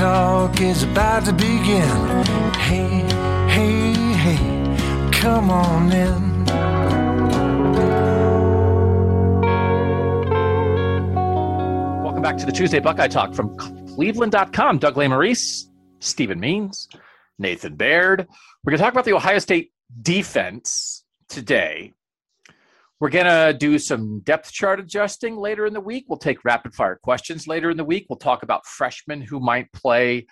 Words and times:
Talk 0.00 0.62
is 0.62 0.82
about 0.82 1.26
to 1.26 1.32
begin. 1.34 2.24
Hey, 2.54 3.04
hey, 3.50 3.92
hey, 4.14 5.10
come 5.12 5.50
on 5.50 5.92
in. 5.92 6.44
Welcome 12.02 12.22
back 12.22 12.38
to 12.38 12.46
the 12.46 12.50
Tuesday 12.52 12.78
Buckeye 12.78 13.08
Talk 13.08 13.34
from 13.34 13.54
Cleveland.com. 13.58 14.78
Doug 14.78 14.94
Lesmerises, 14.94 15.66
Stephen 15.98 16.40
Means, 16.40 16.88
Nathan 17.38 17.74
Baird. 17.76 18.26
We're 18.64 18.70
going 18.70 18.78
to 18.78 18.82
talk 18.82 18.94
about 18.94 19.04
the 19.04 19.12
Ohio 19.12 19.38
State 19.38 19.70
defense 20.00 21.04
today. 21.28 21.92
We're 23.00 23.08
going 23.08 23.24
to 23.24 23.56
do 23.56 23.78
some 23.78 24.20
depth 24.20 24.52
chart 24.52 24.78
adjusting 24.78 25.34
later 25.36 25.64
in 25.64 25.72
the 25.72 25.80
week. 25.80 26.04
We'll 26.06 26.18
take 26.18 26.44
rapid 26.44 26.74
fire 26.74 27.00
questions 27.02 27.46
later 27.46 27.70
in 27.70 27.78
the 27.78 27.84
week. 27.84 28.04
We'll 28.10 28.18
talk 28.18 28.42
about 28.42 28.66
freshmen 28.66 29.22
who 29.22 29.40
might 29.40 29.72
play 29.72 30.26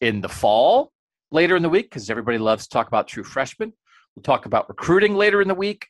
in 0.00 0.22
the 0.22 0.28
fall 0.28 0.90
later 1.30 1.54
in 1.54 1.62
the 1.62 1.68
week 1.68 1.90
because 1.90 2.08
everybody 2.08 2.38
loves 2.38 2.64
to 2.64 2.70
talk 2.70 2.88
about 2.88 3.08
true 3.08 3.24
freshmen. 3.24 3.74
We'll 4.16 4.22
talk 4.22 4.46
about 4.46 4.70
recruiting 4.70 5.16
later 5.16 5.42
in 5.42 5.48
the 5.48 5.54
week. 5.54 5.86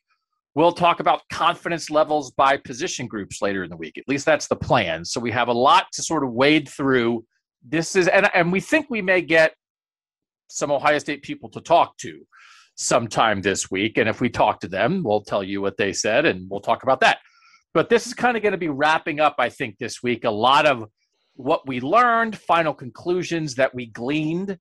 We'll 0.55 0.73
talk 0.73 0.99
about 0.99 1.21
confidence 1.31 1.89
levels 1.89 2.31
by 2.31 2.57
position 2.57 3.07
groups 3.07 3.41
later 3.41 3.63
in 3.63 3.69
the 3.69 3.77
week. 3.77 3.97
At 3.97 4.09
least 4.09 4.25
that's 4.25 4.47
the 4.47 4.57
plan. 4.57 5.05
So 5.05 5.21
we 5.21 5.31
have 5.31 5.47
a 5.47 5.53
lot 5.53 5.85
to 5.93 6.03
sort 6.03 6.25
of 6.25 6.33
wade 6.33 6.67
through. 6.67 7.23
This 7.65 7.95
is, 7.95 8.09
and, 8.09 8.29
and 8.33 8.51
we 8.51 8.59
think 8.59 8.87
we 8.89 9.01
may 9.01 9.21
get 9.21 9.53
some 10.49 10.69
Ohio 10.69 10.97
State 10.97 11.21
people 11.21 11.49
to 11.51 11.61
talk 11.61 11.95
to 11.99 12.25
sometime 12.79 13.41
this 13.41 13.69
week. 13.69 13.97
And 13.97 14.07
if 14.07 14.21
we 14.21 14.29
talk 14.29 14.61
to 14.61 14.67
them, 14.69 15.03
we'll 15.03 15.21
tell 15.21 15.43
you 15.43 15.61
what 15.61 15.75
they 15.75 15.91
said 15.91 16.25
and 16.25 16.49
we'll 16.49 16.61
talk 16.61 16.81
about 16.83 17.01
that. 17.01 17.19
But 17.73 17.89
this 17.89 18.07
is 18.07 18.13
kind 18.13 18.37
of 18.37 18.41
going 18.41 18.53
to 18.53 18.57
be 18.57 18.69
wrapping 18.69 19.19
up, 19.19 19.35
I 19.37 19.49
think, 19.49 19.77
this 19.77 20.01
week. 20.01 20.23
A 20.23 20.31
lot 20.31 20.65
of 20.65 20.85
what 21.35 21.67
we 21.67 21.81
learned, 21.81 22.37
final 22.37 22.73
conclusions 22.73 23.55
that 23.55 23.75
we 23.75 23.87
gleaned 23.87 24.57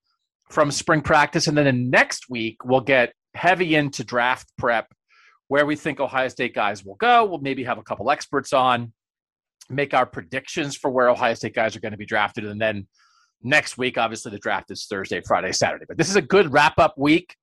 from 0.51 0.73
spring 0.73 1.01
practice. 1.01 1.47
And 1.47 1.57
then 1.57 1.67
the 1.67 1.73
next 1.73 2.28
week, 2.28 2.57
we'll 2.65 2.81
get 2.81 3.12
heavy 3.34 3.77
into 3.77 4.03
draft 4.03 4.53
prep 4.59 4.89
where 5.47 5.65
we 5.65 5.77
think 5.77 6.01
Ohio 6.01 6.27
State 6.27 6.57
guys 6.57 6.84
will 6.84 6.97
go. 6.97 7.25
We'll 7.25 7.39
maybe 7.39 7.62
have 7.65 7.78
a 7.78 7.83
couple 7.83 8.11
experts 8.11 8.53
on, 8.53 8.93
make 9.71 9.95
our 9.95 10.07
predictions 10.07 10.77
for 10.77 10.91
where 10.91 11.09
Ohio 11.09 11.34
State 11.34 11.55
guys 11.55 11.77
are 11.77 11.81
going 11.81 11.93
to 11.93 11.99
be 11.99 12.05
drafted. 12.05 12.47
And 12.47 12.61
then 12.61 12.89
next 13.45 13.78
week, 13.78 13.97
obviously, 13.97 14.33
the 14.33 14.39
draft 14.39 14.73
is 14.73 14.87
Thursday, 14.91 15.23
Friday, 15.25 15.53
Saturday. 15.53 15.84
But 15.87 15.99
this 15.99 16.11
is 16.11 16.17
a 16.17 16.23
good 16.23 16.53
wrap 16.53 16.81
up 16.81 16.95
week 16.99 17.37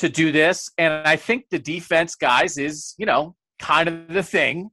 to 0.00 0.08
do 0.08 0.32
this. 0.32 0.70
And 0.78 0.92
I 1.06 1.16
think 1.16 1.44
the 1.50 1.58
defense, 1.58 2.14
guys, 2.14 2.58
is, 2.58 2.94
you 2.98 3.06
know, 3.06 3.36
kind 3.58 3.88
of 3.88 4.08
the 4.08 4.22
thing 4.22 4.70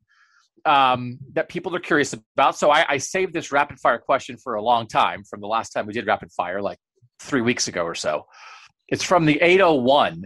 um, 0.65 1.19
that 1.33 1.49
people 1.49 1.75
are 1.75 1.79
curious 1.79 2.13
about. 2.13 2.57
So 2.57 2.71
I, 2.71 2.85
I 2.89 2.97
saved 2.97 3.33
this 3.33 3.51
rapid 3.51 3.79
fire 3.79 3.97
question 3.97 4.37
for 4.37 4.55
a 4.55 4.61
long 4.61 4.87
time 4.87 5.23
from 5.23 5.41
the 5.41 5.47
last 5.47 5.69
time 5.71 5.85
we 5.85 5.93
did 5.93 6.07
rapid 6.07 6.31
fire, 6.31 6.61
like 6.61 6.79
three 7.19 7.41
weeks 7.41 7.67
ago 7.67 7.83
or 7.83 7.95
so. 7.95 8.25
It's 8.87 9.03
from 9.03 9.25
the 9.25 9.39
801 9.41 10.25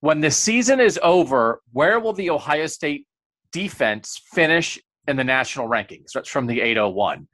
when 0.00 0.20
the 0.20 0.30
season 0.30 0.80
is 0.80 1.00
over, 1.02 1.62
where 1.72 1.98
will 1.98 2.12
the 2.12 2.28
Ohio 2.28 2.66
State 2.66 3.06
defense 3.52 4.20
finish 4.34 4.78
in 5.08 5.16
the 5.16 5.24
national 5.24 5.66
rankings? 5.66 6.12
That's 6.12 6.28
from 6.28 6.46
the 6.46 6.60
801. 6.60 7.26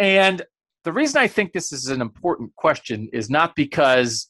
And 0.00 0.42
the 0.82 0.92
reason 0.92 1.20
I 1.20 1.28
think 1.28 1.52
this 1.52 1.72
is 1.72 1.86
an 1.86 2.00
important 2.00 2.52
question 2.56 3.08
is 3.12 3.30
not 3.30 3.54
because 3.54 4.28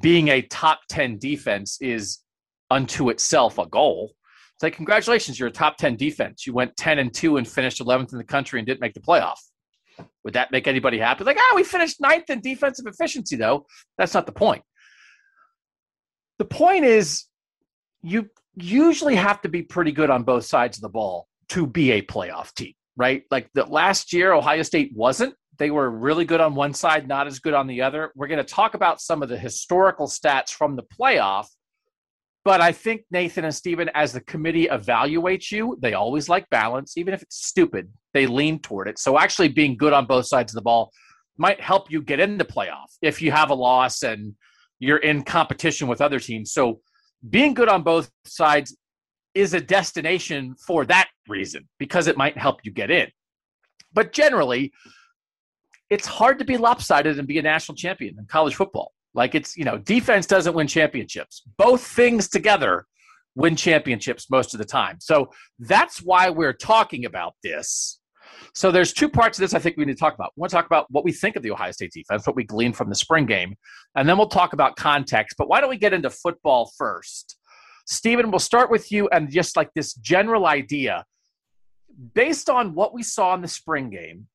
being 0.00 0.28
a 0.28 0.42
top 0.42 0.80
10 0.88 1.18
defense 1.18 1.78
is 1.80 2.20
unto 2.70 3.10
itself 3.10 3.58
a 3.58 3.66
goal. 3.66 4.14
It's 4.54 4.62
like, 4.62 4.76
congratulations, 4.76 5.38
you're 5.38 5.48
a 5.48 5.52
top 5.52 5.76
10 5.76 5.96
defense. 5.96 6.46
You 6.46 6.54
went 6.54 6.76
10 6.76 6.98
and 6.98 7.12
2 7.12 7.36
and 7.36 7.46
finished 7.46 7.80
11th 7.80 8.12
in 8.12 8.18
the 8.18 8.24
country 8.24 8.58
and 8.58 8.66
didn't 8.66 8.80
make 8.80 8.94
the 8.94 9.00
playoff. 9.00 9.38
Would 10.24 10.34
that 10.34 10.50
make 10.50 10.66
anybody 10.66 10.98
happy? 10.98 11.24
Like, 11.24 11.36
ah, 11.38 11.50
oh, 11.52 11.56
we 11.56 11.64
finished 11.64 12.00
ninth 12.00 12.30
in 12.30 12.40
defensive 12.40 12.86
efficiency, 12.86 13.36
though. 13.36 13.66
That's 13.98 14.14
not 14.14 14.26
the 14.26 14.32
point 14.32 14.62
the 16.42 16.48
point 16.48 16.84
is 16.84 17.26
you 18.02 18.28
usually 18.56 19.14
have 19.14 19.40
to 19.42 19.48
be 19.48 19.62
pretty 19.62 19.92
good 19.92 20.10
on 20.10 20.24
both 20.24 20.44
sides 20.44 20.76
of 20.76 20.82
the 20.82 20.88
ball 20.88 21.28
to 21.50 21.68
be 21.68 21.92
a 21.92 22.02
playoff 22.02 22.52
team, 22.54 22.72
right? 22.96 23.22
Like 23.30 23.48
the 23.54 23.64
last 23.64 24.12
year, 24.12 24.32
Ohio 24.32 24.62
State 24.62 24.90
wasn't. 24.92 25.34
They 25.62 25.70
were 25.70 25.88
really 25.88 26.24
good 26.24 26.40
on 26.40 26.56
one 26.56 26.74
side, 26.74 27.06
not 27.06 27.28
as 27.28 27.38
good 27.38 27.54
on 27.54 27.68
the 27.68 27.82
other. 27.82 28.10
We're 28.16 28.26
going 28.26 28.44
to 28.44 28.54
talk 28.54 28.74
about 28.74 29.00
some 29.00 29.22
of 29.22 29.28
the 29.28 29.38
historical 29.38 30.08
stats 30.08 30.50
from 30.50 30.74
the 30.74 30.82
playoff. 30.82 31.46
But 32.44 32.60
I 32.60 32.72
think 32.72 33.02
Nathan 33.12 33.44
and 33.44 33.54
Steven, 33.54 33.88
as 33.94 34.12
the 34.12 34.22
committee 34.22 34.66
evaluates 34.66 35.52
you, 35.52 35.78
they 35.80 35.94
always 35.94 36.28
like 36.28 36.50
balance, 36.50 36.98
even 36.98 37.14
if 37.14 37.22
it's 37.22 37.46
stupid, 37.46 37.92
they 38.12 38.26
lean 38.26 38.58
toward 38.58 38.88
it. 38.88 38.98
So 38.98 39.20
actually 39.20 39.50
being 39.50 39.76
good 39.76 39.92
on 39.92 40.04
both 40.04 40.26
sides 40.26 40.50
of 40.50 40.56
the 40.56 40.62
ball 40.62 40.90
might 41.38 41.60
help 41.60 41.92
you 41.92 42.02
get 42.02 42.18
into 42.18 42.38
the 42.38 42.52
playoff 42.52 42.96
if 43.00 43.22
you 43.22 43.30
have 43.30 43.50
a 43.50 43.54
loss 43.54 44.02
and 44.02 44.34
you're 44.80 44.96
in 44.96 45.22
competition 45.22 45.86
with 45.86 46.00
other 46.00 46.18
teams. 46.18 46.52
So 46.52 46.80
being 47.30 47.54
good 47.54 47.68
on 47.68 47.84
both 47.84 48.10
sides 48.24 48.76
is 49.36 49.54
a 49.54 49.60
destination 49.60 50.56
for 50.56 50.84
that 50.86 51.08
reason 51.28 51.68
because 51.78 52.08
it 52.08 52.16
might 52.16 52.36
help 52.36 52.64
you 52.64 52.72
get 52.72 52.90
in. 52.90 53.06
But 53.92 54.12
generally, 54.12 54.72
it's 55.92 56.06
hard 56.06 56.38
to 56.38 56.44
be 56.44 56.56
lopsided 56.56 57.18
and 57.18 57.28
be 57.28 57.38
a 57.38 57.42
national 57.42 57.76
champion 57.76 58.16
in 58.18 58.24
college 58.26 58.54
football. 58.54 58.92
Like 59.14 59.34
it's, 59.34 59.56
you 59.56 59.64
know, 59.64 59.78
defense 59.78 60.26
doesn't 60.26 60.54
win 60.54 60.66
championships. 60.66 61.42
Both 61.58 61.86
things 61.86 62.28
together 62.28 62.86
win 63.34 63.56
championships 63.56 64.30
most 64.30 64.54
of 64.54 64.58
the 64.58 64.64
time. 64.64 64.98
So 65.00 65.30
that's 65.58 66.02
why 66.02 66.30
we're 66.30 66.52
talking 66.52 67.04
about 67.04 67.34
this 67.42 68.00
so 68.54 68.70
there's 68.70 68.92
two 68.92 69.08
parts 69.08 69.38
of 69.38 69.42
this 69.42 69.54
I 69.54 69.58
think 69.58 69.76
we 69.76 69.84
need 69.84 69.94
to 69.94 69.98
talk 69.98 70.14
about. 70.14 70.32
We 70.36 70.40
want 70.40 70.50
to 70.50 70.56
talk 70.56 70.66
about 70.66 70.86
what 70.90 71.04
we 71.04 71.12
think 71.12 71.36
of 71.36 71.42
the 71.42 71.50
Ohio 71.50 71.70
State 71.72 71.92
defense, 71.92 72.26
what 72.26 72.36
we 72.36 72.44
gleaned 72.44 72.76
from 72.76 72.88
the 72.88 72.94
spring 72.94 73.26
game, 73.26 73.54
and 73.96 74.08
then 74.08 74.18
we'll 74.18 74.28
talk 74.28 74.52
about 74.52 74.76
context. 74.76 75.36
But 75.38 75.48
why 75.48 75.60
don't 75.60 75.70
we 75.70 75.78
get 75.78 75.92
into 75.92 76.10
football 76.10 76.70
first? 76.76 77.36
Stephen, 77.86 78.30
we'll 78.30 78.38
start 78.38 78.70
with 78.70 78.92
you 78.92 79.08
and 79.08 79.30
just 79.30 79.56
like 79.56 79.70
this 79.74 79.94
general 79.94 80.46
idea. 80.46 81.04
Based 82.14 82.48
on 82.48 82.74
what 82.74 82.94
we 82.94 83.02
saw 83.02 83.34
in 83.34 83.42
the 83.42 83.48
spring 83.48 83.90
game, 83.90 84.26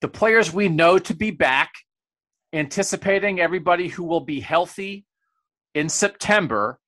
the 0.00 0.08
players 0.08 0.52
we 0.52 0.68
know 0.68 0.98
to 0.98 1.14
be 1.14 1.30
back, 1.30 1.72
anticipating 2.52 3.40
everybody 3.40 3.88
who 3.88 4.04
will 4.04 4.20
be 4.20 4.40
healthy 4.40 5.04
in 5.74 5.88
September, 5.88 6.78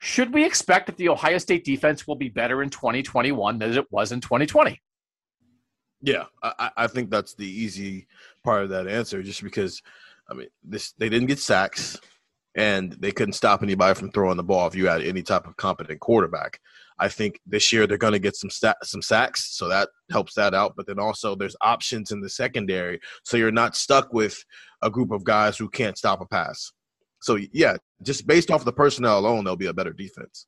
should 0.00 0.34
we 0.34 0.44
expect 0.44 0.86
that 0.86 0.96
the 0.96 1.08
Ohio 1.08 1.38
State 1.38 1.64
defense 1.64 2.06
will 2.06 2.16
be 2.16 2.28
better 2.28 2.62
in 2.62 2.70
2021 2.70 3.58
than 3.58 3.72
it 3.72 3.86
was 3.90 4.12
in 4.12 4.20
2020? 4.20 4.80
Yeah, 6.00 6.24
I, 6.42 6.70
I 6.76 6.86
think 6.88 7.10
that's 7.10 7.34
the 7.34 7.46
easy 7.46 8.08
part 8.42 8.64
of 8.64 8.70
that 8.70 8.88
answer, 8.88 9.22
just 9.22 9.42
because 9.42 9.80
I 10.28 10.34
mean 10.34 10.48
this 10.64 10.92
they 10.98 11.08
didn't 11.08 11.28
get 11.28 11.38
sacks 11.38 12.00
and 12.56 12.92
they 12.92 13.12
couldn't 13.12 13.34
stop 13.34 13.62
anybody 13.62 13.94
from 13.94 14.10
throwing 14.10 14.36
the 14.36 14.42
ball 14.42 14.66
if 14.66 14.74
you 14.74 14.88
had 14.88 15.02
any 15.02 15.22
type 15.22 15.46
of 15.46 15.56
competent 15.56 16.00
quarterback. 16.00 16.60
I 17.02 17.08
think 17.08 17.40
this 17.44 17.72
year 17.72 17.88
they're 17.88 17.98
going 17.98 18.12
to 18.12 18.20
get 18.20 18.36
some 18.36 18.48
sta- 18.48 18.84
some 18.84 19.02
sacks, 19.02 19.56
so 19.56 19.66
that 19.68 19.88
helps 20.12 20.34
that 20.34 20.54
out. 20.54 20.74
But 20.76 20.86
then 20.86 21.00
also 21.00 21.34
there's 21.34 21.56
options 21.60 22.12
in 22.12 22.20
the 22.20 22.28
secondary, 22.28 23.00
so 23.24 23.36
you're 23.36 23.50
not 23.50 23.74
stuck 23.74 24.12
with 24.12 24.36
a 24.82 24.88
group 24.88 25.10
of 25.10 25.24
guys 25.24 25.58
who 25.58 25.68
can't 25.68 25.98
stop 25.98 26.20
a 26.20 26.26
pass. 26.26 26.70
So 27.20 27.38
yeah, 27.52 27.76
just 28.02 28.24
based 28.24 28.52
off 28.52 28.64
the 28.64 28.72
personnel 28.72 29.18
alone, 29.18 29.42
they'll 29.42 29.56
be 29.56 29.66
a 29.66 29.72
better 29.72 29.92
defense. 29.92 30.46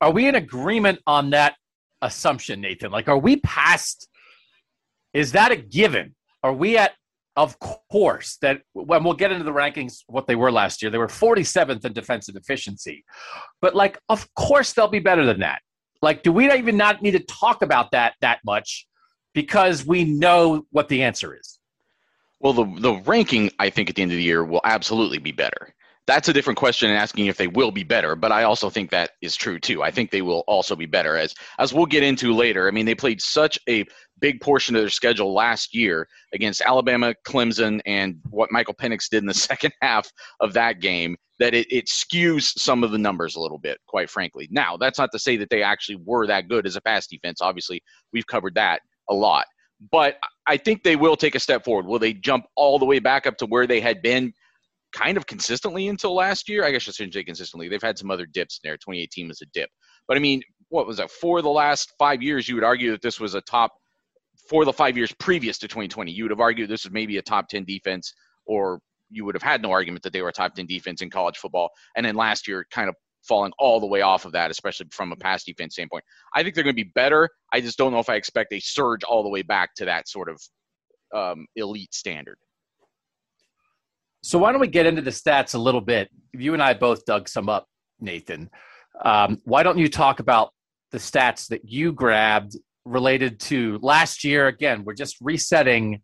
Are 0.00 0.10
we 0.10 0.28
in 0.28 0.34
agreement 0.34 1.00
on 1.06 1.28
that 1.30 1.56
assumption, 2.00 2.62
Nathan? 2.62 2.90
Like, 2.90 3.08
are 3.08 3.18
we 3.18 3.36
past? 3.40 4.08
Is 5.12 5.32
that 5.32 5.52
a 5.52 5.56
given? 5.56 6.14
Are 6.42 6.54
we 6.54 6.78
at? 6.78 6.92
Of 7.36 7.58
course, 7.58 8.38
that 8.40 8.62
when 8.72 9.04
we'll 9.04 9.12
get 9.12 9.30
into 9.30 9.44
the 9.44 9.52
rankings, 9.52 9.98
what 10.06 10.26
they 10.26 10.36
were 10.36 10.50
last 10.50 10.80
year, 10.80 10.90
they 10.90 10.98
were 10.98 11.06
47th 11.06 11.84
in 11.84 11.92
defensive 11.92 12.34
efficiency. 12.34 13.04
But 13.60 13.74
like, 13.74 13.98
of 14.08 14.26
course, 14.34 14.72
they'll 14.72 14.88
be 14.88 15.00
better 15.00 15.26
than 15.26 15.40
that. 15.40 15.60
Like, 16.00 16.22
do 16.22 16.32
we 16.32 16.50
even 16.50 16.76
not 16.76 17.02
need 17.02 17.12
to 17.12 17.20
talk 17.20 17.62
about 17.62 17.90
that 17.92 18.14
that 18.20 18.40
much 18.44 18.86
because 19.34 19.84
we 19.84 20.04
know 20.04 20.66
what 20.70 20.88
the 20.88 21.02
answer 21.02 21.36
is? 21.38 21.58
Well, 22.40 22.52
the 22.52 22.64
the 22.80 22.94
ranking 23.06 23.50
I 23.58 23.70
think 23.70 23.90
at 23.90 23.96
the 23.96 24.02
end 24.02 24.12
of 24.12 24.16
the 24.16 24.22
year 24.22 24.44
will 24.44 24.60
absolutely 24.64 25.18
be 25.18 25.32
better. 25.32 25.74
That's 26.06 26.28
a 26.28 26.32
different 26.32 26.58
question 26.58 26.88
and 26.88 26.98
asking 26.98 27.26
if 27.26 27.36
they 27.36 27.48
will 27.48 27.72
be 27.72 27.82
better, 27.82 28.14
but 28.14 28.30
I 28.30 28.44
also 28.44 28.70
think 28.70 28.90
that 28.90 29.10
is 29.20 29.34
true 29.34 29.58
too. 29.58 29.82
I 29.82 29.90
think 29.90 30.10
they 30.10 30.22
will 30.22 30.44
also 30.46 30.76
be 30.76 30.86
better 30.86 31.16
as 31.16 31.34
as 31.58 31.74
we'll 31.74 31.86
get 31.86 32.02
into 32.02 32.34
later. 32.34 32.68
I 32.68 32.70
mean, 32.70 32.86
they 32.86 32.94
played 32.94 33.20
such 33.20 33.58
a 33.68 33.84
big 34.20 34.40
portion 34.40 34.74
of 34.74 34.82
their 34.82 34.90
schedule 34.90 35.34
last 35.34 35.74
year 35.74 36.08
against 36.32 36.62
Alabama, 36.62 37.14
Clemson, 37.26 37.80
and 37.86 38.16
what 38.30 38.50
Michael 38.50 38.74
Penix 38.74 39.08
did 39.08 39.22
in 39.22 39.26
the 39.26 39.34
second 39.50 39.72
half 39.82 40.10
of 40.40 40.52
that 40.54 40.80
game 40.80 41.16
that 41.38 41.54
it, 41.54 41.66
it 41.70 41.86
skews 41.86 42.58
some 42.58 42.82
of 42.82 42.92
the 42.92 42.98
numbers 42.98 43.36
a 43.36 43.40
little 43.40 43.58
bit, 43.58 43.78
quite 43.86 44.08
frankly. 44.08 44.48
Now, 44.50 44.76
that's 44.76 44.98
not 44.98 45.10
to 45.12 45.18
say 45.18 45.36
that 45.36 45.50
they 45.50 45.62
actually 45.62 46.00
were 46.04 46.26
that 46.26 46.48
good 46.48 46.66
as 46.66 46.76
a 46.76 46.80
pass 46.80 47.06
defense. 47.06 47.40
Obviously, 47.40 47.82
we've 48.12 48.26
covered 48.26 48.54
that 48.54 48.80
a 49.10 49.14
lot. 49.14 49.44
But 49.90 50.16
I 50.46 50.56
think 50.56 50.82
they 50.82 50.96
will 50.96 51.16
take 51.16 51.34
a 51.34 51.40
step 51.40 51.64
forward. 51.64 51.86
Will 51.86 51.98
they 51.98 52.14
jump 52.14 52.46
all 52.56 52.78
the 52.78 52.86
way 52.86 52.98
back 52.98 53.26
up 53.26 53.36
to 53.38 53.46
where 53.46 53.66
they 53.66 53.80
had 53.80 54.00
been 54.00 54.32
kind 54.92 55.18
of 55.18 55.26
consistently 55.26 55.88
until 55.88 56.14
last 56.14 56.48
year? 56.48 56.64
I 56.64 56.70
guess 56.70 56.88
I 56.88 56.92
shouldn't 56.92 57.14
say 57.14 57.24
consistently. 57.24 57.68
They've 57.68 57.82
had 57.82 57.98
some 57.98 58.10
other 58.10 58.26
dips 58.26 58.58
in 58.62 58.68
there. 58.68 58.76
2018 58.76 59.28
was 59.28 59.42
a 59.42 59.46
dip. 59.52 59.68
But 60.08 60.16
I 60.16 60.20
mean, 60.20 60.40
what 60.68 60.86
was 60.86 60.96
that? 60.96 61.10
For 61.10 61.42
the 61.42 61.50
last 61.50 61.92
five 61.98 62.22
years, 62.22 62.48
you 62.48 62.54
would 62.54 62.64
argue 62.64 62.90
that 62.92 63.02
this 63.02 63.20
was 63.20 63.34
a 63.34 63.40
top, 63.42 63.72
for 64.48 64.64
the 64.64 64.72
five 64.72 64.96
years 64.96 65.12
previous 65.18 65.58
to 65.58 65.68
2020, 65.68 66.10
you 66.10 66.24
would 66.24 66.30
have 66.30 66.40
argued 66.40 66.68
this 66.68 66.84
was 66.84 66.92
maybe 66.92 67.16
a 67.18 67.22
top 67.22 67.48
10 67.48 67.64
defense, 67.64 68.12
or 68.46 68.80
you 69.10 69.24
would 69.24 69.34
have 69.34 69.42
had 69.42 69.62
no 69.62 69.70
argument 69.70 70.02
that 70.02 70.12
they 70.12 70.22
were 70.22 70.28
a 70.28 70.32
top 70.32 70.54
10 70.54 70.66
defense 70.66 71.02
in 71.02 71.10
college 71.10 71.36
football. 71.36 71.70
And 71.96 72.04
then 72.04 72.14
last 72.14 72.48
year, 72.48 72.66
kind 72.70 72.88
of 72.88 72.94
falling 73.26 73.52
all 73.58 73.80
the 73.80 73.86
way 73.86 74.00
off 74.02 74.24
of 74.24 74.32
that, 74.32 74.50
especially 74.50 74.86
from 74.90 75.12
a 75.12 75.16
pass 75.16 75.44
defense 75.44 75.74
standpoint. 75.74 76.04
I 76.34 76.42
think 76.42 76.54
they're 76.54 76.64
going 76.64 76.76
to 76.76 76.84
be 76.84 76.92
better. 76.94 77.28
I 77.52 77.60
just 77.60 77.76
don't 77.76 77.92
know 77.92 77.98
if 77.98 78.08
I 78.08 78.14
expect 78.14 78.52
a 78.52 78.60
surge 78.60 79.02
all 79.04 79.22
the 79.22 79.28
way 79.28 79.42
back 79.42 79.74
to 79.76 79.84
that 79.86 80.08
sort 80.08 80.28
of 80.28 80.40
um, 81.14 81.46
elite 81.56 81.94
standard. 81.94 82.38
So 84.22 84.38
why 84.38 84.52
don't 84.52 84.60
we 84.60 84.68
get 84.68 84.86
into 84.86 85.02
the 85.02 85.10
stats 85.10 85.54
a 85.54 85.58
little 85.58 85.80
bit? 85.80 86.08
You 86.32 86.54
and 86.54 86.62
I 86.62 86.74
both 86.74 87.04
dug 87.04 87.28
some 87.28 87.48
up, 87.48 87.66
Nathan. 88.00 88.50
Um, 89.04 89.40
why 89.44 89.62
don't 89.62 89.78
you 89.78 89.88
talk 89.88 90.20
about 90.20 90.50
the 90.90 90.98
stats 90.98 91.48
that 91.48 91.68
you 91.68 91.92
grabbed 91.92 92.56
related 92.86 93.40
to 93.40 93.78
last 93.82 94.24
year? 94.24 94.46
Again, 94.46 94.84
we're 94.84 94.94
just 94.94 95.16
resetting 95.20 96.00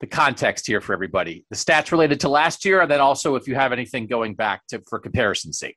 the 0.00 0.06
context 0.06 0.66
here 0.66 0.80
for 0.80 0.92
everybody. 0.92 1.44
The 1.50 1.56
stats 1.56 1.92
related 1.92 2.20
to 2.20 2.28
last 2.28 2.64
year, 2.64 2.80
and 2.80 2.90
then 2.90 3.00
also 3.00 3.36
if 3.36 3.46
you 3.46 3.54
have 3.54 3.72
anything 3.72 4.06
going 4.06 4.34
back 4.34 4.66
to 4.68 4.82
for 4.88 4.98
comparison's 4.98 5.58
sake. 5.58 5.76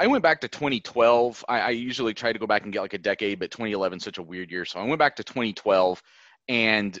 I 0.00 0.06
went 0.06 0.22
back 0.22 0.40
to 0.40 0.48
2012. 0.48 1.44
I, 1.48 1.60
I, 1.60 1.70
usually 1.70 2.14
try 2.14 2.32
to 2.32 2.38
go 2.38 2.46
back 2.46 2.64
and 2.64 2.72
get 2.72 2.80
like 2.80 2.94
a 2.94 2.98
decade, 2.98 3.38
but 3.38 3.50
2011 3.50 3.98
is 3.98 4.02
such 4.02 4.16
a 4.16 4.22
weird 4.22 4.50
year. 4.50 4.64
So 4.64 4.80
I 4.80 4.84
went 4.84 4.98
back 4.98 5.14
to 5.16 5.24
2012, 5.24 6.02
and 6.48 6.98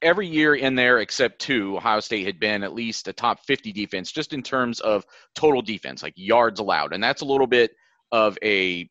every 0.00 0.26
year 0.26 0.54
in 0.54 0.74
there 0.74 0.98
except 1.00 1.40
two, 1.40 1.76
Ohio 1.76 2.00
State 2.00 2.24
had 2.24 2.40
been 2.40 2.62
at 2.62 2.72
least 2.72 3.06
a 3.08 3.12
top 3.12 3.40
50 3.46 3.72
defense, 3.72 4.12
just 4.12 4.32
in 4.32 4.42
terms 4.42 4.80
of 4.80 5.04
total 5.34 5.60
defense, 5.60 6.02
like 6.02 6.14
yards 6.16 6.58
allowed, 6.58 6.94
and 6.94 7.02
that's 7.02 7.20
a 7.20 7.26
little 7.26 7.46
bit 7.46 7.72
of 8.12 8.38
a 8.42 8.88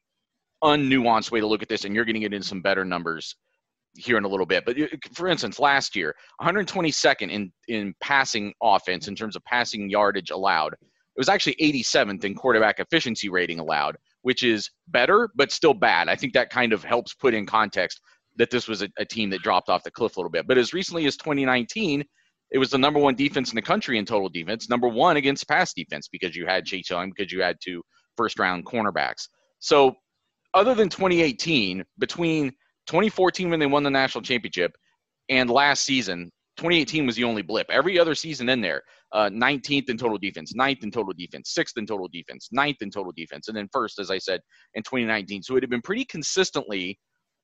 unnuanced 0.63 1.31
way 1.31 1.39
to 1.39 1.47
look 1.47 1.61
at 1.61 1.69
this. 1.69 1.85
And 1.85 1.95
you're 1.95 2.05
going 2.05 2.15
to 2.15 2.19
get 2.19 2.33
into 2.33 2.47
some 2.47 2.61
better 2.61 2.85
numbers 2.85 3.35
here 3.95 4.17
in 4.17 4.23
a 4.23 4.27
little 4.27 4.45
bit. 4.45 4.65
But 4.65 4.79
uh, 4.79 4.87
for 5.13 5.27
instance, 5.27 5.59
last 5.59 5.95
year, 5.95 6.15
122nd 6.41 7.31
in 7.31 7.51
in 7.67 7.93
passing 8.01 8.53
offense 8.61 9.07
in 9.07 9.15
terms 9.15 9.35
of 9.35 9.43
passing 9.45 9.89
yardage 9.89 10.31
allowed. 10.31 10.73
It 10.73 11.19
was 11.21 11.29
actually 11.29 11.55
87th 11.55 12.23
in 12.25 12.35
quarterback 12.35 12.79
efficiency 12.79 13.27
rating 13.27 13.59
allowed, 13.59 13.97
which 14.21 14.43
is 14.43 14.69
better, 14.89 15.29
but 15.35 15.51
still 15.51 15.73
bad. 15.73 16.09
I 16.09 16.15
think 16.15 16.33
that 16.33 16.51
kind 16.51 16.73
of 16.73 16.83
helps 16.83 17.15
put 17.15 17.33
in 17.33 17.47
context 17.47 17.99
that 18.35 18.51
this 18.51 18.67
was 18.67 18.83
a, 18.83 18.89
a 18.99 19.05
team 19.05 19.31
that 19.31 19.41
dropped 19.41 19.67
off 19.67 19.83
the 19.83 19.89
cliff 19.89 20.15
a 20.15 20.19
little 20.19 20.29
bit. 20.29 20.45
But 20.47 20.59
as 20.59 20.73
recently 20.73 21.07
as 21.07 21.17
2019, 21.17 22.05
it 22.51 22.59
was 22.59 22.69
the 22.69 22.77
number 22.77 22.99
one 22.99 23.15
defense 23.15 23.49
in 23.51 23.55
the 23.55 23.61
country 23.61 23.97
in 23.97 24.05
total 24.05 24.29
defense, 24.29 24.69
number 24.69 24.87
one 24.87 25.17
against 25.17 25.47
pass 25.47 25.73
defense 25.73 26.07
because 26.07 26.35
you 26.35 26.45
had 26.45 26.65
Chase 26.65 26.89
Young, 26.89 27.11
because 27.15 27.31
you 27.31 27.41
had 27.41 27.57
two 27.61 27.81
first 28.15 28.39
round 28.39 28.65
cornerbacks. 28.65 29.27
So, 29.59 29.95
other 30.53 30.75
than 30.75 30.89
2018, 30.89 31.83
between 31.99 32.49
2014 32.87 33.49
when 33.49 33.59
they 33.59 33.65
won 33.65 33.83
the 33.83 33.89
national 33.89 34.21
championship 34.21 34.75
and 35.29 35.49
last 35.49 35.83
season, 35.83 36.31
2018 36.57 37.05
was 37.05 37.15
the 37.15 37.23
only 37.23 37.43
blip. 37.43 37.67
Every 37.69 37.99
other 37.99 38.15
season 38.15 38.49
in 38.49 38.61
there, 38.61 38.81
uh, 39.11 39.29
19th 39.29 39.89
in 39.89 39.97
total 39.97 40.17
defense, 40.17 40.53
9th 40.53 40.83
in 40.83 40.91
total 40.91 41.13
defense, 41.13 41.53
6th 41.57 41.77
in 41.77 41.85
total 41.85 42.07
defense, 42.07 42.49
9th 42.55 42.81
in 42.81 42.89
total 42.89 43.11
defense, 43.15 43.47
and 43.47 43.55
then 43.55 43.69
first, 43.71 43.99
as 43.99 44.09
I 44.09 44.17
said, 44.17 44.41
in 44.73 44.81
2019. 44.81 45.43
So 45.43 45.55
it 45.55 45.63
had 45.63 45.69
been 45.69 45.81
pretty 45.81 46.05
consistently 46.05 46.97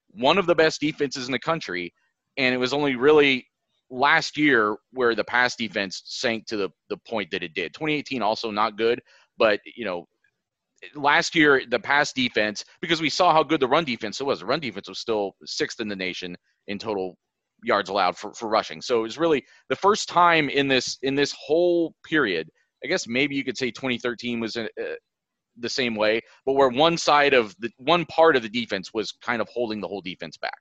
one 0.09 0.37
of 0.37 0.47
the 0.47 0.55
best 0.55 0.81
defenses 0.81 1.27
in 1.27 1.31
the 1.31 1.39
country. 1.39 1.93
And 2.37 2.55
it 2.55 2.57
was 2.57 2.73
only 2.73 2.95
really 2.95 3.47
last 3.91 4.35
year 4.35 4.77
where 4.91 5.13
the 5.13 5.23
pass 5.23 5.55
defense 5.55 6.01
sank 6.05 6.47
to 6.47 6.57
the, 6.57 6.69
the 6.89 6.97
point 7.07 7.29
that 7.31 7.43
it 7.43 7.53
did. 7.53 7.73
2018 7.75 8.23
also 8.23 8.49
not 8.49 8.77
good, 8.77 8.99
but, 9.37 9.59
you 9.75 9.85
know, 9.85 10.07
last 10.95 11.35
year 11.35 11.63
the 11.69 11.79
pass 11.79 12.13
defense 12.13 12.63
because 12.81 13.01
we 13.01 13.09
saw 13.09 13.33
how 13.33 13.43
good 13.43 13.59
the 13.59 13.67
run 13.67 13.85
defense 13.85 14.21
was. 14.21 14.39
The 14.39 14.45
run 14.45 14.59
defense 14.59 14.89
was 14.89 14.99
still 14.99 15.33
sixth 15.45 15.79
in 15.79 15.87
the 15.87 15.95
nation 15.95 16.35
in 16.67 16.79
total 16.79 17.15
yards 17.63 17.89
allowed 17.89 18.17
for, 18.17 18.33
for 18.33 18.49
rushing. 18.49 18.81
So 18.81 18.99
it 18.99 19.03
was 19.03 19.17
really 19.17 19.43
the 19.69 19.75
first 19.75 20.09
time 20.09 20.49
in 20.49 20.67
this 20.67 20.97
in 21.01 21.15
this 21.15 21.33
whole 21.37 21.93
period. 22.05 22.49
I 22.83 22.87
guess 22.87 23.07
maybe 23.07 23.35
you 23.35 23.43
could 23.43 23.57
say 23.57 23.71
2013 23.71 24.39
was 24.39 24.55
a, 24.57 24.65
uh, 24.65 24.95
the 25.57 25.69
same 25.69 25.95
way, 25.95 26.19
but 26.45 26.53
where 26.53 26.69
one 26.69 26.97
side 26.97 27.33
of 27.33 27.55
the 27.59 27.69
one 27.77 28.05
part 28.05 28.35
of 28.35 28.41
the 28.41 28.49
defense 28.49 28.91
was 28.93 29.11
kind 29.11 29.41
of 29.41 29.47
holding 29.49 29.79
the 29.79 29.87
whole 29.87 30.01
defense 30.01 30.37
back. 30.37 30.57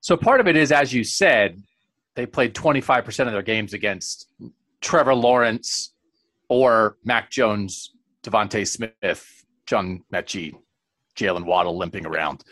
So 0.00 0.16
part 0.16 0.40
of 0.40 0.48
it 0.48 0.56
is, 0.56 0.72
as 0.72 0.92
you 0.92 1.04
said, 1.04 1.62
they 2.16 2.26
played 2.26 2.54
25% 2.54 3.26
of 3.26 3.32
their 3.32 3.42
games 3.42 3.72
against 3.72 4.26
Trevor 4.80 5.14
Lawrence 5.14 5.94
or 6.48 6.96
Mac 7.04 7.30
Jones, 7.30 7.92
DeVonta 8.24 8.66
Smith, 8.66 9.44
John 9.66 10.04
Metchie, 10.12 10.54
Jaylen 11.16 11.44
Waddle 11.44 11.76
limping 11.76 12.06
around. 12.06 12.44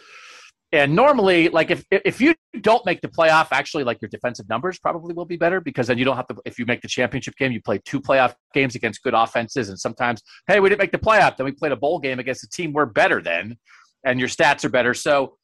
And 0.73 0.95
normally, 0.95 1.49
like 1.49 1.73
if 1.73 1.85
if 1.91 2.21
you 2.21 2.35
don't 2.61 2.87
make 2.87 3.01
the 3.01 3.09
playoff, 3.09 3.49
actually, 3.51 3.83
like 3.83 4.01
your 4.01 4.09
defensive 4.09 4.49
numbers 4.49 4.79
probably 4.79 5.15
will 5.15 5.25
be 5.25 5.37
better 5.37 5.61
because 5.61 5.89
then 5.89 5.99
you 5.99 6.05
don't 6.05 6.15
have 6.15 6.29
to. 6.29 6.37
If 6.45 6.61
you 6.61 6.67
make 6.67 6.81
the 6.81 6.89
championship 6.89 7.35
game, 7.37 7.51
you 7.51 7.61
play 7.61 7.81
two 7.85 8.01
playoff 8.01 8.35
games 8.55 8.77
against 8.77 9.03
good 9.03 9.15
offenses, 9.15 9.69
and 9.69 9.79
sometimes, 9.79 10.23
hey, 10.47 10.61
we 10.61 10.69
didn't 10.69 10.81
make 10.81 10.93
the 10.93 10.99
playoff, 10.99 11.37
then 11.37 11.45
we 11.45 11.53
played 11.53 11.73
a 11.73 11.77
bowl 11.77 11.99
game 11.99 12.21
against 12.21 12.45
a 12.45 12.49
team 12.49 12.73
we're 12.73 12.87
better 12.87 13.21
than, 13.21 13.59
and 14.05 14.21
your 14.21 14.29
stats 14.29 14.65
are 14.65 14.69
better. 14.69 14.95
So, 14.95 15.39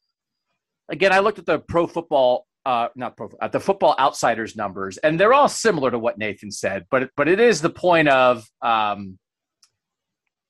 again, 0.87 1.11
I 1.11 1.19
looked 1.19 1.39
at 1.39 1.45
the 1.45 1.59
pro 1.59 1.87
football, 1.87 2.47
uh, 2.65 2.87
not 2.95 3.17
pro, 3.17 3.29
uh, 3.41 3.49
the 3.49 3.59
Football 3.59 3.95
Outsiders 3.99 4.55
numbers, 4.55 4.97
and 4.97 5.19
they're 5.19 5.33
all 5.33 5.49
similar 5.49 5.91
to 5.91 5.99
what 5.99 6.17
Nathan 6.17 6.51
said, 6.51 6.85
but 6.89 7.09
but 7.17 7.27
it 7.27 7.41
is 7.41 7.61
the 7.61 7.69
point 7.69 8.07
of. 8.07 8.45
Um, 8.61 9.19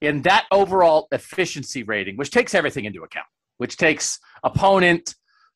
in 0.02 0.22
that 0.24 0.46
overall 0.52 1.08
efficiency 1.12 1.84
rating, 1.84 2.18
which 2.18 2.32
takes 2.32 2.54
everything 2.54 2.86
into 2.86 3.04
account, 3.04 3.28
which 3.58 3.78
takes 3.78 4.20
opponent, 4.44 5.16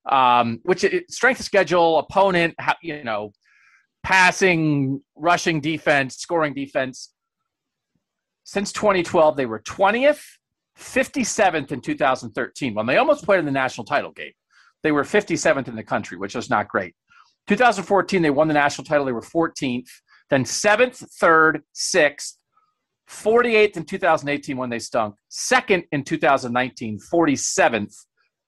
um, 0.10 0.60
which 0.64 0.86
strength 1.10 1.40
of 1.40 1.46
schedule, 1.46 2.00
opponent, 2.00 2.56
you 2.82 3.04
know, 3.04 3.32
passing, 4.04 5.02
rushing 5.16 5.62
defense, 5.62 6.16
scoring 6.18 6.54
defense. 6.54 7.14
Since 8.44 8.74
2012, 8.74 9.38
they 9.38 9.46
were 9.46 9.60
20th, 9.60 10.24
57th 10.78 11.72
in 11.72 11.82
2013 11.82 12.74
when 12.74 12.86
they 12.86 12.98
almost 12.98 13.24
played 13.24 13.40
in 13.40 13.46
the 13.46 13.52
national 13.52 13.86
title 13.86 14.12
game. 14.12 14.32
They 14.84 14.92
were 14.92 15.04
57th 15.04 15.68
in 15.68 15.76
the 15.76 15.84
country, 15.84 16.18
which 16.18 16.34
was 16.34 16.50
not 16.50 16.68
great. 16.68 16.96
2014, 17.48 18.22
they 18.22 18.30
won 18.30 18.48
the 18.48 18.54
national 18.54 18.86
title. 18.86 19.06
They 19.06 19.12
were 19.12 19.22
14th, 19.22 19.90
then 20.30 20.44
7th, 20.44 21.06
3rd, 21.22 21.62
6th, 21.76 22.34
48th 23.12 23.77
in 23.77 23.84
2018 23.84 24.58
when 24.58 24.70
they 24.70 24.80
stunk, 24.80 25.15
second 25.30 25.84
in 25.91 26.03
2019, 26.03 27.00
47th 27.12 27.94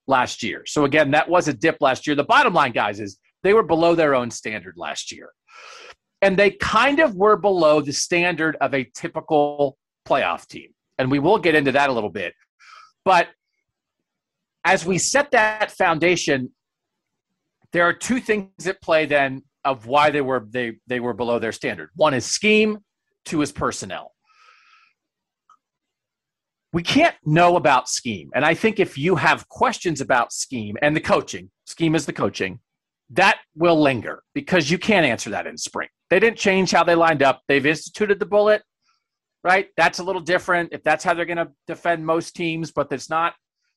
last 0.06 0.42
year. 0.42 0.64
So 0.66 0.84
again, 0.84 1.10
that 1.12 1.28
was 1.28 1.48
a 1.48 1.52
dip 1.52 1.76
last 1.80 2.06
year. 2.06 2.16
The 2.16 2.24
bottom 2.24 2.54
line, 2.54 2.72
guys, 2.72 3.00
is 3.00 3.18
they 3.42 3.54
were 3.54 3.62
below 3.62 3.94
their 3.94 4.14
own 4.14 4.30
standard 4.30 4.74
last 4.76 5.12
year. 5.12 5.30
And 6.22 6.38
they 6.38 6.52
kind 6.52 7.00
of 7.00 7.14
were 7.14 7.36
below 7.36 7.82
the 7.82 7.92
standard 7.92 8.56
of 8.60 8.74
a 8.74 8.84
typical 8.94 9.76
playoff 10.08 10.46
team. 10.46 10.70
And 10.98 11.10
we 11.10 11.18
will 11.18 11.38
get 11.38 11.54
into 11.54 11.72
that 11.72 11.90
a 11.90 11.92
little 11.92 12.10
bit. 12.10 12.32
But 13.04 13.28
as 14.64 14.86
we 14.86 14.96
set 14.96 15.30
that 15.32 15.70
foundation, 15.72 16.52
there 17.72 17.84
are 17.84 17.92
two 17.92 18.20
things 18.20 18.66
at 18.66 18.80
play 18.80 19.04
then 19.04 19.42
of 19.64 19.86
why 19.86 20.10
they 20.10 20.20
were 20.20 20.46
they 20.48 20.76
they 20.86 21.00
were 21.00 21.12
below 21.12 21.38
their 21.38 21.52
standard. 21.52 21.90
One 21.96 22.14
is 22.14 22.24
scheme, 22.24 22.78
two 23.24 23.42
is 23.42 23.52
personnel. 23.52 24.13
We 26.74 26.82
can't 26.82 27.14
know 27.24 27.54
about 27.54 27.88
scheme. 27.88 28.30
And 28.34 28.44
I 28.44 28.52
think 28.52 28.80
if 28.80 28.98
you 28.98 29.14
have 29.14 29.48
questions 29.48 30.00
about 30.00 30.32
scheme 30.32 30.76
and 30.82 30.96
the 30.96 31.00
coaching, 31.00 31.48
scheme 31.66 31.94
is 31.94 32.04
the 32.04 32.12
coaching, 32.12 32.58
that 33.10 33.38
will 33.54 33.80
linger 33.80 34.24
because 34.34 34.72
you 34.72 34.76
can't 34.76 35.06
answer 35.06 35.30
that 35.30 35.46
in 35.46 35.56
spring. 35.56 35.88
They 36.10 36.18
didn't 36.18 36.36
change 36.36 36.72
how 36.72 36.82
they 36.82 36.96
lined 36.96 37.22
up. 37.22 37.42
They've 37.46 37.64
instituted 37.64 38.18
the 38.18 38.26
bullet, 38.26 38.62
right? 39.44 39.68
That's 39.76 40.00
a 40.00 40.02
little 40.02 40.20
different 40.20 40.70
if 40.72 40.82
that's 40.82 41.04
how 41.04 41.14
they're 41.14 41.26
going 41.26 41.36
to 41.36 41.52
defend 41.68 42.04
most 42.04 42.34
teams, 42.34 42.72
but 42.72 42.90
it's 42.90 43.08
not, 43.08 43.34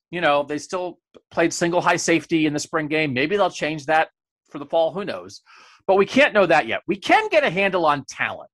you 0.10 0.20
know, 0.20 0.42
they 0.42 0.58
still 0.58 0.98
played 1.30 1.54
single 1.54 1.82
high 1.82 1.98
safety 1.98 2.48
in 2.48 2.54
the 2.54 2.60
spring 2.60 2.88
game. 2.88 3.14
Maybe 3.14 3.38
they'll 3.38 3.52
change 3.52 3.86
that 3.86 4.10
for 4.50 4.58
the 4.58 4.66
fall. 4.66 4.92
Who 4.92 5.06
knows? 5.06 5.42
But 5.86 5.98
we 5.98 6.08
can't 6.08 6.34
know 6.34 6.48
that 6.48 6.66
yet. 6.66 6.82
We 6.88 6.96
can 6.96 7.30
get 7.30 7.44
a 7.44 7.52
handle 7.52 7.86
on 7.86 8.06
talent. 8.10 8.50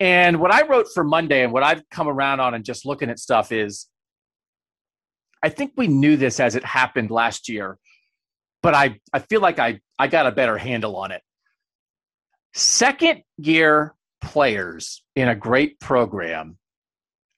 And 0.00 0.40
what 0.40 0.52
I 0.52 0.66
wrote 0.66 0.86
for 0.92 1.04
Monday 1.04 1.44
and 1.44 1.52
what 1.52 1.62
I've 1.62 1.88
come 1.90 2.08
around 2.08 2.40
on 2.40 2.54
and 2.54 2.64
just 2.64 2.84
looking 2.84 3.10
at 3.10 3.18
stuff 3.18 3.52
is 3.52 3.86
I 5.42 5.50
think 5.50 5.72
we 5.76 5.86
knew 5.86 6.16
this 6.16 6.40
as 6.40 6.56
it 6.56 6.64
happened 6.64 7.10
last 7.10 7.48
year 7.48 7.78
but 8.64 8.72
I, 8.74 8.98
I 9.12 9.18
feel 9.18 9.42
like 9.42 9.58
I, 9.58 9.78
I 9.98 10.08
got 10.08 10.26
a 10.26 10.32
better 10.32 10.56
handle 10.56 10.96
on 10.96 11.10
it. 11.10 11.20
Second 12.54 13.22
year 13.36 13.94
players 14.22 15.04
in 15.14 15.28
a 15.28 15.34
great 15.34 15.78
program. 15.80 16.56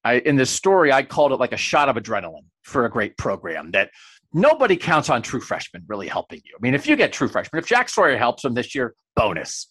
I, 0.05 0.19
in 0.19 0.37
this 0.37 0.51
story, 0.51 0.93
I 0.93 1.03
called 1.03 1.33
it 1.33 1.41
like 1.41 1.51
a 1.51 1.57
shot 1.57 1.89
of 1.89 1.97
adrenaline 1.97 2.45
for 2.63 2.85
a 2.85 2.91
great 2.91 3.17
program 3.19 3.73
that 3.73 3.91
nobody 4.33 4.77
counts 4.77 5.11
on 5.11 5.21
true 5.21 5.41
freshmen 5.41 5.83
really 5.89 6.07
helping 6.07 6.41
you. 6.45 6.55
I 6.57 6.63
mean, 6.63 6.75
if 6.75 6.87
you 6.87 6.95
get 6.95 7.13
true 7.13 7.27
freshmen, 7.27 7.59
if 7.59 7.67
Jack 7.67 7.89
Sawyer 7.89 8.17
helps 8.17 8.45
them 8.45 8.55
this 8.55 8.73
year, 8.73 8.95
bonus. 9.17 9.67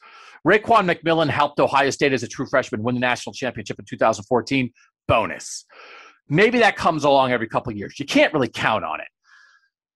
Raekwon 0.45 0.91
McMillan 0.91 1.29
helped 1.29 1.59
Ohio 1.59 1.89
State 1.89 2.13
as 2.13 2.23
a 2.23 2.27
true 2.27 2.45
freshman 2.45 2.83
win 2.83 2.95
the 2.95 3.01
national 3.01 3.33
championship 3.33 3.79
in 3.79 3.85
2014, 3.85 4.71
bonus. 5.07 5.65
Maybe 6.29 6.59
that 6.59 6.75
comes 6.75 7.03
along 7.03 7.31
every 7.31 7.47
couple 7.47 7.73
years. 7.73 7.99
You 7.99 8.05
can't 8.05 8.33
really 8.33 8.47
count 8.47 8.83
on 8.83 8.99
it. 8.99 9.07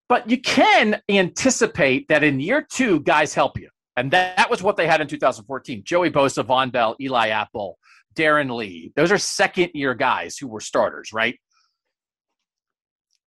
But 0.07 0.27
you 0.29 0.41
can 0.41 1.01
anticipate 1.07 2.07
that 2.07 2.23
in 2.23 2.39
year 2.39 2.65
two, 2.67 2.99
guys 3.01 3.35
help 3.35 3.59
you. 3.59 3.69
And 3.95 4.09
that, 4.11 4.37
that 4.37 4.49
was 4.49 4.63
what 4.63 4.75
they 4.75 4.87
had 4.87 5.01
in 5.01 5.07
2014. 5.07 5.83
Joey 5.85 6.09
Bosa, 6.09 6.43
Vonn 6.43 6.71
Bell, 6.71 6.95
Eli 6.99 7.29
Apple, 7.29 7.77
Darron 8.15 8.55
Lee. 8.55 8.91
Those 8.95 9.11
are 9.11 9.19
second 9.19 9.71
year 9.75 9.93
guys 9.93 10.37
who 10.37 10.47
were 10.47 10.61
starters, 10.61 11.13
right? 11.13 11.39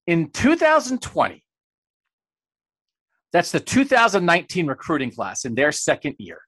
In 0.09 0.31
2020, 0.31 1.45
that's 3.33 3.53
the 3.53 3.61
2019 3.61 4.67
recruiting 4.67 5.13
class 5.13 5.45
in 5.45 5.55
their 5.55 5.71
second 5.71 6.17
year. 6.19 6.41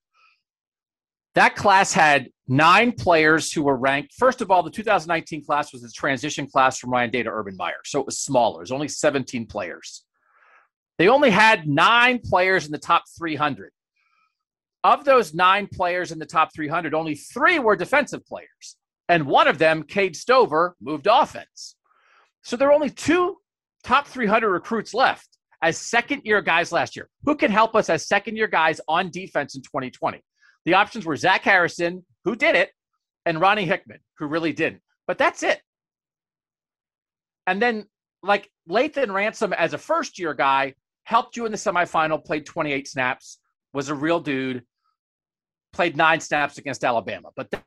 That 1.34 1.56
class 1.56 1.92
had 1.92 2.28
nine 2.46 2.92
players 2.92 3.52
who 3.52 3.62
were 3.62 3.76
ranked. 3.76 4.14
First 4.14 4.40
of 4.40 4.50
all, 4.50 4.62
the 4.62 4.70
2019 4.70 5.44
class 5.44 5.72
was 5.72 5.82
a 5.82 5.90
transition 5.90 6.46
class 6.46 6.78
from 6.78 6.90
Ryan 6.90 7.10
Day 7.10 7.22
to 7.22 7.30
Urban 7.30 7.56
Meyer, 7.56 7.80
so 7.84 8.00
it 8.00 8.06
was 8.06 8.20
smaller. 8.20 8.60
It 8.60 8.64
was 8.64 8.72
only 8.72 8.88
17 8.88 9.46
players. 9.46 10.04
They 10.98 11.08
only 11.08 11.30
had 11.30 11.66
nine 11.66 12.20
players 12.20 12.66
in 12.66 12.72
the 12.72 12.78
top 12.78 13.04
300. 13.18 13.70
Of 14.84 15.04
those 15.04 15.34
nine 15.34 15.66
players 15.66 16.12
in 16.12 16.18
the 16.18 16.26
top 16.26 16.54
300, 16.54 16.94
only 16.94 17.14
three 17.14 17.58
were 17.58 17.74
defensive 17.74 18.24
players. 18.26 18.76
And 19.08 19.26
one 19.26 19.48
of 19.48 19.58
them, 19.58 19.82
Cade 19.82 20.14
Stover, 20.14 20.76
moved 20.80 21.08
offense. 21.10 21.76
So 22.42 22.56
there 22.56 22.68
are 22.68 22.74
only 22.74 22.90
two 22.90 23.38
top 23.82 24.06
300 24.06 24.50
recruits 24.50 24.94
left 24.94 25.38
as 25.62 25.78
second 25.78 26.22
year 26.24 26.42
guys 26.42 26.70
last 26.70 26.94
year. 26.94 27.08
Who 27.24 27.34
can 27.34 27.50
help 27.50 27.74
us 27.74 27.88
as 27.88 28.06
second 28.06 28.36
year 28.36 28.46
guys 28.46 28.80
on 28.86 29.10
defense 29.10 29.56
in 29.56 29.62
2020? 29.62 30.22
The 30.64 30.74
options 30.74 31.04
were 31.04 31.16
Zach 31.16 31.42
Harrison, 31.42 32.04
who 32.24 32.34
did 32.34 32.56
it, 32.56 32.70
and 33.26 33.40
Ronnie 33.40 33.66
Hickman, 33.66 33.98
who 34.18 34.26
really 34.26 34.52
didn't. 34.52 34.80
But 35.06 35.18
that's 35.18 35.42
it. 35.42 35.60
And 37.46 37.60
then, 37.60 37.84
like 38.22 38.50
Lathan 38.68 39.12
Ransom 39.12 39.52
as 39.52 39.74
a 39.74 39.78
first 39.78 40.18
year 40.18 40.32
guy, 40.32 40.74
helped 41.04 41.36
you 41.36 41.44
in 41.44 41.52
the 41.52 41.58
semifinal, 41.58 42.24
played 42.24 42.46
28 42.46 42.88
snaps, 42.88 43.38
was 43.74 43.90
a 43.90 43.94
real 43.94 44.20
dude, 44.20 44.62
played 45.72 45.96
nine 45.96 46.20
snaps 46.20 46.56
against 46.56 46.84
Alabama. 46.84 47.28
But 47.36 47.50
that, 47.50 47.62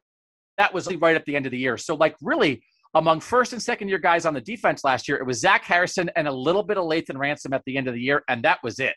that 0.57 0.73
was 0.73 0.91
right 0.95 1.15
at 1.15 1.25
the 1.25 1.35
end 1.35 1.45
of 1.45 1.51
the 1.51 1.59
year. 1.59 1.77
So, 1.77 1.95
like, 1.95 2.15
really, 2.21 2.63
among 2.95 3.19
first 3.19 3.53
and 3.53 3.61
second 3.61 3.89
year 3.89 3.99
guys 3.99 4.25
on 4.25 4.33
the 4.33 4.41
defense 4.41 4.83
last 4.83 5.07
year, 5.07 5.17
it 5.17 5.25
was 5.25 5.39
Zach 5.39 5.63
Harrison 5.63 6.09
and 6.15 6.27
a 6.27 6.31
little 6.31 6.63
bit 6.63 6.77
of 6.77 6.85
Lathan 6.85 7.17
Ransom 7.17 7.53
at 7.53 7.61
the 7.65 7.77
end 7.77 7.87
of 7.87 7.93
the 7.93 8.01
year, 8.01 8.23
and 8.27 8.43
that 8.43 8.59
was 8.63 8.79
it. 8.79 8.95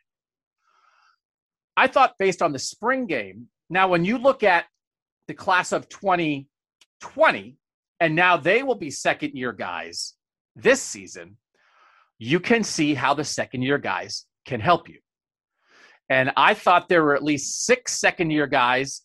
I 1.76 1.86
thought 1.86 2.14
based 2.18 2.40
on 2.40 2.52
the 2.52 2.58
spring 2.58 3.06
game, 3.06 3.48
now 3.70 3.88
when 3.88 4.04
you 4.04 4.18
look 4.18 4.42
at 4.42 4.66
the 5.28 5.34
class 5.34 5.72
of 5.72 5.88
2020, 5.88 7.56
and 8.00 8.14
now 8.14 8.36
they 8.36 8.62
will 8.62 8.74
be 8.74 8.90
second 8.90 9.32
year 9.34 9.52
guys 9.52 10.14
this 10.56 10.82
season, 10.82 11.36
you 12.18 12.40
can 12.40 12.64
see 12.64 12.94
how 12.94 13.14
the 13.14 13.24
second 13.24 13.62
year 13.62 13.78
guys 13.78 14.26
can 14.44 14.60
help 14.60 14.88
you. 14.88 14.98
And 16.08 16.32
I 16.36 16.54
thought 16.54 16.88
there 16.88 17.04
were 17.04 17.14
at 17.14 17.22
least 17.22 17.64
six 17.64 17.92
second 17.92 18.30
year 18.30 18.48
guys, 18.48 19.02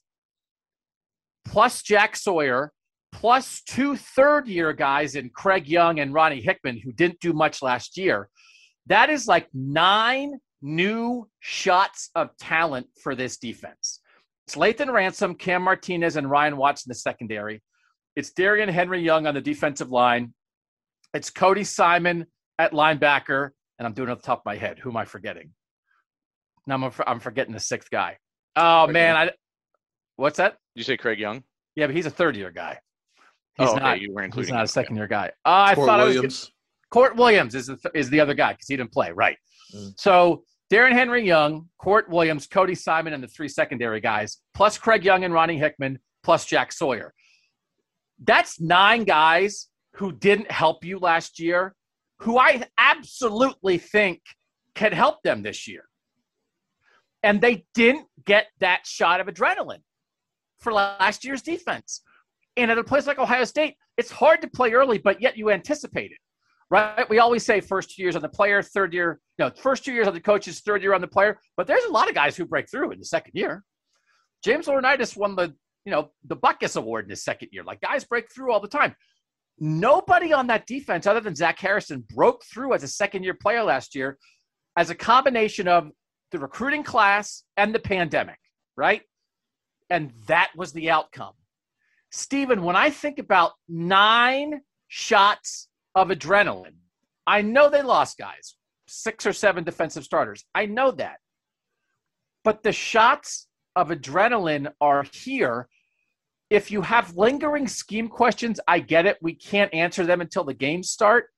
plus 1.46 1.84
Jack 1.84 2.16
Sawyer, 2.16 2.74
plus 3.12 3.62
two 3.62 3.96
third 3.96 4.48
year 4.48 4.74
guys 4.74 5.16
in 5.16 5.30
Craig 5.30 5.68
Young 5.68 6.00
and 6.00 6.14
Ronnie 6.14 6.42
Hickman, 6.42 6.80
who 6.80 6.92
didn't 6.92 7.20
do 7.20 7.32
much 7.32 7.62
last 7.62 7.98
year. 7.98 8.30
That 8.88 9.10
is 9.10 9.28
like 9.28 9.48
nine 9.54 10.40
new 10.62 11.30
shots 11.40 12.10
of 12.16 12.36
talent 12.38 12.88
for 13.02 13.14
this 13.14 13.38
defense. 13.38 14.02
It's 14.48 14.56
Lathan 14.56 14.92
Ransom, 14.92 15.36
Cam 15.36 15.64
Martinez, 15.64 16.16
and 16.16 16.30
Ryan 16.30 16.58
Watson, 16.58 16.90
the 16.90 16.96
secondary. 16.96 17.64
It's 18.16 18.32
Darrion 18.32 18.70
Henry 18.70 19.02
Young 19.02 19.28
on 19.28 19.34
the 19.34 19.42
defensive 19.42 19.92
line. 19.92 20.34
It's 21.14 21.30
Cody 21.30 21.64
Simon 21.64 22.26
at 22.60 22.72
linebacker 22.72 23.52
and 23.78 23.86
I'm 23.86 23.94
doing 23.94 24.10
it 24.10 24.12
off 24.12 24.20
the 24.20 24.26
top 24.26 24.40
of 24.40 24.46
my 24.46 24.56
head. 24.56 24.80
Who 24.80 24.90
am 24.90 24.98
I 24.98 25.06
forgetting? 25.06 25.52
Now 26.68 26.76
I'm, 26.76 26.92
I'm 27.06 27.20
forgetting 27.20 27.54
the 27.54 27.60
sixth 27.60 27.90
guy. 27.90 28.18
Oh 28.56 28.84
Craig 28.86 28.94
man, 28.94 29.16
Young. 29.16 29.28
I. 29.28 29.32
What's 30.16 30.38
that? 30.38 30.54
Did 30.76 30.82
you 30.82 30.84
say 30.84 30.98
Craig 30.98 31.20
Young? 31.20 31.44
Yeah, 31.76 31.88
but 31.88 31.96
he's 31.96 32.06
a 32.06 32.12
third 32.12 32.36
year 32.36 32.52
guy. 32.52 32.80
He's 33.58 33.70
oh, 33.70 33.74
okay. 33.74 33.84
not. 33.84 34.02
You 34.02 34.14
were 34.14 34.24
including. 34.24 34.48
He's 34.48 34.54
not 34.54 34.64
a 34.64 34.68
second 34.68 34.96
year 34.96 35.08
guy. 35.08 35.32
Uh, 35.46 35.50
I 35.70 35.76
Court 35.76 35.88
thought 35.88 36.00
Williams. 36.00 36.24
I 36.24 36.26
was. 36.26 36.52
Kourt 36.94 37.16
Williams 37.18 37.56
is 37.56 37.68
the, 37.68 37.92
is 37.94 38.10
the 38.10 38.20
other 38.20 38.34
guy 38.34 38.54
because 38.54 38.68
he 38.68 38.78
didn't 38.78 38.92
play 38.92 39.12
right. 39.12 39.38
Mm. 39.76 39.94
So 39.98 40.44
Darrion 40.70 40.98
Henry 40.98 41.26
Young, 41.26 41.70
Kourt 41.82 42.10
Williams, 42.10 42.48
Cody 42.48 42.76
Simon, 42.76 43.14
and 43.14 43.24
the 43.24 43.28
three 43.28 43.48
secondary 43.48 44.02
guys, 44.02 44.40
plus 44.54 44.78
Craig 44.78 45.04
Young 45.04 45.24
and 45.24 45.34
Ronnie 45.34 45.60
Hickman, 45.60 46.00
plus 46.24 46.46
Jack 46.46 46.72
Sawyer. 46.72 47.14
That's 48.24 48.60
nine 48.60 49.04
guys 49.04 49.68
who 49.96 50.12
didn't 50.12 50.52
help 50.52 50.84
you 50.84 50.98
last 51.00 51.40
year 51.40 51.76
who 52.20 52.38
I 52.38 52.66
absolutely 52.78 53.78
think 53.78 54.22
can 54.74 54.92
help 54.92 55.22
them 55.24 55.44
this 55.44 55.68
year. 55.68 55.84
And 57.24 57.42
they 57.42 57.66
didn't 57.74 58.08
get 58.26 58.48
that 58.60 58.86
shot 58.86 59.20
of 59.20 59.28
adrenaline 59.28 59.82
for 60.60 60.72
last 60.72 61.26
year's 61.26 61.42
defense. 61.42 62.02
And 62.58 62.72
at 62.72 62.78
a 62.78 62.84
place 62.84 63.08
like 63.08 63.20
Ohio 63.20 63.44
State, 63.44 63.76
it's 63.98 64.12
hard 64.12 64.42
to 64.42 64.48
play 64.48 64.72
early, 64.72 64.98
but 64.98 65.22
yet 65.22 65.38
you 65.38 65.50
anticipate 65.50 66.12
it, 66.12 66.18
right? 66.70 67.08
We 67.10 67.20
always 67.20 67.46
say 67.46 67.62
first 67.62 67.96
two 67.96 68.02
years 68.02 68.16
on 68.16 68.22
the 68.22 68.30
player, 68.30 68.62
third 68.62 68.94
year, 68.94 69.20
know, 69.38 69.52
first 69.56 69.86
two 69.86 69.94
years 69.94 70.08
on 70.08 70.14
the 70.14 70.20
coaches, 70.20 70.62
third 70.62 70.82
year 70.82 70.94
on 70.94 71.02
the 71.02 71.08
player. 71.08 71.40
But 71.58 71.68
there's 71.68 71.84
a 71.86 71.92
lot 71.92 72.10
of 72.10 72.16
guys 72.16 72.36
who 72.36 72.46
break 72.46 72.70
through 72.70 72.92
in 72.92 73.00
the 73.00 73.06
second 73.06 73.34
year. 73.36 73.64
James 74.44 74.68
Laurinaitis 74.68 75.16
won 75.16 75.36
the, 75.36 75.54
you 75.86 75.92
know, 75.92 76.12
the 76.26 76.36
Butkus 76.36 76.76
Award 76.76 77.06
in 77.06 77.10
his 77.10 77.24
second 77.24 77.50
year. 77.52 77.64
Like 77.64 77.82
guys 77.82 78.04
break 78.04 78.32
through 78.32 78.52
all 78.52 78.60
the 78.60 78.68
time. 78.68 78.96
Nobody 79.58 80.34
on 80.34 80.48
that 80.48 80.68
defense, 80.68 81.08
other 81.08 81.22
than 81.22 81.36
Zach 81.36 81.58
Harrison, 81.60 82.04
broke 82.14 82.44
through 82.46 82.74
as 82.74 82.84
a 82.84 82.88
second 82.88 83.24
year 83.24 83.36
player 83.36 83.64
last 83.64 83.96
year 83.96 84.18
as 84.78 84.90
a 84.90 84.96
combination 84.96 85.68
of 85.68 85.90
the 86.32 86.40
recruiting 86.40 86.84
class 86.84 87.44
and 87.56 87.74
the 87.74 87.80
pandemic, 87.80 88.40
right? 88.76 89.02
And 89.90 90.12
that 90.28 90.52
was 90.58 90.74
the 90.74 90.90
outcome. 90.90 91.34
Stephen, 92.12 92.64
when 92.64 92.76
I 92.76 92.90
think 92.90 93.20
about 93.20 93.54
nine 93.70 94.62
shots 94.88 95.70
of 95.96 96.10
adrenaline, 96.10 96.76
I 97.26 97.42
know 97.42 97.70
they 97.70 97.82
lost 97.82 98.18
guys, 98.18 98.56
six 98.88 99.26
or 99.26 99.34
seven 99.34 99.64
defensive 99.64 100.04
starters. 100.04 100.46
I 100.54 100.66
know 100.66 100.92
that. 100.92 101.18
But 102.44 102.62
the 102.62 102.72
shots 102.72 103.48
of 103.76 103.90
adrenaline 103.90 104.72
are 104.80 105.04
here 105.12 105.68
if 106.50 106.70
you 106.70 106.82
have 106.82 107.18
lingering 107.18 107.68
scheme 107.68 108.08
questions, 108.08 108.60
I 108.68 108.80
get 108.80 109.06
it. 109.06 109.18
We 109.22 109.34
can't 109.34 109.74
answer 109.74 110.06
them 110.06 110.22
until 110.22 110.44
the 110.44 110.54
games 110.54 110.90
start. 110.90 111.30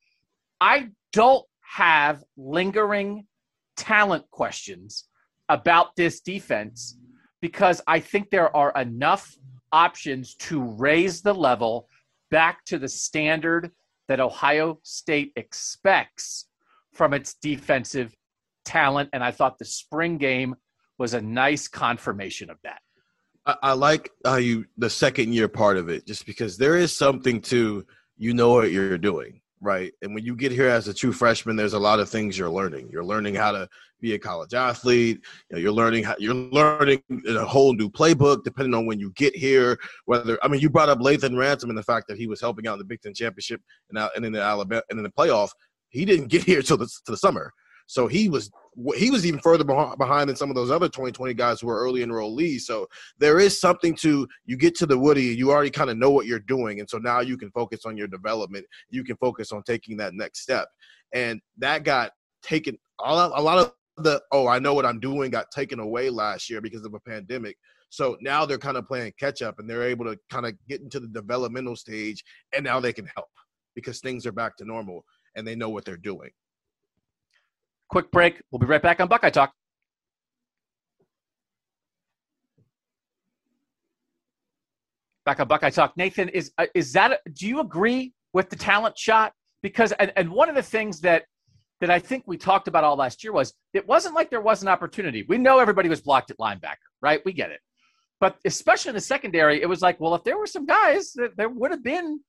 I 0.59 0.89
don't 1.13 1.45
have 1.61 2.23
lingering 2.35 3.25
talent 3.77 4.29
questions 4.31 5.05
about 5.49 5.95
this 5.95 6.19
defense 6.19 6.97
because 7.41 7.81
I 7.87 7.99
think 7.99 8.29
there 8.29 8.55
are 8.55 8.73
enough 8.75 9.33
options 9.71 10.35
to 10.35 10.61
raise 10.61 11.21
the 11.21 11.33
level 11.33 11.87
back 12.31 12.65
to 12.65 12.77
the 12.77 12.89
standard 12.89 13.71
that 14.07 14.19
Ohio 14.19 14.79
State 14.83 15.33
expects 15.35 16.45
from 16.93 17.13
its 17.13 17.35
defensive 17.35 18.15
talent. 18.65 19.09
And 19.13 19.23
I 19.23 19.31
thought 19.31 19.59
the 19.59 19.65
spring 19.65 20.17
game 20.17 20.55
was 20.97 21.13
a 21.13 21.21
nice 21.21 21.67
confirmation 21.67 22.49
of 22.49 22.57
that. 22.63 22.81
I, 23.45 23.55
I 23.63 23.73
like 23.73 24.11
you 24.39 24.65
the 24.77 24.89
second 24.89 25.33
year 25.33 25.47
part 25.47 25.77
of 25.77 25.89
it, 25.89 26.05
just 26.05 26.25
because 26.25 26.57
there 26.57 26.75
is 26.75 26.95
something 26.95 27.41
to 27.43 27.85
you 28.17 28.33
know 28.33 28.53
what 28.53 28.71
you're 28.71 28.97
doing, 28.97 29.41
right? 29.61 29.93
And 30.01 30.13
when 30.13 30.23
you 30.23 30.35
get 30.35 30.51
here 30.51 30.67
as 30.67 30.87
a 30.87 30.93
true 30.93 31.11
freshman, 31.11 31.55
there's 31.55 31.73
a 31.73 31.79
lot 31.79 31.99
of 31.99 32.09
things 32.09 32.37
you're 32.37 32.49
learning. 32.49 32.89
You're 32.91 33.03
learning 33.03 33.35
how 33.35 33.51
to 33.51 33.67
be 33.99 34.13
a 34.13 34.19
college 34.19 34.53
athlete. 34.53 35.21
You 35.49 35.55
know, 35.55 35.61
you're 35.61 35.71
learning 35.71 36.03
how 36.03 36.15
you're 36.19 36.33
learning 36.33 37.01
a 37.27 37.45
whole 37.45 37.73
new 37.73 37.89
playbook 37.89 38.43
depending 38.43 38.73
on 38.73 38.85
when 38.85 38.99
you 38.99 39.11
get 39.15 39.35
here. 39.35 39.79
Whether 40.05 40.37
I 40.43 40.47
mean, 40.47 40.61
you 40.61 40.69
brought 40.69 40.89
up 40.89 40.99
Lathan 40.99 41.37
Ransom 41.37 41.69
and 41.69 41.77
the 41.77 41.83
fact 41.83 42.07
that 42.07 42.17
he 42.17 42.27
was 42.27 42.39
helping 42.39 42.67
out 42.67 42.73
in 42.73 42.79
the 42.79 42.85
Big 42.85 43.01
Ten 43.01 43.13
championship 43.13 43.61
and 43.89 43.97
out 43.97 44.11
and 44.15 44.25
in 44.25 44.33
the 44.33 44.41
Alabama 44.41 44.83
and 44.89 44.99
in 44.99 45.03
the 45.03 45.09
playoff. 45.09 45.49
He 45.89 46.05
didn't 46.05 46.27
get 46.27 46.43
here 46.45 46.61
till 46.61 46.77
the 46.77 46.85
to 46.85 47.11
the 47.11 47.17
summer, 47.17 47.51
so 47.87 48.07
he 48.07 48.29
was 48.29 48.51
he 48.95 49.09
was 49.09 49.25
even 49.25 49.39
further 49.39 49.63
behind 49.63 50.29
than 50.29 50.35
some 50.35 50.49
of 50.49 50.55
those 50.55 50.69
other 50.69 50.87
2020 50.87 51.33
guys 51.33 51.59
who 51.59 51.67
were 51.67 51.79
early 51.79 52.05
enrollees. 52.05 52.61
So 52.61 52.87
there 53.17 53.39
is 53.39 53.59
something 53.59 53.95
to 53.97 54.27
you 54.45 54.57
get 54.57 54.75
to 54.75 54.85
the 54.85 54.97
Woody, 54.97 55.23
you 55.23 55.51
already 55.51 55.71
kind 55.71 55.89
of 55.89 55.97
know 55.97 56.11
what 56.11 56.27
you're 56.27 56.39
doing, 56.39 56.79
and 56.79 56.89
so 56.89 56.97
now 56.97 57.21
you 57.21 57.37
can 57.37 57.49
focus 57.51 57.85
on 57.85 57.97
your 57.97 58.07
development. 58.07 58.65
You 58.89 59.03
can 59.03 59.17
focus 59.17 59.51
on 59.51 59.63
taking 59.63 59.97
that 59.97 60.13
next 60.13 60.41
step, 60.41 60.67
and 61.13 61.41
that 61.57 61.83
got 61.83 62.11
taken. 62.43 62.77
all 62.99 63.33
A 63.35 63.41
lot 63.41 63.57
of 63.57 63.73
the 63.97 64.21
oh, 64.31 64.47
I 64.47 64.59
know 64.59 64.73
what 64.73 64.85
I'm 64.85 64.99
doing 64.99 65.31
got 65.31 65.49
taken 65.51 65.79
away 65.79 66.09
last 66.09 66.49
year 66.49 66.61
because 66.61 66.85
of 66.85 66.93
a 66.93 66.99
pandemic. 66.99 67.57
So 67.89 68.17
now 68.21 68.45
they're 68.45 68.57
kind 68.57 68.77
of 68.77 68.87
playing 68.87 69.13
catch 69.19 69.41
up, 69.41 69.59
and 69.59 69.67
they're 69.67 69.83
able 69.83 70.05
to 70.05 70.19
kind 70.29 70.45
of 70.45 70.53
get 70.67 70.81
into 70.81 70.99
the 70.99 71.07
developmental 71.07 71.75
stage, 71.75 72.23
and 72.55 72.63
now 72.63 72.79
they 72.79 72.93
can 72.93 73.09
help 73.15 73.29
because 73.75 74.01
things 74.01 74.25
are 74.25 74.31
back 74.31 74.57
to 74.57 74.65
normal 74.65 75.05
and 75.35 75.47
they 75.47 75.55
know 75.55 75.69
what 75.69 75.85
they're 75.85 75.97
doing. 75.97 76.31
Quick 77.89 78.11
break. 78.11 78.41
We'll 78.51 78.59
be 78.59 78.65
right 78.65 78.81
back 78.81 78.99
on 78.99 79.07
Buckeye 79.07 79.29
Talk. 79.29 79.53
Back 85.25 85.39
on 85.39 85.47
Buckeye 85.47 85.69
Talk. 85.69 85.95
Nathan, 85.97 86.29
is 86.29 86.51
uh, 86.57 86.67
is 86.73 86.93
that? 86.93 87.19
Do 87.33 87.47
you 87.47 87.59
agree 87.59 88.13
with 88.33 88.49
the 88.49 88.55
talent 88.55 88.97
shot? 88.97 89.33
Because 89.61 89.91
and, 89.93 90.11
and 90.15 90.29
one 90.29 90.49
of 90.49 90.55
the 90.55 90.63
things 90.63 91.01
that 91.01 91.23
that 91.81 91.89
I 91.89 91.99
think 91.99 92.23
we 92.25 92.37
talked 92.37 92.67
about 92.67 92.83
all 92.83 92.95
last 92.95 93.23
year 93.23 93.31
was 93.33 93.53
it 93.73 93.87
wasn't 93.87 94.15
like 94.15 94.29
there 94.29 94.41
was 94.41 94.61
an 94.61 94.67
opportunity. 94.67 95.25
We 95.27 95.37
know 95.37 95.59
everybody 95.59 95.89
was 95.89 96.01
blocked 96.01 96.31
at 96.31 96.37
linebacker, 96.37 96.75
right? 97.01 97.21
We 97.23 97.33
get 97.33 97.51
it. 97.51 97.59
But 98.19 98.37
especially 98.45 98.89
in 98.89 98.95
the 98.95 99.01
secondary, 99.01 99.61
it 99.61 99.69
was 99.69 99.81
like, 99.81 99.99
well, 99.99 100.15
if 100.15 100.23
there 100.23 100.37
were 100.37 100.47
some 100.47 100.65
guys, 100.65 101.13
there 101.35 101.49
would 101.49 101.71
have 101.71 101.83
been 101.83 102.19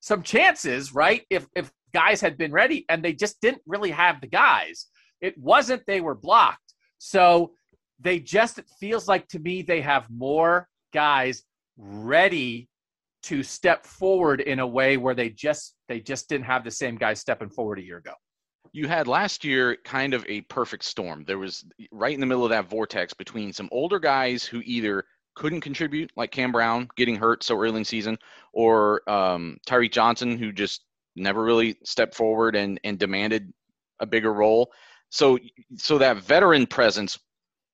some 0.00 0.22
chances, 0.22 0.94
right? 0.94 1.22
If 1.30 1.46
if 1.54 1.70
guys 1.94 2.20
had 2.20 2.36
been 2.36 2.52
ready 2.52 2.84
and 2.88 3.02
they 3.02 3.12
just 3.12 3.40
didn't 3.40 3.62
really 3.66 3.90
have 3.90 4.20
the 4.20 4.26
guys. 4.26 4.86
It 5.20 5.36
wasn't 5.38 5.82
they 5.86 6.00
were 6.00 6.14
blocked. 6.14 6.74
So 6.98 7.52
they 8.00 8.20
just, 8.20 8.58
it 8.58 8.66
feels 8.80 9.08
like 9.08 9.26
to 9.28 9.38
me, 9.38 9.62
they 9.62 9.80
have 9.80 10.08
more 10.10 10.68
guys 10.92 11.42
ready 11.76 12.68
to 13.24 13.42
step 13.42 13.84
forward 13.84 14.40
in 14.40 14.60
a 14.60 14.66
way 14.66 14.96
where 14.96 15.14
they 15.14 15.30
just 15.30 15.74
they 15.88 16.00
just 16.00 16.28
didn't 16.28 16.44
have 16.44 16.64
the 16.64 16.70
same 16.70 16.96
guys 16.96 17.20
stepping 17.20 17.50
forward 17.50 17.78
a 17.78 17.82
year 17.82 17.98
ago. 17.98 18.12
You 18.72 18.86
had 18.86 19.08
last 19.08 19.44
year 19.44 19.76
kind 19.84 20.14
of 20.14 20.24
a 20.28 20.42
perfect 20.42 20.84
storm. 20.84 21.24
There 21.26 21.38
was 21.38 21.64
right 21.90 22.14
in 22.14 22.20
the 22.20 22.26
middle 22.26 22.44
of 22.44 22.50
that 22.50 22.68
vortex 22.68 23.14
between 23.14 23.52
some 23.52 23.68
older 23.72 23.98
guys 23.98 24.44
who 24.44 24.60
either 24.64 25.04
couldn't 25.34 25.62
contribute, 25.62 26.10
like 26.16 26.30
Cam 26.30 26.52
Brown 26.52 26.88
getting 26.96 27.16
hurt 27.16 27.42
so 27.42 27.58
early 27.58 27.78
in 27.78 27.84
season, 27.84 28.18
or 28.52 29.08
um, 29.08 29.58
Johnson 29.90 30.36
who 30.36 30.52
just 30.52 30.84
never 31.16 31.42
really 31.42 31.76
stepped 31.84 32.14
forward 32.14 32.54
and 32.56 32.78
and 32.84 32.98
demanded 32.98 33.52
a 34.00 34.06
bigger 34.06 34.32
role. 34.32 34.70
So 35.10 35.38
so 35.76 35.98
that 35.98 36.18
veteran 36.18 36.66
presence 36.66 37.18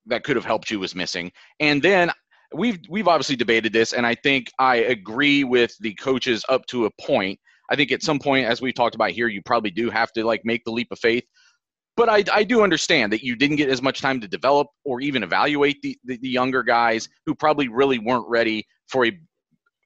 that 0.07 0.25
could 0.25 0.37
have 0.37 0.45
helped 0.45 0.71
you 0.71 0.79
was 0.79 0.95
missing. 0.95 1.33
And 1.61 1.83
then 1.83 2.11
we've 2.55 2.79
we've 2.89 3.09
obviously 3.09 3.37
debated 3.37 3.73
this, 3.73 3.93
and 3.93 4.07
I 4.07 4.15
think 4.15 4.51
I 4.59 4.77
agree 4.77 5.45
with 5.45 5.75
the 5.81 5.95
coaches 5.95 6.45
up 6.49 6.67
to 6.67 6.87
a 6.87 6.91
point. 7.01 7.39
I 7.71 7.77
think 7.77 7.93
at 7.93 8.03
some 8.03 8.19
point, 8.19 8.47
as 8.47 8.61
we've 8.61 8.75
talked 8.75 8.95
about 8.95 9.11
here, 9.11 9.29
you 9.29 9.43
probably 9.43 9.71
do 9.71 9.91
have 9.91 10.13
to 10.13 10.25
like 10.25 10.43
make 10.45 10.63
the 10.65 10.71
leap 10.71 10.89
of 10.91 10.99
faith. 10.99 11.25
But 11.97 12.09
I, 12.09 12.25
I 12.33 12.45
do 12.45 12.63
understand 12.63 13.13
that 13.13 13.23
you 13.23 13.37
didn't 13.37 13.57
get 13.57 13.71
as 13.71 13.81
much 13.81 14.01
time 14.01 14.21
to 14.21 14.29
develop 14.29 14.67
or 14.85 15.01
even 15.01 15.23
evaluate 15.23 15.81
the, 15.83 15.97
the, 16.05 16.19
the 16.19 16.29
younger 16.29 16.63
guys 16.63 17.09
who 17.25 17.35
probably 17.35 17.69
really 17.69 18.01
weren't 18.01 18.29
ready 18.29 18.67
for 18.89 19.07
a, 19.07 19.13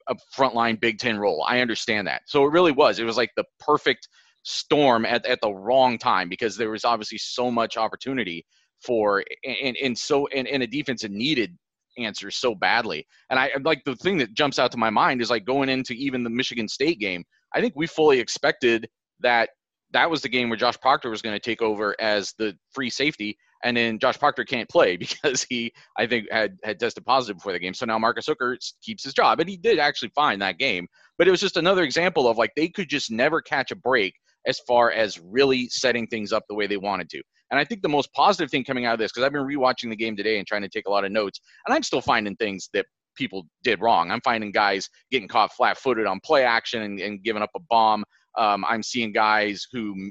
a 0.09 0.17
frontline 0.37 0.81
Big 0.81 0.99
Ten 0.99 1.19
role. 1.19 1.45
I 1.47 1.61
understand 1.61 2.07
that. 2.09 2.23
So 2.27 2.45
it 2.45 2.53
really 2.53 2.73
was. 2.73 2.99
It 2.99 3.05
was 3.05 3.17
like 3.17 3.31
the 3.37 3.45
perfect– 3.61 4.09
storm 4.49 5.05
at, 5.05 5.25
at 5.27 5.41
the 5.43 5.53
wrong 5.53 5.99
time 5.99 6.29
because 6.29 6.57
there 6.57 6.71
was 6.71 6.85
obviously 6.85 7.19
so 7.19 7.51
much 7.51 7.77
opportunity 7.77 8.45
for 8.83 9.25
and 9.45 9.77
and 9.77 9.99
so 9.99 10.27
and, 10.29 10.49
and 10.49 10.63
a 10.63 10.67
defense 10.67 11.03
that 11.03 11.11
needed 11.11 11.57
answers 11.99 12.37
so 12.37 12.55
badly. 12.55 13.07
And 13.31 13.39
I 13.39 13.51
like 13.63 13.83
the 13.85 13.97
thing 13.97 14.19
that 14.19 14.33
jumps 14.35 14.59
out 14.59 14.71
to 14.73 14.79
my 14.79 14.91
mind 14.91 15.21
is 15.21 15.31
like 15.31 15.45
going 15.45 15.69
into 15.69 15.93
even 15.95 16.23
the 16.23 16.31
Michigan 16.31 16.69
State 16.69 16.99
game. 16.99 17.25
I 17.55 17.61
think 17.61 17.75
we 17.77 17.87
fully 17.87 18.21
expected 18.21 18.89
that 19.21 19.51
that 19.93 20.11
was 20.11 20.23
the 20.23 20.29
game 20.29 20.49
where 20.49 20.59
Josh 20.59 20.79
Proctor 20.81 21.11
was 21.11 21.23
going 21.23 21.35
to 21.35 21.41
take 21.41 21.63
over 21.63 21.97
as 21.99 22.35
the 22.39 22.55
free 22.73 22.91
safety, 22.91 23.37
and 23.65 23.77
then 23.77 23.99
Josh 23.99 24.19
Proctor 24.19 24.45
can't 24.45 24.69
play 24.69 24.97
because 24.99 25.45
he, 25.49 25.73
I 25.97 26.07
think, 26.07 26.31
had 26.31 26.57
had 26.63 26.79
tested 26.79 27.05
positive 27.05 27.39
before 27.39 27.53
the 27.53 27.59
game. 27.59 27.75
So 27.75 27.87
now 27.87 27.99
Marcus 27.99 28.27
Hooker 28.27 28.57
keeps 28.83 29.05
his 29.05 29.15
job, 29.15 29.41
and 29.41 29.49
he 29.49 29.57
did 29.57 29.79
actually 29.79 30.13
fine 30.15 30.39
that 30.39 30.59
game. 30.59 30.87
But 31.17 31.27
it 31.27 31.33
was 31.33 31.41
just 31.41 31.57
another 31.57 31.83
example 31.83 32.29
of 32.29 32.39
like 32.39 32.53
they 32.55 32.69
could 32.69 32.89
just 32.89 33.11
never 33.11 33.41
catch 33.41 33.73
a 33.73 33.77
break 33.77 34.15
as 34.49 34.59
far 34.67 34.91
as 34.91 35.21
really 35.21 35.69
setting 35.69 36.07
things 36.09 36.33
up 36.33 36.43
the 36.49 36.55
way 36.55 36.67
they 36.67 36.79
wanted 36.79 37.09
to. 37.11 37.23
And 37.51 37.61
I 37.61 37.65
think 37.65 37.83
the 37.83 37.89
most 37.89 38.13
positive 38.15 38.51
thing 38.51 38.65
coming 38.65 38.87
out 38.87 38.95
of 38.95 38.99
this, 38.99 39.13
because 39.13 39.25
I've 39.25 39.33
been 39.33 39.47
rewatching 39.47 39.91
the 39.91 39.97
game 39.97 40.17
today 40.17 40.39
and 40.39 40.47
trying 40.47 40.63
to 40.63 40.69
take 40.69 40.87
a 40.87 40.91
lot 40.91 41.05
of 41.05 41.13
notes, 41.13 41.41
and 41.67 41.75
I'm 41.75 41.83
still 41.83 42.01
finding 42.01 42.35
things 42.37 42.69
that 42.75 42.87
people 43.17 43.47
did 43.63 43.81
wrong. 43.81 44.11
I'm 44.11 44.21
finding 44.23 44.51
guys 44.51 44.89
getting 45.11 45.29
caught 45.29 45.53
flat 45.53 45.79
footed 45.79 46.07
on 46.07 46.21
play 46.25 46.45
action 46.45 46.83
and, 46.83 47.01
and, 47.01 47.23
giving 47.23 47.43
up 47.43 47.51
a 47.57 47.61
bomb. 47.69 48.05
Um, 48.37 48.65
I'm 48.67 48.83
seeing 48.83 49.13
guys 49.13 49.67
who 49.73 50.11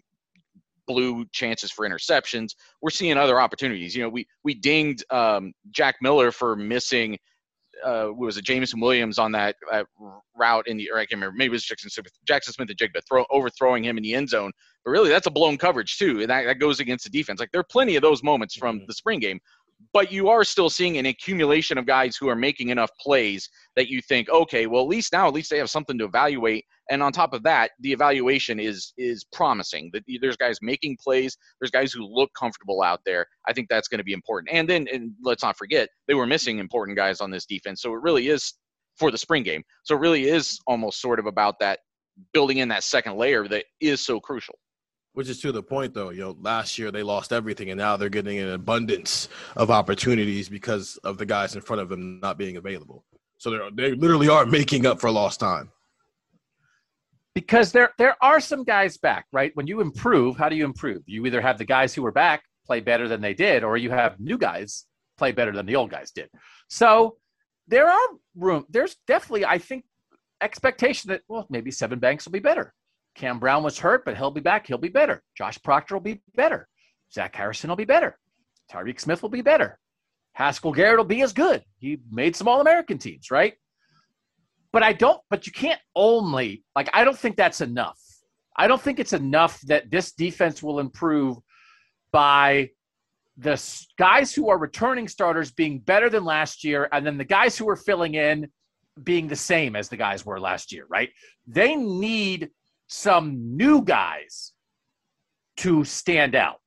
blew 0.88 1.26
chances 1.32 1.72
for 1.72 1.88
interceptions. 1.88 2.50
We're 2.82 2.90
seeing 2.90 3.18
other 3.18 3.40
opportunities. 3.40 3.96
You 3.96 4.04
know, 4.04 4.10
we 4.10 4.28
we 4.44 4.54
dinged 4.54 5.06
um, 5.12 5.54
Jack 5.72 5.96
Miller 6.02 6.32
for 6.32 6.56
missing 6.56 7.18
uh, 7.86 8.10
was 8.16 8.38
it 8.38 8.46
Jameson 8.46 8.80
Williams 8.80 9.18
on 9.18 9.32
that 9.34 9.56
uh, 9.72 9.84
route 10.38 10.68
in 10.68 10.78
the, 10.78 10.90
or 10.92 10.98
I 10.98 11.02
can't 11.02 11.14
remember, 11.14 11.36
maybe 11.36 11.48
it 11.48 11.52
was 11.52 11.64
Jackson 11.64 11.90
Smith, 11.90 12.12
Jaxon 12.30 12.54
Smith-Njigba 12.54 13.02
throw 13.08 13.26
overthrowing 13.30 13.84
him 13.84 13.98
in 13.98 14.04
the 14.04 14.14
end 14.14 14.30
zone. 14.30 14.52
But 14.84 14.92
really, 14.92 15.10
that's 15.10 15.28
a 15.28 15.32
blown 15.32 15.58
coverage 15.58 15.98
too, 15.98 16.22
and 16.22 16.30
that, 16.30 16.46
that 16.46 16.60
goes 16.60 16.80
against 16.80 17.04
the 17.04 17.10
defense. 17.10 17.40
Like 17.40 17.52
there 17.52 17.62
are 17.62 17.68
plenty 17.70 17.96
of 17.96 18.02
those 18.02 18.24
moments 18.24 18.56
from 18.56 18.78
mm-hmm. 18.78 18.86
the 18.88 18.94
spring 18.94 19.20
game, 19.20 19.40
but 19.94 20.12
you 20.12 20.30
are 20.30 20.44
still 20.44 20.70
seeing 20.70 20.98
an 20.98 21.06
accumulation 21.06 21.78
of 21.78 21.86
guys 21.86 22.16
who 22.16 22.28
are 22.30 22.36
making 22.36 22.70
enough 22.70 22.90
plays 23.00 23.50
that 23.76 23.88
you 23.88 24.02
think, 24.02 24.30
okay, 24.30 24.66
well 24.66 24.82
at 24.82 24.88
least 24.88 25.14
now 25.14 25.28
at 25.28 25.34
least 25.34 25.50
they 25.50 25.58
have 25.58 25.70
something 25.70 25.98
to 25.98 26.06
evaluate. 26.06 26.66
And 26.90 27.04
on 27.04 27.12
top 27.12 27.34
of 27.34 27.44
that, 27.44 27.72
the 27.82 27.92
evaluation 27.92 28.60
is 28.60 28.94
is 28.98 29.26
promising. 29.34 29.90
That 29.94 30.04
there's 30.22 30.38
guys 30.38 30.60
making 30.62 30.98
plays, 31.04 31.38
there's 31.60 31.72
guys 31.72 31.92
who 31.92 32.04
look 32.04 32.32
comfortable 32.38 32.82
out 32.82 33.02
there. 33.06 33.26
I 33.48 33.54
think 33.54 33.68
that's 33.70 33.88
going 33.88 34.00
to 34.00 34.04
be 34.04 34.14
important. 34.14 34.50
And 34.52 34.70
then 34.70 34.88
and 34.92 35.12
let's 35.24 35.44
not 35.44 35.58
forget 35.58 35.90
they 36.08 36.14
were 36.14 36.28
missing 36.28 36.60
important 36.60 36.98
guys 36.98 37.22
on 37.22 37.32
this 37.32 37.46
defense, 37.46 37.82
so 37.82 37.94
it 37.94 38.02
really 38.02 38.30
is 38.30 38.54
for 38.98 39.12
the 39.12 39.18
spring 39.18 39.44
game. 39.44 39.64
So 39.84 39.96
it 39.96 40.00
really 40.00 40.26
is 40.26 40.60
almost 40.66 41.02
sort 41.02 41.20
of 41.20 41.28
about 41.28 41.60
that 41.60 41.80
building 42.34 42.58
in 42.58 42.68
that 42.70 42.84
second 42.84 43.16
layer 43.16 43.48
that 43.48 43.66
is 43.80 44.02
so 44.02 44.20
crucial. 44.20 44.56
Which 45.18 45.30
is 45.30 45.42
to 45.42 45.52
the 45.52 45.64
point, 45.64 45.96
though. 45.96 46.12
You 46.12 46.22
know, 46.22 46.38
last 46.42 46.78
year 46.78 46.92
they 46.92 47.02
lost 47.02 47.34
everything, 47.34 47.72
and 47.72 47.80
now 47.80 47.98
they're 47.98 48.08
getting 48.08 48.38
an 48.38 48.52
abundance 48.52 49.30
of 49.56 49.72
opportunities 49.72 50.48
because 50.48 50.98
of 50.98 51.18
the 51.18 51.26
guys 51.26 51.56
in 51.56 51.62
front 51.62 51.82
of 51.82 51.90
them 51.90 52.20
not 52.20 52.38
being 52.38 52.58
available. 52.58 53.04
So 53.40 53.50
they 53.50 53.90
they 53.90 53.96
literally 53.96 54.30
are 54.30 54.46
making 54.46 54.86
up 54.86 55.02
for 55.02 55.10
lost 55.10 55.40
time. 55.40 55.72
Because 57.34 57.72
there 57.72 57.94
there 57.98 58.16
are 58.22 58.40
some 58.40 58.64
guys 58.64 58.98
back, 58.98 59.26
right? 59.32 59.50
When 59.56 59.66
you 59.66 59.82
improve, 59.82 60.38
how 60.38 60.50
do 60.50 60.56
you 60.56 60.66
improve? 60.66 61.02
You 61.08 61.26
either 61.26 61.42
have 61.42 61.58
the 61.58 61.66
guys 61.66 61.96
who 61.96 62.04
were 62.04 62.12
back 62.12 62.44
play 62.68 62.80
better 62.80 63.08
than 63.08 63.20
they 63.20 63.34
did, 63.34 63.64
or 63.64 63.76
you 63.76 63.90
have 63.90 64.20
new 64.20 64.38
guys 64.38 64.86
play 65.18 65.32
better 65.32 65.52
than 65.52 65.66
the 65.66 65.76
old 65.76 65.90
guys 65.90 66.12
did. 66.12 66.30
So 66.70 67.18
there 67.68 67.90
are 67.90 68.08
room. 68.36 68.68
There's 68.70 68.98
definitely, 69.08 69.46
I 69.46 69.58
think, 69.58 69.84
expectation 70.42 71.10
that 71.10 71.22
well, 71.28 71.48
maybe 71.50 71.72
Sevyn 71.72 72.00
Banks 72.00 72.26
will 72.26 72.34
be 72.34 72.38
better. 72.38 72.76
Cam 73.18 73.40
Brown 73.40 73.64
was 73.64 73.80
hurt, 73.80 74.06
but 74.06 74.16
he'll 74.16 74.32
be 74.32 74.42
back. 74.42 74.68
He'll 74.68 74.78
be 74.78 74.90
better. 74.90 75.24
Josh 75.36 75.62
Proctor 75.64 75.96
will 75.96 76.02
be 76.02 76.22
better. 76.36 76.68
Zach 77.12 77.36
Harrison 77.36 77.70
will 77.70 77.76
be 77.76 77.84
better. 77.86 78.18
Tyreke 78.72 79.02
Smith 79.02 79.22
will 79.22 79.30
be 79.30 79.42
better. 79.42 79.80
Haskell 80.34 80.72
Garrett 80.72 80.98
will 80.98 81.04
be 81.04 81.24
as 81.24 81.34
good. 81.34 81.64
He 81.80 82.00
made 82.12 82.36
some 82.36 82.48
All 82.48 82.62
American 82.62 83.00
teams, 83.00 83.32
right? 83.32 83.56
But 84.72 84.84
I 84.84 84.94
don't, 84.94 85.20
but 85.32 85.48
you 85.48 85.52
can't 85.52 85.80
only, 85.96 86.64
like, 86.76 86.90
I 86.94 87.04
don't 87.04 87.18
think 87.18 87.38
that's 87.38 87.62
enough. 87.62 88.00
I 88.56 88.68
don't 88.68 88.82
think 88.82 89.00
it's 89.00 89.14
enough 89.14 89.60
that 89.62 89.90
this 89.90 90.12
defense 90.12 90.62
will 90.62 90.80
improve 90.80 91.38
by 92.12 92.70
the 93.38 93.60
guys 93.98 94.34
who 94.34 94.50
are 94.50 94.58
returning 94.58 95.08
starters 95.08 95.52
being 95.52 95.80
better 95.80 96.10
than 96.10 96.24
last 96.24 96.64
year, 96.64 96.88
and 96.92 97.06
then 97.06 97.18
the 97.18 97.24
guys 97.24 97.58
who 97.58 97.68
are 97.70 97.76
filling 97.76 98.14
in 98.14 98.48
being 99.04 99.28
the 99.28 99.36
same 99.36 99.76
as 99.76 99.90
the 99.90 99.98
guys 99.98 100.26
were 100.26 100.40
last 100.40 100.72
year, 100.72 100.86
right? 100.90 101.10
They 101.48 101.76
need 101.76 102.50
some 102.88 103.58
new 103.58 103.84
guys 103.84 104.54
to 105.58 105.84
stand 105.84 106.36
out 106.36 106.60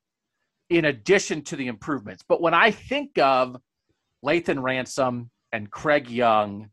in 0.69 0.85
addition 0.85 1.43
to 1.43 1.57
the 1.57 1.67
improvements. 1.67 2.25
But 2.29 2.41
when 2.41 2.55
I 2.55 2.71
think 2.71 3.19
of 3.19 3.57
Lathan 4.25 4.63
Ransom 4.63 5.31
and 5.53 5.71
Craig 5.71 6.09
Young 6.09 6.71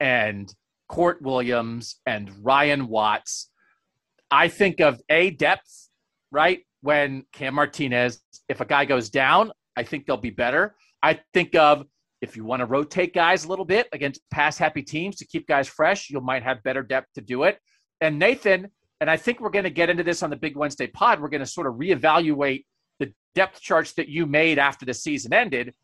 and 0.00 0.52
Kourt 0.90 1.20
Williams 1.22 2.00
and 2.06 2.30
Ryan 2.42 2.88
Watts, 2.88 3.50
I 4.30 4.48
think 4.48 4.80
of 4.80 5.00
a 5.08 5.30
depth, 5.30 5.88
right? 6.30 6.60
When 6.80 7.24
Cam 7.32 7.54
Martinez, 7.54 8.20
if 8.48 8.60
a 8.60 8.64
guy 8.64 8.84
goes 8.84 9.10
down, 9.10 9.52
I 9.76 9.82
think 9.82 10.06
they'll 10.06 10.16
be 10.16 10.30
better. 10.30 10.74
I 11.02 11.20
think 11.32 11.54
of 11.54 11.84
if 12.20 12.36
you 12.36 12.44
want 12.44 12.60
to 12.60 12.66
rotate 12.66 13.14
guys 13.14 13.44
a 13.44 13.48
little 13.48 13.64
bit 13.64 13.88
against 13.92 14.20
pass 14.30 14.56
happy 14.56 14.82
teams 14.82 15.16
to 15.16 15.26
keep 15.26 15.46
guys 15.46 15.68
fresh, 15.68 16.08
you 16.08 16.20
might 16.20 16.42
have 16.42 16.62
better 16.62 16.82
depth 16.82 17.08
to 17.14 17.20
do 17.20 17.42
it. 17.42 17.58
And 18.00 18.18
Nathan, 18.18 18.70
and 19.04 19.10
I 19.10 19.18
think 19.18 19.38
we're 19.38 19.50
going 19.50 19.64
to 19.64 19.70
get 19.70 19.90
into 19.90 20.02
this 20.02 20.22
on 20.22 20.30
the 20.30 20.36
Big 20.36 20.56
Wednesday 20.56 20.86
pod, 20.86 21.20
we're 21.20 21.28
going 21.28 21.42
to 21.42 21.46
sort 21.46 21.66
of 21.66 21.74
reevaluate 21.74 22.64
the 22.98 23.12
depth 23.34 23.60
charts 23.60 23.92
that 23.96 24.08
you 24.08 24.24
made 24.24 24.58
after 24.58 24.86
the 24.86 24.94
season 24.94 25.34
ended. 25.34 25.74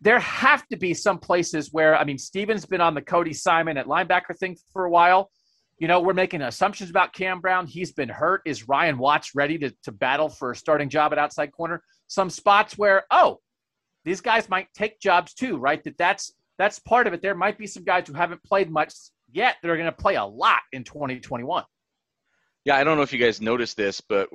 There 0.00 0.18
have 0.18 0.66
to 0.70 0.76
be 0.76 0.94
some 0.94 1.20
places 1.20 1.72
where, 1.72 1.96
I 1.96 2.02
mean, 2.02 2.18
Steven's 2.18 2.66
been 2.66 2.80
on 2.80 2.94
the 2.94 3.02
Cody 3.02 3.32
Simon 3.32 3.76
at 3.76 3.86
linebacker 3.86 4.36
thing 4.36 4.56
for 4.72 4.84
a 4.84 4.90
while. 4.90 5.30
You 5.78 5.86
know, 5.86 6.00
we're 6.00 6.12
making 6.12 6.42
assumptions 6.42 6.90
about 6.90 7.12
Cam 7.12 7.40
Brown. 7.40 7.68
He's 7.68 7.92
been 7.92 8.08
hurt. 8.08 8.42
Is 8.46 8.66
Ryan 8.66 8.98
Watts 8.98 9.36
ready 9.36 9.56
to, 9.58 9.72
to 9.84 9.92
battle 9.92 10.28
for 10.28 10.50
a 10.50 10.56
starting 10.56 10.88
job 10.88 11.12
at 11.12 11.20
outside 11.20 11.52
corner? 11.52 11.84
Some 12.08 12.30
spots 12.30 12.76
where, 12.76 13.04
oh, 13.12 13.38
these 14.04 14.20
guys 14.20 14.48
might 14.48 14.66
take 14.74 14.98
jobs 14.98 15.34
too, 15.34 15.56
right? 15.56 15.80
That 15.84 15.96
that's 15.98 16.32
that's 16.58 16.80
part 16.80 17.06
of 17.06 17.12
it. 17.12 17.22
There 17.22 17.36
might 17.36 17.58
be 17.58 17.68
some 17.68 17.84
guys 17.84 18.08
who 18.08 18.14
haven't 18.14 18.42
played 18.42 18.72
much 18.72 18.92
yet 19.30 19.54
that 19.62 19.70
are 19.70 19.76
going 19.76 19.86
to 19.86 19.92
play 19.92 20.16
a 20.16 20.24
lot 20.24 20.62
in 20.72 20.82
2021. 20.82 21.62
Yeah, 22.64 22.76
I 22.76 22.84
don't 22.84 22.96
know 22.96 23.02
if 23.02 23.12
you 23.12 23.18
guys 23.18 23.40
noticed 23.40 23.76
this, 23.76 24.00
but 24.00 24.28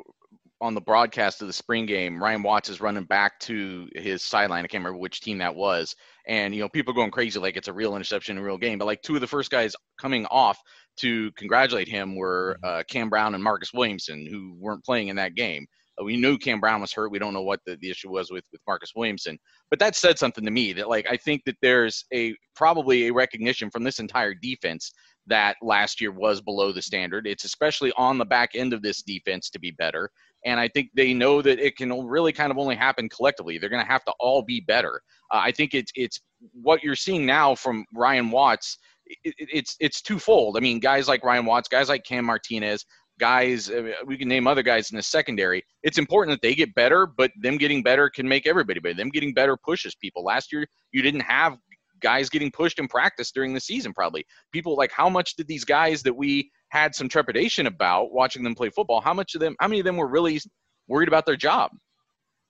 on 0.60 0.74
the 0.74 0.82
broadcast 0.82 1.42
of 1.42 1.48
the 1.48 1.54
spring 1.54 1.86
game, 1.86 2.22
Ryan 2.22 2.44
Watts 2.44 2.70
is 2.70 2.82
running 2.82 3.04
back 3.04 3.40
to 3.42 3.88
his 3.96 4.24
sideline. 4.24 4.66
I 4.66 4.68
can't 4.68 4.84
remember 4.84 5.00
which 5.00 5.22
team 5.22 5.38
that 5.38 5.56
was. 5.56 5.96
And, 6.28 6.54
you 6.54 6.62
know, 6.62 6.70
people 6.70 6.94
going 6.94 7.12
crazy 7.12 7.40
like 7.40 7.56
it's 7.56 7.68
a 7.68 7.74
real 7.74 7.96
interception, 7.96 8.38
a 8.38 8.44
real 8.44 8.58
game. 8.58 8.80
But 8.80 8.86
like 8.86 9.02
two 9.02 9.16
of 9.16 9.22
the 9.22 9.28
first 9.28 9.52
guys 9.52 9.76
coming 10.00 10.26
off 10.26 10.60
to 10.98 11.32
congratulate 11.34 11.88
him 11.88 12.16
were 12.16 12.58
mm-hmm. 12.64 12.80
uh, 12.80 12.84
Cam 12.90 13.10
Brown 13.10 13.36
and 13.36 13.44
Marcus 13.44 13.72
Williamson, 13.74 14.26
who 14.30 14.56
weren't 14.60 14.84
playing 14.84 15.10
in 15.10 15.16
that 15.18 15.36
game. 15.36 15.68
Uh, 16.00 16.04
we 16.04 16.18
knew 16.18 16.38
Cam 16.38 16.60
Brown 16.60 16.82
was 16.82 16.94
hurt. 16.94 17.12
We 17.12 17.20
don't 17.20 17.34
know 17.34 17.42
what 17.42 17.60
the, 17.66 17.78
the 17.82 17.90
issue 17.90 18.10
was 18.10 18.32
with, 18.32 18.44
with 18.52 18.62
Marcus 18.68 18.92
Williamson. 18.96 19.38
But 19.70 19.80
that 19.80 19.96
said 19.96 20.20
something 20.20 20.46
to 20.46 20.52
me 20.52 20.74
that, 20.74 20.90
like, 20.90 21.08
I 21.10 21.18
think 21.18 21.42
that 21.46 21.58
there's 21.62 22.06
a 22.14 22.36
probably 22.56 23.08
a 23.08 23.14
recognition 23.14 23.70
from 23.70 23.84
this 23.84 24.00
entire 24.00 24.34
defense 24.34 24.92
that 25.28 25.58
last 25.62 26.00
year 26.00 26.12
was 26.12 26.42
below 26.42 26.72
the 26.72 26.82
standard. 26.82 27.28
It's 27.28 27.44
especially 27.44 27.92
on 27.98 28.18
the 28.18 28.26
back 28.26 28.52
end 28.56 28.74
of 28.74 28.82
this 28.82 29.02
defense 29.02 29.50
to 29.50 29.60
be 29.60 29.72
better. 29.72 30.10
And 30.46 30.60
I 30.60 30.70
think 30.70 30.90
they 30.96 31.14
know 31.14 31.42
that 31.42 31.60
it 31.60 31.76
can 31.76 32.08
really 32.08 32.32
kind 32.32 32.52
of 32.52 32.58
only 32.58 32.76
happen 32.76 33.10
collectively. 33.10 33.58
They're 33.58 33.70
going 33.70 33.84
to 33.84 33.92
have 33.92 34.06
to 34.06 34.14
all 34.20 34.42
be 34.42 34.62
better. 34.62 35.02
Uh, 35.34 35.42
I 35.44 35.52
think 35.52 35.74
it's 35.74 35.92
it's 35.96 36.22
what 36.54 36.84
you're 36.84 36.96
seeing 36.96 37.26
now 37.26 37.56
from 37.56 37.86
Ryan 37.94 38.30
Watts. 38.32 38.78
It, 39.24 39.36
it's 39.38 39.76
it's 39.80 40.02
twofold. 40.02 40.56
I 40.56 40.62
mean, 40.62 40.80
guys 40.80 41.08
like 41.08 41.24
Ryan 41.24 41.46
Watts, 41.46 41.68
guys 41.68 41.90
like 41.90 42.06
Cam 42.06 42.26
Martinez, 42.26 42.86
guys 43.20 43.72
we 44.06 44.18
can 44.18 44.28
name 44.28 44.48
other 44.48 44.64
guys 44.64 44.92
in 44.92 44.98
the 44.98 45.04
secondary. 45.04 45.64
It's 45.84 45.98
important 45.98 46.36
that 46.36 46.46
they 46.46 46.56
get 46.56 46.74
better 46.76 47.06
but 47.06 47.32
them 47.42 47.58
getting 47.58 47.84
better 47.84 48.10
can 48.10 48.28
make 48.28 48.48
everybody 48.48 48.80
better. 48.80 48.96
Them 48.96 49.10
getting 49.10 49.34
better 49.34 49.58
pushes 49.58 49.96
people. 49.96 50.24
Last 50.24 50.52
year 50.52 50.66
you 50.92 51.02
didn't 51.02 51.22
have 51.22 51.58
guys 52.02 52.30
getting 52.30 52.52
pushed 52.52 52.80
in 52.80 52.88
practice 52.88 53.32
during 53.32 53.54
the 53.54 53.60
season 53.60 53.94
probably. 53.94 54.26
People 54.52 54.76
like 54.76 54.92
how 54.92 55.10
much 55.10 55.36
did 55.36 55.48
these 55.48 55.66
guys 55.66 56.04
that 56.04 56.16
we 56.16 56.52
had 56.70 56.94
some 56.94 57.10
trepidation 57.10 57.68
about 57.68 58.12
watching 58.12 58.44
them 58.44 58.54
play 58.54 58.70
football 58.70 59.02
how 59.02 59.14
much 59.14 59.36
of 59.36 59.42
them 59.42 59.56
how 59.60 59.68
many 59.68 59.80
of 59.80 59.86
them 59.86 59.98
were 59.98 60.08
really 60.08 60.40
worried 60.88 61.08
about 61.08 61.26
their 61.26 61.38
job? 61.38 61.72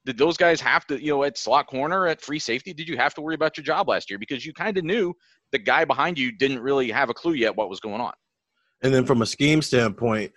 Did 0.06 0.18
those 0.18 0.38
guys 0.38 0.62
have 0.62 0.86
to 0.88 1.02
you 1.02 1.12
know 1.12 1.24
at 1.24 1.38
slot 1.38 1.68
corner 1.68 2.08
at 2.08 2.22
free 2.22 2.40
safety 2.40 2.74
did 2.74 2.88
you 2.88 2.98
have 2.98 3.14
to 3.16 3.22
worry 3.22 3.36
about 3.36 3.58
your 3.58 3.64
job 3.64 3.88
last 3.88 4.10
year? 4.10 4.20
Because 4.20 4.46
you 4.46 4.54
kind 4.54 4.78
of 4.78 4.84
knew 4.84 5.14
the 5.52 5.60
guy 5.60 5.86
behind 5.86 6.20
you 6.20 6.32
didn't 6.32 6.60
really 6.60 6.92
have 6.92 7.10
a 7.10 7.14
clue 7.14 7.34
yet 7.34 7.56
what 7.56 7.70
was 7.70 7.80
going 7.80 8.02
on. 8.02 8.14
And 8.82 8.94
then 8.94 9.06
from 9.06 9.22
a 9.22 9.26
scheme 9.26 9.62
standpoint 9.62 10.32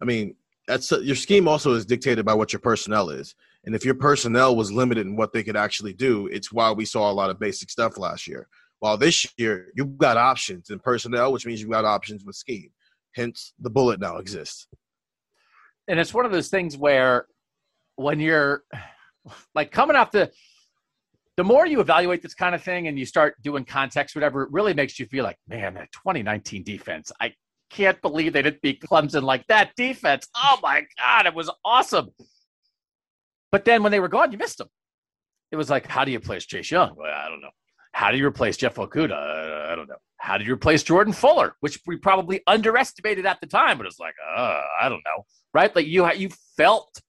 I 0.00 0.04
mean, 0.04 0.34
that's 0.66 0.90
your 0.90 1.16
scheme 1.16 1.48
also 1.48 1.72
is 1.72 1.86
dictated 1.86 2.24
by 2.24 2.34
what 2.34 2.52
your 2.52 2.60
personnel 2.60 3.10
is. 3.10 3.34
And 3.64 3.74
if 3.74 3.84
your 3.84 3.94
personnel 3.94 4.56
was 4.56 4.72
limited 4.72 5.06
in 5.06 5.16
what 5.16 5.32
they 5.32 5.42
could 5.42 5.56
actually 5.56 5.92
do, 5.92 6.26
it's 6.28 6.52
why 6.52 6.70
we 6.72 6.84
saw 6.84 7.10
a 7.10 7.12
lot 7.12 7.30
of 7.30 7.38
basic 7.38 7.70
stuff 7.70 7.98
last 7.98 8.26
year. 8.26 8.48
While 8.78 8.96
this 8.96 9.26
year 9.38 9.68
you've 9.74 9.98
got 9.98 10.16
options 10.16 10.70
in 10.70 10.78
personnel, 10.78 11.32
which 11.32 11.46
means 11.46 11.60
you've 11.60 11.70
got 11.70 11.84
options 11.84 12.24
with 12.24 12.36
scheme. 12.36 12.70
Hence, 13.14 13.54
the 13.58 13.70
bullet 13.70 14.00
now 14.00 14.18
exists. 14.18 14.68
And 15.88 15.98
it's 15.98 16.12
one 16.12 16.26
of 16.26 16.32
those 16.32 16.48
things 16.48 16.76
where 16.76 17.26
when 17.96 18.20
you're 18.20 18.64
like 19.54 19.70
coming 19.70 19.96
off 19.96 20.10
the 20.10 20.30
the 21.36 21.44
more 21.44 21.66
you 21.66 21.80
evaluate 21.80 22.22
this 22.22 22.34
kind 22.34 22.54
of 22.54 22.62
thing 22.62 22.88
and 22.88 22.98
you 22.98 23.04
start 23.04 23.34
doing 23.42 23.64
context, 23.64 24.14
whatever, 24.14 24.44
it 24.44 24.48
really 24.52 24.72
makes 24.72 24.98
you 24.98 25.04
feel 25.04 25.22
like, 25.22 25.36
man, 25.46 25.74
that 25.74 25.92
2019 25.92 26.64
defense, 26.64 27.12
I 27.20 27.34
can't 27.70 28.00
believe 28.02 28.32
they 28.32 28.42
didn't 28.42 28.62
beat 28.62 28.80
Clemson 28.80 29.22
like 29.22 29.46
that 29.48 29.72
defense. 29.76 30.28
Oh 30.36 30.58
my 30.62 30.82
God, 31.02 31.26
it 31.26 31.34
was 31.34 31.50
awesome. 31.64 32.10
But 33.52 33.64
then 33.64 33.82
when 33.82 33.92
they 33.92 34.00
were 34.00 34.08
gone, 34.08 34.32
you 34.32 34.38
missed 34.38 34.58
them. 34.58 34.68
It 35.52 35.56
was 35.56 35.70
like, 35.70 35.86
how 35.86 36.04
do 36.04 36.10
you 36.10 36.18
replace 36.18 36.44
Chase 36.44 36.70
Young? 36.70 36.94
Well, 36.96 37.12
I 37.12 37.28
don't 37.28 37.40
know. 37.40 37.50
How 37.92 38.10
do 38.10 38.18
you 38.18 38.26
replace 38.26 38.56
Jeff 38.56 38.74
Okudah? 38.74 39.12
Uh, 39.12 39.72
I 39.72 39.74
don't 39.74 39.88
know. 39.88 39.96
How 40.18 40.36
do 40.38 40.44
you 40.44 40.52
replace 40.52 40.82
Jordan 40.82 41.12
Fuller, 41.12 41.54
which 41.60 41.80
we 41.86 41.96
probably 41.96 42.42
underestimated 42.46 43.26
at 43.26 43.40
the 43.40 43.46
time, 43.46 43.78
but 43.78 43.86
it's 43.86 43.98
like, 43.98 44.14
uh, 44.36 44.62
I 44.80 44.88
don't 44.88 45.02
know, 45.04 45.24
right? 45.54 45.74
Like 45.74 45.86
you, 45.86 46.10
you 46.12 46.30
felt 46.56 47.00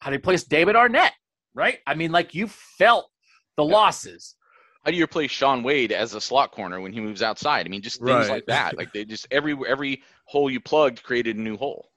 how 0.00 0.10
do 0.10 0.14
you 0.14 0.18
replace 0.18 0.44
David 0.44 0.76
Arnett, 0.76 1.12
right? 1.54 1.78
I 1.86 1.94
mean, 1.94 2.12
like 2.12 2.34
you 2.34 2.48
felt 2.48 3.08
the 3.56 3.64
losses 3.64 4.34
how 4.88 4.92
do 4.92 4.96
you 4.96 5.04
replace 5.04 5.30
Shaun 5.30 5.62
Wade 5.62 5.92
as 5.92 6.14
a 6.14 6.20
slot 6.20 6.50
corner 6.50 6.80
when 6.80 6.94
he 6.94 7.00
moves 7.00 7.20
outside? 7.20 7.66
I 7.66 7.68
mean, 7.68 7.82
just 7.82 7.98
things 7.98 8.08
right. 8.08 8.30
like 8.30 8.46
that. 8.48 8.78
Like 8.78 8.90
they 8.94 9.04
just 9.04 9.26
every 9.30 9.54
every 9.68 10.02
hole 10.24 10.48
you 10.48 10.60
plugged 10.60 11.02
created 11.02 11.36
a 11.36 11.40
new 11.42 11.58
hole. 11.58 11.90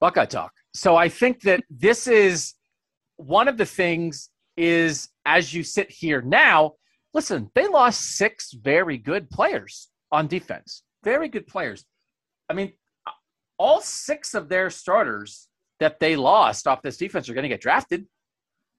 Buckeye 0.00 0.24
talk. 0.24 0.52
So 0.74 0.96
I 0.96 1.08
think 1.08 1.42
that 1.42 1.62
this 1.70 2.08
is 2.08 2.54
one 3.14 3.46
of 3.46 3.56
the 3.56 3.64
things 3.64 4.28
is 4.56 5.08
as 5.24 5.54
you 5.54 5.62
sit 5.62 5.88
here 5.88 6.20
now, 6.20 6.72
listen, 7.12 7.48
they 7.54 7.68
lost 7.68 8.16
six 8.16 8.52
very 8.52 8.98
good 8.98 9.30
players 9.30 9.88
on 10.10 10.26
defense. 10.26 10.82
Very 11.04 11.28
good 11.28 11.46
players. 11.46 11.84
I 12.50 12.54
mean, 12.54 12.72
all 13.56 13.80
six 13.80 14.34
of 14.34 14.48
their 14.48 14.68
starters 14.68 15.46
that 15.78 16.00
they 16.00 16.16
lost 16.16 16.66
off 16.66 16.82
this 16.82 16.96
defense 16.96 17.28
are 17.28 17.34
going 17.34 17.44
to 17.44 17.48
get 17.48 17.60
drafted. 17.60 18.08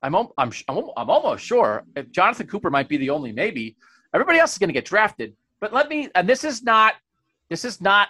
I'm, 0.01 0.15
I'm, 0.15 0.29
I'm, 0.37 0.51
I'm 0.67 1.09
almost 1.09 1.43
sure 1.43 1.83
if 1.95 2.11
Jonathan 2.11 2.47
Cooper 2.47 2.69
might 2.69 2.89
be 2.89 2.97
the 2.97 3.09
only 3.09 3.31
maybe. 3.31 3.75
Everybody 4.13 4.39
else 4.39 4.53
is 4.53 4.57
going 4.57 4.69
to 4.69 4.73
get 4.73 4.85
drafted. 4.85 5.35
But 5.59 5.73
let 5.73 5.89
me, 5.89 6.09
and 6.15 6.27
this 6.27 6.43
is 6.43 6.63
not, 6.63 6.95
this 7.49 7.65
is 7.65 7.81
not 7.81 8.09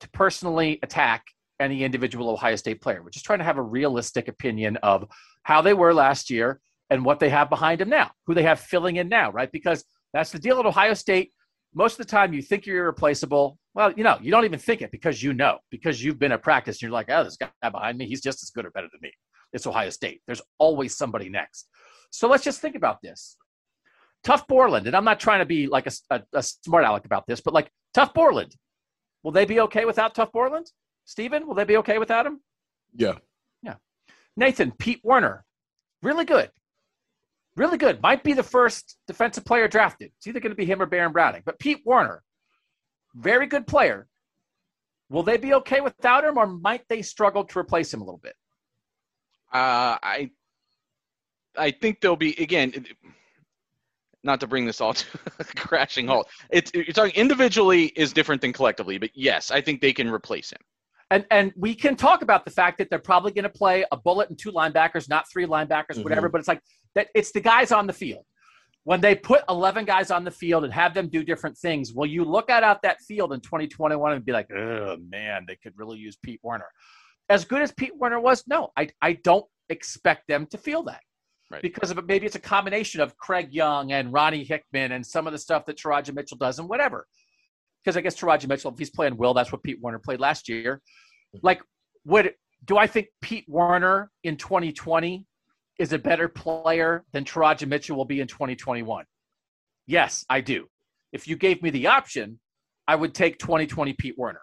to 0.00 0.10
personally 0.10 0.78
attack 0.82 1.24
any 1.60 1.84
individual 1.84 2.28
Ohio 2.28 2.56
State 2.56 2.80
player. 2.80 3.02
We're 3.02 3.10
just 3.10 3.24
trying 3.24 3.38
to 3.38 3.44
have 3.44 3.58
a 3.58 3.62
realistic 3.62 4.28
opinion 4.28 4.76
of 4.78 5.08
how 5.42 5.62
they 5.62 5.74
were 5.74 5.94
last 5.94 6.30
year 6.30 6.60
and 6.90 7.04
what 7.04 7.20
they 7.20 7.30
have 7.30 7.48
behind 7.48 7.80
them 7.80 7.88
now, 7.88 8.10
who 8.26 8.34
they 8.34 8.42
have 8.42 8.60
filling 8.60 8.96
in 8.96 9.08
now, 9.08 9.30
right? 9.30 9.50
Because 9.50 9.84
that's 10.12 10.30
the 10.30 10.38
deal 10.38 10.58
at 10.58 10.66
Ohio 10.66 10.94
State. 10.94 11.32
Most 11.74 11.92
of 11.92 12.06
the 12.06 12.10
time, 12.10 12.32
you 12.32 12.42
think 12.42 12.66
you're 12.66 12.84
irreplaceable. 12.84 13.58
Well, 13.74 13.92
you 13.92 14.04
know, 14.04 14.18
you 14.20 14.30
don't 14.30 14.44
even 14.44 14.58
think 14.58 14.82
it 14.82 14.90
because 14.90 15.22
you 15.22 15.32
know, 15.32 15.58
because 15.70 16.02
you've 16.02 16.18
been 16.18 16.32
at 16.32 16.42
practice 16.42 16.76
and 16.76 16.82
you're 16.82 16.90
like, 16.90 17.10
oh, 17.10 17.24
this 17.24 17.36
guy 17.36 17.50
behind 17.70 17.98
me, 17.98 18.06
he's 18.06 18.22
just 18.22 18.42
as 18.42 18.50
good 18.50 18.64
or 18.64 18.70
better 18.70 18.88
than 18.92 19.00
me 19.02 19.12
it's 19.52 19.66
Ohio 19.66 19.90
State. 19.90 20.22
There's 20.26 20.42
always 20.58 20.96
somebody 20.96 21.28
next. 21.28 21.68
So 22.10 22.28
let's 22.28 22.44
just 22.44 22.60
think 22.60 22.76
about 22.76 23.02
this. 23.02 23.36
Tuf 24.24 24.46
Borland, 24.46 24.86
and 24.86 24.96
I'm 24.96 25.04
not 25.04 25.20
trying 25.20 25.38
to 25.40 25.46
be 25.46 25.66
like 25.66 25.86
a, 25.86 25.92
a, 26.10 26.22
a 26.32 26.42
smart 26.42 26.84
aleck 26.84 27.04
about 27.04 27.26
this, 27.26 27.40
but 27.40 27.54
like 27.54 27.70
Tuf 27.96 28.12
Borland, 28.12 28.54
will 29.22 29.32
they 29.32 29.44
be 29.44 29.60
okay 29.60 29.84
without 29.84 30.14
Tuf 30.14 30.32
Borland? 30.32 30.66
Steven, 31.04 31.46
will 31.46 31.54
they 31.54 31.64
be 31.64 31.76
okay 31.76 31.98
without 31.98 32.26
him? 32.26 32.40
Yeah. 32.94 33.18
Yeah. 33.62 33.74
Nathan, 34.36 34.72
Pete 34.72 35.00
Werner, 35.04 35.44
really 36.02 36.24
good. 36.24 36.50
Really 37.56 37.78
good. 37.78 38.02
Might 38.02 38.22
be 38.22 38.34
the 38.34 38.42
first 38.42 38.98
defensive 39.06 39.44
player 39.44 39.68
drafted. 39.68 40.10
It's 40.18 40.26
either 40.26 40.40
going 40.40 40.50
to 40.50 40.56
be 40.56 40.66
him 40.66 40.82
or 40.82 40.86
Baron 40.86 41.12
Browning. 41.12 41.42
But 41.46 41.58
Pete 41.58 41.80
Werner, 41.86 42.22
very 43.14 43.46
good 43.46 43.66
player. 43.66 44.08
Will 45.08 45.22
they 45.22 45.36
be 45.36 45.54
okay 45.54 45.80
without 45.80 46.24
him, 46.24 46.36
or 46.36 46.46
might 46.46 46.82
they 46.88 47.00
struggle 47.00 47.44
to 47.44 47.58
replace 47.58 47.94
him 47.94 48.02
a 48.02 48.04
little 48.04 48.20
bit? 48.22 48.34
Uh, 49.56 49.96
I 50.02 50.30
I 51.56 51.70
think 51.70 52.02
there'll 52.02 52.16
be 52.16 52.34
again. 52.42 52.84
Not 54.22 54.40
to 54.40 54.46
bring 54.46 54.66
this 54.66 54.80
all 54.82 54.92
to 55.00 55.06
a 55.38 55.44
crashing 55.44 56.08
halt. 56.08 56.28
It's 56.50 56.70
you're 56.74 56.84
talking 56.86 57.14
individually 57.14 57.86
is 57.96 58.12
different 58.12 58.42
than 58.42 58.52
collectively, 58.52 58.98
but 58.98 59.10
yes, 59.14 59.50
I 59.50 59.62
think 59.62 59.80
they 59.80 59.94
can 59.94 60.10
replace 60.10 60.50
him. 60.50 60.58
And 61.10 61.24
and 61.30 61.52
we 61.56 61.74
can 61.74 61.96
talk 61.96 62.20
about 62.20 62.44
the 62.44 62.50
fact 62.50 62.76
that 62.78 62.90
they're 62.90 62.98
probably 62.98 63.32
going 63.32 63.44
to 63.44 63.48
play 63.48 63.86
a 63.92 63.96
bullet 63.96 64.28
and 64.28 64.38
two 64.38 64.52
linebackers, 64.52 65.08
not 65.08 65.30
three 65.32 65.46
linebackers, 65.46 65.92
mm-hmm. 65.92 66.02
whatever. 66.02 66.28
But 66.28 66.40
it's 66.40 66.48
like 66.48 66.60
that. 66.94 67.08
It's 67.14 67.32
the 67.32 67.40
guys 67.40 67.72
on 67.72 67.86
the 67.86 67.94
field. 67.94 68.24
when 68.84 69.00
they 69.00 69.14
put 69.14 69.42
11 69.48 69.84
guys 69.84 70.10
on 70.12 70.22
the 70.22 70.30
field 70.30 70.64
and 70.64 70.72
have 70.72 70.92
them 70.92 71.08
do 71.08 71.24
different 71.24 71.56
things, 71.58 71.92
will 71.92 72.06
you 72.06 72.24
look 72.24 72.50
at 72.50 72.62
out 72.62 72.82
that 72.82 73.00
field 73.00 73.32
in 73.32 73.40
2021 73.40 74.12
and 74.12 74.24
be 74.24 74.32
like, 74.32 74.48
oh 74.52 74.96
man, 75.08 75.44
they 75.48 75.56
could 75.56 75.72
really 75.76 75.98
use 75.98 76.16
Pete 76.22 76.40
Werner? 76.42 76.68
As 77.28 77.44
good 77.44 77.62
as 77.62 77.72
Pete 77.72 77.96
Werner 77.96 78.20
was, 78.20 78.44
no, 78.46 78.70
I, 78.76 78.88
I 79.02 79.14
don't 79.14 79.44
expect 79.68 80.28
them 80.28 80.46
to 80.46 80.58
feel 80.58 80.82
that. 80.84 81.00
Right. 81.50 81.62
Because 81.62 81.90
of 81.90 81.98
it, 81.98 82.06
maybe 82.06 82.26
it's 82.26 82.34
a 82.34 82.40
combination 82.40 83.00
of 83.00 83.16
Craig 83.18 83.48
Young 83.52 83.92
and 83.92 84.12
Ronnie 84.12 84.44
Hickman 84.44 84.92
and 84.92 85.06
some 85.06 85.26
of 85.26 85.32
the 85.32 85.38
stuff 85.38 85.64
that 85.66 85.78
Teradja 85.78 86.14
Mitchell 86.14 86.36
does 86.36 86.58
and 86.58 86.68
whatever. 86.68 87.06
Because 87.84 87.96
I 87.96 88.00
guess 88.00 88.16
Teradja 88.16 88.48
Mitchell, 88.48 88.72
if 88.72 88.78
he's 88.78 88.90
playing 88.90 89.16
Will, 89.16 89.32
that's 89.32 89.52
what 89.52 89.62
Pete 89.62 89.78
Werner 89.80 90.00
played 90.00 90.18
last 90.18 90.48
year. 90.48 90.82
Mm-hmm. 91.34 91.46
Like, 91.46 91.62
would 92.04 92.34
do 92.64 92.76
I 92.78 92.86
think 92.86 93.08
Pete 93.20 93.44
Werner 93.48 94.10
in 94.24 94.36
2020 94.36 95.24
is 95.78 95.92
a 95.92 95.98
better 95.98 96.28
player 96.28 97.04
than 97.12 97.24
Teradja 97.24 97.68
Mitchell 97.68 97.96
will 97.96 98.04
be 98.04 98.20
in 98.20 98.26
2021? 98.26 99.04
Yes, 99.86 100.24
I 100.28 100.40
do. 100.40 100.66
If 101.12 101.28
you 101.28 101.36
gave 101.36 101.62
me 101.62 101.70
the 101.70 101.86
option, 101.86 102.40
I 102.88 102.96
would 102.96 103.14
take 103.14 103.38
2020 103.38 103.92
Pete 103.94 104.14
Werner. 104.16 104.40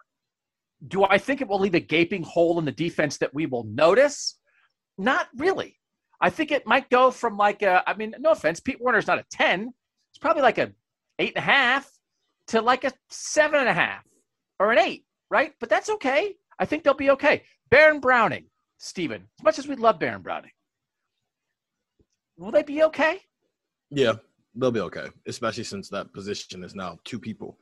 Do 0.87 1.05
I 1.05 1.17
think 1.17 1.41
it 1.41 1.47
will 1.47 1.59
leave 1.59 1.75
a 1.75 1.79
gaping 1.79 2.23
hole 2.23 2.59
in 2.59 2.65
the 2.65 2.71
defense 2.71 3.17
that 3.17 3.33
we 3.33 3.45
will 3.45 3.63
notice? 3.63 4.37
Not 4.97 5.27
really. 5.37 5.79
I 6.19 6.29
think 6.29 6.51
it 6.51 6.67
might 6.67 6.89
go 6.89 7.11
from 7.11 7.37
like 7.37 7.61
a, 7.61 7.83
I 7.87 7.95
mean, 7.95 8.15
no 8.19 8.31
offense, 8.31 8.59
Pete 8.59 8.79
Werner's 8.79 9.07
not 9.07 9.19
a 9.19 9.25
10. 9.31 9.73
It's 10.11 10.17
probably 10.19 10.41
like 10.41 10.57
a 10.57 10.71
eight 11.19 11.33
and 11.35 11.43
a 11.43 11.45
half 11.45 11.89
to 12.47 12.61
like 12.61 12.83
a 12.83 12.91
seven 13.09 13.59
and 13.59 13.69
a 13.69 13.73
half 13.73 14.03
or 14.59 14.71
an 14.71 14.79
eight, 14.79 15.05
right? 15.29 15.53
But 15.59 15.69
that's 15.69 15.89
okay. 15.89 16.35
I 16.59 16.65
think 16.65 16.83
they'll 16.83 16.93
be 16.93 17.11
okay. 17.11 17.43
Baron 17.69 17.99
Browning, 17.99 18.45
Stephen, 18.77 19.27
as 19.39 19.43
much 19.43 19.59
as 19.59 19.67
we 19.67 19.75
love 19.75 19.99
Baron 19.99 20.21
Browning, 20.21 20.51
will 22.37 22.51
they 22.51 22.63
be 22.63 22.83
okay? 22.83 23.19
Yeah, 23.89 24.13
they'll 24.55 24.71
be 24.71 24.79
okay, 24.81 25.07
especially 25.27 25.63
since 25.63 25.89
that 25.89 26.13
position 26.13 26.63
is 26.63 26.75
now 26.75 26.99
two 27.03 27.19
people. 27.19 27.57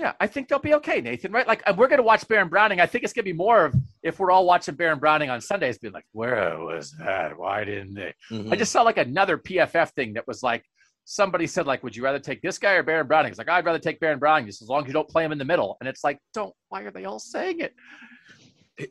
Yeah, 0.00 0.14
I 0.18 0.26
think 0.28 0.48
they'll 0.48 0.58
be 0.58 0.72
okay, 0.76 1.02
Nathan. 1.02 1.30
Right? 1.30 1.46
Like 1.46 1.62
we're 1.76 1.86
going 1.86 1.98
to 1.98 2.02
watch 2.02 2.26
Baron 2.26 2.48
Browning. 2.48 2.80
I 2.80 2.86
think 2.86 3.04
it's 3.04 3.12
going 3.12 3.24
to 3.24 3.30
be 3.30 3.36
more 3.36 3.66
of 3.66 3.74
if 4.02 4.18
we're 4.18 4.30
all 4.30 4.46
watching 4.46 4.74
Baron 4.74 4.98
Browning 4.98 5.28
on 5.28 5.42
Sundays, 5.42 5.76
being 5.76 5.92
like, 5.92 6.06
"Where 6.12 6.58
was 6.58 6.92
that? 6.92 7.36
Why 7.38 7.64
didn't 7.64 7.92
they?" 7.92 8.14
Mhm. 8.30 8.50
I 8.50 8.56
just 8.56 8.72
saw 8.72 8.80
like 8.80 8.96
another 8.96 9.36
PFF 9.36 9.90
thing 9.90 10.14
that 10.14 10.26
was 10.26 10.42
like 10.42 10.64
somebody 11.04 11.46
said 11.46 11.66
like, 11.66 11.82
"Would 11.82 11.94
you 11.94 12.02
rather 12.02 12.18
take 12.18 12.40
this 12.40 12.56
guy 12.56 12.72
or 12.72 12.82
Baron 12.82 13.08
Browning?" 13.08 13.28
It's 13.28 13.38
like 13.38 13.50
I'd 13.50 13.66
rather 13.66 13.78
take 13.78 14.00
Baron 14.00 14.18
Browning 14.18 14.46
just 14.46 14.62
as 14.62 14.70
long 14.70 14.80
as 14.84 14.86
you 14.86 14.94
don't 14.94 15.06
play 15.06 15.22
him 15.22 15.32
in 15.32 15.38
the 15.38 15.44
middle. 15.44 15.76
And 15.80 15.88
it's 15.88 16.02
like, 16.02 16.18
don't. 16.32 16.54
Why 16.70 16.80
are 16.80 16.90
they 16.90 17.04
all 17.04 17.18
saying 17.18 17.60
it? 17.60 17.74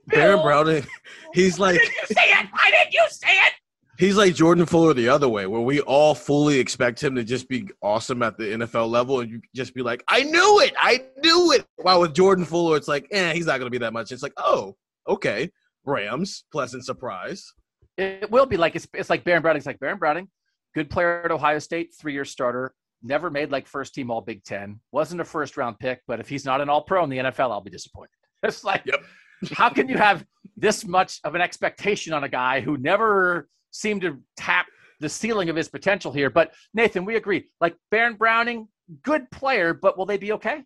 Baron 0.05 0.35
Bill! 0.35 0.43
Browning, 0.43 0.85
he's 1.33 1.57
Why 1.57 1.71
like 1.71 1.79
didn't 1.79 1.95
you 1.95 2.15
say 2.15 2.21
it? 2.21 2.47
Why 2.51 2.69
didn't 2.69 2.93
you 2.93 3.05
say 3.09 3.31
it? 3.31 3.53
He's 3.99 4.15
like 4.15 4.33
Jordan 4.33 4.65
Fuller 4.65 4.93
the 4.95 5.09
other 5.09 5.29
way, 5.29 5.45
where 5.45 5.62
we 5.62 5.81
all 5.81 6.15
fully 6.15 6.57
expect 6.57 7.03
him 7.03 7.13
to 7.15 7.23
just 7.23 7.47
be 7.47 7.67
awesome 7.83 8.23
at 8.23 8.38
the 8.38 8.45
NFL 8.45 8.89
level, 8.89 9.19
and 9.19 9.29
you 9.29 9.41
just 9.55 9.75
be 9.75 9.83
like, 9.83 10.03
"I 10.07 10.23
knew 10.23 10.59
it, 10.62 10.73
I 10.77 11.05
knew 11.23 11.51
it." 11.51 11.65
While 11.75 12.01
with 12.01 12.15
Jordan 12.15 12.45
Fuller, 12.45 12.77
it's 12.77 12.88
like, 12.88 13.07
"Eh, 13.12 13.33
he's 13.33 13.45
not 13.45 13.59
going 13.59 13.67
to 13.67 13.71
be 13.71 13.77
that 13.79 13.93
much." 13.93 14.12
It's 14.12 14.23
like, 14.23 14.33
"Oh, 14.38 14.75
okay." 15.07 15.51
Rams, 15.85 16.43
pleasant 16.51 16.85
surprise. 16.85 17.53
It 17.97 18.29
will 18.31 18.45
be 18.45 18.57
like 18.57 18.75
it's, 18.75 18.88
it's 18.93 19.09
like 19.09 19.23
Baron 19.23 19.41
Browning's 19.41 19.65
like 19.65 19.79
Baron 19.79 19.97
Browning, 19.97 20.29
good 20.73 20.89
player 20.89 21.21
at 21.23 21.31
Ohio 21.31 21.59
State, 21.59 21.93
three 21.99 22.13
year 22.13 22.25
starter, 22.25 22.73
never 23.01 23.29
made 23.29 23.51
like 23.51 23.67
first 23.67 23.93
team 23.93 24.12
All 24.12 24.21
Big 24.21 24.43
Ten, 24.43 24.79
wasn't 24.91 25.21
a 25.21 25.25
first 25.25 25.57
round 25.57 25.79
pick, 25.79 26.01
but 26.07 26.19
if 26.19 26.29
he's 26.29 26.45
not 26.45 26.62
an 26.62 26.69
All 26.69 26.81
Pro 26.81 27.03
in 27.03 27.09
the 27.09 27.17
NFL, 27.17 27.51
I'll 27.51 27.62
be 27.62 27.71
disappointed. 27.71 28.12
It's 28.43 28.63
like, 28.63 28.83
Yep. 28.85 29.03
how 29.51 29.69
can 29.69 29.89
you 29.89 29.97
have 29.97 30.25
this 30.55 30.85
much 30.85 31.19
of 31.25 31.35
an 31.35 31.41
expectation 31.41 32.13
on 32.13 32.23
a 32.23 32.29
guy 32.29 32.62
who 32.62 32.77
never 32.77 33.49
seemed 33.71 34.01
to 34.01 34.19
tap 34.38 34.67
the 34.99 35.10
ceiling 35.10 35.49
of 35.49 35.55
his 35.55 35.69
potential 35.69 36.12
here? 36.12 36.29
But 36.29 36.53
Nathan, 36.73 37.05
we 37.05 37.15
agree. 37.15 37.45
Like 37.62 37.75
Baron 37.91 38.15
Browning, 38.15 38.67
good 39.03 39.29
player, 39.32 39.73
but 39.73 39.97
will 39.97 40.05
they 40.05 40.17
be 40.17 40.32
okay? 40.34 40.63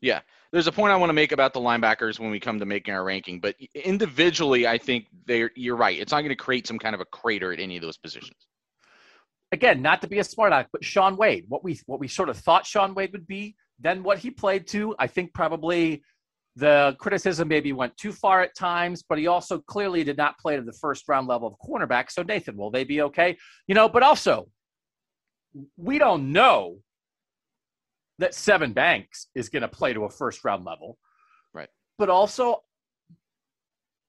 Yeah. 0.00 0.20
There's 0.52 0.66
a 0.66 0.72
point 0.72 0.92
I 0.92 0.96
want 0.96 1.08
to 1.08 1.14
make 1.14 1.32
about 1.32 1.54
the 1.54 1.60
linebackers 1.60 2.18
when 2.18 2.30
we 2.30 2.38
come 2.38 2.58
to 2.58 2.66
making 2.66 2.92
our 2.92 3.04
ranking, 3.04 3.40
but 3.40 3.56
individually, 3.74 4.66
I 4.66 4.76
think 4.76 5.06
they're. 5.26 5.50
You're 5.54 5.76
right. 5.76 5.98
It's 5.98 6.12
not 6.12 6.20
going 6.20 6.28
to 6.28 6.36
create 6.36 6.66
some 6.66 6.78
kind 6.78 6.94
of 6.94 7.00
a 7.00 7.06
crater 7.06 7.52
at 7.52 7.58
any 7.60 7.76
of 7.76 7.82
those 7.82 7.96
positions. 7.96 8.36
again, 9.52 9.82
not 9.82 10.00
to 10.00 10.08
be 10.08 10.18
a 10.18 10.24
smart 10.24 10.52
aleck, 10.52 10.68
but 10.72 10.84
Shaun 10.84 11.16
Wade, 11.16 11.44
what 11.48 11.62
we 11.62 11.78
what 11.86 12.00
we 12.00 12.08
sort 12.08 12.28
of 12.28 12.36
thought 12.36 12.66
Shaun 12.66 12.94
Wade 12.94 13.12
would 13.12 13.26
be, 13.26 13.54
then 13.78 14.02
what 14.02 14.18
he 14.18 14.30
played 14.30 14.66
to, 14.68 14.94
I 14.98 15.06
think 15.06 15.32
probably 15.34 16.02
the 16.56 16.96
criticism 16.98 17.48
maybe 17.48 17.72
went 17.72 17.96
too 17.96 18.12
far 18.12 18.42
at 18.42 18.54
times, 18.54 19.02
but 19.08 19.18
he 19.18 19.26
also 19.26 19.58
clearly 19.58 20.04
did 20.04 20.16
not 20.16 20.38
play 20.38 20.56
to 20.56 20.62
the 20.62 20.72
first 20.72 21.08
round 21.08 21.26
level 21.26 21.48
of 21.48 21.54
cornerback. 21.66 22.10
So 22.10 22.22
Nathan, 22.22 22.56
will 22.56 22.70
they 22.70 22.84
be 22.84 23.02
okay? 23.02 23.36
You 23.66 23.74
know, 23.74 23.88
but 23.88 24.02
also 24.02 24.48
we 25.76 25.98
don't 25.98 26.32
know 26.32 26.78
that 28.18 28.32
Sevyn 28.32 28.74
Banks 28.74 29.28
is 29.34 29.48
going 29.48 29.62
to 29.62 29.68
play 29.68 29.92
to 29.92 30.04
a 30.04 30.10
first 30.10 30.44
round 30.44 30.64
level. 30.64 30.98
Right. 31.54 31.68
But 31.98 32.10
also 32.10 32.62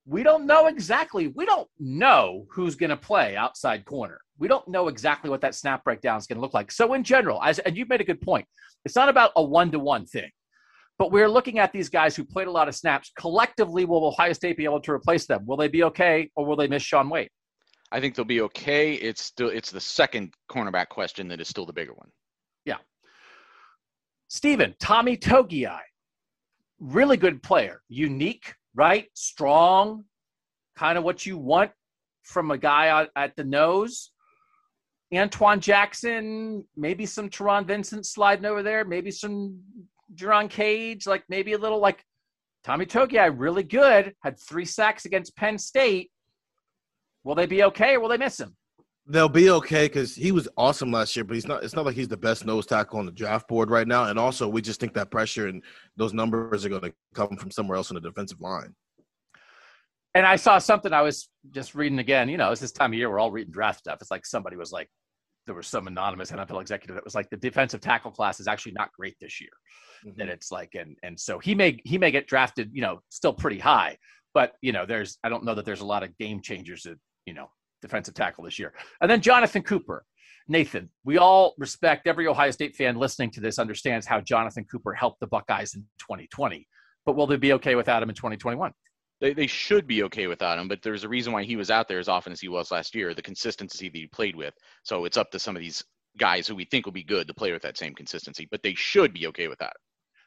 we 0.05 0.23
don't 0.23 0.45
know 0.45 0.67
exactly. 0.67 1.27
We 1.27 1.45
don't 1.45 1.69
know 1.79 2.45
who's 2.49 2.75
going 2.75 2.89
to 2.89 2.97
play 2.97 3.35
outside 3.35 3.85
corner. 3.85 4.19
We 4.37 4.47
don't 4.47 4.67
know 4.67 4.87
exactly 4.89 5.29
what 5.29 5.41
that 5.41 5.55
snap 5.55 5.83
breakdown 5.83 6.17
is 6.17 6.27
going 6.27 6.37
to 6.37 6.41
look 6.41 6.53
like. 6.53 6.71
So, 6.71 6.93
in 6.93 7.03
general, 7.03 7.41
as 7.41 7.59
and 7.59 7.77
you 7.77 7.85
made 7.85 8.01
a 8.01 8.03
good 8.03 8.19
point, 8.19 8.45
it's 8.83 8.95
not 8.95 9.07
about 9.07 9.31
a 9.35 9.43
one 9.43 9.71
to 9.71 9.79
one 9.79 10.05
thing, 10.05 10.29
but 10.99 11.11
we're 11.11 11.29
looking 11.29 11.59
at 11.59 11.71
these 11.73 11.89
guys 11.89 12.15
who 12.15 12.23
played 12.23 12.47
a 12.47 12.51
lot 12.51 12.67
of 12.67 12.75
snaps. 12.75 13.11
Collectively, 13.17 13.85
will 13.85 14.05
Ohio 14.05 14.33
State 14.33 14.57
be 14.57 14.65
able 14.65 14.81
to 14.81 14.91
replace 14.91 15.25
them? 15.25 15.45
Will 15.45 15.57
they 15.57 15.67
be 15.67 15.83
okay, 15.83 16.29
or 16.35 16.45
will 16.45 16.55
they 16.55 16.67
miss 16.67 16.83
Shaun 16.83 17.09
Wade? 17.09 17.29
I 17.91 17.99
think 17.99 18.15
they'll 18.15 18.25
be 18.25 18.41
okay. 18.41 18.93
It's 18.93 19.23
still 19.23 19.49
it's 19.49 19.71
the 19.71 19.81
second 19.81 20.33
cornerback 20.51 20.89
question 20.89 21.27
that 21.29 21.39
is 21.41 21.47
still 21.47 21.65
the 21.65 21.73
bigger 21.73 21.93
one. 21.93 22.09
Yeah, 22.65 22.77
Stephen, 24.27 24.75
Tommy 24.79 25.17
Togiai, 25.17 25.81
really 26.79 27.17
good 27.17 27.43
player, 27.43 27.81
unique, 27.89 28.53
right? 28.75 29.07
Strong, 29.13 30.05
kind 30.75 30.97
of 30.97 31.03
what 31.03 31.25
you 31.25 31.37
want 31.37 31.71
from 32.23 32.51
a 32.51 32.57
guy 32.57 33.07
at 33.15 33.35
the 33.35 33.43
nose. 33.43 34.11
Antwuan 35.13 35.59
Jackson, 35.59 36.65
maybe 36.75 37.05
some 37.05 37.29
Taron 37.29 37.67
Vincent 37.67 38.05
sliding 38.05 38.45
over 38.45 38.63
there, 38.63 38.83
maybe 38.83 39.11
some 39.11 39.59
Jerron 40.15 40.49
Cage, 40.49 41.07
like 41.07 41.23
maybe 41.29 41.53
a 41.53 41.57
little 41.57 41.79
like 41.79 42.03
Tommy 42.63 42.85
Togiai, 42.85 43.33
really 43.35 43.63
good, 43.63 44.13
had 44.23 44.39
three 44.39 44.65
sacks 44.65 45.05
against 45.05 45.35
Penn 45.35 45.57
State. 45.57 46.11
Will 47.23 47.35
they 47.35 47.45
be 47.45 47.63
okay 47.63 47.95
or 47.95 47.99
will 47.99 48.09
they 48.09 48.17
miss 48.17 48.39
him? 48.39 48.55
They'll 49.05 49.27
be 49.27 49.49
okay 49.49 49.87
because 49.87 50.15
he 50.15 50.31
was 50.31 50.47
awesome 50.55 50.91
last 50.91 51.13
year, 51.15 51.25
but 51.25 51.33
he's 51.33 51.47
not. 51.47 51.61
It's 51.63 51.75
not 51.75 51.85
like 51.85 51.95
he's 51.95 52.07
the 52.07 52.15
best 52.15 52.45
nose 52.45 52.65
tackle 52.65 52.99
on 52.99 53.05
the 53.05 53.11
draft 53.11 53.49
board 53.49 53.69
right 53.69 53.87
now. 53.87 54.05
And 54.05 54.17
also, 54.17 54.47
we 54.47 54.61
just 54.61 54.79
think 54.79 54.93
that 54.93 55.11
pressure 55.11 55.47
and 55.47 55.61
those 55.97 56.13
numbers 56.13 56.65
are 56.65 56.69
going 56.69 56.83
to 56.83 56.93
come 57.13 57.35
from 57.35 57.51
somewhere 57.51 57.75
else 57.75 57.91
on 57.91 57.95
the 57.95 58.01
defensive 58.01 58.39
line. 58.39 58.73
And 60.15 60.25
I 60.25 60.37
saw 60.37 60.57
something 60.57 60.93
I 60.93 61.01
was 61.01 61.27
just 61.51 61.75
reading 61.75 61.99
again. 61.99 62.29
You 62.29 62.37
know, 62.37 62.51
it's 62.51 62.61
this 62.61 62.71
time 62.71 62.93
of 62.93 62.97
year 62.97 63.09
we're 63.09 63.19
all 63.19 63.31
reading 63.31 63.51
draft 63.51 63.79
stuff. 63.79 63.97
It's 63.99 64.11
like 64.11 64.25
somebody 64.25 64.55
was 64.55 64.71
like, 64.71 64.89
there 65.45 65.55
was 65.55 65.67
some 65.67 65.87
anonymous 65.87 66.31
NFL 66.31 66.61
executive 66.61 66.95
that 66.95 67.03
was 67.03 67.15
like, 67.15 67.29
the 67.29 67.37
defensive 67.37 67.81
tackle 67.81 68.11
class 68.11 68.39
is 68.39 68.47
actually 68.47 68.73
not 68.73 68.91
great 68.93 69.15
this 69.19 69.41
year. 69.41 69.49
Mm-hmm. 70.05 70.21
And 70.21 70.29
it's 70.29 70.51
like, 70.51 70.75
and 70.75 70.95
and 71.03 71.19
so 71.19 71.39
he 71.39 71.55
may 71.55 71.79
he 71.83 71.97
may 71.97 72.11
get 72.11 72.27
drafted, 72.27 72.69
you 72.73 72.81
know, 72.81 72.99
still 73.09 73.33
pretty 73.33 73.59
high, 73.59 73.97
but 74.33 74.53
you 74.61 74.71
know, 74.71 74.85
there's 74.85 75.17
I 75.23 75.29
don't 75.29 75.43
know 75.43 75.55
that 75.55 75.65
there's 75.65 75.81
a 75.81 75.85
lot 75.85 76.03
of 76.03 76.17
game 76.17 76.41
changers 76.41 76.85
at 76.85 76.97
you 77.25 77.33
know 77.33 77.49
defensive 77.81 78.13
tackle 78.13 78.43
this 78.43 78.59
year. 78.59 78.73
And 79.01 79.09
then 79.09 79.21
Jonathan 79.21 79.61
Cooper, 79.61 80.05
Nathan. 80.47 80.89
We 81.03 81.17
all 81.17 81.53
respect 81.57 82.07
every 82.07 82.27
Ohio 82.27 82.51
State 82.51 82.75
fan 82.75 82.95
listening 82.95 83.31
to 83.31 83.41
this 83.41 83.59
understands 83.59 84.05
how 84.05 84.21
Jonathan 84.21 84.65
Cooper 84.65 84.93
helped 84.93 85.19
the 85.19 85.27
Buckeyes 85.27 85.75
in 85.75 85.81
2020. 85.99 86.67
But 87.05 87.15
will 87.15 87.27
they 87.27 87.37
be 87.37 87.53
okay 87.53 87.75
without 87.75 88.01
him 88.01 88.09
in 88.09 88.15
2021? 88.15 88.71
They, 89.23 89.33
they 89.33 89.47
should 89.47 89.87
be 89.87 90.03
okay 90.03 90.27
without 90.27 90.59
him, 90.59 90.67
but 90.67 90.81
there's 90.81 91.05
a 91.05 91.07
reason 91.07 91.31
why 91.31 91.45
he 91.45 91.55
was 91.55 91.71
out 91.71 91.87
there 91.87 91.97
as 91.97 92.09
often 92.09 92.33
as 92.33 92.41
he 92.41 92.49
was 92.49 92.71
last 92.71 92.93
year, 92.93 93.13
the 93.13 93.21
consistency 93.21 93.87
that 93.87 93.97
he 93.97 94.05
played 94.07 94.35
with. 94.35 94.53
So 94.83 95.05
it's 95.05 95.15
up 95.15 95.31
to 95.31 95.39
some 95.39 95.55
of 95.55 95.61
these 95.61 95.81
guys 96.19 96.45
who 96.45 96.55
we 96.55 96.65
think 96.65 96.85
will 96.85 96.91
be 96.91 97.05
good 97.05 97.25
to 97.29 97.33
play 97.33 97.53
with 97.53 97.61
that 97.61 97.77
same 97.77 97.95
consistency, 97.95 98.49
but 98.51 98.61
they 98.63 98.73
should 98.73 99.13
be 99.13 99.27
okay 99.27 99.47
with 99.47 99.59
that. 99.59 99.77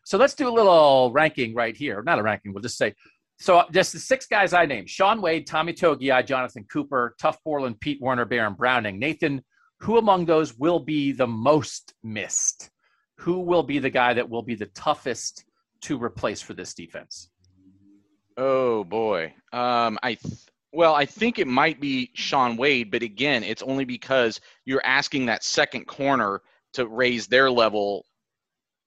So 0.06 0.16
let's 0.16 0.32
do 0.32 0.48
a 0.48 0.50
little 0.50 1.12
ranking 1.12 1.54
right 1.54 1.76
here. 1.76 2.02
Not 2.04 2.18
a 2.18 2.22
ranking, 2.22 2.54
we'll 2.54 2.62
just 2.62 2.78
say. 2.78 2.94
So 3.38 3.64
just 3.70 3.92
the 3.92 3.98
six 3.98 4.26
guys 4.26 4.54
I 4.54 4.64
named 4.64 4.88
Shaun 4.88 5.20
Wade, 5.20 5.46
Tommy 5.46 5.74
Togiai, 5.74 6.26
Jonathan 6.26 6.64
Cooper, 6.72 7.14
Tuf 7.20 7.36
Borland, 7.44 7.78
Pete 7.80 8.00
Werner, 8.00 8.24
Baron 8.24 8.54
Browning. 8.54 8.98
Nathan, 8.98 9.42
who 9.80 9.98
among 9.98 10.24
those 10.24 10.56
will 10.56 10.80
be 10.80 11.12
the 11.12 11.26
most 11.26 11.92
missed? 12.02 12.70
Who 13.18 13.40
will 13.40 13.62
be 13.62 13.78
the 13.78 13.90
guy 13.90 14.14
that 14.14 14.30
will 14.30 14.42
be 14.42 14.54
the 14.54 14.70
toughest 14.74 15.44
to 15.82 16.02
replace 16.02 16.40
for 16.40 16.54
this 16.54 16.72
defense? 16.72 17.28
Oh 18.36 18.84
boy. 18.84 19.34
Um, 19.52 19.98
I 20.02 20.14
th- 20.14 20.34
well, 20.72 20.94
I 20.94 21.06
think 21.06 21.38
it 21.38 21.46
might 21.46 21.80
be 21.80 22.10
Shaun 22.14 22.56
Wade, 22.56 22.90
but 22.90 23.02
again, 23.02 23.42
it's 23.42 23.62
only 23.62 23.84
because 23.84 24.40
you're 24.66 24.84
asking 24.84 25.26
that 25.26 25.42
second 25.42 25.86
corner 25.86 26.42
to 26.74 26.86
raise 26.86 27.26
their 27.26 27.50
level 27.50 28.04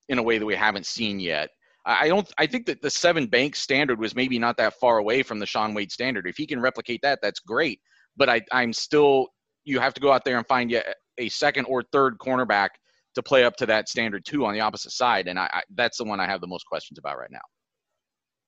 in 0.10 0.20
a 0.20 0.24
way 0.24 0.38
that 0.38 0.46
we 0.46 0.56
haven't 0.56 0.86
seen 0.86 1.20
yet. 1.20 1.50
I 1.86 2.08
don't. 2.10 2.32
I 2.38 2.46
think 2.46 2.68
that 2.68 2.82
the 2.82 2.90
seven 2.90 3.26
bank 3.26 3.56
standard 3.56 4.00
was 4.00 4.16
maybe 4.16 4.38
not 4.38 4.58
that 4.58 4.76
far 4.80 5.00
away 5.00 5.24
from 5.24 5.40
the 5.40 5.46
Shaun 5.46 5.74
Wade 5.74 5.92
standard. 5.92 6.28
If 6.28 6.38
he 6.38 6.46
can 6.46 6.62
replicate 6.62 7.00
that, 7.02 7.20
that's 7.22 7.40
great. 7.40 7.80
But 8.18 8.30
I, 8.30 8.42
I'm 8.52 8.74
still. 8.74 9.30
You 9.64 9.80
have 9.80 9.94
to 9.96 10.02
go 10.02 10.12
out 10.12 10.26
there 10.26 10.38
and 10.38 10.48
find 10.48 10.70
you 10.70 10.82
a 11.18 11.30
second 11.30 11.66
or 11.66 11.84
third 11.92 12.18
cornerback 12.20 12.70
to 13.16 13.24
play 13.24 13.44
up 13.44 13.56
to 13.58 13.66
that 13.68 13.90
standard 13.90 14.26
too 14.26 14.46
on 14.46 14.54
the 14.54 14.60
opposite 14.60 14.92
side. 14.92 15.28
And 15.28 15.40
I, 15.40 15.50
I 15.52 15.62
that's 15.76 15.98
the 15.98 16.04
one 16.04 16.20
I 16.20 16.28
have 16.28 16.42
the 16.42 16.48
most 16.48 16.66
questions 16.66 17.00
about 17.00 17.18
right 17.18 17.32
now. 17.32 17.40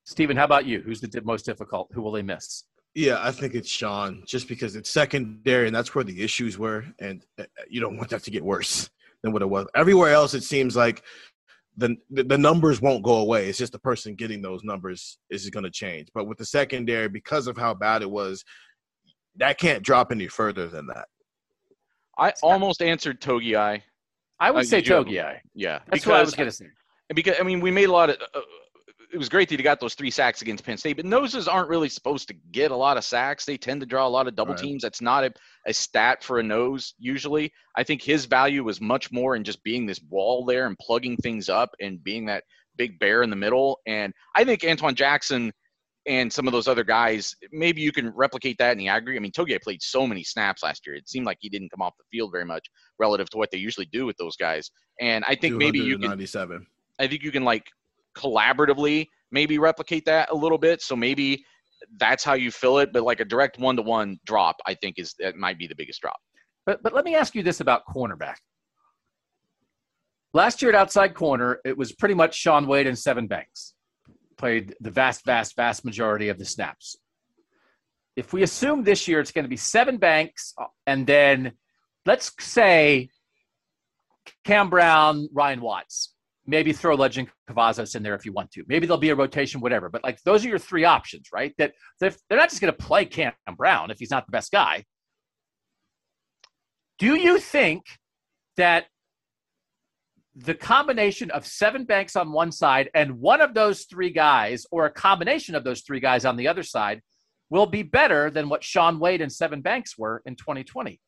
Stephen, 0.04 0.36
how 0.36 0.44
about 0.44 0.66
you? 0.66 0.80
Who's 0.80 1.00
the 1.00 1.22
most 1.24 1.44
difficult? 1.44 1.88
Who 1.92 2.02
will 2.02 2.12
they 2.12 2.22
miss? 2.22 2.64
Yeah, 2.94 3.18
I 3.22 3.30
think 3.30 3.54
it's 3.54 3.70
Shaun, 3.70 4.22
just 4.26 4.48
because 4.48 4.76
it's 4.76 4.90
secondary, 4.90 5.66
and 5.66 5.74
that's 5.74 5.94
where 5.94 6.04
the 6.04 6.22
issues 6.22 6.58
were, 6.58 6.84
and 6.98 7.24
uh, 7.38 7.44
you 7.68 7.80
don't 7.80 7.96
want 7.96 8.10
that 8.10 8.22
to 8.24 8.30
get 8.30 8.44
worse 8.44 8.90
than 9.22 9.32
what 9.32 9.42
it 9.42 9.48
was. 9.48 9.66
Everywhere 9.74 10.12
else, 10.12 10.34
it 10.34 10.42
seems 10.42 10.76
like 10.76 11.02
the 11.76 11.96
the 12.10 12.36
numbers 12.36 12.82
won't 12.82 13.02
go 13.02 13.16
away. 13.16 13.48
It's 13.48 13.56
just 13.56 13.72
the 13.72 13.78
person 13.78 14.14
getting 14.14 14.42
those 14.42 14.62
numbers 14.62 15.18
is 15.30 15.48
going 15.48 15.64
to 15.64 15.70
change. 15.70 16.08
But 16.12 16.26
with 16.26 16.36
the 16.36 16.44
secondary, 16.44 17.08
because 17.08 17.46
of 17.46 17.56
how 17.56 17.72
bad 17.72 18.02
it 18.02 18.10
was, 18.10 18.44
that 19.36 19.58
can't 19.58 19.82
drop 19.82 20.12
any 20.12 20.28
further 20.28 20.66
than 20.66 20.86
that. 20.88 21.06
I 22.18 22.34
almost 22.42 22.82
answered 22.82 23.22
Togiai. 23.22 23.80
I 24.38 24.50
would 24.50 24.64
uh, 24.64 24.64
say 24.64 24.82
Togiai. 24.82 25.38
Yeah, 25.54 25.78
that's 25.88 26.06
what 26.06 26.16
I 26.16 26.20
was 26.20 26.34
going 26.34 26.48
to 26.48 26.54
say. 26.54 26.66
Because 27.14 27.36
I 27.40 27.42
mean, 27.42 27.60
we 27.60 27.70
made 27.70 27.88
a 27.88 27.92
lot 27.92 28.10
of. 28.10 28.16
Uh, 28.34 28.40
it 29.12 29.18
was 29.18 29.28
great 29.28 29.48
that 29.50 29.58
he 29.58 29.62
got 29.62 29.78
those 29.78 29.94
three 29.94 30.10
sacks 30.10 30.40
against 30.40 30.64
Penn 30.64 30.78
State, 30.78 30.96
but 30.96 31.04
noses 31.04 31.46
aren't 31.46 31.68
really 31.68 31.90
supposed 31.90 32.28
to 32.28 32.34
get 32.50 32.70
a 32.70 32.76
lot 32.76 32.96
of 32.96 33.04
sacks. 33.04 33.44
They 33.44 33.58
tend 33.58 33.80
to 33.80 33.86
draw 33.86 34.06
a 34.06 34.08
lot 34.08 34.26
of 34.26 34.34
double 34.34 34.54
right. 34.54 34.62
teams. 34.62 34.82
That's 34.82 35.02
not 35.02 35.24
a, 35.24 35.32
a 35.66 35.74
stat 35.74 36.24
for 36.24 36.38
a 36.38 36.42
nose 36.42 36.94
usually. 36.98 37.52
I 37.76 37.84
think 37.84 38.02
his 38.02 38.24
value 38.24 38.64
was 38.64 38.80
much 38.80 39.12
more 39.12 39.36
in 39.36 39.44
just 39.44 39.62
being 39.62 39.84
this 39.84 40.00
wall 40.08 40.46
there 40.46 40.66
and 40.66 40.78
plugging 40.78 41.18
things 41.18 41.50
up 41.50 41.70
and 41.80 42.02
being 42.02 42.24
that 42.26 42.44
big 42.76 42.98
bear 42.98 43.22
in 43.22 43.28
the 43.28 43.36
middle. 43.36 43.80
And 43.86 44.14
I 44.34 44.44
think 44.44 44.62
Antwuan 44.62 44.94
Jackson 44.94 45.52
and 46.06 46.32
some 46.32 46.46
of 46.46 46.52
those 46.52 46.66
other 46.66 46.82
guys, 46.82 47.34
maybe 47.52 47.82
you 47.82 47.92
can 47.92 48.10
replicate 48.16 48.56
that 48.58 48.72
in 48.72 48.78
the 48.78 48.88
aggregate. 48.88 49.20
I 49.20 49.22
mean, 49.22 49.32
Togiai 49.32 49.60
played 49.60 49.82
so 49.82 50.06
many 50.06 50.24
snaps 50.24 50.62
last 50.62 50.86
year. 50.86 50.96
It 50.96 51.08
seemed 51.08 51.26
like 51.26 51.36
he 51.40 51.50
didn't 51.50 51.70
come 51.70 51.82
off 51.82 51.92
the 51.98 52.04
field 52.10 52.32
very 52.32 52.46
much 52.46 52.66
relative 52.98 53.28
to 53.30 53.36
what 53.36 53.50
they 53.50 53.58
usually 53.58 53.86
do 53.92 54.06
with 54.06 54.16
those 54.16 54.36
guys. 54.36 54.70
And 55.00 55.22
I 55.26 55.34
think 55.34 55.54
maybe 55.56 55.78
you 55.80 55.98
can. 55.98 56.10
I 56.98 57.06
think 57.06 57.22
you 57.22 57.30
can 57.30 57.44
like 57.44 57.66
collaboratively 58.16 59.06
maybe 59.32 59.58
replicate 59.58 60.04
that 60.04 60.30
a 60.30 60.34
little 60.34 60.58
bit. 60.58 60.82
So 60.82 60.94
maybe 60.94 61.44
that's 61.98 62.22
how 62.22 62.34
you 62.34 62.50
fill 62.50 62.78
it. 62.78 62.92
But 62.92 63.02
like 63.02 63.18
a 63.18 63.24
direct 63.24 63.58
one 63.58 63.76
to 63.76 63.82
one 63.82 64.18
drop, 64.24 64.56
I 64.66 64.74
think 64.74 64.98
is 64.98 65.14
that 65.18 65.36
might 65.36 65.58
be 65.58 65.66
the 65.66 65.74
biggest 65.74 66.00
drop. 66.00 66.20
But 66.66 66.82
but 66.82 66.94
let 66.94 67.04
me 67.04 67.16
ask 67.16 67.34
you 67.34 67.42
this 67.42 67.60
about 67.60 67.82
cornerback. 67.92 68.36
Last 70.34 70.62
year 70.62 70.70
at 70.70 70.74
outside 70.74 71.14
corner, 71.14 71.58
it 71.64 71.76
was 71.76 71.92
pretty 71.92 72.14
much 72.14 72.36
Shaun 72.36 72.66
Wade 72.66 72.86
and 72.86 72.96
Sevyn 72.96 73.28
Banks 73.28 73.74
played 74.38 74.74
the 74.80 74.90
vast, 74.90 75.24
vast, 75.26 75.54
vast 75.56 75.84
majority 75.84 76.28
of 76.28 76.38
the 76.38 76.44
snaps. 76.44 76.96
If 78.16 78.32
we 78.32 78.42
assume 78.42 78.82
this 78.82 79.06
year 79.06 79.20
it's 79.20 79.30
going 79.30 79.44
to 79.44 79.48
be 79.48 79.56
Sevyn 79.56 80.00
Banks 80.00 80.54
uh, 80.58 80.64
and 80.86 81.06
then 81.06 81.52
let's 82.06 82.32
say 82.40 83.10
Cam 84.44 84.70
Brown, 84.70 85.28
Ryan 85.32 85.60
Watts, 85.60 86.11
maybe 86.52 86.70
throw 86.74 86.94
Lejond 86.94 87.28
Cavazos 87.48 87.96
in 87.96 88.02
there 88.02 88.14
if 88.14 88.26
you 88.26 88.32
want 88.32 88.50
to. 88.50 88.62
Maybe 88.68 88.86
there'll 88.86 89.00
be 89.00 89.08
a 89.08 89.16
rotation, 89.16 89.62
whatever. 89.62 89.88
But 89.88 90.04
like 90.04 90.18
those 90.22 90.44
are 90.44 90.48
your 90.48 90.58
three 90.58 90.84
options, 90.84 91.28
right? 91.32 91.54
That 91.56 91.72
they're, 91.98 92.12
not 92.30 92.50
just 92.50 92.60
going 92.60 92.72
to 92.72 92.78
play 92.78 93.06
Cam 93.06 93.32
Brown 93.56 93.90
if 93.90 93.98
he's 93.98 94.10
not 94.10 94.26
the 94.26 94.32
best 94.32 94.52
guy. 94.52 94.84
Do 96.98 97.16
you 97.16 97.38
think 97.38 97.84
that 98.58 98.84
the 100.36 100.54
combination 100.54 101.30
of 101.30 101.44
Sevyn 101.44 101.86
Banks 101.86 102.16
on 102.16 102.32
one 102.32 102.52
side 102.52 102.90
and 102.94 103.18
one 103.18 103.40
of 103.40 103.54
those 103.54 103.84
three 103.84 104.10
guys, 104.10 104.66
or 104.70 104.84
a 104.84 104.90
combination 104.90 105.54
of 105.54 105.64
those 105.64 105.80
three 105.80 106.00
guys 106.00 106.26
on 106.26 106.36
the 106.36 106.48
other 106.48 106.62
side, 106.62 107.00
will 107.48 107.66
be 107.66 107.82
better 107.82 108.30
than 108.30 108.50
what 108.50 108.62
Shaun 108.62 108.98
Wade 108.98 109.22
and 109.22 109.32
Sevyn 109.32 109.62
Banks 109.62 109.96
were 109.96 110.22
in 110.26 110.36
2020? 110.36 111.00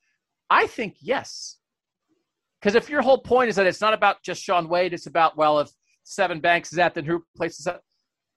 I 0.49 0.67
think 0.69 0.97
yes. 1.01 1.59
Because 2.65 2.77
if 2.77 2.89
your 2.89 3.03
whole 3.03 3.19
point 3.19 3.51
is 3.51 3.57
that 3.57 3.67
it's 3.67 3.83
not 3.83 3.93
about 3.93 4.23
just 4.23 4.43
Shaun 4.43 4.71
Wade, 4.71 4.95
it's 4.95 5.05
about, 5.05 5.37
well, 5.37 5.59
if 5.59 5.69
Sevyn 6.07 6.41
Banks 6.41 6.73
is 6.73 6.79
at, 6.79 6.95
then 6.95 7.05
who 7.05 7.23
places 7.37 7.67
that? 7.67 7.83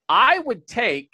I 0.10 0.40
would 0.40 0.68
take 0.68 1.10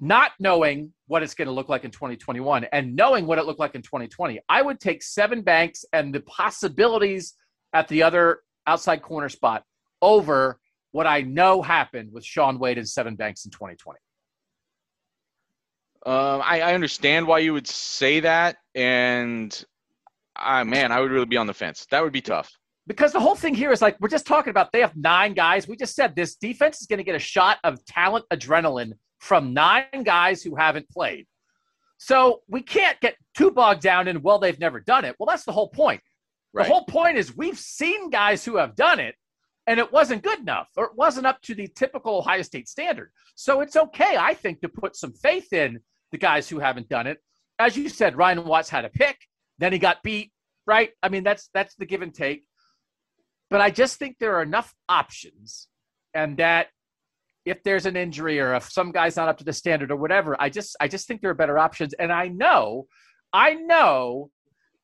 not 0.00 0.32
knowing 0.40 0.92
what 1.06 1.22
it's 1.22 1.34
going 1.34 1.46
to 1.46 1.54
look 1.54 1.68
like 1.68 1.84
in 1.84 1.92
2021 1.92 2.64
and 2.72 2.96
knowing 2.96 3.28
what 3.28 3.38
it 3.38 3.46
looked 3.46 3.60
like 3.60 3.76
in 3.76 3.82
2020. 3.82 4.40
I 4.48 4.60
would 4.60 4.80
take 4.80 5.02
Sevyn 5.02 5.44
Banks 5.44 5.84
and 5.92 6.12
the 6.12 6.18
possibilities 6.22 7.34
at 7.72 7.86
the 7.86 8.02
other 8.02 8.40
outside 8.66 9.00
corner 9.02 9.28
spot 9.28 9.62
over 10.02 10.58
what 10.90 11.06
I 11.06 11.20
know 11.20 11.62
happened 11.62 12.12
with 12.12 12.24
Shaun 12.24 12.58
Wade 12.58 12.76
and 12.76 12.86
Sevyn 12.88 13.16
Banks 13.16 13.44
in 13.44 13.52
2020. 13.52 14.00
Um, 16.06 16.42
I, 16.44 16.62
I, 16.62 16.74
understand 16.74 17.26
why 17.26 17.38
you 17.38 17.52
would 17.52 17.66
say 17.66 18.20
that, 18.20 18.56
and 18.76 19.64
uh, 20.38 20.64
man, 20.64 20.92
I 20.92 21.00
would 21.00 21.10
really 21.10 21.26
be 21.26 21.36
on 21.36 21.46
the 21.46 21.54
fence. 21.54 21.86
That 21.90 22.02
would 22.02 22.12
be 22.12 22.20
tough. 22.20 22.50
Because 22.86 23.12
the 23.12 23.20
whole 23.20 23.34
thing 23.34 23.54
here 23.54 23.72
is 23.72 23.82
like 23.82 23.96
we're 24.00 24.08
just 24.08 24.26
talking 24.26 24.50
about 24.50 24.70
they 24.72 24.80
have 24.80 24.96
nine 24.96 25.34
guys. 25.34 25.66
We 25.66 25.76
just 25.76 25.96
said 25.96 26.14
this 26.14 26.36
defense 26.36 26.80
is 26.80 26.86
going 26.86 26.98
to 26.98 27.04
get 27.04 27.16
a 27.16 27.20
shot 27.20 27.58
of 27.64 27.84
talent 27.84 28.24
adrenaline 28.32 28.92
from 29.18 29.52
nine 29.52 30.04
guys 30.04 30.42
who 30.42 30.54
haven't 30.54 30.88
played. 30.88 31.26
So 31.98 32.42
we 32.48 32.62
can't 32.62 33.00
get 33.00 33.16
too 33.36 33.50
bogged 33.50 33.82
down 33.82 34.06
in, 34.08 34.22
well, 34.22 34.38
they've 34.38 34.58
never 34.58 34.80
done 34.80 35.04
it. 35.04 35.16
Well, 35.18 35.26
that's 35.26 35.44
the 35.44 35.52
whole 35.52 35.68
point. 35.68 36.00
Right. 36.52 36.66
The 36.66 36.72
whole 36.72 36.84
point 36.84 37.16
is 37.16 37.36
we've 37.36 37.58
seen 37.58 38.10
guys 38.10 38.44
who 38.44 38.56
have 38.56 38.76
done 38.76 39.00
it 39.00 39.14
and 39.66 39.80
it 39.80 39.92
wasn't 39.92 40.22
good 40.22 40.38
enough 40.38 40.68
or 40.76 40.84
it 40.84 40.94
wasn't 40.94 41.26
up 41.26 41.40
to 41.42 41.54
the 41.54 41.68
typical 41.68 42.18
Ohio 42.18 42.42
State 42.42 42.68
standard. 42.68 43.10
So 43.34 43.60
it's 43.60 43.76
okay, 43.76 44.16
I 44.18 44.34
think, 44.34 44.60
to 44.60 44.68
put 44.68 44.96
some 44.96 45.12
faith 45.12 45.52
in 45.52 45.80
the 46.12 46.18
guys 46.18 46.48
who 46.48 46.58
haven't 46.58 46.88
done 46.88 47.06
it. 47.06 47.18
As 47.58 47.76
you 47.76 47.88
said, 47.88 48.16
Ryan 48.16 48.44
Watts 48.44 48.68
had 48.68 48.84
a 48.84 48.90
pick. 48.90 49.18
Then 49.58 49.72
he 49.72 49.78
got 49.78 50.02
beat, 50.02 50.32
right? 50.66 50.90
I 51.02 51.08
mean, 51.08 51.24
that's 51.24 51.50
that's 51.54 51.74
the 51.76 51.86
give 51.86 52.02
and 52.02 52.14
take. 52.14 52.44
But 53.50 53.60
I 53.60 53.70
just 53.70 53.98
think 53.98 54.16
there 54.18 54.36
are 54.36 54.42
enough 54.42 54.74
options, 54.88 55.68
and 56.14 56.36
that 56.38 56.68
if 57.44 57.62
there's 57.62 57.86
an 57.86 57.96
injury 57.96 58.40
or 58.40 58.54
if 58.54 58.70
some 58.70 58.90
guy's 58.90 59.16
not 59.16 59.28
up 59.28 59.38
to 59.38 59.44
the 59.44 59.52
standard 59.52 59.90
or 59.90 59.96
whatever, 59.96 60.36
I 60.38 60.50
just 60.50 60.76
I 60.80 60.88
just 60.88 61.06
think 61.06 61.20
there 61.20 61.30
are 61.30 61.34
better 61.34 61.58
options. 61.58 61.94
And 61.94 62.12
I 62.12 62.28
know, 62.28 62.86
I 63.32 63.54
know 63.54 64.30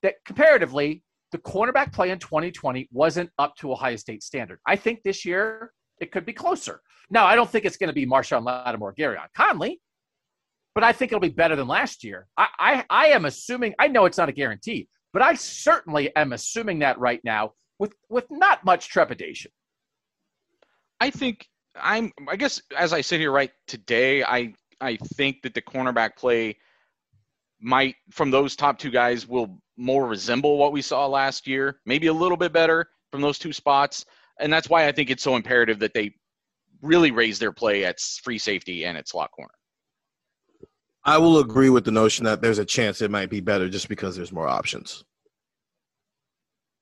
that 0.03 0.15
comparatively, 0.25 1.03
the 1.33 1.39
cornerback 1.39 1.93
play 1.93 2.11
in 2.11 2.19
2020 2.19 2.89
wasn't 2.93 3.31
up 3.39 3.57
to 3.57 3.73
Ohio 3.73 3.97
State 3.97 4.23
standard. 4.23 4.61
I 4.67 4.77
think 4.77 5.03
this 5.03 5.25
year 5.25 5.73
it 6.01 6.13
could 6.13 6.25
be 6.25 6.33
closer. 6.33 6.81
Now, 7.11 7.27
I 7.27 7.35
don't 7.35 7.51
think 7.51 7.65
it's 7.65 7.77
going 7.77 7.89
to 7.89 7.95
be 7.95 8.07
Marshon 8.07 8.45
Lattimore, 8.45 8.95
Gareon 8.95 9.27
Conley, 9.37 9.81
but 10.75 10.85
I 10.85 10.93
think 10.93 11.13
it'll 11.13 11.21
be 11.21 11.29
better 11.29 11.57
than 11.57 11.69
last 11.69 12.05
year. 12.05 12.27
I, 12.37 12.49
I, 12.59 12.85
I 12.89 13.07
am 13.09 13.25
assuming, 13.25 13.75
I 13.79 13.89
know 13.89 14.05
it's 14.07 14.19
not 14.19 14.29
a 14.29 14.33
guarantee, 14.33 14.89
but 15.13 15.23
I 15.23 15.35
certainly 15.35 16.15
am 16.17 16.33
assuming 16.33 16.79
that 16.81 16.99
right 16.99 17.21
now 17.25 17.53
with, 17.79 17.95
with 18.09 18.27
not 18.31 18.65
much 18.65 18.89
trepidation. 18.89 19.51
I 21.01 21.11
think 21.11 21.47
I'm, 21.77 22.13
I 22.29 22.37
guess 22.37 22.63
as 22.77 22.93
I 22.93 23.01
sit 23.01 23.21
here 23.21 23.33
right 23.33 23.51
today, 23.67 24.23
I, 24.23 24.55
I 24.81 24.97
think 25.15 25.43
that 25.43 25.55
the 25.55 25.63
cornerback 25.63 26.17
play 26.17 26.57
might, 27.61 27.97
from 28.11 28.31
those 28.31 28.57
top 28.57 28.79
two 28.79 28.91
guys, 28.91 29.27
will 29.27 29.59
more 29.77 30.07
resemble 30.07 30.59
what 30.59 30.73
we 30.73 30.83
saw 30.83 31.07
last 31.07 31.47
year, 31.47 31.81
maybe 31.87 32.07
a 32.09 32.13
little 32.13 32.37
bit 32.37 32.53
better 32.53 32.87
from 33.11 33.21
those 33.21 33.39
two 33.39 33.53
spots. 33.53 34.05
And 34.41 34.53
that's 34.53 34.69
why 34.69 34.89
I 34.89 34.93
think 34.93 35.11
it's 35.11 35.23
so 35.23 35.37
imperative 35.37 35.79
that 35.81 35.95
they 35.95 36.15
really 36.81 37.11
raise 37.11 37.39
their 37.39 37.53
play 37.53 37.85
at 37.85 38.01
free 38.01 38.39
safety 38.39 38.85
and 38.85 38.97
at 38.99 39.09
slot 39.09 39.31
corner. 39.31 39.53
I 41.05 41.19
will 41.19 41.39
agree 41.39 41.71
with 41.71 41.85
the 41.85 41.91
notion 41.91 42.25
that 42.27 42.41
there's 42.41 42.59
a 42.59 42.65
chance 42.65 43.03
it 43.03 43.11
might 43.11 43.31
be 43.31 43.41
better 43.41 43.69
just 43.69 43.89
because 43.89 44.17
there's 44.17 44.33
more 44.33 44.49
options. 44.49 45.05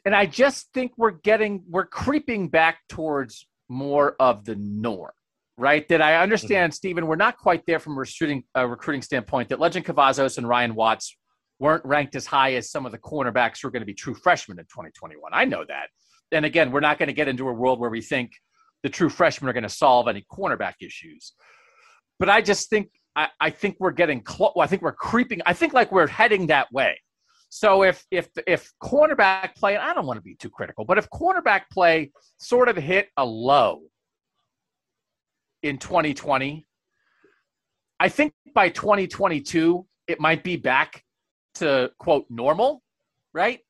And 0.05 0.15
I 0.15 0.27
just 0.27 0.73
think 0.73 0.93
we're 0.97 1.11
getting 1.11 1.63
we're 1.69 1.87
creeping 1.87 2.49
back 2.49 2.79
towards 2.89 3.47
more 3.69 4.17
of 4.19 4.45
the 4.45 4.57
norm, 4.57 5.13
right? 5.57 5.87
That 5.89 6.03
I 6.03 6.17
understand, 6.17 6.73
mm-hmm. 6.73 6.77
Stephen, 6.77 7.07
we're 7.07 7.17
not 7.17 7.39
quite 7.39 7.65
there 7.67 7.79
from 7.79 7.95
a 7.95 8.01
recruiting 8.01 8.45
a 8.55 8.67
recruiting 8.67 9.03
standpoint. 9.03 9.51
That 9.51 9.61
Lejond 9.61 9.85
Cavazos 9.85 10.39
and 10.39 10.49
Ryan 10.49 10.75
Watts 10.75 11.17
weren't 11.59 11.85
ranked 11.85 12.17
as 12.17 12.27
high 12.27 12.55
as 12.55 12.71
some 12.71 12.87
of 12.87 12.93
the 12.93 12.99
cornerbacks 12.99 13.61
who 13.61 13.69
are 13.69 13.71
going 13.71 13.83
to 13.83 13.87
be 13.87 13.95
true 13.95 14.15
freshmen 14.15 14.59
in 14.59 14.65
2021. 14.65 15.31
I 15.33 15.45
know 15.45 15.65
that. 15.67 15.89
And 16.33 16.45
again, 16.45 16.73
we're 16.73 16.81
not 16.81 16.99
going 16.99 17.09
to 17.09 17.13
get 17.13 17.29
into 17.29 17.49
a 17.49 17.53
world 17.53 17.81
where 17.81 17.91
we 17.91 18.01
think 18.01 18.33
the 18.83 18.89
true 18.89 19.11
freshmen 19.11 19.51
are 19.51 19.53
going 19.53 19.65
to 19.65 19.69
solve 19.69 20.09
any 20.09 20.25
cornerback 20.33 20.75
issues. 20.81 21.35
But 22.19 22.31
I 22.31 22.41
just 22.41 22.71
think 22.71 22.89
I, 23.17 23.29
I 23.41 23.51
think 23.51 23.77
we're 23.81 23.91
getting 23.91 24.21
close. 24.23 24.53
I 24.59 24.67
think 24.67 24.83
we're 24.83 24.93
creeping. 24.93 25.41
I 25.47 25.53
think 25.53 25.73
like 25.73 25.91
we're 25.93 26.07
heading 26.07 26.47
that 26.49 26.73
way. 26.73 26.99
So 27.49 27.83
if 27.83 28.05
if 28.11 28.29
if 28.47 28.73
cornerback 28.83 29.57
play, 29.57 29.77
I 29.77 29.93
don't 29.93 30.07
want 30.07 30.19
to 30.19 30.23
be 30.23 30.37
too 30.37 30.51
critical, 30.51 30.85
but 30.85 30.99
if 30.99 31.11
cornerback 31.11 31.63
play 31.73 32.13
sort 32.39 32.69
of 32.69 32.77
hit 32.77 33.09
a 33.17 33.25
low 33.25 33.83
in 35.63 35.79
2020, 35.79 36.67
I 37.99 38.09
think 38.09 38.33
by 38.55 38.69
2022 38.69 39.85
it 40.07 40.21
might 40.21 40.45
be 40.45 40.57
back 40.57 41.05
to 41.55 41.91
quote 41.99 42.27
normal, 42.31 42.83
right? 43.35 43.61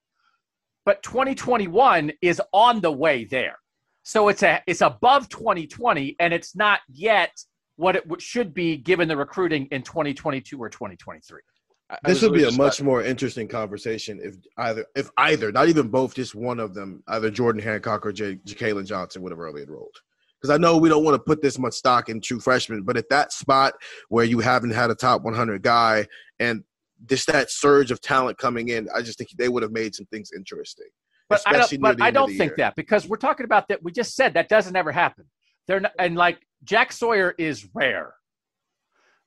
But 0.84 1.02
2021 1.02 2.12
is 2.20 2.40
on 2.52 2.80
the 2.80 2.92
way 2.92 3.24
there. 3.24 3.56
So 4.02 4.28
it's 4.28 4.42
a 4.42 4.62
it's 4.66 4.82
above 4.82 5.30
2020 5.30 6.16
and 6.20 6.34
it's 6.34 6.54
not 6.54 6.80
yet 6.88 7.32
what 7.80 7.96
it 7.96 8.04
should 8.18 8.52
be 8.52 8.76
given 8.76 9.08
the 9.08 9.16
recruiting 9.16 9.66
in 9.70 9.82
2022 9.82 10.58
or 10.58 10.68
2023. 10.68 11.40
I- 11.88 11.94
I 11.94 11.98
This 12.04 12.20
was 12.20 12.30
would 12.30 12.38
be 12.38 12.44
a 12.44 12.52
much 12.52 12.82
more 12.82 13.02
interesting 13.02 13.48
conversation 13.48 14.20
if 14.22 14.36
either, 14.58 14.84
if 14.94 15.10
either, 15.16 15.50
not 15.50 15.68
even 15.68 15.88
both, 15.88 16.14
just 16.14 16.34
one 16.34 16.60
of 16.60 16.74
them, 16.74 17.02
either 17.08 17.30
Jordan 17.30 17.62
Hancock 17.62 18.04
or 18.04 18.12
J- 18.12 18.36
Jalen 18.46 18.86
Johnson 18.86 19.22
would 19.22 19.32
have 19.32 19.40
early 19.40 19.62
enrolled. 19.62 19.96
Because 20.40 20.54
I 20.54 20.58
know 20.58 20.76
we 20.76 20.90
don't 20.90 21.04
want 21.04 21.14
to 21.14 21.18
put 21.18 21.40
this 21.42 21.58
much 21.58 21.72
stock 21.72 22.10
in 22.10 22.20
true 22.20 22.38
freshmen, 22.38 22.82
but 22.82 22.96
at 22.98 23.08
that 23.08 23.32
spot 23.32 23.74
where 24.08 24.24
you 24.26 24.40
haven't 24.40 24.70
had 24.70 24.90
a 24.90 24.94
top 24.94 25.22
100 25.22 25.62
guy 25.62 26.06
and 26.38 26.62
just 27.06 27.26
that 27.28 27.50
surge 27.50 27.90
of 27.90 28.00
talent 28.02 28.36
coming 28.36 28.68
in, 28.68 28.88
I 28.94 29.00
just 29.00 29.16
think 29.16 29.30
they 29.38 29.48
would 29.48 29.62
have 29.62 29.72
made 29.72 29.94
some 29.94 30.06
things 30.06 30.30
interesting. 30.36 30.88
But 31.30 31.42
I 31.46 31.52
especially 31.52 31.78
don't, 31.78 31.98
but 31.98 32.04
I 32.04 32.10
don't 32.10 32.28
think 32.28 32.50
year. 32.50 32.56
that 32.58 32.76
because 32.76 33.08
we're 33.08 33.16
talking 33.16 33.44
about 33.44 33.68
that. 33.68 33.82
We 33.82 33.90
just 33.90 34.14
said 34.16 34.34
that 34.34 34.48
doesn't 34.50 34.76
ever 34.76 34.92
happen. 34.92 35.24
They're 35.66 35.80
not, 35.80 35.92
and 35.98 36.16
like 36.16 36.40
Jack 36.64 36.92
Sawyer 36.92 37.34
is 37.38 37.66
rare. 37.74 38.14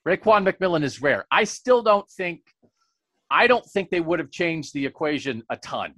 Raekwon 0.08 0.48
McMillan 0.48 0.84
is 0.84 1.02
rare. 1.02 1.26
I 1.32 1.46
still 1.46 1.82
don't 1.82 2.10
think. 2.12 2.42
I 3.32 3.48
don't 3.48 3.66
think 3.66 3.90
they 3.90 4.02
would 4.02 4.20
have 4.20 4.32
changed 4.32 4.74
the 4.74 4.86
equation 4.86 5.44
a 5.50 5.58
ton. 5.58 5.96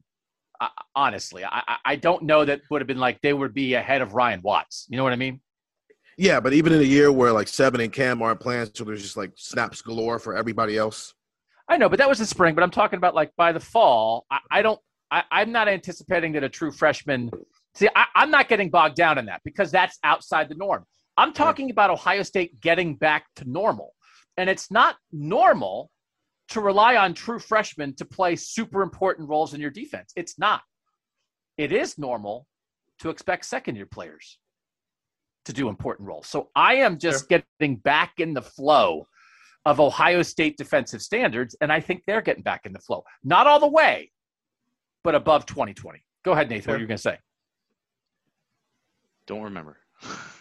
Uh, 0.61 0.69
honestly, 0.95 1.43
I, 1.43 1.77
I- 1.83 1.95
don't 1.97 2.23
know 2.23 2.45
that 2.45 2.61
would 2.69 2.79
have 2.81 2.87
been 2.87 2.99
like 2.99 3.19
they 3.21 3.33
would 3.33 3.53
be 3.53 3.73
ahead 3.73 4.01
of 4.01 4.13
Ryan 4.13 4.41
Watts. 4.41 4.85
You 4.89 4.95
know 4.95 5.03
what 5.03 5.11
I 5.11 5.17
mean? 5.17 5.41
Yeah, 6.17 6.39
but 6.39 6.53
even 6.53 6.71
in 6.71 6.79
a 6.79 6.83
year 6.83 7.11
where 7.11 7.33
like 7.33 7.47
Sevyn 7.47 7.83
and 7.83 7.91
Cam 7.91 8.21
aren't 8.21 8.39
playing, 8.39 8.69
so 8.73 8.85
there's 8.85 9.01
just 9.01 9.17
like 9.17 9.31
snaps 9.35 9.81
galore 9.81 10.17
for 10.17 10.35
everybody 10.37 10.77
else. 10.77 11.13
I 11.67 11.77
know, 11.77 11.89
but 11.89 11.99
that 11.99 12.07
was 12.07 12.19
the 12.19 12.25
spring. 12.25 12.55
But 12.55 12.63
I'm 12.63 12.71
talking 12.71 12.97
about 12.97 13.15
like 13.15 13.31
by 13.35 13.51
the 13.51 13.59
fall. 13.59 14.25
I, 14.31 14.39
I 14.49 14.61
don't. 14.61 14.79
I, 15.11 15.23
I'm 15.31 15.51
not 15.51 15.67
anticipating 15.67 16.31
that 16.33 16.43
a 16.43 16.49
true 16.49 16.71
freshman. 16.71 17.31
See, 17.73 17.89
I, 17.95 18.05
I'm 18.15 18.31
not 18.31 18.47
getting 18.47 18.69
bogged 18.69 18.95
down 18.95 19.17
in 19.17 19.25
that 19.25 19.41
because 19.43 19.71
that's 19.71 19.97
outside 20.03 20.47
the 20.47 20.55
norm. 20.55 20.85
I'm 21.17 21.33
talking 21.33 21.69
about 21.69 21.89
Ohio 21.89 22.23
State 22.23 22.59
getting 22.61 22.95
back 22.95 23.25
to 23.37 23.49
normal, 23.49 23.93
and 24.37 24.49
it's 24.49 24.69
not 24.69 24.97
normal 25.11 25.89
to 26.49 26.61
rely 26.61 26.95
on 26.95 27.13
true 27.13 27.39
freshmen 27.39 27.95
to 27.95 28.05
play 28.05 28.35
super 28.35 28.81
important 28.81 29.29
roles 29.29 29.53
in 29.53 29.61
your 29.61 29.71
defense. 29.71 30.11
It's 30.15 30.37
not. 30.37 30.61
It 31.57 31.71
is 31.71 31.97
normal 31.97 32.45
to 32.99 33.09
expect 33.09 33.45
second 33.45 33.75
year 33.75 33.85
players 33.85 34.39
to 35.45 35.53
do 35.53 35.69
important 35.69 36.07
roles. 36.07 36.27
So 36.27 36.49
I 36.55 36.75
am 36.75 36.97
just 36.97 37.29
getting 37.29 37.77
back 37.77 38.13
in 38.19 38.33
the 38.33 38.41
flow 38.41 39.07
of 39.65 39.79
Ohio 39.79 40.21
State 40.21 40.57
defensive 40.57 41.01
standards, 41.01 41.55
and 41.61 41.71
I 41.71 41.79
think 41.79 42.03
they're 42.05 42.21
getting 42.21 42.43
back 42.43 42.65
in 42.65 42.73
the 42.73 42.79
flow. 42.79 43.03
Not 43.23 43.47
all 43.47 43.59
the 43.59 43.67
way, 43.67 44.11
but 45.03 45.15
above 45.15 45.45
2020. 45.45 46.03
Go 46.23 46.33
ahead, 46.33 46.49
Nathan. 46.49 46.71
What 46.71 46.77
are 46.77 46.81
you 46.81 46.87
going 46.87 46.97
to 46.97 47.01
say? 47.01 47.17
Don't 49.27 49.43
remember. 49.43 49.77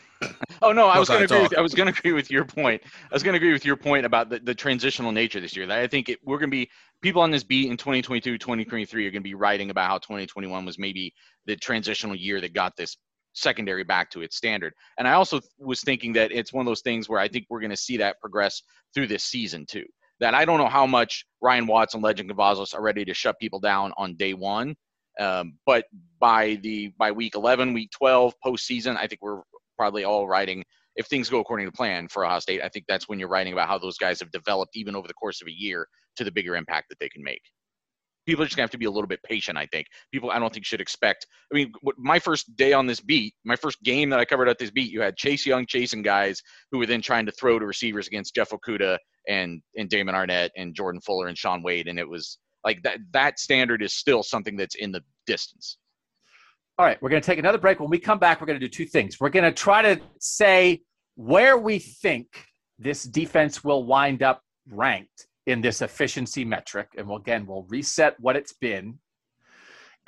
oh 0.62 0.72
no, 0.72 0.86
I 0.86 0.98
was 0.98 1.08
going 1.08 1.26
to 1.26 1.34
agree. 1.34 1.42
With. 1.42 1.58
I 1.58 1.60
was 1.60 1.74
going 1.74 1.92
to 1.92 1.98
agree 1.98 2.12
with 2.12 2.30
your 2.30 2.44
point. 2.44 2.82
I 2.84 3.14
was 3.14 3.22
going 3.22 3.32
to 3.32 3.36
agree 3.36 3.52
with 3.52 3.64
your 3.64 3.76
point 3.76 4.06
about 4.06 4.28
the, 4.30 4.38
the 4.38 4.54
transitional 4.54 5.12
nature 5.12 5.40
this 5.40 5.56
year. 5.56 5.66
That 5.66 5.78
I 5.78 5.86
think 5.86 6.08
it, 6.08 6.18
we're 6.24 6.38
going 6.38 6.50
to 6.50 6.56
be 6.56 6.70
people 7.02 7.22
on 7.22 7.30
this 7.30 7.44
beat 7.44 7.70
in 7.70 7.76
2022, 7.76 8.38
2023 8.38 9.06
are 9.06 9.10
going 9.10 9.22
to 9.22 9.24
be 9.24 9.34
writing 9.34 9.70
about 9.70 9.88
how 9.88 9.98
2021 9.98 10.64
was 10.64 10.78
maybe 10.78 11.14
the 11.46 11.56
transitional 11.56 12.14
year 12.16 12.40
that 12.40 12.54
got 12.54 12.76
this 12.76 12.96
secondary 13.34 13.84
back 13.84 14.10
to 14.10 14.22
its 14.22 14.36
standard. 14.36 14.72
And 14.98 15.06
I 15.06 15.12
also 15.12 15.40
was 15.58 15.82
thinking 15.82 16.12
that 16.14 16.32
it's 16.32 16.52
one 16.52 16.62
of 16.62 16.70
those 16.70 16.80
things 16.80 17.08
where 17.08 17.20
I 17.20 17.28
think 17.28 17.46
we're 17.50 17.60
going 17.60 17.70
to 17.70 17.76
see 17.76 17.96
that 17.98 18.20
progress 18.20 18.62
through 18.94 19.08
this 19.08 19.24
season 19.24 19.66
too. 19.66 19.84
That 20.20 20.34
I 20.34 20.44
don't 20.44 20.58
know 20.58 20.68
how 20.68 20.86
much 20.86 21.26
Ryan 21.42 21.66
Watts 21.66 21.94
and 21.94 22.02
Lejond 22.02 22.30
Cavazos 22.30 22.74
are 22.74 22.82
ready 22.82 23.04
to 23.04 23.12
shut 23.12 23.38
people 23.38 23.60
down 23.60 23.92
on 23.96 24.14
day 24.14 24.32
one. 24.32 24.76
Um, 25.18 25.54
but 25.66 25.86
by 26.20 26.58
the 26.62 26.92
by 26.98 27.12
week 27.12 27.34
11, 27.34 27.72
week 27.72 27.90
12, 27.90 28.34
postseason, 28.44 28.96
I 28.96 29.06
think 29.06 29.20
we're 29.22 29.42
probably 29.76 30.04
all 30.04 30.28
writing. 30.28 30.64
If 30.96 31.06
things 31.06 31.28
go 31.28 31.40
according 31.40 31.66
to 31.66 31.72
plan 31.72 32.08
for 32.08 32.24
Ohio 32.24 32.38
State, 32.38 32.62
I 32.62 32.68
think 32.68 32.84
that's 32.88 33.08
when 33.08 33.18
you're 33.18 33.28
writing 33.28 33.52
about 33.52 33.68
how 33.68 33.78
those 33.78 33.98
guys 33.98 34.20
have 34.20 34.30
developed 34.30 34.76
even 34.76 34.94
over 34.94 35.08
the 35.08 35.14
course 35.14 35.42
of 35.42 35.48
a 35.48 35.52
year 35.52 35.86
to 36.16 36.24
the 36.24 36.30
bigger 36.30 36.54
impact 36.54 36.88
that 36.90 36.98
they 37.00 37.08
can 37.08 37.22
make. 37.22 37.42
People 38.26 38.42
are 38.42 38.46
just 38.46 38.56
gonna 38.56 38.64
have 38.64 38.70
to 38.70 38.78
be 38.78 38.86
a 38.86 38.90
little 38.90 39.08
bit 39.08 39.22
patient. 39.22 39.58
I 39.58 39.66
think 39.66 39.86
people, 40.12 40.30
I 40.30 40.38
don't 40.38 40.52
think 40.52 40.64
should 40.64 40.80
expect. 40.80 41.26
I 41.52 41.54
mean, 41.56 41.72
my 41.98 42.18
first 42.18 42.56
day 42.56 42.72
on 42.72 42.86
this 42.86 43.00
beat, 43.00 43.34
my 43.44 43.56
first 43.56 43.82
game 43.82 44.08
that 44.10 44.20
I 44.20 44.24
covered 44.24 44.48
at 44.48 44.58
this 44.58 44.70
beat, 44.70 44.90
you 44.90 45.02
had 45.02 45.16
Chase 45.16 45.44
Young 45.44 45.66
chasing 45.66 46.00
guys 46.02 46.40
who 46.70 46.78
were 46.78 46.86
then 46.86 47.02
trying 47.02 47.26
to 47.26 47.32
throw 47.32 47.58
to 47.58 47.66
receivers 47.66 48.06
against 48.06 48.34
Jeff 48.34 48.50
Okudah 48.50 48.96
and 49.28 49.60
and 49.76 49.90
Damon 49.90 50.14
Arnette 50.14 50.50
and 50.56 50.74
Jordan 50.74 51.00
Fuller 51.02 51.28
and 51.28 51.36
Shaun 51.36 51.62
Wade, 51.62 51.88
and 51.88 51.98
it 51.98 52.08
was 52.08 52.38
like 52.64 52.82
that. 52.82 52.98
That 53.12 53.38
standard 53.38 53.82
is 53.82 53.94
still 53.94 54.22
something 54.22 54.56
that's 54.56 54.76
in 54.76 54.92
the 54.92 55.02
distance. 55.26 55.78
All 56.76 56.84
right, 56.84 57.00
we're 57.00 57.10
going 57.10 57.22
to 57.22 57.26
take 57.26 57.38
another 57.38 57.58
break. 57.58 57.78
When 57.78 57.88
we 57.88 58.00
come 58.00 58.18
back, 58.18 58.40
we're 58.40 58.48
going 58.48 58.58
to 58.58 58.66
do 58.66 58.70
two 58.70 58.86
things. 58.86 59.20
We're 59.20 59.28
going 59.28 59.44
to 59.44 59.52
try 59.52 59.82
to 59.82 60.00
say 60.18 60.82
where 61.14 61.56
we 61.56 61.78
think 61.78 62.26
this 62.80 63.04
defense 63.04 63.62
will 63.62 63.84
wind 63.84 64.24
up 64.24 64.42
ranked 64.68 65.28
in 65.46 65.60
this 65.60 65.82
efficiency 65.82 66.44
metric. 66.44 66.88
And 66.98 67.06
we'll, 67.06 67.18
again, 67.18 67.46
we'll 67.46 67.64
reset 67.68 68.18
what 68.18 68.34
it's 68.34 68.54
been. 68.54 68.98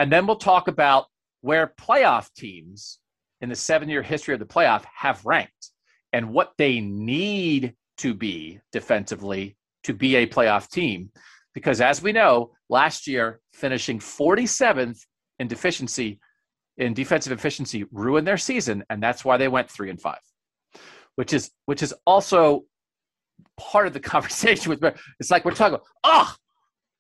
And 0.01 0.11
then 0.11 0.27
we'll 0.27 0.37
talk 0.37 0.67
about 0.67 1.07
where 1.41 1.73
playoff 1.81 2.33
teams 2.37 2.99
in 3.41 3.49
the 3.49 3.55
seven 3.55 3.89
year 3.89 4.03
history 4.03 4.35
of 4.35 4.41
the 4.41 4.47
playoff 4.47 4.85
have 4.93 5.25
ranked 5.25 5.71
and 6.13 6.33
what 6.33 6.53
they 6.59 6.81
need 6.81 7.75
to 7.99 8.13
be 8.13 8.59
defensively 8.73 9.57
to 9.85 9.95
be 9.95 10.17
a 10.17 10.27
playoff 10.27 10.69
team. 10.69 11.11
Because 11.55 11.81
as 11.81 12.03
we 12.03 12.11
know, 12.11 12.51
last 12.69 13.07
year, 13.07 13.41
finishing 13.53 14.01
47th 14.01 14.99
in 15.39 15.47
deficiency 15.47 16.19
in 16.79 16.95
defensive 16.95 17.33
efficiency 17.33 17.85
ruined 17.91 18.27
their 18.27 18.37
season, 18.37 18.85
and 18.91 19.03
that's 19.03 19.25
why 19.25 19.37
they 19.37 19.49
went 19.49 19.71
three 19.71 19.91
and 19.91 20.01
five, 20.01 20.21
which 21.15 21.33
is 21.33 21.51
which 21.65 21.83
is 21.83 21.95
also 22.07 22.65
part 23.57 23.87
of 23.87 23.93
the 23.93 24.01
conversation 24.15 24.71
with. 24.71 24.83
It's 25.21 25.31
like 25.31 25.45
we're 25.45 25.53
talking, 25.53 25.79
oh, 26.05 26.35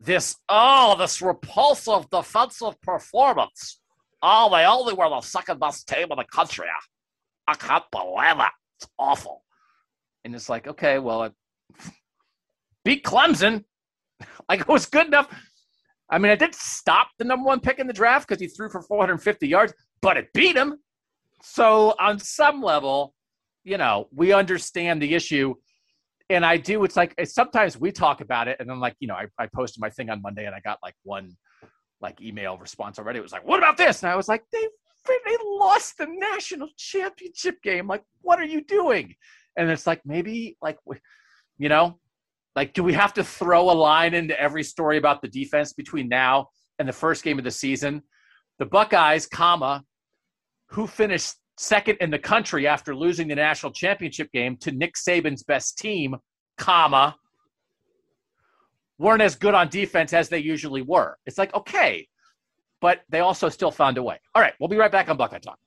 this 0.00 0.36
oh 0.48 0.96
this 0.98 1.20
repulsive 1.22 2.08
defensive 2.10 2.80
performance. 2.82 3.80
Oh, 4.22 4.50
they 4.50 4.64
only 4.64 4.94
were 4.94 5.08
the 5.08 5.20
second 5.20 5.60
best 5.60 5.88
team 5.88 6.08
in 6.10 6.16
the 6.16 6.24
country. 6.24 6.66
I 7.46 7.54
can't 7.54 7.84
believe 7.92 8.40
it. 8.40 8.52
It's 8.78 8.88
awful. 8.98 9.44
And 10.24 10.34
it's 10.34 10.48
like, 10.48 10.66
okay, 10.66 10.98
well, 10.98 11.24
it 11.24 11.32
beat 12.84 13.04
Clemson. 13.04 13.64
Like 14.48 14.60
it 14.60 14.68
was 14.68 14.86
good 14.86 15.08
enough. 15.08 15.28
I 16.10 16.18
mean, 16.18 16.30
it 16.30 16.38
did 16.38 16.54
stop 16.54 17.08
the 17.18 17.24
number 17.24 17.46
one 17.46 17.60
pick 17.60 17.78
in 17.78 17.86
the 17.86 17.92
draft 17.92 18.28
because 18.28 18.40
he 18.40 18.46
threw 18.46 18.68
for 18.68 18.80
450 18.80 19.48
yards, 19.48 19.74
but 20.00 20.16
it 20.16 20.32
beat 20.32 20.56
him. 20.56 20.78
So 21.42 21.94
on 21.98 22.18
some 22.18 22.62
level, 22.62 23.14
you 23.64 23.76
know, 23.76 24.08
we 24.12 24.32
understand 24.32 25.02
the 25.02 25.14
issue. 25.14 25.54
And 26.30 26.44
I 26.44 26.56
do, 26.56 26.84
it's 26.84 26.96
like 26.96 27.14
it's 27.18 27.34
sometimes 27.34 27.78
we 27.78 27.92
talk 27.92 28.20
about 28.20 28.48
it, 28.48 28.56
and 28.58 28.68
then 28.68 28.80
like, 28.80 28.96
you 29.00 29.08
know, 29.08 29.14
I, 29.14 29.26
I 29.38 29.46
posted 29.46 29.80
my 29.80 29.90
thing 29.90 30.10
on 30.10 30.22
Monday 30.22 30.46
and 30.46 30.54
I 30.54 30.60
got 30.60 30.78
like 30.82 30.94
one 31.02 31.36
like 32.00 32.20
email 32.20 32.58
response 32.58 32.98
already. 32.98 33.18
It 33.18 33.22
was 33.22 33.32
like, 33.32 33.46
what 33.46 33.58
about 33.58 33.76
this? 33.76 34.02
And 34.02 34.10
I 34.10 34.16
was 34.16 34.28
like, 34.28 34.42
they 34.52 34.66
they 35.06 35.36
lost 35.44 35.98
the 35.98 36.06
national 36.08 36.68
championship 36.76 37.62
game. 37.62 37.86
Like, 37.86 38.02
what 38.22 38.40
are 38.40 38.44
you 38.44 38.62
doing? 38.62 39.14
And 39.56 39.70
it's 39.70 39.86
like 39.86 40.00
maybe 40.04 40.56
like 40.60 40.78
you 41.58 41.68
know, 41.68 41.98
like, 42.56 42.72
do 42.72 42.82
we 42.82 42.94
have 42.94 43.12
to 43.14 43.22
throw 43.22 43.70
a 43.70 43.72
line 43.72 44.14
into 44.14 44.38
every 44.40 44.64
story 44.64 44.96
about 44.96 45.20
the 45.20 45.28
defense 45.28 45.74
between 45.74 46.08
now 46.08 46.48
and 46.78 46.88
the 46.88 46.92
first 46.92 47.22
game 47.22 47.38
of 47.38 47.44
the 47.44 47.50
season? 47.50 48.02
The 48.58 48.64
Buckeyes, 48.64 49.26
comma, 49.26 49.84
who 50.70 50.86
finished 50.86 51.34
second 51.58 51.98
in 52.00 52.10
the 52.10 52.18
country 52.18 52.66
after 52.66 52.96
losing 52.96 53.28
the 53.28 53.34
national 53.34 53.72
championship 53.72 54.32
game 54.32 54.56
to 54.58 54.72
Nick 54.72 54.94
Saban's 54.94 55.42
best 55.42 55.76
team, 55.76 56.16
comma, 56.56 57.14
weren't 58.98 59.22
as 59.22 59.36
good 59.36 59.54
on 59.54 59.68
defense 59.68 60.14
as 60.14 60.30
they 60.30 60.38
usually 60.38 60.80
were. 60.80 61.18
It's 61.26 61.36
like, 61.36 61.54
okay, 61.54 62.08
but 62.80 63.02
they 63.10 63.20
also 63.20 63.50
still 63.50 63.70
found 63.70 63.98
a 63.98 64.02
way. 64.02 64.18
All 64.34 64.40
right, 64.40 64.54
we'll 64.58 64.68
be 64.68 64.76
right 64.76 64.92
back 64.92 65.10
on 65.10 65.18
Buckeye 65.18 65.38
Talk. 65.38 65.58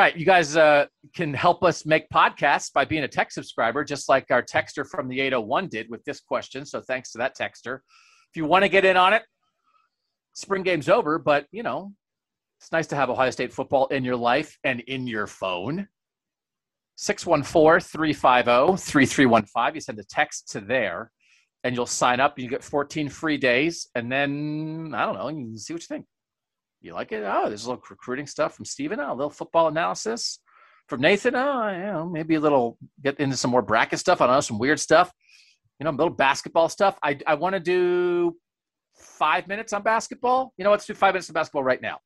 Right, 0.00 0.16
you 0.16 0.24
guys 0.24 0.56
uh, 0.56 0.86
can 1.14 1.34
help 1.34 1.62
us 1.62 1.84
make 1.84 2.08
podcasts 2.10 2.72
by 2.72 2.84
being 2.84 3.04
a 3.04 3.08
tech 3.08 3.30
subscriber, 3.32 3.84
just 3.84 4.08
like 4.08 4.30
our 4.30 4.42
texter 4.42 4.86
from 4.86 5.08
the 5.08 5.20
801 5.20 5.68
did 5.68 5.90
with 5.90 6.04
this 6.04 6.20
question. 6.20 6.64
So 6.64 6.80
thanks 6.80 7.12
to 7.12 7.18
that 7.18 7.36
texter. 7.36 7.76
If 8.30 8.36
you 8.36 8.44
want 8.44 8.64
to 8.64 8.68
get 8.68 8.84
in 8.84 8.96
on 8.96 9.12
it, 9.12 9.22
spring 10.34 10.62
game's 10.62 10.88
over, 10.88 11.18
but 11.18 11.46
you 11.50 11.62
know, 11.62 11.92
it's 12.60 12.72
nice 12.72 12.86
to 12.88 12.96
have 12.96 13.10
Ohio 13.10 13.30
State 13.30 13.52
football 13.52 13.86
in 13.86 14.04
your 14.04 14.16
life 14.16 14.56
and 14.64 14.80
in 14.80 15.06
your 15.06 15.26
phone. 15.26 15.88
614 16.96 17.80
350 17.80 18.76
3315. 18.76 19.74
You 19.74 19.80
send 19.80 19.98
a 19.98 20.04
text 20.04 20.50
to 20.50 20.60
there 20.60 21.10
and 21.64 21.74
you'll 21.74 21.86
sign 21.86 22.20
up. 22.20 22.38
You 22.38 22.48
get 22.48 22.62
14 22.62 23.08
free 23.08 23.38
days. 23.38 23.88
And 23.94 24.12
then, 24.12 24.92
I 24.94 25.06
don't 25.06 25.14
know, 25.14 25.28
you 25.28 25.46
can 25.46 25.58
see 25.58 25.72
what 25.72 25.82
you 25.82 25.86
think. 25.86 26.06
You 26.80 26.94
like 26.94 27.12
it? 27.12 27.24
Oh, 27.26 27.48
there's 27.48 27.64
a 27.64 27.70
little 27.70 27.82
recruiting 27.88 28.26
stuff 28.26 28.54
from 28.54 28.64
Steven. 28.64 29.00
Oh, 29.00 29.12
a 29.12 29.14
little 29.14 29.30
football 29.30 29.68
analysis 29.68 30.38
from 30.88 31.00
Nathan. 31.00 31.34
Oh, 31.36 31.70
you 31.70 31.78
know, 31.78 32.08
maybe 32.10 32.34
a 32.36 32.40
little 32.40 32.78
get 33.02 33.20
into 33.20 33.36
some 33.36 33.50
more 33.50 33.62
bracket 33.62 33.98
stuff. 33.98 34.20
I 34.20 34.26
don't 34.26 34.36
know, 34.36 34.40
some 34.40 34.58
weird 34.58 34.80
stuff. 34.80 35.12
You 35.78 35.84
know, 35.84 35.90
a 35.90 35.92
little 35.92 36.14
basketball 36.14 36.68
stuff. 36.68 36.98
I, 37.02 37.18
I 37.26 37.34
want 37.34 37.54
to 37.54 37.60
do 37.60 38.36
five 38.94 39.46
minutes 39.46 39.72
on 39.72 39.82
basketball. 39.82 40.52
You 40.56 40.64
know, 40.64 40.70
let's 40.70 40.86
do 40.86 40.94
five 40.94 41.14
minutes 41.14 41.28
of 41.28 41.34
basketball 41.34 41.64
right 41.64 41.80
now. 41.80 41.98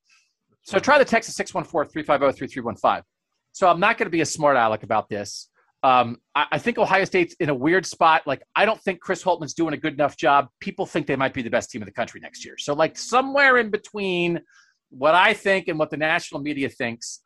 So 0.63 0.79
try 0.79 0.99
the 0.99 1.05
text 1.05 1.29
at 1.29 1.35
614 1.35 1.91
350 1.91 2.39
3315. 2.39 3.03
So 3.53 3.69
I'm 3.69 3.81
not 3.81 3.99
going 3.99 4.07
to 4.07 4.11
be 4.11 4.23
a 4.23 4.27
smart 4.27 4.57
aleck 4.57 4.83
about 4.83 5.09
this. 5.09 5.49
Um, 5.85 6.17
I, 6.35 6.47
I 6.53 6.59
think 6.59 6.79
Ohio 6.79 7.05
State's 7.05 7.35
in 7.35 7.51
a 7.51 7.55
weird 7.55 7.85
spot. 7.85 8.23
Like, 8.27 8.43
I 8.57 8.65
don't 8.65 8.81
think 8.81 9.01
Chris 9.01 9.23
Holtmann's 9.23 9.55
doing 9.55 9.75
a 9.75 9.77
good 9.77 9.93
enough 9.93 10.17
job. 10.17 10.49
People 10.59 10.87
think 10.87 11.07
they 11.07 11.15
might 11.15 11.35
be 11.35 11.43
the 11.43 11.51
best 11.51 11.71
team 11.71 11.83
in 11.83 11.87
the 11.87 11.93
country 11.93 12.21
next 12.21 12.45
year. 12.45 12.57
So, 12.59 12.73
like, 12.73 12.97
somewhere 12.97 13.59
in 13.59 13.71
between 13.71 14.41
what 14.97 15.15
I 15.15 15.35
think 15.35 15.69
and 15.69 15.79
what 15.79 15.91
the 15.91 15.97
national 15.97 16.41
media 16.41 16.69
thinks. 16.69 17.21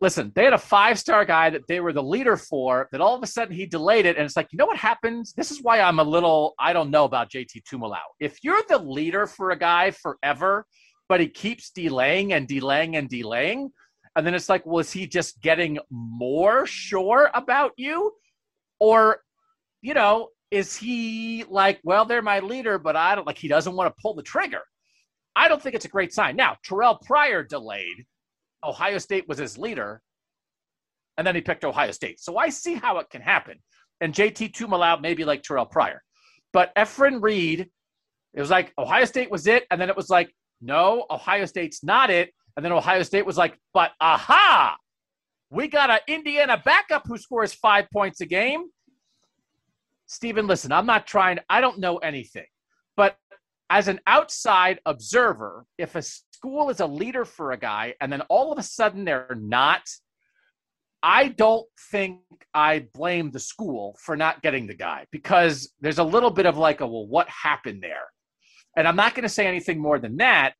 Listen, 0.00 0.30
they 0.34 0.44
had 0.44 0.52
a 0.52 0.58
five 0.58 0.98
star 0.98 1.24
guy 1.24 1.48
that 1.50 1.66
they 1.68 1.80
were 1.80 1.92
the 1.92 2.02
leader 2.02 2.36
for, 2.36 2.88
that 2.92 3.00
all 3.00 3.14
of 3.14 3.22
a 3.22 3.26
sudden 3.26 3.54
he 3.54 3.64
delayed 3.64 4.04
it. 4.04 4.16
And 4.16 4.26
it's 4.26 4.36
like, 4.36 4.48
you 4.52 4.58
know 4.58 4.66
what 4.66 4.76
happens? 4.76 5.32
This 5.32 5.50
is 5.50 5.62
why 5.62 5.80
I'm 5.80 5.98
a 5.98 6.04
little, 6.04 6.54
I 6.58 6.74
don't 6.74 6.90
know 6.90 7.04
about 7.04 7.30
JT 7.30 7.62
Tuimoloau. 7.70 7.96
If 8.20 8.44
you're 8.44 8.62
the 8.68 8.78
leader 8.78 9.26
for 9.26 9.52
a 9.52 9.58
guy 9.58 9.90
forever, 9.92 10.66
but 11.08 11.20
he 11.20 11.28
keeps 11.28 11.70
delaying 11.70 12.32
and 12.34 12.46
delaying 12.46 12.96
and 12.96 13.08
delaying, 13.08 13.70
and 14.16 14.26
then 14.26 14.34
it's 14.34 14.48
like, 14.48 14.66
was 14.66 14.90
he 14.90 15.06
just 15.06 15.40
getting 15.40 15.78
more 15.90 16.66
sure 16.66 17.30
about 17.34 17.72
you? 17.76 18.12
Or, 18.80 19.20
you 19.82 19.94
know, 19.94 20.28
is 20.50 20.76
he 20.76 21.44
like, 21.48 21.80
well, 21.84 22.04
they're 22.04 22.22
my 22.22 22.40
leader, 22.40 22.78
but 22.78 22.96
I 22.96 23.14
don't 23.14 23.26
like, 23.26 23.38
he 23.38 23.48
doesn't 23.48 23.74
want 23.74 23.94
to 23.94 24.02
pull 24.02 24.14
the 24.14 24.22
trigger. 24.22 24.62
I 25.36 25.48
don't 25.48 25.62
think 25.62 25.74
it's 25.74 25.84
a 25.84 25.88
great 25.88 26.14
sign. 26.14 26.34
Now, 26.34 26.56
Terrell 26.64 26.98
Pryor 27.04 27.44
delayed. 27.44 28.06
Ohio 28.64 28.98
State 28.98 29.28
was 29.28 29.38
his 29.38 29.58
leader, 29.58 30.00
and 31.18 31.26
then 31.26 31.34
he 31.34 31.42
picked 31.42 31.64
Ohio 31.64 31.92
State. 31.92 32.18
So 32.20 32.38
I 32.38 32.48
see 32.48 32.74
how 32.74 32.98
it 32.98 33.10
can 33.10 33.20
happen. 33.20 33.58
And 34.00 34.14
JT 34.14 34.52
Tuimoloau 34.52 35.00
maybe 35.00 35.24
like 35.24 35.42
Terrell 35.42 35.66
Pryor. 35.66 36.02
But 36.52 36.74
Efren 36.74 37.22
Reid, 37.22 37.68
it 38.34 38.40
was 38.40 38.50
like 38.50 38.72
Ohio 38.78 39.04
State 39.04 39.30
was 39.30 39.46
it, 39.46 39.66
and 39.70 39.80
then 39.80 39.90
it 39.90 39.96
was 39.96 40.08
like, 40.08 40.34
no, 40.60 41.04
Ohio 41.10 41.44
State's 41.44 41.84
not 41.84 42.10
it. 42.10 42.30
And 42.56 42.64
then 42.64 42.72
Ohio 42.72 43.02
State 43.02 43.26
was 43.26 43.36
like, 43.36 43.58
but 43.74 43.92
aha, 44.00 44.76
we 45.50 45.68
got 45.68 45.90
an 45.90 45.98
Indiana 46.08 46.60
backup 46.64 47.06
who 47.06 47.18
scores 47.18 47.52
five 47.52 47.86
points 47.92 48.22
a 48.22 48.26
game. 48.26 48.64
Stephen, 50.06 50.46
listen, 50.46 50.72
I'm 50.72 50.86
not 50.86 51.06
trying, 51.06 51.38
I 51.50 51.60
don't 51.60 51.78
know 51.78 51.98
anything. 51.98 52.46
But 52.96 53.16
as 53.70 53.88
an 53.88 54.00
outside 54.06 54.80
observer, 54.86 55.64
if 55.78 55.94
a 55.94 56.02
school 56.02 56.70
is 56.70 56.80
a 56.80 56.86
leader 56.86 57.24
for 57.24 57.52
a 57.52 57.58
guy 57.58 57.94
and 58.00 58.12
then 58.12 58.20
all 58.22 58.52
of 58.52 58.58
a 58.58 58.62
sudden 58.62 59.04
they're 59.04 59.36
not, 59.38 59.82
I 61.02 61.28
don't 61.28 61.66
think 61.90 62.20
I 62.54 62.86
blame 62.94 63.30
the 63.30 63.40
school 63.40 63.96
for 64.00 64.16
not 64.16 64.42
getting 64.42 64.66
the 64.66 64.74
guy 64.74 65.06
because 65.10 65.72
there's 65.80 65.98
a 65.98 66.04
little 66.04 66.30
bit 66.30 66.46
of 66.46 66.56
like 66.56 66.80
a, 66.80 66.86
well, 66.86 67.06
what 67.06 67.28
happened 67.28 67.82
there? 67.82 68.04
And 68.76 68.86
I'm 68.86 68.96
not 68.96 69.14
going 69.14 69.22
to 69.22 69.28
say 69.28 69.46
anything 69.46 69.80
more 69.80 69.98
than 69.98 70.18
that. 70.18 70.54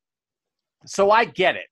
So 0.85 1.11
I 1.11 1.25
get 1.25 1.55
it. 1.55 1.67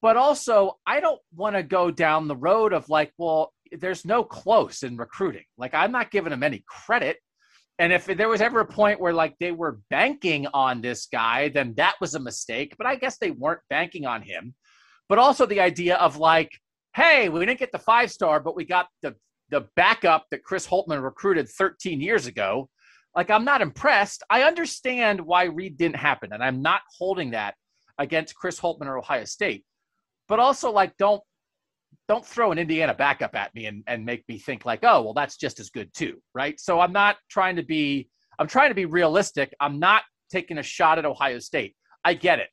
But 0.00 0.16
also, 0.16 0.78
I 0.86 1.00
don't 1.00 1.20
want 1.34 1.54
to 1.54 1.62
go 1.62 1.90
down 1.90 2.26
the 2.26 2.36
road 2.36 2.72
of 2.72 2.88
like, 2.88 3.12
well, 3.18 3.52
there's 3.70 4.04
no 4.04 4.24
close 4.24 4.82
in 4.82 4.96
recruiting. 4.96 5.44
Like, 5.56 5.74
I'm 5.74 5.92
not 5.92 6.10
giving 6.10 6.30
them 6.30 6.42
any 6.42 6.64
credit. 6.66 7.18
And 7.82 7.92
if 7.92 8.06
there 8.06 8.28
was 8.28 8.40
ever 8.40 8.60
a 8.60 8.64
point 8.64 9.00
where 9.00 9.12
like 9.12 9.34
they 9.40 9.50
were 9.50 9.80
banking 9.90 10.46
on 10.54 10.80
this 10.80 11.06
guy, 11.06 11.48
then 11.48 11.74
that 11.78 11.96
was 12.00 12.14
a 12.14 12.20
mistake. 12.20 12.76
But 12.78 12.86
I 12.86 12.94
guess 12.94 13.18
they 13.18 13.32
weren't 13.32 13.58
banking 13.70 14.06
on 14.06 14.22
him. 14.22 14.54
But 15.08 15.18
also 15.18 15.46
the 15.46 15.58
idea 15.58 15.96
of 15.96 16.16
like, 16.16 16.52
hey, 16.94 17.28
we 17.28 17.44
didn't 17.44 17.58
get 17.58 17.72
the 17.72 17.80
five 17.80 18.12
star, 18.12 18.38
but 18.38 18.54
we 18.54 18.64
got 18.64 18.86
the 19.02 19.16
the 19.50 19.66
backup 19.74 20.26
that 20.30 20.44
Chris 20.44 20.64
Holtmann 20.64 21.02
recruited 21.02 21.48
13 21.48 22.00
years 22.00 22.28
ago. 22.28 22.70
Like, 23.16 23.30
I'm 23.30 23.44
not 23.44 23.60
impressed. 23.60 24.22
I 24.30 24.44
understand 24.44 25.20
why 25.20 25.44
Reid 25.46 25.76
didn't 25.76 25.96
happen, 25.96 26.32
and 26.32 26.42
I'm 26.42 26.62
not 26.62 26.82
holding 26.96 27.32
that 27.32 27.56
against 27.98 28.36
Chris 28.36 28.60
Holtmann 28.60 28.86
or 28.86 28.96
Ohio 28.96 29.24
State 29.24 29.64
but 30.32 30.38
also 30.38 30.70
like 30.70 30.96
don't 30.96 31.22
don't 32.08 32.26
throw 32.26 32.52
an 32.52 32.58
Indiana 32.58 32.94
backup 32.94 33.34
at 33.34 33.54
me 33.54 33.66
and, 33.66 33.84
and 33.86 34.04
make 34.04 34.24
me 34.28 34.38
think 34.38 34.64
like, 34.64 34.80
oh, 34.82 35.02
well, 35.02 35.14
that's 35.14 35.36
just 35.36 35.60
as 35.60 35.70
good 35.70 35.92
too, 35.94 36.20
right? 36.34 36.58
So 36.58 36.80
I'm 36.80 36.92
not 36.92 37.16
trying 37.30 37.56
to 37.56 37.62
be 37.62 38.08
I'm 38.38 38.48
trying 38.48 38.70
to 38.70 38.74
be 38.74 38.86
realistic. 38.86 39.54
I'm 39.60 39.78
not 39.78 40.02
taking 40.30 40.58
a 40.58 40.62
shot 40.62 40.98
at 40.98 41.04
Ohio 41.04 41.38
State. 41.38 41.76
I 42.04 42.14
get 42.14 42.38
it. 42.38 42.48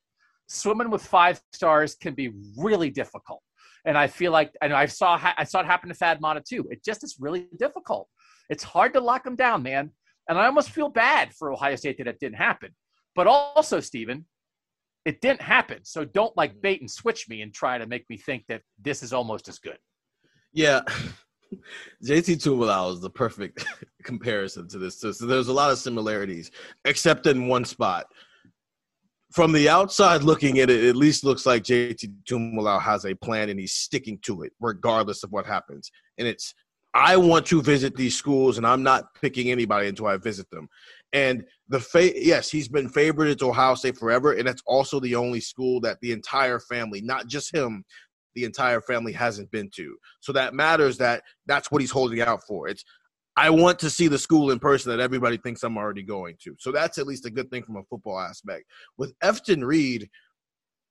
Swimming 0.47 0.89
with 0.89 1.03
five 1.03 1.41
stars 1.53 1.95
can 1.95 2.13
be 2.13 2.31
really 2.57 2.89
difficult. 2.89 3.41
And 3.85 3.97
I 3.97 4.07
feel 4.07 4.31
like, 4.31 4.51
and 4.61 4.73
I 4.73 4.87
saw, 4.87 5.19
I 5.37 5.45
saw 5.45 5.61
it 5.61 5.65
happen 5.65 5.89
to 5.89 5.95
Thad 5.95 6.21
Matta 6.21 6.43
too. 6.47 6.67
It 6.69 6.83
just 6.83 7.03
is 7.03 7.15
really 7.19 7.47
difficult. 7.57 8.07
It's 8.49 8.63
hard 8.63 8.93
to 8.93 8.99
lock 8.99 9.23
them 9.23 9.35
down, 9.35 9.63
man. 9.63 9.91
And 10.27 10.37
I 10.37 10.45
almost 10.45 10.71
feel 10.71 10.89
bad 10.89 11.33
for 11.33 11.51
Ohio 11.51 11.75
State 11.75 11.97
that 11.97 12.07
it 12.07 12.19
didn't 12.19 12.35
happen. 12.37 12.75
But 13.15 13.27
also, 13.27 13.79
Stephen, 13.79 14.25
it 15.05 15.21
didn't 15.21 15.41
happen. 15.41 15.79
So 15.83 16.05
don't 16.05 16.35
like 16.37 16.55
mm. 16.55 16.61
bait 16.61 16.81
and 16.81 16.89
switch 16.89 17.29
me 17.29 17.41
and 17.41 17.53
try 17.53 17.77
to 17.77 17.87
make 17.87 18.09
me 18.09 18.17
think 18.17 18.45
that 18.47 18.61
this 18.81 19.03
is 19.03 19.13
almost 19.13 19.47
as 19.47 19.59
good. 19.59 19.77
Yeah. 20.53 20.81
JT 22.05 22.37
Tuimoloau 22.37 22.93
is 22.93 23.01
the 23.01 23.09
perfect 23.09 23.65
comparison 24.03 24.67
to 24.69 24.77
this. 24.77 24.99
So, 24.99 25.11
so 25.11 25.25
there's 25.25 25.47
a 25.47 25.53
lot 25.53 25.71
of 25.71 25.77
similarities, 25.77 26.51
except 26.85 27.25
in 27.27 27.47
one 27.47 27.65
spot. 27.65 28.05
From 29.31 29.51
the 29.51 29.69
outside 29.69 30.23
looking 30.23 30.59
at 30.59 30.71
it, 30.71 30.83
it 30.83 30.89
at 30.89 30.95
least 30.95 31.23
looks 31.23 31.45
like 31.45 31.63
JT 31.63 32.11
Tuimoloau 32.27 32.81
has 32.81 33.05
a 33.05 33.13
plan 33.15 33.49
and 33.49 33.59
he's 33.59 33.73
sticking 33.73 34.17
to 34.23 34.41
it, 34.41 34.53
regardless 34.59 35.23
of 35.23 35.31
what 35.31 35.45
happens. 35.45 35.91
And 36.17 36.27
it's 36.27 36.53
I 36.93 37.17
want 37.17 37.45
to 37.47 37.61
visit 37.61 37.95
these 37.95 38.15
schools, 38.15 38.57
and 38.57 38.65
I'm 38.65 38.83
not 38.83 39.13
picking 39.15 39.51
anybody 39.51 39.87
until 39.87 40.07
I 40.07 40.17
visit 40.17 40.49
them. 40.49 40.67
And 41.13 41.43
the 41.67 41.79
fa- 41.79 42.19
yes, 42.19 42.49
he's 42.49 42.67
been 42.67 42.89
favored 42.89 43.37
to 43.37 43.49
Ohio 43.49 43.75
State 43.75 43.97
forever, 43.97 44.33
and 44.33 44.47
that's 44.47 44.63
also 44.65 44.99
the 44.99 45.15
only 45.15 45.39
school 45.39 45.79
that 45.81 45.99
the 46.01 46.11
entire 46.11 46.59
family, 46.59 47.01
not 47.01 47.27
just 47.27 47.53
him, 47.53 47.83
the 48.35 48.43
entire 48.43 48.81
family 48.81 49.11
hasn't 49.11 49.51
been 49.51 49.69
to. 49.75 49.95
So 50.19 50.31
that 50.33 50.53
matters. 50.53 50.97
That 50.97 51.23
that's 51.45 51.71
what 51.71 51.81
he's 51.81 51.91
holding 51.91 52.21
out 52.21 52.43
for. 52.43 52.67
It's 52.67 52.83
I 53.35 53.49
want 53.49 53.79
to 53.79 53.89
see 53.89 54.07
the 54.07 54.17
school 54.17 54.51
in 54.51 54.59
person 54.59 54.91
that 54.91 55.01
everybody 55.01 55.37
thinks 55.37 55.63
I'm 55.63 55.77
already 55.77 56.03
going 56.03 56.35
to. 56.43 56.55
So 56.59 56.71
that's 56.71 56.97
at 56.97 57.07
least 57.07 57.25
a 57.25 57.29
good 57.29 57.49
thing 57.49 57.63
from 57.63 57.77
a 57.77 57.83
football 57.83 58.19
aspect. 58.19 58.65
With 58.97 59.17
Efton 59.19 59.65
Reid, 59.65 60.09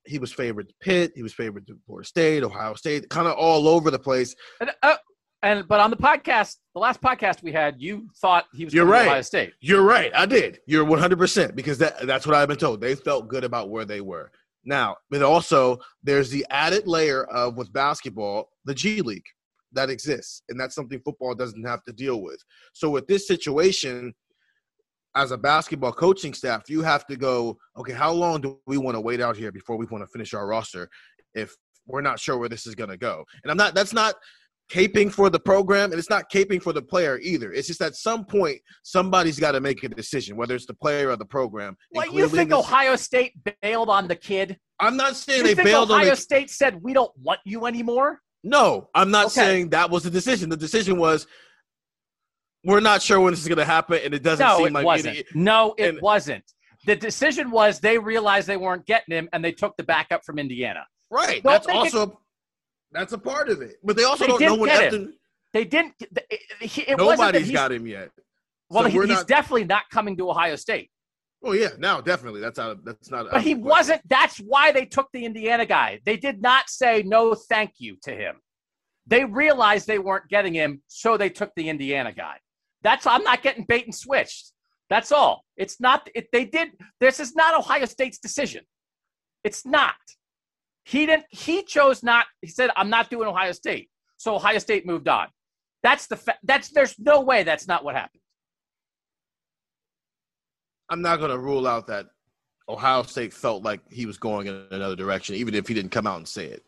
he 0.07 0.19
was 0.19 0.33
favored 0.33 0.69
to 0.69 0.75
Pitt, 0.81 1.13
he 1.15 1.23
was 1.23 1.35
favored 1.35 1.67
to 1.67 1.79
Florida 1.85 2.09
State, 2.09 2.43
Ohio 2.43 2.75
State, 2.75 3.09
kind 3.11 3.29
of 3.29 3.35
all 3.35 3.69
over 3.69 3.91
the 3.91 3.99
place. 3.99 4.35
And, 4.61 4.71
uh, 4.83 4.97
and 5.43 5.66
but 5.68 5.80
on 5.80 5.91
the 5.91 5.97
podcast, 5.97 6.57
the 6.74 6.80
last 6.80 7.01
podcast 7.01 7.43
we 7.43 7.53
had, 7.53 7.76
you 7.78 8.09
thought 8.20 8.47
he 8.55 8.64
was 8.64 8.74
You're 8.74 8.86
going 8.86 8.95
to 8.95 9.05
right. 9.05 9.09
Ohio 9.09 9.22
State. 9.22 9.53
You're 9.61 9.82
right. 9.82 10.11
I 10.14 10.26
did. 10.26 10.61
You're 10.66 10.84
100% 10.84 11.55
because 11.55 11.78
that, 11.78 12.07
that's 12.07 12.26
what 12.26 12.34
I've 12.34 12.49
been 12.49 12.57
told. 12.57 12.80
They 12.80 12.95
felt 12.95 13.28
good 13.28 13.45
about 13.45 13.70
where 13.70 13.84
they 13.84 14.01
were. 14.01 14.30
Now, 14.64 14.97
but 15.11 15.22
also 15.22 15.78
there's 16.03 16.30
the 16.30 16.45
added 16.51 16.86
layer 16.86 17.24
of 17.24 17.57
with 17.57 17.72
basketball, 17.72 18.51
the 18.64 18.74
G 18.74 19.01
League 19.01 19.24
that 19.72 19.91
exists. 19.91 20.43
And 20.49 20.59
that's 20.59 20.74
something 20.74 21.01
football 21.05 21.34
doesn't 21.34 21.64
have 21.64 21.84
to 21.84 21.93
deal 21.93 22.20
with. 22.20 22.43
So 22.72 22.91
with 22.91 23.07
this 23.07 23.26
situation, 23.26 24.14
as 25.14 25.30
a 25.30 25.39
basketball 25.39 25.93
coaching 25.93 26.34
staff, 26.34 26.68
you 26.68 26.82
have 26.82 27.07
to 27.07 27.16
go, 27.16 27.57
okay, 27.76 27.93
how 27.93 28.12
long 28.12 28.41
do 28.41 28.59
we 28.66 28.76
want 28.76 28.97
to 28.97 29.01
wait 29.01 29.20
out 29.20 29.36
here 29.36 29.53
before 29.53 29.76
we 29.76 29.86
want 29.86 30.03
to 30.03 30.09
finish 30.09 30.34
our 30.34 30.47
roster 30.47 30.89
if 31.34 31.55
we're 31.86 32.03
not 32.03 32.20
sure 32.20 32.39
where 32.39 32.49
this 32.49 32.66
is 32.66 32.74
going 32.74 32.91
to 32.91 32.97
go? 32.97 33.24
And 33.43 33.51
I'm 33.51 33.57
not, 33.57 33.74
that's 33.74 33.93
not 33.93 34.14
caping 34.71 35.11
for 35.11 35.31
the 35.31 35.41
program 35.41 35.91
and 35.91 35.99
it's 35.99 36.11
not 36.11 36.31
caping 36.31 36.62
for 36.62 36.73
the 36.73 36.83
player 36.83 37.19
either. 37.23 37.53
It's 37.53 37.66
just 37.69 37.81
at 37.81 37.95
some 37.97 38.25
point 38.25 38.59
somebody's 38.83 39.39
got 39.41 39.53
to 39.53 39.61
make 39.61 39.83
a 39.83 39.89
decision, 39.89 40.37
whether 40.37 40.55
it's 40.55 40.66
the 40.66 40.75
player 40.75 41.09
or 41.11 41.16
the 41.16 41.25
program. 41.25 41.77
What 41.91 42.12
you 42.12 42.29
think 42.29 42.53
Ohio 42.53 42.97
State 42.97 43.33
bailed 43.62 43.89
on 43.89 44.09
the 44.09 44.16
kid? 44.16 44.59
I'm 44.81 44.97
not 44.97 45.16
saying 45.16 45.47
You 45.47 45.55
they 45.55 45.62
bailed 45.64 45.91
Ohio 45.91 46.05
on 46.05 46.11
the 46.11 46.16
State 46.16 46.51
said 46.51 46.83
we 46.83 46.93
don't 46.93 47.12
want 47.19 47.41
you 47.45 47.66
anymore? 47.66 48.21
No, 48.45 48.89
I'm 48.95 49.11
not 49.11 49.27
Okay. 49.27 49.35
saying 49.35 49.71
that 49.71 49.91
was 49.91 50.03
the 50.05 50.11
decision. 50.11 50.49
The 50.51 50.57
decision 50.57 50.99
was 50.99 51.27
we're 52.64 52.81
not 52.81 53.01
sure 53.03 53.21
when 53.21 53.33
this 53.33 53.41
is 53.41 53.49
going 53.49 53.59
to 53.59 53.64
happen, 53.64 54.01
and 54.05 54.12
it 54.14 54.23
doesn't 54.23 54.45
No, 54.47 54.59
seem 54.59 54.66
it 54.69 54.73
like 54.75 54.85
wasn't. 54.85 55.16
any- 55.16 55.25
no, 55.35 55.75
it 55.79 55.89
and- 55.95 56.03
wasn't. 56.03 56.45
The 56.87 56.95
decision 56.97 57.51
was 57.51 57.81
they 57.81 57.99
realized 57.99 58.47
they 58.47 58.57
weren't 58.57 58.87
getting 58.87 59.14
him, 59.16 59.29
and 59.33 59.45
they 59.45 59.53
took 59.53 59.77
the 59.77 59.83
backup 59.83 60.25
from 60.25 60.39
Indiana. 60.39 60.87
right. 61.11 61.43
Don't 61.43 61.53
That's 61.53 61.66
think 61.66 61.87
it- 61.87 61.95
also 61.97 62.21
that's 62.93 63.12
a 63.12 63.18
part 63.18 63.49
of 63.49 63.61
it. 63.62 63.76
But 63.82 63.97
they 63.97 64.05
also 64.05 64.24
They 64.24 64.28
don't 64.39 64.59
know 64.59 64.64
get 64.66 64.93
Efton. 64.93 65.12
They 65.53 65.64
didn't. 65.64 65.95
It, 66.01 66.11
it, 66.30 66.41
it 66.61 66.99
wasn't 66.99 66.99
that 66.99 66.99
Nobody's 66.99 67.51
got 67.51 67.72
him 67.72 67.86
yet. 67.86 68.11
Well, 68.70 68.84
So 68.84 68.91
he- 68.91 68.99
he's 68.99 69.09
not- 69.09 69.26
definitely 69.28 69.64
not 69.64 69.84
coming 69.91 70.16
to 70.18 70.30
Ohio 70.30 70.57
State. 70.57 70.91
Oh 71.45 71.53
yeah, 71.53 71.68
now 71.78 72.01
definitely 72.01 72.41
that's 72.41 72.59
out. 72.59 72.72
Of, 72.72 72.84
that's 72.84 73.11
not. 73.11 73.26
But 73.30 73.43
he 73.43 73.55
wasn't. 73.55 74.03
That's 74.09 74.39
why 74.39 74.72
they 74.72 74.84
took 74.84 75.09
the 75.12 75.24
Indiana 75.24 75.64
guy. 75.66 76.01
They 76.05 76.16
did 76.16 76.43
not 76.43 76.68
say 76.68 77.03
no, 77.07 77.34
thank 77.34 77.74
you 77.78 77.97
to 78.03 78.11
him. 78.11 78.36
They 79.07 79.24
realized 79.24 79.86
they 79.86 80.01
weren't 80.01 80.28
getting 80.28 80.53
him, 80.53 80.82
so 80.89 81.16
they 81.16 81.30
took 81.30 81.53
the 81.55 81.68
Indiana 81.68 82.12
guy. 82.12 82.39
That's 82.82 83.07
I'm 83.07 83.22
not 83.22 83.43
getting 83.43 83.64
bait 83.64 83.84
and 83.84 83.95
switched. 83.95 84.53
That's 84.91 85.12
all. 85.12 85.45
It's 85.57 85.80
not. 85.80 86.11
It, 86.14 86.28
they 86.32 86.45
did. 86.45 86.70
This 86.99 87.20
is 87.20 87.36
not 87.36 87.55
Ohio 87.57 87.84
State's 87.84 88.18
decision. 88.18 88.64
It's 89.45 89.64
not. 89.64 89.95
He 90.89 91.05
didn't. 91.05 91.26
He 91.28 91.62
chose 91.64 92.03
not. 92.03 92.24
He 92.41 92.49
said, 92.49 92.70
"I'm 92.74 92.89
not 92.89 93.11
doing 93.11 93.28
Ohio 93.28 93.53
State." 93.53 93.91
So 94.16 94.34
Ohio 94.36 94.59
State 94.59 94.86
moved 94.86 95.07
on. 95.07 95.28
That's 95.82 96.07
the. 96.07 96.16
Fa- 96.16 96.39
that's. 96.43 96.70
There's 96.70 96.99
no 96.99 97.20
way 97.20 97.43
that's 97.43 97.68
not 97.68 97.84
what 97.84 97.95
happened. 97.95 98.22
I'm 100.89 101.03
not 101.03 101.18
going 101.18 101.30
to 101.30 101.39
rule 101.39 101.66
out 101.66 101.86
that 101.89 102.07
Ohio 102.70 103.03
State 103.03 103.34
felt 103.34 103.62
like 103.62 103.80
he 103.91 104.07
was 104.07 104.16
going 104.16 104.47
in 104.47 104.66
another 104.70 104.97
direction, 104.97 105.34
even 105.34 105.55
if 105.55 105.68
he 105.68 105.74
didn't 105.74 105.91
come 105.91 106.07
out 106.07 106.16
and 106.16 106.26
say 106.26 106.47
it. 106.47 106.64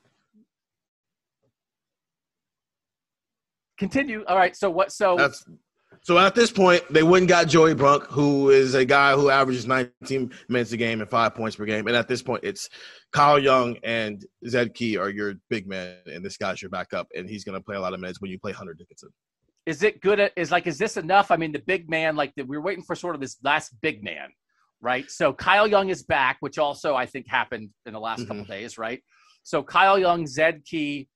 continue. 3.78 4.22
All 4.28 4.36
right. 4.36 4.54
So 4.54 4.68
what? 4.68 4.92
So 4.92 5.16
That's 5.16 5.42
so 6.02 6.18
at 6.18 6.34
this 6.34 6.50
point, 6.50 6.82
they 6.90 7.02
wouldn't 7.02 7.28
got 7.28 7.46
Joey 7.48 7.74
Brunk, 7.74 8.04
who 8.04 8.50
is 8.50 8.74
a 8.74 8.84
guy 8.84 9.14
who 9.14 9.28
averages 9.28 9.66
19 9.66 10.32
minutes 10.48 10.72
a 10.72 10.76
game 10.76 11.00
and 11.00 11.10
five 11.10 11.34
points 11.34 11.56
per 11.56 11.66
game. 11.66 11.86
And 11.86 11.96
at 11.96 12.08
this 12.08 12.22
point, 12.22 12.42
it's 12.42 12.70
Kyle 13.12 13.38
Young 13.38 13.76
and 13.84 14.24
Zed 14.48 14.72
Key 14.74 14.96
are 14.96 15.10
your 15.10 15.34
big 15.50 15.66
men, 15.66 15.96
and 16.06 16.24
this 16.24 16.38
guy's 16.38 16.62
your 16.62 16.70
backup, 16.70 17.08
and 17.14 17.28
he's 17.28 17.44
going 17.44 17.58
to 17.58 17.62
play 17.62 17.76
a 17.76 17.80
lot 17.80 17.92
of 17.92 18.00
minutes 18.00 18.20
when 18.20 18.30
you 18.30 18.38
play 18.38 18.52
Hunter 18.52 18.74
Dickinson. 18.74 19.10
is 19.66 19.82
it 19.82 20.00
good? 20.00 20.20
At, 20.20 20.32
is 20.36 20.50
like, 20.50 20.66
is 20.66 20.78
this 20.78 20.96
enough? 20.96 21.30
I 21.30 21.36
mean, 21.36 21.52
the 21.52 21.58
big 21.58 21.90
man, 21.90 22.16
like 22.16 22.32
the, 22.34 22.44
we're 22.44 22.62
waiting 22.62 22.84
for 22.84 22.96
sort 22.96 23.14
of 23.14 23.20
this 23.20 23.36
last 23.42 23.74
big 23.82 24.02
man, 24.02 24.30
right? 24.80 25.10
So 25.10 25.34
Kyle 25.34 25.66
Young 25.66 25.90
is 25.90 26.02
back, 26.02 26.38
which 26.40 26.58
also 26.58 26.94
I 26.94 27.04
think 27.04 27.28
happened 27.28 27.70
in 27.84 27.92
the 27.92 28.00
last 28.00 28.20
mm-hmm. 28.20 28.28
couple 28.28 28.44
days, 28.44 28.78
right? 28.78 29.02
So 29.42 29.62
Kyle 29.62 29.98
Young, 29.98 30.26
Zed 30.26 30.64
Key, 30.64 31.08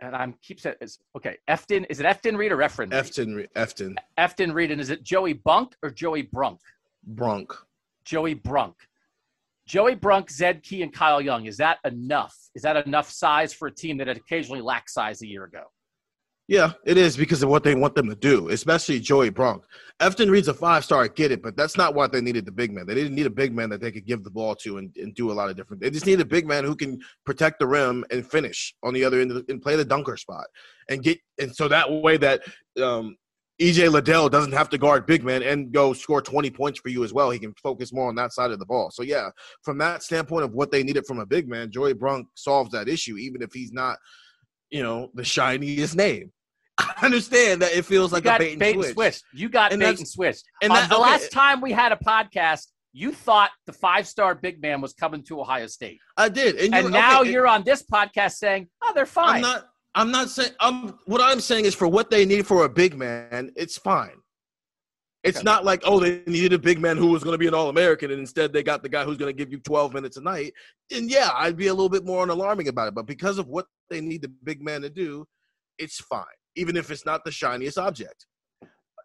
and 0.00 0.14
I'm 0.14 0.34
keep 0.42 0.60
saying 0.60 0.76
is 0.80 0.98
okay. 1.16 1.38
Efton, 1.48 1.86
is 1.90 2.00
it 2.00 2.06
Efton 2.06 2.36
Reid 2.36 2.52
or 2.52 2.58
Efren? 2.58 2.92
Reid? 3.36 3.50
Efton, 3.54 3.54
Efton, 3.56 3.94
Efton 4.18 4.54
Reid, 4.54 4.70
and 4.70 4.80
is 4.80 4.90
it 4.90 5.02
Joey 5.02 5.32
Bunk 5.32 5.74
or 5.82 5.90
Joey 5.90 6.22
Brunk? 6.22 6.60
Brunk. 7.04 7.52
Joey 8.04 8.34
Brunk. 8.34 8.74
Joey 9.66 9.94
Brunk, 9.94 10.30
Zed 10.30 10.62
Key, 10.62 10.82
and 10.82 10.92
Kyle 10.92 11.20
Young. 11.20 11.46
Is 11.46 11.56
that 11.58 11.78
enough? 11.84 12.36
Is 12.54 12.62
that 12.62 12.86
enough 12.86 13.10
size 13.10 13.52
for 13.52 13.68
a 13.68 13.72
team 13.72 13.96
that 13.98 14.08
had 14.08 14.16
occasionally 14.16 14.60
lacked 14.60 14.90
size 14.90 15.22
a 15.22 15.26
year 15.26 15.44
ago? 15.44 15.64
Yeah, 16.48 16.72
it 16.84 16.98
is 16.98 17.16
because 17.16 17.42
of 17.42 17.48
what 17.48 17.62
they 17.62 17.74
want 17.74 17.94
them 17.94 18.08
to 18.08 18.16
do, 18.16 18.48
especially 18.48 18.98
Joey 18.98 19.30
Brunk. 19.30 19.62
Efton 20.00 20.30
Reid's 20.30 20.48
a 20.48 20.54
five 20.54 20.84
star, 20.84 21.04
I 21.04 21.08
get 21.08 21.30
it, 21.30 21.40
but 21.40 21.56
that's 21.56 21.76
not 21.76 21.94
what 21.94 22.10
they 22.10 22.20
needed 22.20 22.44
the 22.44 22.52
big 22.52 22.72
man. 22.72 22.84
They 22.86 22.94
didn't 22.94 23.14
need 23.14 23.26
a 23.26 23.30
big 23.30 23.54
man 23.54 23.70
that 23.70 23.80
they 23.80 23.92
could 23.92 24.06
give 24.06 24.24
the 24.24 24.30
ball 24.30 24.56
to 24.56 24.78
and, 24.78 24.94
and 24.96 25.14
do 25.14 25.30
a 25.30 25.34
lot 25.34 25.50
of 25.50 25.56
different. 25.56 25.80
They 25.80 25.90
just 25.90 26.04
need 26.04 26.20
a 26.20 26.24
big 26.24 26.46
man 26.46 26.64
who 26.64 26.74
can 26.74 27.00
protect 27.24 27.60
the 27.60 27.66
rim 27.66 28.04
and 28.10 28.28
finish 28.28 28.74
on 28.82 28.92
the 28.92 29.04
other 29.04 29.20
end 29.20 29.30
the, 29.30 29.44
and 29.48 29.62
play 29.62 29.76
the 29.76 29.84
dunker 29.84 30.16
spot 30.16 30.46
and 30.88 31.02
get 31.02 31.20
and 31.38 31.54
so 31.54 31.68
that 31.68 31.90
way 31.90 32.16
that 32.16 32.42
um, 32.82 33.16
EJ 33.60 33.92
Liddell 33.92 34.28
doesn't 34.28 34.52
have 34.52 34.68
to 34.70 34.78
guard 34.78 35.06
big 35.06 35.22
man 35.22 35.42
and 35.44 35.70
go 35.70 35.92
score 35.92 36.20
20 36.20 36.50
points 36.50 36.80
for 36.80 36.88
you 36.88 37.04
as 37.04 37.12
well. 37.12 37.30
He 37.30 37.38
can 37.38 37.54
focus 37.62 37.92
more 37.92 38.08
on 38.08 38.16
that 38.16 38.32
side 38.32 38.50
of 38.50 38.58
the 38.58 38.66
ball. 38.66 38.90
So 38.90 39.04
yeah, 39.04 39.28
from 39.62 39.78
that 39.78 40.02
standpoint 40.02 40.44
of 40.44 40.52
what 40.52 40.72
they 40.72 40.82
needed 40.82 41.06
from 41.06 41.20
a 41.20 41.26
big 41.26 41.48
man, 41.48 41.70
Joey 41.70 41.92
Brunk 41.92 42.26
solves 42.34 42.72
that 42.72 42.88
issue, 42.88 43.16
even 43.16 43.40
if 43.40 43.52
he's 43.52 43.72
not, 43.72 43.98
you 44.72 44.82
know, 44.82 45.10
the 45.14 45.22
shiniest 45.22 45.94
name. 45.94 46.32
I 46.78 46.94
understand 47.02 47.62
that 47.62 47.72
it 47.72 47.84
feels 47.84 48.12
like 48.12 48.24
you 48.24 48.30
got 48.30 48.40
a 48.40 48.56
bait 48.56 48.74
and 48.74 48.84
switch. 48.86 49.20
You 49.32 49.48
got 49.48 49.72
And 49.72 49.80
bait 49.80 49.98
and 49.98 50.08
switch. 50.08 50.38
and 50.62 50.72
um, 50.72 50.78
that- 50.78 50.88
the 50.88 50.96
okay. 50.96 51.02
last 51.02 51.30
time 51.30 51.60
we 51.60 51.70
had 51.70 51.92
a 51.92 51.96
podcast, 51.96 52.68
you 52.94 53.12
thought 53.12 53.50
the 53.66 53.72
five 53.72 54.06
star 54.06 54.34
big 54.34 54.60
man 54.60 54.80
was 54.80 54.92
coming 54.92 55.22
to 55.24 55.40
Ohio 55.40 55.66
State. 55.66 55.98
I 56.16 56.28
did, 56.28 56.56
and, 56.56 56.74
And 56.74 56.90
now 56.90 57.20
okay, 57.20 57.30
you're 57.30 57.46
on 57.46 57.62
this 57.64 57.82
podcast 57.82 58.32
saying, 58.32 58.68
oh, 58.82 58.92
they're 58.94 59.06
fine. 59.06 59.36
I'm 59.36 59.40
not. 59.40 59.68
I'm 59.94 60.10
not 60.10 60.30
saying. 60.30 60.52
I'm. 60.60 60.98
What 61.06 61.20
I'm 61.22 61.40
saying 61.40 61.66
is 61.66 61.74
for 61.74 61.86
what 61.88 62.10
they 62.10 62.24
need 62.24 62.46
for 62.46 62.64
a 62.64 62.68
big 62.68 62.96
man, 62.96 63.50
it's 63.56 63.76
fine. 63.78 64.16
It's 65.24 65.44
not 65.44 65.64
like 65.64 65.82
oh 65.84 66.00
they 66.00 66.22
needed 66.26 66.52
a 66.52 66.58
big 66.58 66.80
man 66.80 66.96
who 66.96 67.06
was 67.08 67.22
going 67.22 67.34
to 67.34 67.38
be 67.38 67.46
an 67.46 67.54
All 67.54 67.68
American, 67.68 68.10
and 68.10 68.18
instead 68.20 68.52
they 68.52 68.62
got 68.62 68.82
the 68.82 68.88
guy 68.88 69.04
who's 69.04 69.16
going 69.16 69.34
to 69.34 69.36
give 69.36 69.52
you 69.52 69.58
12 69.60 69.94
minutes 69.94 70.16
a 70.16 70.20
night. 70.20 70.52
And 70.94 71.08
yeah, 71.10 71.30
I'd 71.36 71.56
be 71.56 71.68
a 71.68 71.74
little 71.74 71.88
bit 71.88 72.04
more 72.04 72.26
alarming 72.28 72.68
about 72.68 72.88
it. 72.88 72.94
But 72.94 73.06
because 73.06 73.38
of 73.38 73.46
what 73.48 73.66
they 73.88 74.00
need 74.00 74.22
the 74.22 74.32
big 74.42 74.62
man 74.62 74.82
to 74.82 74.90
do, 74.90 75.26
it's 75.78 75.98
fine, 76.00 76.24
even 76.56 76.76
if 76.76 76.90
it's 76.90 77.06
not 77.06 77.24
the 77.24 77.30
shiniest 77.30 77.78
object. 77.78 78.26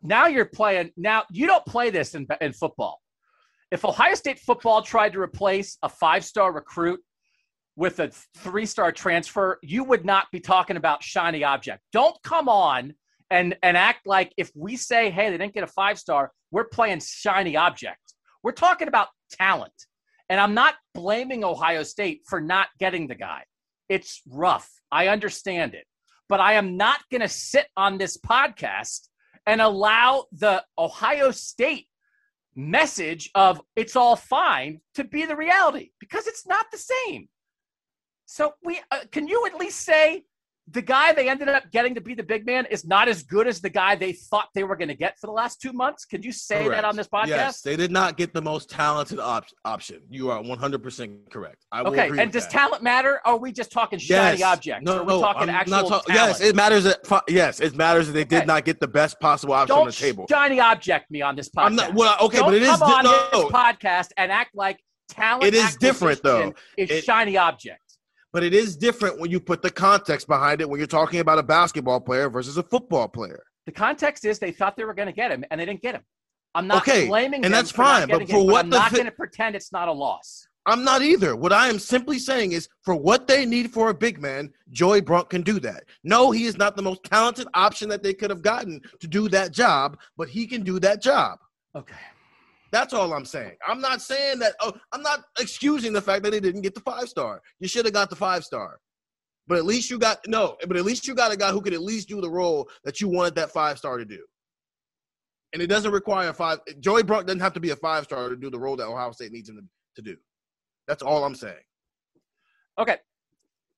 now 0.04 0.28
you're 0.28 0.46
playing 0.46 0.92
now 0.98 1.24
you 1.32 1.48
don't 1.48 1.66
play 1.66 1.90
this 1.90 2.16
in, 2.16 2.28
in 2.42 2.54
football 2.54 3.02
if 3.72 3.84
ohio 3.84 4.14
state 4.16 4.40
football 4.40 4.82
tried 4.82 5.12
to 5.14 5.20
replace 5.20 5.78
a 5.84 5.90
five-star 5.90 6.52
recruit 6.54 7.00
with 7.76 8.00
a 8.00 8.10
three-star 8.38 8.92
transfer 8.92 9.58
you 9.64 9.84
would 9.84 10.06
not 10.06 10.28
be 10.32 10.40
talking 10.40 10.78
about 10.78 11.02
shiny 11.04 11.44
object 11.44 11.82
don't 11.92 12.16
come 12.24 12.48
on 12.48 12.94
and 13.30 13.56
and 13.64 13.76
act 13.76 14.06
like 14.06 14.34
if 14.38 14.52
we 14.56 14.76
say 14.76 15.10
hey 15.10 15.30
they 15.30 15.38
didn't 15.38 15.54
get 15.54 15.64
a 15.64 15.68
five-star 15.68 16.32
we're 16.52 16.66
playing 16.66 17.02
shiny 17.02 17.58
object. 17.58 18.14
We're 18.44 18.54
talking 18.54 18.88
about 18.88 19.10
talent. 19.32 19.74
And 20.30 20.40
i'm 20.40 20.54
not 20.54 20.76
blaming 20.94 21.44
ohio 21.44 21.84
state 21.84 22.22
for 22.28 22.40
not 22.42 22.68
getting 22.80 23.08
the 23.08 23.16
guy. 23.16 23.44
It's 23.90 24.22
rough. 24.30 24.70
I 24.92 25.08
understand 25.08 25.74
it. 25.74 25.86
But 26.30 26.40
i 26.40 26.54
am 26.54 26.78
not 26.78 27.00
going 27.12 27.22
to 27.22 27.30
sit 27.30 27.68
on 27.76 27.98
this 27.98 28.18
podcast 28.18 29.08
and 29.48 29.62
allow 29.62 30.26
the 30.34 30.64
Ohio 30.78 31.32
State 31.32 31.88
message 32.56 33.32
of 33.34 33.62
it's 33.76 33.96
all 33.96 34.16
fine 34.16 34.82
to 34.96 35.04
be 35.04 35.26
the 35.26 35.36
reality 35.36 35.92
because 36.00 36.28
it's 36.28 36.46
not 36.46 36.66
the 36.72 36.78
same. 36.78 37.30
So 38.26 38.54
we 38.64 38.82
uh, 38.92 39.00
can 39.12 39.28
you 39.28 39.46
at 39.48 39.58
least 39.58 39.80
say 39.80 40.26
the 40.70 40.82
guy 40.82 41.14
they 41.14 41.30
ended 41.30 41.48
up 41.48 41.72
getting 41.72 41.96
to 41.96 42.02
be 42.02 42.14
the 42.14 42.24
big 42.24 42.46
man 42.46 42.66
is 42.70 42.86
not 42.86 43.08
as 43.08 43.24
good 43.24 43.48
as 43.48 43.62
the 43.62 43.70
guy 43.70 43.96
they 43.96 44.12
thought 44.12 44.50
they 44.54 44.66
were 44.66 44.76
going 44.76 44.90
to 44.90 44.96
get 44.96 45.18
for 45.18 45.28
the 45.28 45.32
last 45.34 45.62
2 45.62 45.72
months? 45.72 46.04
Could 46.04 46.26
you 46.26 46.34
say 46.34 46.68
that 46.68 46.84
on 46.84 46.96
this 46.98 47.08
podcast? 47.08 47.28
Yes, 47.28 47.62
they 47.62 47.78
did 47.78 47.90
not 47.92 48.18
get 48.18 48.34
the 48.34 48.42
most 48.42 48.70
talented 48.70 49.18
op- 49.20 49.46
option. 49.64 50.02
You 50.10 50.30
are 50.30 50.42
100 50.42 50.84
percent 50.84 51.32
correct. 51.32 51.66
I 51.72 51.82
will 51.84 51.92
Okay, 51.92 52.08
agree 52.08 52.20
and 52.20 52.32
does 52.32 52.44
that. 52.44 52.52
talent 52.52 52.84
matter? 52.84 53.22
Or 53.26 53.34
are 53.34 53.38
we 53.38 53.54
just 53.54 53.72
talking 53.72 53.98
shiny 53.98 54.44
objects? 54.44 54.84
No, 54.86 54.98
or 54.98 55.00
are 55.00 55.04
we 55.06 55.14
no, 55.14 55.22
talking 55.22 55.44
I'm 55.44 55.56
actual 55.56 55.72
not 55.72 55.88
talk- 55.88 56.06
talent? 56.06 56.28
Yes, 56.40 56.42
it 56.42 56.56
matters 56.56 56.84
that. 56.84 57.24
Yes, 57.30 57.62
it 57.62 57.76
matters 57.76 58.08
that 58.08 58.14
they 58.14 58.22
Okay. 58.24 58.40
did 58.40 58.48
not 58.48 58.66
get 58.66 58.82
the 58.82 58.88
best 58.90 59.20
possible 59.22 59.54
option 59.54 59.72
on 59.74 59.80
Don't 59.84 59.88
the 59.88 59.94
table. 59.94 60.26
shiny 60.30 60.60
object 60.60 61.10
me 61.10 61.22
on 61.22 61.36
this 61.38 61.48
podcast. 61.50 61.66
I'm 61.66 61.76
not. 61.76 61.94
Well, 61.94 62.18
okay, 62.22 62.40
Don't 62.40 62.48
but 62.48 62.56
it 62.56 62.64
is 62.64 62.70
come 62.70 62.82
on 62.84 63.04
di- 63.06 63.30
this 63.32 63.46
podcast 63.46 64.10
and 64.18 64.32
act 64.34 64.54
like 64.54 64.80
talent. 65.08 65.46
It 65.46 65.54
is 65.54 65.78
different, 65.78 66.22
though. 66.24 66.54
Is 66.76 66.90
It- 66.92 67.04
shiny 67.06 67.38
object. 67.38 67.80
But 68.38 68.44
it 68.44 68.54
is 68.54 68.78
different 68.78 69.20
when 69.20 69.32
you 69.32 69.40
put 69.40 69.64
the 69.64 69.72
context 69.72 70.28
behind 70.28 70.62
it 70.62 70.70
when 70.70 70.80
you're 70.80 70.86
talking 70.86 71.22
about 71.22 71.40
a 71.40 71.42
basketball 71.44 72.00
player 72.00 72.30
versus 72.30 72.56
a 72.58 72.62
football 72.62 73.08
player. 73.08 73.42
The 73.66 73.72
context 73.72 74.26
is 74.26 74.38
they 74.38 74.52
thought 74.52 74.78
they 74.78 74.84
were 74.84 74.94
going 74.94 75.08
to 75.08 75.12
get 75.12 75.32
him, 75.32 75.44
and 75.50 75.60
they 75.60 75.66
didn't 75.66 75.82
get 75.82 75.96
him. 75.96 76.04
I'm 76.54 76.68
not 76.68 76.84
Okay, 76.84 77.08
blaming 77.08 77.44
and 77.44 77.46
them 77.46 77.52
that's 77.54 77.72
fine, 77.72 78.08
but 78.08 78.30
for 78.30 78.42
him, 78.42 78.46
what 78.46 78.66
I'm 78.66 78.70
the 78.70 78.78
not 78.78 78.92
going 78.92 79.06
to 79.06 79.12
pretend 79.12 79.56
it's 79.56 79.72
not 79.72 79.88
a 79.88 79.92
loss. 79.92 80.48
I'm 80.68 80.84
not 80.84 81.02
either. 81.02 81.36
What 81.36 81.52
I 81.52 81.68
am 81.68 81.80
simply 81.80 82.20
saying 82.20 82.52
is 82.52 82.70
for 82.84 82.94
what 82.94 83.26
they 83.26 83.44
need 83.44 83.74
for 83.74 83.90
a 83.90 83.94
big 83.96 84.22
man, 84.22 84.54
Joey 84.70 85.02
Brunk 85.02 85.30
can 85.30 85.42
do 85.42 85.60
that. 85.62 85.86
No, 86.04 86.30
he 86.30 86.46
is 86.46 86.60
not 86.60 86.76
the 86.76 86.84
most 86.84 87.04
talented 87.06 87.48
option 87.56 87.90
that 87.90 88.04
they 88.04 88.14
could 88.14 88.30
have 88.30 88.44
gotten 88.44 88.82
to 89.00 89.08
do 89.08 89.30
that 89.30 89.52
job, 89.52 89.98
but 90.16 90.30
he 90.30 90.46
can 90.46 90.62
do 90.62 90.80
that 90.82 91.02
job. 91.02 91.40
Okay. 91.76 91.96
That's 92.72 92.94
all 92.94 93.14
I'm 93.14 93.26
saying. 93.26 93.56
I'm 93.68 93.80
not 93.80 94.02
saying 94.02 94.40
that. 94.40 94.56
Oh, 94.62 94.74
I'm 94.92 95.02
not 95.02 95.24
excusing 95.40 95.94
the 95.94 96.02
fact 96.02 96.24
that 96.24 96.32
they 96.32 96.40
didn't 96.40 96.62
get 96.62 96.76
the 96.76 96.82
five 96.82 97.08
star. 97.08 97.42
You 97.60 97.68
should 97.68 97.86
have 97.86 97.94
got 97.94 98.10
the 98.10 98.16
five 98.16 98.44
star, 98.44 98.80
but 99.48 99.58
at 99.58 99.66
least 99.66 99.90
you 99.90 99.98
got 99.98 100.20
no. 100.28 100.58
But 100.68 100.78
at 100.78 100.86
least 100.86 101.08
you 101.08 101.16
got 101.16 101.32
a 101.32 101.38
guy 101.38 101.52
who 101.52 101.62
could 101.62 101.74
at 101.74 101.82
least 101.82 102.10
do 102.10 102.20
the 102.22 102.30
role 102.30 102.70
that 102.84 103.00
you 103.00 103.08
wanted 103.08 103.36
that 103.36 103.52
five 103.52 103.78
star 103.78 103.98
to 103.98 104.06
do. 104.06 104.24
And 105.54 105.62
it 105.62 105.68
doesn't 105.68 105.92
require 105.92 106.30
a 106.30 106.34
five. 106.34 106.60
Joey 106.80 107.04
Brunk 107.04 107.28
doesn't 107.28 107.40
have 107.40 107.54
to 107.54 107.60
be 107.60 107.70
a 107.70 107.76
five 107.76 108.04
star 108.04 108.30
to 108.30 108.36
do 108.36 108.50
the 108.50 108.60
role 108.60 108.76
that 108.76 108.88
Ohio 108.88 109.12
State 109.12 109.32
needs 109.32 109.50
him 109.50 109.56
to, 109.56 110.02
to 110.02 110.12
do. 110.14 110.18
That's 110.88 111.02
all 111.02 111.24
I'm 111.24 111.36
saying. 111.36 111.56
Okay. 112.78 112.98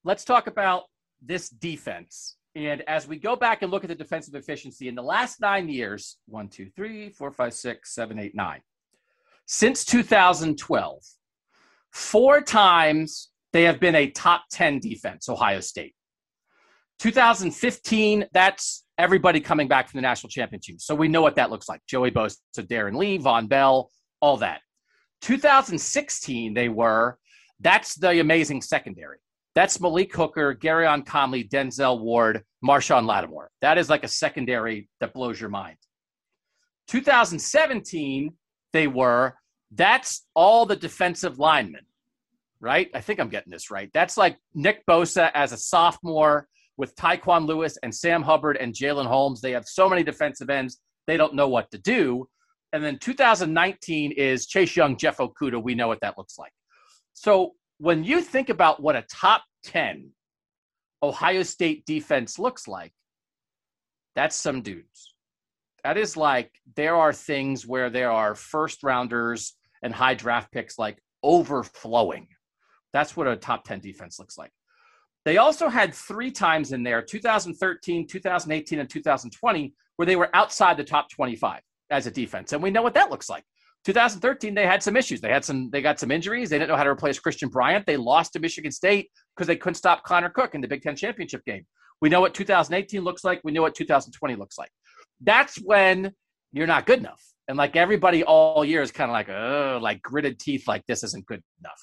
Let's 0.04 0.24
talk 0.24 0.46
about 0.46 0.84
this 1.22 1.48
defense. 1.48 2.36
And 2.56 2.82
as 2.88 3.06
we 3.06 3.16
go 3.16 3.36
back 3.36 3.62
and 3.62 3.70
look 3.70 3.84
at 3.84 3.88
the 3.88 3.94
defensive 3.94 4.34
efficiency 4.34 4.88
in 4.88 4.96
the 4.96 5.02
last 5.02 5.40
nine 5.40 5.68
years 5.68 6.16
one, 6.26 6.48
two, 6.48 6.68
three, 6.74 7.10
four, 7.10 7.30
five, 7.30 7.54
six, 7.54 7.94
seven, 7.94 8.18
eight, 8.18 8.34
nine 8.34 8.60
since 9.52 9.84
2012, 9.84 11.02
four 11.90 12.40
times 12.40 13.30
they 13.52 13.64
have 13.64 13.80
been 13.80 13.96
a 13.96 14.08
top 14.08 14.44
10 14.52 14.78
defense, 14.78 15.28
Ohio 15.28 15.58
State. 15.58 15.92
2015, 17.00 18.26
that's 18.32 18.84
everybody 18.96 19.40
coming 19.40 19.66
back 19.66 19.88
from 19.88 19.98
the 19.98 20.02
national 20.02 20.30
championship. 20.30 20.76
So 20.80 20.94
we 20.94 21.08
know 21.08 21.20
what 21.20 21.34
that 21.34 21.50
looks 21.50 21.68
like. 21.68 21.80
Joey 21.88 22.12
Bosa, 22.12 22.36
Darron 22.58 22.96
Lee, 22.96 23.18
Vonn 23.18 23.48
Bell, 23.48 23.90
all 24.20 24.36
that. 24.36 24.60
2016, 25.22 26.54
they 26.54 26.68
were, 26.68 27.18
that's 27.58 27.96
the 27.96 28.20
amazing 28.20 28.62
secondary. 28.62 29.18
That's 29.56 29.80
Malik 29.80 30.14
Hooker, 30.14 30.54
Gareon 30.54 31.04
Conley, 31.04 31.42
Denzel 31.42 32.00
Ward, 32.00 32.44
Marshon 32.64 33.04
Lattimore. 33.04 33.50
That 33.62 33.78
is 33.78 33.90
like 33.90 34.04
a 34.04 34.08
secondary 34.08 34.88
that 35.00 35.12
blows 35.12 35.40
your 35.40 35.50
mind. 35.50 35.78
2017, 36.86 38.32
they 38.72 38.86
were, 38.86 39.34
that's 39.72 40.26
all 40.34 40.66
the 40.66 40.76
defensive 40.76 41.38
linemen, 41.38 41.86
right? 42.60 42.90
I 42.94 43.00
think 43.00 43.20
I'm 43.20 43.28
getting 43.28 43.50
this 43.50 43.70
right. 43.70 43.90
That's 43.92 44.16
like 44.16 44.36
Nick 44.54 44.84
Bosa 44.86 45.30
as 45.34 45.52
a 45.52 45.56
sophomore 45.56 46.48
with 46.76 46.94
Tyquan 46.96 47.46
Lewis 47.46 47.76
and 47.82 47.94
Sam 47.94 48.22
Hubbard 48.22 48.56
and 48.56 48.74
Jalyn 48.74 49.06
Holmes. 49.06 49.40
They 49.40 49.52
have 49.52 49.66
so 49.66 49.88
many 49.88 50.02
defensive 50.02 50.50
ends, 50.50 50.80
they 51.06 51.16
don't 51.16 51.34
know 51.34 51.48
what 51.48 51.70
to 51.70 51.78
do. 51.78 52.28
And 52.72 52.84
then 52.84 52.98
2019 52.98 54.12
is 54.12 54.46
Chase 54.46 54.76
Young, 54.76 54.96
Jeff 54.96 55.18
Okudah. 55.18 55.62
We 55.62 55.74
know 55.74 55.88
what 55.88 56.00
that 56.02 56.16
looks 56.16 56.38
like. 56.38 56.52
So 57.14 57.54
when 57.78 58.04
you 58.04 58.20
think 58.20 58.48
about 58.48 58.80
what 58.80 58.96
a 58.96 59.04
top 59.10 59.42
10 59.64 60.10
Ohio 61.02 61.42
State 61.42 61.84
defense 61.84 62.38
looks 62.38 62.68
like, 62.68 62.92
that's 64.14 64.36
some 64.36 64.62
dudes. 64.62 65.14
That 65.82 65.96
is 65.96 66.16
like 66.16 66.52
there 66.76 66.94
are 66.96 67.12
things 67.12 67.66
where 67.66 67.90
there 67.90 68.10
are 68.10 68.34
first 68.34 68.82
rounders 68.82 69.54
and 69.82 69.94
high 69.94 70.14
draft 70.14 70.52
picks 70.52 70.78
like 70.78 70.98
overflowing. 71.22 72.28
That's 72.92 73.16
what 73.16 73.28
a 73.28 73.36
top 73.36 73.64
10 73.64 73.80
defense 73.80 74.18
looks 74.18 74.36
like. 74.36 74.50
They 75.24 75.36
also 75.36 75.68
had 75.68 75.94
three 75.94 76.30
times 76.30 76.72
in 76.72 76.82
there 76.82 77.02
2013, 77.02 78.06
2018, 78.06 78.78
and 78.80 78.88
2020 78.88 79.74
where 79.96 80.06
they 80.06 80.16
were 80.16 80.34
outside 80.34 80.76
the 80.76 80.84
top 80.84 81.10
25 81.10 81.60
as 81.90 82.06
a 82.06 82.10
defense. 82.10 82.52
And 82.52 82.62
we 82.62 82.70
know 82.70 82.82
what 82.82 82.94
that 82.94 83.10
looks 83.10 83.28
like. 83.28 83.44
2013, 83.84 84.54
they 84.54 84.66
had 84.66 84.82
some 84.82 84.96
issues. 84.96 85.20
They 85.20 85.30
had 85.30 85.44
some, 85.44 85.70
they 85.70 85.82
got 85.82 85.98
some 85.98 86.10
injuries. 86.10 86.50
They 86.50 86.58
didn't 86.58 86.70
know 86.70 86.76
how 86.76 86.84
to 86.84 86.90
replace 86.90 87.18
Christian 87.18 87.48
Bryant. 87.48 87.86
They 87.86 87.96
lost 87.96 88.32
to 88.32 88.38
Michigan 88.38 88.72
State 88.72 89.10
because 89.36 89.46
they 89.46 89.56
couldn't 89.56 89.74
stop 89.74 90.04
Connor 90.04 90.30
Cook 90.30 90.54
in 90.54 90.60
the 90.60 90.68
Big 90.68 90.82
Ten 90.82 90.96
championship 90.96 91.44
game. 91.44 91.66
We 92.00 92.08
know 92.08 92.20
what 92.20 92.34
2018 92.34 93.02
looks 93.02 93.24
like. 93.24 93.40
We 93.44 93.52
know 93.52 93.62
what 93.62 93.74
2020 93.74 94.34
looks 94.36 94.58
like. 94.58 94.70
That's 95.20 95.56
when 95.56 96.12
you're 96.52 96.66
not 96.66 96.86
good 96.86 96.98
enough. 96.98 97.22
And 97.50 97.56
like 97.56 97.74
everybody 97.74 98.22
all 98.22 98.64
year 98.64 98.80
is 98.80 98.92
kind 98.92 99.10
of 99.10 99.12
like, 99.12 99.28
oh, 99.28 99.80
like 99.82 100.00
gritted 100.02 100.38
teeth, 100.38 100.68
like 100.68 100.86
this 100.86 101.02
isn't 101.02 101.26
good 101.26 101.42
enough. 101.58 101.82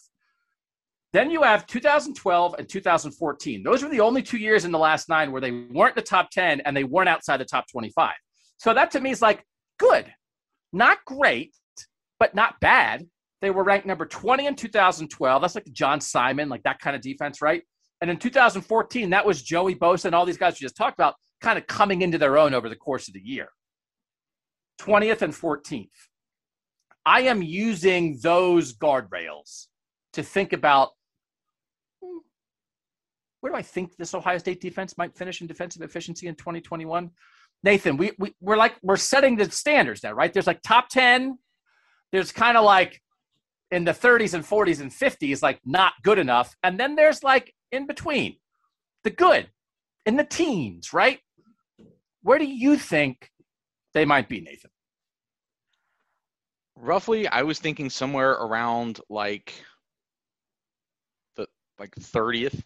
Then 1.11 1.29
you 1.29 1.43
have 1.43 1.67
2012 1.67 2.55
and 2.57 2.69
2014. 2.69 3.63
Those 3.63 3.83
were 3.83 3.89
the 3.89 3.99
only 3.99 4.23
two 4.23 4.37
years 4.37 4.63
in 4.63 4.71
the 4.71 4.79
last 4.79 5.09
nine 5.09 5.29
where 5.29 5.41
they 5.41 5.51
weren't 5.51 5.95
the 5.95 6.01
top 6.01 6.29
10 6.31 6.61
and 6.61 6.75
they 6.75 6.85
weren't 6.85 7.09
outside 7.09 7.41
the 7.41 7.45
top 7.45 7.65
25. 7.69 8.13
So 8.55 8.73
that 8.73 8.91
to 8.91 9.01
me 9.01 9.11
is 9.11 9.21
like 9.21 9.43
good, 9.77 10.05
not 10.71 10.99
great, 11.03 11.53
but 12.17 12.33
not 12.33 12.61
bad. 12.61 13.05
They 13.41 13.49
were 13.49 13.65
ranked 13.65 13.85
number 13.85 14.05
20 14.05 14.45
in 14.45 14.55
2012. 14.55 15.41
That's 15.41 15.55
like 15.55 15.69
John 15.73 15.99
Simon, 15.99 16.47
like 16.47 16.63
that 16.63 16.79
kind 16.79 16.95
of 16.95 17.01
defense, 17.01 17.41
right? 17.41 17.61
And 17.99 18.09
in 18.09 18.15
2014, 18.15 19.09
that 19.09 19.25
was 19.25 19.43
Joey 19.43 19.75
Bosa 19.75 20.05
and 20.05 20.15
all 20.15 20.25
these 20.25 20.37
guys 20.37 20.53
we 20.53 20.63
just 20.63 20.77
talked 20.77 20.97
about 20.97 21.15
kind 21.41 21.57
of 21.57 21.67
coming 21.67 22.03
into 22.03 22.17
their 22.17 22.37
own 22.37 22.53
over 22.53 22.69
the 22.69 22.75
course 22.77 23.09
of 23.09 23.13
the 23.15 23.21
year. 23.21 23.49
20th 24.79 25.21
and 25.21 25.33
14th. 25.33 25.89
I 27.05 27.21
am 27.21 27.41
using 27.41 28.19
those 28.21 28.75
guardrails 28.75 29.67
to 30.13 30.23
think 30.23 30.53
about 30.53 30.89
hmm, 32.03 32.17
where 33.39 33.51
do 33.51 33.57
I 33.57 33.61
think 33.61 33.95
this 33.95 34.13
Ohio 34.13 34.37
State 34.37 34.61
defense 34.61 34.97
might 34.97 35.15
finish 35.15 35.41
in 35.41 35.47
defensive 35.47 35.81
efficiency 35.81 36.27
in 36.27 36.35
2021? 36.35 37.09
Nathan, 37.63 37.97
we, 37.97 38.11
we 38.19 38.33
we're 38.39 38.57
like 38.57 38.75
we're 38.83 38.97
setting 38.97 39.35
the 39.35 39.49
standards 39.49 40.01
there, 40.01 40.13
right? 40.13 40.31
There's 40.31 40.47
like 40.47 40.61
top 40.61 40.89
10, 40.89 41.37
there's 42.11 42.31
kind 42.31 42.57
of 42.57 42.63
like 42.63 43.01
in 43.71 43.83
the 43.83 43.91
30s 43.91 44.33
and 44.33 44.43
40s 44.43 44.81
and 44.81 44.91
50s, 44.91 45.41
like 45.41 45.59
not 45.65 45.93
good 46.03 46.19
enough. 46.19 46.55
And 46.63 46.79
then 46.79 46.95
there's 46.95 47.23
like 47.23 47.53
in 47.71 47.87
between, 47.87 48.37
the 49.03 49.09
good 49.09 49.49
in 50.05 50.15
the 50.15 50.23
teens, 50.23 50.93
right? 50.93 51.19
Where 52.21 52.39
do 52.39 52.45
you 52.45 52.77
think 52.77 53.29
they 53.97 54.05
might 54.05 54.29
be, 54.29 54.41
Nathan? 54.41 54.69
Roughly, 56.75 57.27
I 57.27 57.41
was 57.41 57.57
thinking 57.57 57.89
somewhere 57.89 58.31
around 58.31 58.99
like 59.09 59.53
the 61.35 61.47
like 61.79 61.95
30th, 61.95 62.61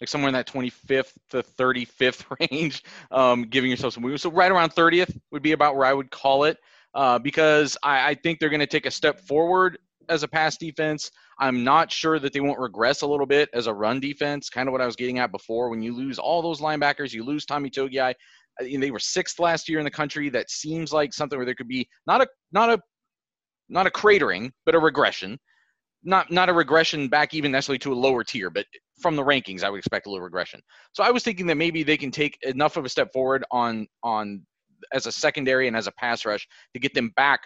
like 0.00 0.08
somewhere 0.08 0.28
in 0.28 0.34
that 0.34 0.48
25th 0.48 1.12
to 1.30 1.44
35th 1.44 2.24
range, 2.50 2.82
um, 3.12 3.44
giving 3.44 3.70
yourself 3.70 3.94
some 3.94 4.02
movement. 4.02 4.20
So 4.20 4.32
right 4.32 4.50
around 4.50 4.70
30th 4.70 5.16
would 5.30 5.42
be 5.42 5.52
about 5.52 5.76
where 5.76 5.86
I 5.86 5.94
would 5.94 6.10
call 6.10 6.42
it 6.44 6.58
uh, 6.94 7.20
because 7.20 7.76
I, 7.84 8.10
I 8.10 8.14
think 8.14 8.40
they're 8.40 8.48
going 8.48 8.60
to 8.60 8.66
take 8.66 8.86
a 8.86 8.90
step 8.90 9.20
forward 9.20 9.78
as 10.08 10.24
a 10.24 10.28
pass 10.28 10.56
defense. 10.56 11.12
I'm 11.38 11.62
not 11.64 11.90
sure 11.90 12.18
that 12.18 12.32
they 12.32 12.40
won't 12.40 12.58
regress 12.58 13.02
a 13.02 13.06
little 13.06 13.26
bit 13.26 13.48
as 13.52 13.68
a 13.68 13.74
run 13.74 14.00
defense, 14.00 14.50
kind 14.50 14.68
of 14.68 14.72
what 14.72 14.80
I 14.80 14.86
was 14.86 14.96
getting 14.96 15.20
at 15.20 15.32
before. 15.32 15.70
When 15.70 15.82
you 15.82 15.94
lose 15.94 16.18
all 16.18 16.42
those 16.42 16.60
linebackers, 16.60 17.12
you 17.12 17.24
lose 17.24 17.46
Tommy 17.46 17.70
Togiai. 17.70 18.14
They 18.60 18.90
were 18.90 18.98
sixth 18.98 19.38
last 19.38 19.68
year 19.68 19.78
in 19.78 19.84
the 19.84 19.90
country. 19.90 20.28
That 20.28 20.50
seems 20.50 20.92
like 20.92 21.12
something 21.12 21.38
where 21.38 21.46
there 21.46 21.54
could 21.54 21.68
be 21.68 21.88
not 22.06 22.20
a 22.20 22.28
not 22.52 22.70
a 22.70 22.80
not 23.68 23.86
a 23.86 23.90
cratering, 23.90 24.50
but 24.66 24.74
a 24.74 24.78
regression. 24.78 25.38
Not 26.04 26.30
not 26.30 26.48
a 26.48 26.52
regression 26.52 27.08
back 27.08 27.34
even 27.34 27.52
necessarily 27.52 27.78
to 27.80 27.92
a 27.92 27.94
lower 27.94 28.24
tier, 28.24 28.50
but 28.50 28.66
from 29.00 29.16
the 29.16 29.22
rankings, 29.22 29.62
I 29.62 29.70
would 29.70 29.78
expect 29.78 30.06
a 30.06 30.10
little 30.10 30.24
regression. 30.24 30.60
So 30.92 31.02
I 31.02 31.10
was 31.10 31.22
thinking 31.22 31.46
that 31.46 31.56
maybe 31.56 31.82
they 31.82 31.96
can 31.96 32.10
take 32.10 32.38
enough 32.42 32.76
of 32.76 32.84
a 32.84 32.88
step 32.88 33.12
forward 33.12 33.44
on 33.50 33.86
on 34.02 34.44
as 34.92 35.06
a 35.06 35.12
secondary 35.12 35.68
and 35.68 35.76
as 35.76 35.86
a 35.86 35.92
pass 35.92 36.24
rush 36.24 36.46
to 36.74 36.80
get 36.80 36.92
them 36.94 37.12
back 37.16 37.40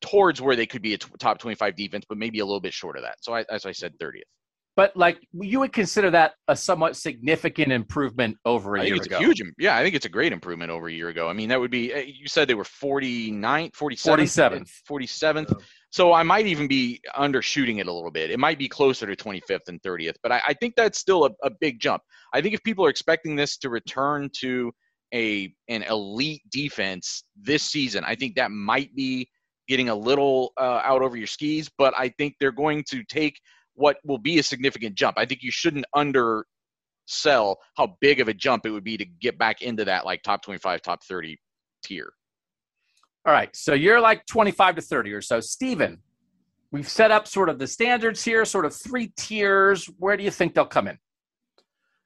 towards 0.00 0.40
where 0.40 0.56
they 0.56 0.66
could 0.66 0.82
be 0.82 0.94
a 0.94 0.98
top 0.98 1.38
25 1.38 1.74
defense, 1.74 2.04
but 2.08 2.18
maybe 2.18 2.38
a 2.38 2.44
little 2.44 2.60
bit 2.60 2.72
short 2.72 2.96
of 2.96 3.02
that. 3.02 3.16
So 3.20 3.34
I, 3.34 3.44
as 3.50 3.66
I 3.66 3.72
said, 3.72 3.92
30th. 4.00 4.22
But 4.78 4.96
like 4.96 5.18
you 5.32 5.58
would 5.58 5.72
consider 5.72 6.08
that 6.12 6.34
a 6.46 6.54
somewhat 6.54 6.94
significant 6.94 7.72
improvement 7.72 8.36
over 8.44 8.76
a 8.76 8.80
I 8.80 8.84
year 8.84 8.94
think 8.94 8.98
it's 8.98 9.06
ago. 9.08 9.16
a 9.16 9.20
huge, 9.22 9.42
yeah, 9.58 9.76
I 9.76 9.82
think 9.82 9.96
it's 9.96 10.06
a 10.06 10.08
great 10.08 10.32
improvement 10.32 10.70
over 10.70 10.86
a 10.86 10.92
year 10.92 11.08
ago. 11.08 11.28
I 11.28 11.32
mean, 11.32 11.48
that 11.48 11.58
would 11.58 11.72
be, 11.72 11.92
eh, 11.92 12.04
you 12.06 12.28
said 12.28 12.46
they 12.46 12.54
were 12.54 12.62
49th, 12.62 13.72
47th, 13.72 14.70
47th. 14.70 14.70
47th. 14.88 15.62
So 15.90 16.12
I 16.12 16.22
might 16.22 16.46
even 16.46 16.68
be 16.68 17.00
undershooting 17.16 17.80
it 17.80 17.88
a 17.88 17.92
little 17.92 18.12
bit. 18.12 18.30
It 18.30 18.38
might 18.38 18.56
be 18.56 18.68
closer 18.68 19.12
to 19.12 19.16
25th 19.16 19.66
and 19.66 19.82
30th, 19.82 20.14
but 20.22 20.30
I, 20.30 20.42
I 20.46 20.54
think 20.54 20.76
that's 20.76 21.00
still 21.00 21.24
a, 21.24 21.30
a 21.42 21.50
big 21.60 21.80
jump. 21.80 22.00
I 22.32 22.40
think 22.40 22.54
if 22.54 22.62
people 22.62 22.86
are 22.86 22.90
expecting 22.90 23.34
this 23.34 23.56
to 23.56 23.70
return 23.70 24.30
to 24.42 24.70
a 25.12 25.52
an 25.66 25.82
elite 25.82 26.42
defense 26.52 27.24
this 27.34 27.64
season, 27.64 28.04
I 28.04 28.14
think 28.14 28.36
that 28.36 28.52
might 28.52 28.94
be 28.94 29.28
getting 29.66 29.88
a 29.88 29.94
little 29.96 30.52
uh, 30.56 30.82
out 30.84 31.02
over 31.02 31.16
your 31.16 31.26
skis. 31.26 31.68
But 31.76 31.94
I 31.98 32.10
think 32.10 32.36
they're 32.38 32.52
going 32.52 32.84
to 32.90 33.02
take 33.02 33.40
what 33.78 33.96
will 34.04 34.18
be 34.18 34.38
a 34.38 34.42
significant 34.42 34.94
jump. 34.96 35.16
I 35.18 35.24
think 35.24 35.42
you 35.42 35.50
shouldn't 35.52 35.86
undersell 35.94 37.58
how 37.76 37.96
big 38.00 38.20
of 38.20 38.28
a 38.28 38.34
jump 38.34 38.66
it 38.66 38.70
would 38.70 38.84
be 38.84 38.96
to 38.96 39.04
get 39.04 39.38
back 39.38 39.62
into 39.62 39.84
that 39.84 40.04
like 40.04 40.22
top 40.22 40.42
25, 40.42 40.82
top 40.82 41.02
30 41.04 41.38
tier. 41.82 42.12
All 43.24 43.32
right. 43.32 43.54
So 43.54 43.74
you're 43.74 44.00
like 44.00 44.26
25 44.26 44.76
to 44.76 44.82
30 44.82 45.12
or 45.12 45.20
so. 45.22 45.38
Steven, 45.40 45.98
we've 46.72 46.88
set 46.88 47.10
up 47.10 47.28
sort 47.28 47.48
of 47.48 47.58
the 47.58 47.66
standards 47.66 48.24
here, 48.24 48.44
sort 48.44 48.64
of 48.64 48.74
three 48.74 49.12
tiers. 49.16 49.86
Where 49.98 50.16
do 50.16 50.24
you 50.24 50.30
think 50.30 50.54
they'll 50.54 50.66
come 50.66 50.88
in? 50.88 50.98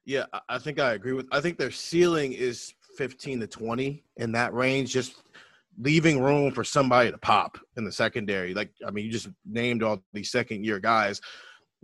Yeah, 0.04 0.26
I- 0.32 0.40
I 0.50 0.58
think 0.58 0.78
I 0.78 0.92
agree 0.92 1.12
with. 1.12 1.26
I 1.32 1.40
think 1.40 1.58
their 1.58 1.70
ceiling 1.70 2.32
is 2.32 2.74
15 2.98 3.40
to 3.40 3.46
20 3.46 4.04
in 4.18 4.32
that 4.32 4.52
range. 4.52 4.92
Just 4.92 5.22
leaving 5.78 6.20
room 6.20 6.52
for 6.52 6.64
somebody 6.64 7.10
to 7.10 7.18
pop 7.18 7.56
in 7.76 7.84
the 7.84 7.92
secondary. 7.92 8.52
Like, 8.52 8.70
I 8.86 8.90
mean, 8.90 9.06
you 9.06 9.12
just 9.12 9.28
named 9.46 9.82
all 9.82 10.02
these 10.12 10.30
second 10.30 10.64
year 10.64 10.78
guys. 10.78 11.20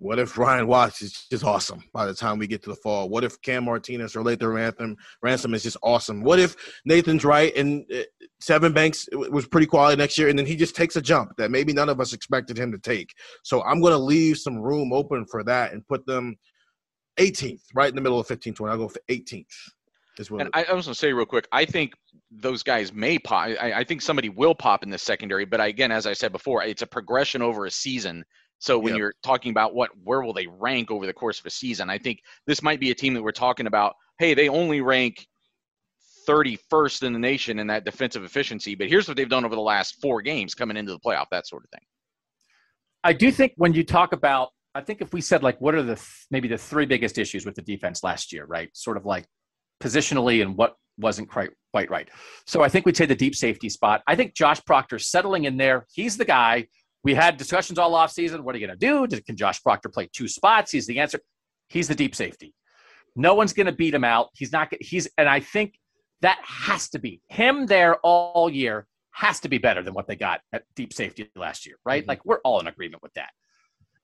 What 0.00 0.20
if 0.20 0.38
Ryan 0.38 0.68
Watts 0.68 1.02
is 1.02 1.26
just 1.28 1.42
awesome 1.42 1.82
by 1.92 2.06
the 2.06 2.14
time 2.14 2.38
we 2.38 2.46
get 2.46 2.62
to 2.62 2.70
the 2.70 2.76
fall? 2.76 3.08
What 3.08 3.24
if 3.24 3.40
Cam 3.42 3.64
Martinez 3.64 4.14
or 4.14 4.22
Lathan 4.22 4.54
Ransom 4.54 4.96
Ransom 5.22 5.54
is 5.54 5.64
just 5.64 5.76
awesome? 5.82 6.22
What 6.22 6.38
if 6.38 6.54
Nathan's 6.84 7.24
right 7.24 7.54
and 7.56 7.84
uh, 7.92 8.02
Sevyn 8.40 8.72
Banks 8.72 9.08
was 9.12 9.48
pretty 9.48 9.66
quality 9.66 9.96
next 9.96 10.16
year, 10.16 10.28
and 10.28 10.38
then 10.38 10.46
he 10.46 10.54
just 10.54 10.76
takes 10.76 10.94
a 10.94 11.02
jump 11.02 11.36
that 11.36 11.50
maybe 11.50 11.72
none 11.72 11.88
of 11.88 12.00
us 12.00 12.12
expected 12.12 12.56
him 12.56 12.70
to 12.70 12.78
take? 12.78 13.12
So 13.42 13.64
I'm 13.64 13.80
going 13.80 13.92
to 13.92 13.98
leave 13.98 14.38
some 14.38 14.56
room 14.56 14.92
open 14.92 15.26
for 15.26 15.42
that 15.42 15.72
and 15.72 15.86
put 15.88 16.06
them 16.06 16.36
18th, 17.18 17.62
right 17.74 17.88
in 17.88 17.96
the 17.96 18.00
middle 18.00 18.20
of 18.20 18.28
15 18.28 18.54
20. 18.54 18.70
I'll 18.70 18.78
go 18.78 18.88
for 18.88 19.00
18th. 19.08 19.46
Is 20.18 20.30
what 20.30 20.42
And 20.42 20.50
I, 20.54 20.64
I 20.64 20.74
was 20.74 20.86
going 20.86 20.94
to 20.94 20.98
say 20.98 21.12
real 21.12 21.26
quick, 21.26 21.48
I 21.50 21.64
think 21.64 21.92
those 22.30 22.62
guys 22.62 22.92
may 22.92 23.18
pop. 23.18 23.48
I, 23.48 23.72
I 23.72 23.84
think 23.84 24.02
somebody 24.02 24.28
will 24.28 24.54
pop 24.54 24.84
in 24.84 24.90
the 24.90 24.98
secondary, 24.98 25.44
but 25.44 25.60
again, 25.60 25.90
as 25.90 26.06
I 26.06 26.12
said 26.12 26.30
before, 26.30 26.62
it's 26.62 26.82
a 26.82 26.86
progression 26.86 27.42
over 27.42 27.66
a 27.66 27.70
season. 27.70 28.24
So 28.58 28.78
when 28.78 28.94
Yep. 28.94 28.98
you're 28.98 29.14
talking 29.22 29.50
about 29.50 29.74
what 29.74 29.90
where 30.02 30.22
will 30.22 30.32
they 30.32 30.46
rank 30.46 30.90
over 30.90 31.06
the 31.06 31.12
course 31.12 31.38
of 31.38 31.46
a 31.46 31.50
season, 31.50 31.90
I 31.90 31.98
think 31.98 32.22
this 32.46 32.62
might 32.62 32.80
be 32.80 32.90
a 32.90 32.94
team 32.94 33.14
that 33.14 33.22
we're 33.22 33.32
talking 33.32 33.66
about. 33.66 33.94
Hey, 34.18 34.34
they 34.34 34.48
only 34.48 34.80
rank 34.80 35.26
31st 36.28 37.04
in 37.04 37.12
the 37.12 37.18
nation 37.18 37.58
in 37.58 37.66
that 37.68 37.84
defensive 37.84 38.24
efficiency, 38.24 38.74
but 38.74 38.88
here's 38.88 39.08
what 39.08 39.16
they've 39.16 39.28
done 39.28 39.44
over 39.44 39.54
the 39.54 39.60
last 39.60 40.00
four 40.00 40.20
games 40.20 40.54
coming 40.54 40.76
into 40.76 40.92
the 40.92 40.98
playoff, 40.98 41.26
that 41.30 41.46
sort 41.46 41.64
of 41.64 41.70
thing. 41.70 41.86
I 43.04 43.12
do 43.12 43.30
think 43.30 43.52
when 43.56 43.72
you 43.72 43.84
talk 43.84 44.12
about, 44.12 44.50
I 44.74 44.80
think 44.82 45.00
if 45.00 45.12
we 45.12 45.20
said 45.20 45.42
like, 45.42 45.60
what 45.60 45.74
are 45.74 45.82
the 45.82 45.94
th- 45.94 46.26
maybe 46.30 46.48
the 46.48 46.58
three 46.58 46.84
biggest 46.84 47.16
issues 47.16 47.46
with 47.46 47.54
the 47.54 47.62
defense 47.62 48.02
last 48.02 48.32
year, 48.32 48.44
right? 48.44 48.68
Sort 48.76 48.96
of 48.96 49.06
like 49.06 49.26
positionally 49.80 50.42
and 50.42 50.56
what 50.56 50.74
wasn't 50.98 51.30
quite 51.30 51.50
quite 51.72 51.90
right. 51.90 52.08
So 52.46 52.62
I 52.62 52.68
think 52.68 52.84
we'd 52.84 52.96
say 52.96 53.06
the 53.06 53.14
deep 53.14 53.36
safety 53.36 53.68
spot. 53.68 54.02
I 54.06 54.16
think 54.16 54.34
Josh 54.34 54.62
Proctor 54.64 54.98
settling 54.98 55.44
in 55.44 55.56
there. 55.56 55.86
He's 55.92 56.16
the 56.16 56.24
guy. 56.24 56.66
We 57.04 57.14
had 57.14 57.36
discussions 57.36 57.78
all 57.78 57.94
off 57.94 58.10
season. 58.10 58.44
What 58.44 58.54
are 58.54 58.58
you 58.58 58.66
going 58.66 58.78
to 58.78 59.08
do? 59.08 59.20
Can 59.22 59.36
Josh 59.36 59.62
Proctor 59.62 59.88
play 59.88 60.08
two 60.12 60.28
spots? 60.28 60.72
He's 60.72 60.86
the 60.86 60.98
answer. 60.98 61.20
He's 61.68 61.88
the 61.88 61.94
deep 61.94 62.14
safety. 62.14 62.54
No 63.14 63.34
one's 63.34 63.52
going 63.52 63.66
to 63.66 63.72
beat 63.72 63.94
him 63.94 64.04
out. 64.04 64.28
He's 64.34 64.52
not. 64.52 64.72
He's 64.80 65.08
and 65.16 65.28
I 65.28 65.40
think 65.40 65.74
that 66.22 66.38
has 66.42 66.88
to 66.90 66.98
be 66.98 67.20
him 67.28 67.66
there 67.66 67.96
all 68.02 68.50
year. 68.50 68.86
Has 69.12 69.40
to 69.40 69.48
be 69.48 69.58
better 69.58 69.82
than 69.82 69.94
what 69.94 70.06
they 70.06 70.16
got 70.16 70.40
at 70.52 70.62
deep 70.76 70.92
safety 70.92 71.30
last 71.34 71.66
year, 71.66 71.76
right? 71.84 72.04
Mhm. 72.04 72.08
Like 72.08 72.24
we're 72.24 72.38
all 72.44 72.60
in 72.60 72.66
agreement 72.68 73.02
with 73.02 73.12
that. 73.14 73.30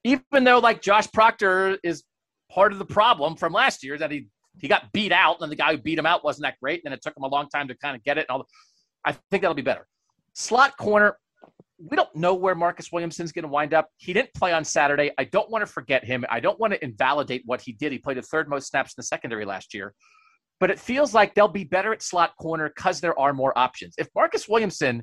Even 0.03 0.45
though 0.45 0.59
like 0.59 0.83
Josh 0.83 1.11
Proctor 1.13 1.79
is 1.83 2.05
part 2.51 2.73
of 2.73 2.79
the 2.79 2.85
problem 2.85 3.37
from 3.37 3.53
last 3.53 3.83
year 3.85 3.97
that 3.99 4.11
he 4.11 4.29
he 4.61 4.69
got 4.69 4.93
beat 4.93 5.13
out 5.13 5.41
and 5.41 5.51
the 5.51 5.57
guy 5.57 5.73
who 5.73 5.79
beat 5.79 5.99
him 5.99 6.07
out 6.07 6.25
wasn't 6.25 6.45
that 6.45 6.59
great. 6.61 6.81
And 6.85 6.91
then 6.91 6.93
it 6.93 7.03
took 7.03 7.17
him 7.17 7.25
a 7.25 7.29
long 7.29 7.49
time 7.49 7.69
to 7.69 7.75
kind 7.77 7.97
of 7.97 8.03
get 8.05 8.19
it. 8.19 8.27
And 8.29 8.41
all. 8.41 8.47
I 9.05 9.13
think 9.13 9.43
that'll 9.43 9.55
be 9.55 9.63
better. 9.63 9.87
Slot 10.33 10.77
corner. 10.77 11.17
We 11.79 11.97
don't 11.97 12.15
know 12.15 12.35
where 12.35 12.55
Marcus 12.55 12.93
Williamson's 12.93 13.33
going 13.33 13.43
to 13.43 13.49
wind 13.49 13.75
up. 13.75 13.89
He 13.97 14.13
didn't 14.13 14.33
play 14.35 14.53
on 14.53 14.65
Saturday. 14.65 15.11
I 15.19 15.25
don't 15.25 15.51
want 15.51 15.63
to 15.67 15.73
forget 15.73 16.05
him. 16.05 16.25
I 16.31 16.41
don't 16.41 16.59
want 16.61 16.73
to 16.73 16.85
invalidate 16.85 17.43
what 17.47 17.61
he 17.61 17.73
did. 17.73 17.91
He 17.91 17.99
played 17.99 18.17
the 18.17 18.23
third 18.23 18.49
most 18.49 18.69
snaps 18.69 18.93
in 18.93 18.95
the 18.99 19.03
secondary 19.03 19.45
last 19.45 19.75
year. 19.75 19.95
But 20.61 20.71
it 20.71 20.79
feels 20.79 21.15
like 21.15 21.35
they'll 21.35 21.49
be 21.49 21.65
better 21.65 21.93
at 21.93 22.01
slot 22.01 22.37
corner 22.41 22.69
because 22.75 23.01
there 23.01 23.19
are 23.19 23.33
more 23.33 23.57
options. 23.59 23.95
If 23.99 24.09
Marcus 24.15 24.49
Williamson 24.49 25.03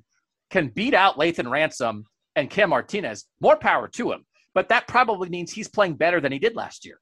can 0.50 0.70
beat 0.70 0.94
out 0.94 1.18
Lathan 1.18 1.52
Ransom 1.52 2.06
and 2.38 2.50
Cam 2.50 2.70
Martinez, 2.70 3.26
more 3.42 3.58
power 3.58 3.90
to 3.90 4.12
him. 4.14 4.26
But 4.54 4.70
that 4.70 4.88
probably 4.88 5.28
means 5.30 5.52
he's 5.52 5.68
playing 5.68 5.96
better 5.96 6.22
than 6.22 6.32
he 6.32 6.40
did 6.40 6.56
last 6.56 6.86
year. 6.86 7.00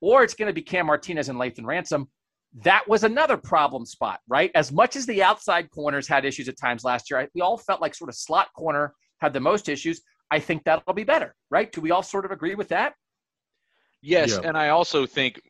or 0.00 0.22
it's 0.22 0.34
going 0.34 0.48
to 0.48 0.52
be 0.52 0.62
Cam 0.62 0.86
Martinez 0.86 1.28
and 1.28 1.38
Lathan 1.38 1.64
Ransom. 1.64 2.08
That 2.62 2.88
was 2.88 3.04
another 3.04 3.36
problem 3.36 3.84
spot, 3.84 4.20
right? 4.28 4.50
As 4.54 4.72
much 4.72 4.96
as 4.96 5.04
the 5.04 5.22
outside 5.22 5.70
corners 5.70 6.08
had 6.08 6.24
issues 6.24 6.48
at 6.48 6.56
times 6.58 6.84
last 6.84 7.10
year, 7.10 7.28
we 7.34 7.42
all 7.42 7.58
felt 7.58 7.82
like 7.82 7.94
sort 7.94 8.08
of 8.08 8.16
slot 8.16 8.48
corner 8.56 8.94
had 9.20 9.32
the 9.32 9.40
most 9.40 9.68
issues. 9.68 10.00
I 10.30 10.38
think 10.38 10.64
that'll 10.64 10.94
be 10.94 11.04
better, 11.04 11.34
right? 11.50 11.70
Do 11.70 11.80
we 11.80 11.90
all 11.90 12.02
sort 12.02 12.24
of 12.24 12.30
agree 12.30 12.54
with 12.54 12.68
that? 12.68 12.94
Yes, 14.02 14.30
Yeah. 14.30 14.48
and 14.48 14.56
I 14.56 14.70
also 14.70 15.06
think 15.06 15.40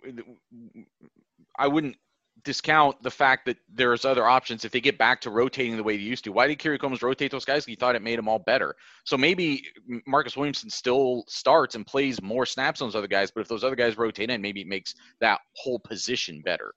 I 1.59 1.68
wouldn't 1.68 1.96
discount 2.42 3.02
the 3.02 3.11
fact 3.11 3.46
that 3.46 3.57
there's 3.72 4.04
other 4.04 4.26
options 4.26 4.64
if 4.64 4.70
they 4.72 4.80
get 4.80 4.98
back 4.98 5.20
to 5.20 5.30
rotating 5.30 5.76
the 5.76 5.82
way 5.82 5.96
they 5.96 6.02
used 6.02 6.24
to. 6.24 6.32
Why 6.32 6.46
did 6.46 6.59
Kerry 6.59 6.78
Combs 6.78 7.02
rotate 7.02 7.30
those 7.30 7.44
guys? 7.44 7.64
He 7.64 7.74
thought 7.74 7.94
it 7.96 8.02
made 8.02 8.18
them 8.18 8.28
all 8.28 8.38
better. 8.38 8.74
So 9.04 9.16
maybe 9.16 9.64
Marcus 10.07 10.36
Williamson 10.36 10.70
still 10.70 11.24
starts 11.28 11.74
and 11.74 11.86
plays 11.86 12.20
more 12.22 12.46
snaps 12.46 12.80
on 12.80 12.88
those 12.88 12.94
other 12.96 13.09
guys, 13.09 13.30
but 13.30 13.40
if 13.40 13.48
those 13.48 13.64
other 13.64 13.76
guys 13.76 13.96
rotate 13.96 14.30
in, 14.30 14.40
maybe 14.42 14.61
it 14.61 14.66
makes 14.68 14.94
that 15.20 15.40
whole 15.57 15.78
position 15.78 16.40
better. 16.44 16.72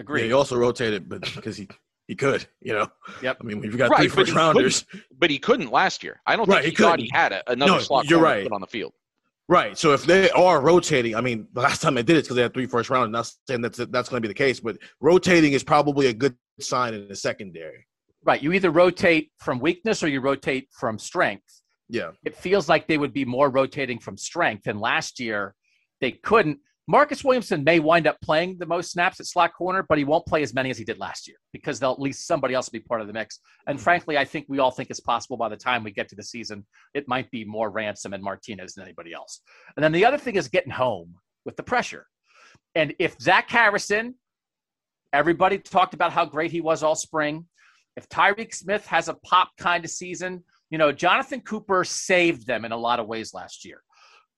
Yeah, 0.00 0.02
Agreed. 0.02 0.24
he 0.26 0.32
also 0.32 0.56
rotated, 0.56 1.08
but 1.08 1.20
because 1.34 1.56
he 1.56 1.68
he 2.08 2.16
could, 2.16 2.46
you 2.60 2.72
know. 2.72 2.88
Yep. 3.22 3.36
I 3.40 3.44
mean, 3.44 3.60
we've 3.60 3.76
got 3.76 3.90
Right, 3.90 3.98
three 4.00 4.08
but 4.08 4.14
first 4.16 4.30
he 4.32 4.36
rounders. 4.36 4.84
But 5.18 5.30
he 5.30 5.38
couldn't 5.38 5.70
last 5.70 6.02
year. 6.02 6.20
I 6.26 6.34
don't 6.36 6.48
Right, 6.48 6.62
think 6.64 6.76
he 6.76 6.82
he, 6.82 6.88
thought 6.88 6.98
he 6.98 7.10
had 7.12 7.32
a, 7.32 7.48
another 7.52 7.72
No, 7.72 7.78
slot 7.78 8.08
you're 8.10 8.18
corner 8.18 8.34
to 8.34 8.40
right. 8.40 8.48
put 8.48 8.54
on 8.54 8.60
the 8.60 8.66
field. 8.66 8.92
Right. 9.48 9.76
So 9.78 9.92
if 9.92 10.04
they 10.06 10.30
are 10.30 10.60
rotating, 10.60 11.14
I 11.14 11.20
mean, 11.20 11.46
the 11.52 11.60
last 11.60 11.82
time 11.82 11.94
they 11.94 12.02
did 12.02 12.16
it 12.16 12.22
because 12.24 12.36
they 12.36 12.42
had 12.42 12.52
three 12.54 12.66
first 12.66 12.88
rounders. 12.90 13.12
Not 13.12 13.30
saying 13.46 13.60
that's 13.60 13.78
that's 13.78 14.08
going 14.08 14.20
to 14.22 14.26
be 14.26 14.28
the 14.28 14.34
case, 14.34 14.58
but 14.60 14.76
rotating 15.00 15.52
is 15.52 15.62
probably 15.62 16.06
a 16.08 16.12
good 16.12 16.34
sign 16.60 16.94
in 16.94 17.06
the 17.08 17.14
secondary. 17.16 17.86
Right. 18.24 18.42
You 18.42 18.52
either 18.52 18.70
rotate 18.70 19.30
from 19.38 19.60
weakness 19.60 20.02
or 20.02 20.08
you 20.08 20.20
rotate 20.20 20.68
from 20.72 20.98
strength. 20.98 21.62
Yeah. 21.88 22.10
It 22.24 22.34
feels 22.36 22.68
like 22.68 22.86
they 22.86 22.98
would 22.98 23.12
be 23.12 23.24
more 23.24 23.50
rotating 23.50 23.98
from 23.98 24.16
strength. 24.16 24.66
And 24.66 24.80
last 24.80 25.18
year, 25.20 25.54
they 26.00 26.12
couldn't. 26.12 26.58
Marcus 26.86 27.22
Williamson 27.22 27.62
may 27.62 27.78
wind 27.78 28.06
up 28.06 28.16
playing 28.20 28.58
the 28.58 28.66
most 28.66 28.90
snaps 28.90 29.20
at 29.20 29.26
slot 29.26 29.54
corner, 29.54 29.84
but 29.88 29.98
he 29.98 30.04
won't 30.04 30.26
play 30.26 30.42
as 30.42 30.52
many 30.52 30.70
as 30.70 30.78
he 30.78 30.84
did 30.84 30.98
last 30.98 31.28
year 31.28 31.36
because 31.52 31.78
they'll 31.78 31.92
at 31.92 32.00
least 32.00 32.26
somebody 32.26 32.54
else 32.54 32.66
will 32.66 32.78
be 32.78 32.84
part 32.84 33.00
of 33.00 33.06
the 33.06 33.12
mix. 33.12 33.38
And 33.66 33.78
hmm. 33.78 33.82
frankly, 33.82 34.18
I 34.18 34.24
think 34.24 34.46
we 34.48 34.58
all 34.58 34.70
think 34.70 34.90
it's 34.90 35.00
possible 35.00 35.36
by 35.36 35.48
the 35.48 35.56
time 35.56 35.84
we 35.84 35.92
get 35.92 36.08
to 36.08 36.16
the 36.16 36.22
season, 36.22 36.66
it 36.94 37.06
might 37.06 37.30
be 37.30 37.44
more 37.44 37.70
Ransom 37.70 38.12
and 38.12 38.22
Martinez 38.22 38.74
than 38.74 38.84
anybody 38.84 39.12
else. 39.12 39.40
And 39.76 39.84
then 39.84 39.92
the 39.92 40.04
other 40.04 40.18
thing 40.18 40.36
is 40.36 40.48
getting 40.48 40.72
home 40.72 41.14
with 41.44 41.56
the 41.56 41.62
pressure. 41.62 42.06
And 42.74 42.94
if 42.98 43.16
Zach 43.20 43.48
Harrison, 43.50 44.14
everybody 45.12 45.58
talked 45.58 45.94
about 45.94 46.12
how 46.12 46.24
great 46.24 46.50
he 46.50 46.60
was 46.60 46.82
all 46.82 46.94
spring. 46.94 47.46
If 47.96 48.08
Tyreke 48.08 48.54
Smith 48.54 48.86
has 48.86 49.08
a 49.08 49.14
pop 49.14 49.50
kind 49.58 49.84
of 49.84 49.90
season, 49.90 50.44
you 50.70 50.78
know, 50.78 50.92
Jonathan 50.92 51.40
Cooper 51.40 51.84
saved 51.84 52.46
them 52.46 52.64
in 52.64 52.72
a 52.72 52.76
lot 52.76 53.00
of 53.00 53.06
ways 53.06 53.34
last 53.34 53.64
year. 53.64 53.82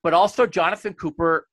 But 0.03 0.15
also, 0.15 0.47
Jonathan 0.47 0.95
Cooper 0.95 1.47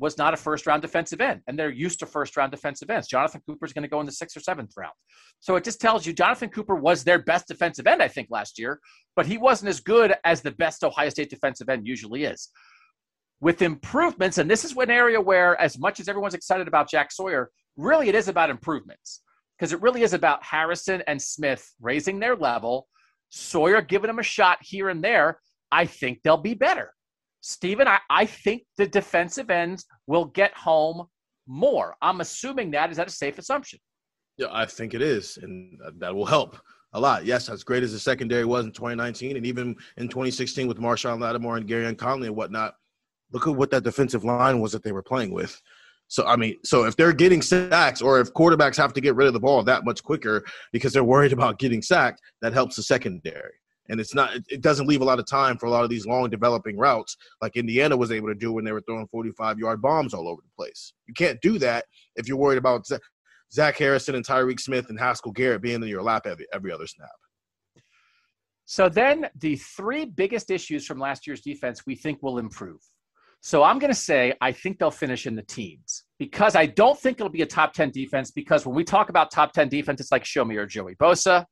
was 0.00 0.16
not 0.16 0.32
a 0.32 0.36
first 0.36 0.66
round 0.66 0.80
defensive 0.80 1.20
end, 1.20 1.42
and 1.46 1.58
they're 1.58 1.70
used 1.70 1.98
to 2.00 2.06
first 2.06 2.36
round 2.36 2.50
defensive 2.50 2.90
ends. 2.90 3.06
Jonathan 3.06 3.42
Cooper 3.46 3.66
is 3.66 3.72
going 3.72 3.82
to 3.82 3.88
go 3.88 4.00
in 4.00 4.06
the 4.06 4.12
sixth 4.12 4.36
or 4.36 4.40
seventh 4.40 4.72
round. 4.76 4.94
So 5.40 5.56
it 5.56 5.64
just 5.64 5.80
tells 5.80 6.06
you 6.06 6.12
Jonathan 6.12 6.48
Cooper 6.48 6.74
was 6.74 7.04
their 7.04 7.18
best 7.18 7.46
defensive 7.46 7.86
end, 7.86 8.02
I 8.02 8.08
think, 8.08 8.28
last 8.30 8.58
year, 8.58 8.80
but 9.14 9.26
he 9.26 9.36
wasn't 9.36 9.68
as 9.68 9.80
good 9.80 10.14
as 10.24 10.40
the 10.40 10.52
best 10.52 10.82
Ohio 10.82 11.10
State 11.10 11.30
defensive 11.30 11.68
end 11.68 11.86
usually 11.86 12.24
is. 12.24 12.48
With 13.40 13.62
improvements, 13.62 14.38
and 14.38 14.50
this 14.50 14.64
is 14.64 14.74
one 14.74 14.90
area 14.90 15.20
where, 15.20 15.60
as 15.60 15.78
much 15.78 16.00
as 16.00 16.08
everyone's 16.08 16.34
excited 16.34 16.66
about 16.66 16.90
Jack 16.90 17.12
Sawyer, 17.12 17.50
really 17.76 18.08
it 18.08 18.14
is 18.14 18.28
about 18.28 18.50
improvements 18.50 19.22
because 19.58 19.72
it 19.74 19.82
really 19.82 20.02
is 20.02 20.14
about 20.14 20.42
Harrison 20.42 21.02
and 21.06 21.20
Smith 21.20 21.66
raising 21.80 22.18
their 22.18 22.34
level, 22.34 22.88
Sawyer 23.28 23.82
giving 23.82 24.08
them 24.08 24.18
a 24.18 24.22
shot 24.22 24.58
here 24.62 24.88
and 24.88 25.04
there. 25.04 25.38
I 25.70 25.84
think 25.84 26.20
they'll 26.24 26.38
be 26.38 26.54
better. 26.54 26.92
Stephen, 27.40 27.88
I, 27.88 27.98
I 28.10 28.26
think 28.26 28.62
the 28.76 28.86
defensive 28.86 29.50
ends 29.50 29.86
will 30.06 30.26
get 30.26 30.52
home 30.54 31.06
more. 31.46 31.96
I'm 32.02 32.20
assuming 32.20 32.70
that. 32.72 32.90
Is 32.90 32.96
that 32.98 33.08
a 33.08 33.12
safe 33.12 33.38
assumption? 33.38 33.78
Yeah, 34.36 34.48
I 34.50 34.66
think 34.66 34.94
it 34.94 35.02
is, 35.02 35.38
and 35.38 35.78
that 35.98 36.14
will 36.14 36.26
help 36.26 36.58
a 36.92 37.00
lot. 37.00 37.24
Yes, 37.24 37.48
as 37.48 37.64
great 37.64 37.82
as 37.82 37.92
the 37.92 37.98
secondary 37.98 38.44
was 38.44 38.64
in 38.64 38.72
2019, 38.72 39.36
and 39.36 39.46
even 39.46 39.76
in 39.96 40.08
2016 40.08 40.66
with 40.66 40.78
Marshon 40.78 41.20
Lattimore 41.20 41.56
and 41.56 41.66
Gary 41.66 41.94
Conley 41.94 42.28
and 42.28 42.36
whatnot. 42.36 42.74
Look 43.32 43.46
at 43.46 43.54
what 43.54 43.70
that 43.70 43.84
defensive 43.84 44.24
line 44.24 44.60
was 44.60 44.72
that 44.72 44.82
they 44.82 44.90
were 44.90 45.04
playing 45.04 45.32
with. 45.32 45.60
So 46.08 46.26
I 46.26 46.34
mean, 46.34 46.56
so 46.64 46.84
if 46.84 46.96
they're 46.96 47.12
getting 47.12 47.40
sacks, 47.40 48.02
or 48.02 48.20
if 48.20 48.34
quarterbacks 48.34 48.76
have 48.76 48.92
to 48.94 49.00
get 49.00 49.14
rid 49.14 49.28
of 49.28 49.32
the 49.32 49.40
ball 49.40 49.62
that 49.62 49.84
much 49.84 50.02
quicker 50.02 50.44
because 50.72 50.92
they're 50.92 51.04
worried 51.04 51.32
about 51.32 51.60
getting 51.60 51.80
sacked, 51.80 52.20
that 52.42 52.52
helps 52.52 52.74
the 52.76 52.82
secondary. 52.82 53.52
And 53.90 54.00
it's 54.00 54.14
not. 54.14 54.30
It 54.48 54.62
doesn't 54.62 54.86
leave 54.86 55.02
a 55.02 55.04
lot 55.04 55.18
of 55.18 55.26
time 55.26 55.58
for 55.58 55.66
a 55.66 55.70
lot 55.70 55.84
of 55.84 55.90
these 55.90 56.06
long 56.06 56.30
developing 56.30 56.78
routes, 56.78 57.16
like 57.42 57.56
Indiana 57.56 57.96
was 57.96 58.12
able 58.12 58.28
to 58.28 58.34
do 58.34 58.52
when 58.52 58.64
they 58.64 58.72
were 58.72 58.80
throwing 58.80 59.06
45 59.08 59.58
yard 59.58 59.82
bombs 59.82 60.14
all 60.14 60.28
over 60.28 60.40
the 60.40 60.50
place. 60.56 60.94
You 61.06 61.14
can't 61.14 61.40
do 61.42 61.58
that 61.58 61.84
if 62.16 62.28
you're 62.28 62.38
worried 62.38 62.58
about 62.58 62.86
Zach 63.52 63.76
Harrison 63.76 64.14
and 64.14 64.24
Tyreke 64.24 64.60
Smith 64.60 64.90
and 64.90 64.98
Haskell 64.98 65.32
Garrett 65.32 65.62
being 65.62 65.82
in 65.82 65.88
your 65.88 66.02
lap 66.02 66.26
every, 66.26 66.46
every 66.52 66.72
other 66.72 66.86
snap. 66.86 67.10
So 68.64 68.88
then 68.88 69.28
the 69.40 69.56
three 69.56 70.04
biggest 70.04 70.50
issues 70.50 70.86
from 70.86 71.00
last 71.00 71.26
year's 71.26 71.40
defense 71.40 71.84
we 71.86 71.96
think 71.96 72.22
will 72.22 72.38
improve. 72.38 72.80
So 73.40 73.64
I'm 73.64 73.78
going 73.78 73.92
to 73.92 73.98
say 73.98 74.34
I 74.40 74.52
think 74.52 74.78
they'll 74.78 74.90
finish 74.90 75.26
in 75.26 75.34
the 75.34 75.42
teens 75.42 76.04
because 76.18 76.54
I 76.54 76.66
don't 76.66 76.98
think 76.98 77.18
it'll 77.18 77.30
be 77.30 77.42
a 77.42 77.46
top 77.46 77.72
10 77.72 77.90
defense 77.90 78.30
because 78.30 78.66
when 78.66 78.76
we 78.76 78.84
talk 78.84 79.08
about 79.08 79.30
top 79.30 79.52
10 79.52 79.68
defense, 79.68 80.00
it's 80.00 80.12
like 80.12 80.24
show 80.24 80.44
me 80.44 80.54
your 80.54 80.66
Joey 80.66 80.94
Bosa, 80.94 81.46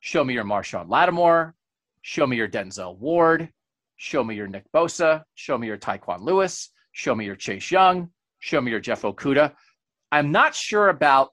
show 0.00 0.24
me 0.24 0.34
your 0.34 0.44
Marshon 0.44 0.88
Lattimore, 0.88 1.54
show 2.08 2.26
me 2.26 2.38
your 2.38 2.48
Denzel 2.48 2.96
Ward, 2.96 3.50
show 3.98 4.24
me 4.24 4.34
your 4.34 4.46
Nick 4.46 4.64
Bosa, 4.74 5.24
show 5.34 5.58
me 5.58 5.66
your 5.66 5.76
Tyquan 5.76 6.22
Lewis, 6.22 6.70
show 6.92 7.14
me 7.14 7.26
your 7.26 7.36
Chase 7.36 7.70
Young, 7.70 8.08
show 8.38 8.62
me 8.62 8.70
your 8.70 8.80
Jeff 8.80 9.02
Okudah. 9.02 9.52
I'm 10.10 10.32
not 10.32 10.54
sure 10.54 10.88
about 10.88 11.32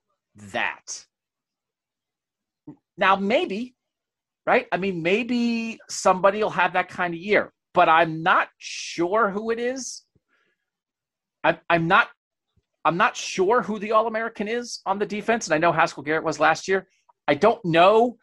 that. 0.52 1.06
Now, 2.98 3.16
maybe, 3.16 3.74
right? 4.46 4.68
I 4.70 4.76
mean, 4.76 5.02
maybe 5.02 5.80
somebody 5.88 6.44
will 6.44 6.50
have 6.50 6.74
that 6.74 6.90
kind 6.90 7.14
of 7.14 7.22
year, 7.22 7.54
but 7.74 7.88
I'm 7.88 8.22
not 8.22 8.50
sure 8.58 9.30
who 9.30 9.52
it 9.52 9.60
is. 9.60 10.04
I'm, 11.46 11.58
I'm 11.70 11.88
not. 11.88 12.10
I'm 12.84 12.98
not 12.98 13.16
sure 13.16 13.62
who 13.62 13.80
the 13.80 13.94
All 13.94 14.08
American 14.08 14.50
is 14.50 14.82
on 14.86 15.00
the 15.00 15.06
defense, 15.06 15.48
and 15.48 15.56
I 15.56 15.58
know 15.58 15.72
Haskell 15.72 16.04
Garrett 16.04 16.26
was 16.26 16.40
last 16.40 16.68
year. 16.68 16.86
I 17.30 17.34
don't 17.34 17.64
know 17.64 18.18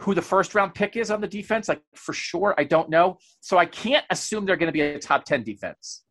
who 0.00 0.14
the 0.14 0.22
first 0.22 0.54
round 0.54 0.74
pick 0.74 0.96
is 0.96 1.10
on 1.10 1.20
the 1.20 1.28
defense. 1.28 1.68
Like 1.68 1.82
for 1.94 2.12
sure, 2.12 2.54
I 2.58 2.64
don't 2.64 2.88
know. 2.88 3.18
So 3.40 3.58
I 3.58 3.66
can't 3.66 4.04
assume 4.10 4.46
they're 4.46 4.56
going 4.56 4.68
to 4.68 4.72
be 4.72 4.80
a 4.80 4.98
top 4.98 5.24
10 5.24 5.44
defense. 5.44 6.04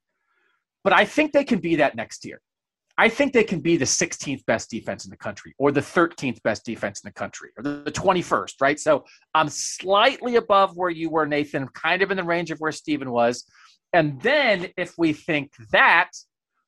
But 0.84 0.94
I 0.94 1.06
think 1.06 1.34
they 1.34 1.44
can 1.44 1.60
be 1.60 1.76
that 1.78 1.96
next 1.96 2.24
year. 2.24 2.40
I 2.98 3.10
think 3.10 3.34
they 3.34 3.46
can 3.46 3.62
be 3.62 3.78
the 3.78 3.86
16th 3.86 4.46
best 4.46 4.70
defense 4.70 5.06
in 5.06 5.10
the 5.10 5.18
country 5.18 5.56
or 5.58 5.72
the 5.72 5.80
13th 5.80 6.44
best 6.44 6.66
defense 6.66 7.02
in 7.02 7.08
the 7.08 7.14
country 7.14 7.50
or 7.58 7.64
the 7.64 7.92
21st, 7.92 8.56
right? 8.62 8.80
So 8.80 9.06
I'm 9.34 9.50
slightly 9.50 10.36
above 10.36 10.76
where 10.76 10.90
you 10.90 11.10
were, 11.10 11.26
Nathan, 11.26 11.68
kind 11.70 12.02
of 12.02 12.12
in 12.12 12.18
the 12.18 12.24
range 12.24 12.52
of 12.52 12.60
where 12.60 12.74
Steven 12.74 13.10
was. 13.10 13.46
And 13.94 14.22
then 14.22 14.68
if 14.78 14.96
we 14.98 15.14
think 15.14 15.54
that, 15.72 16.12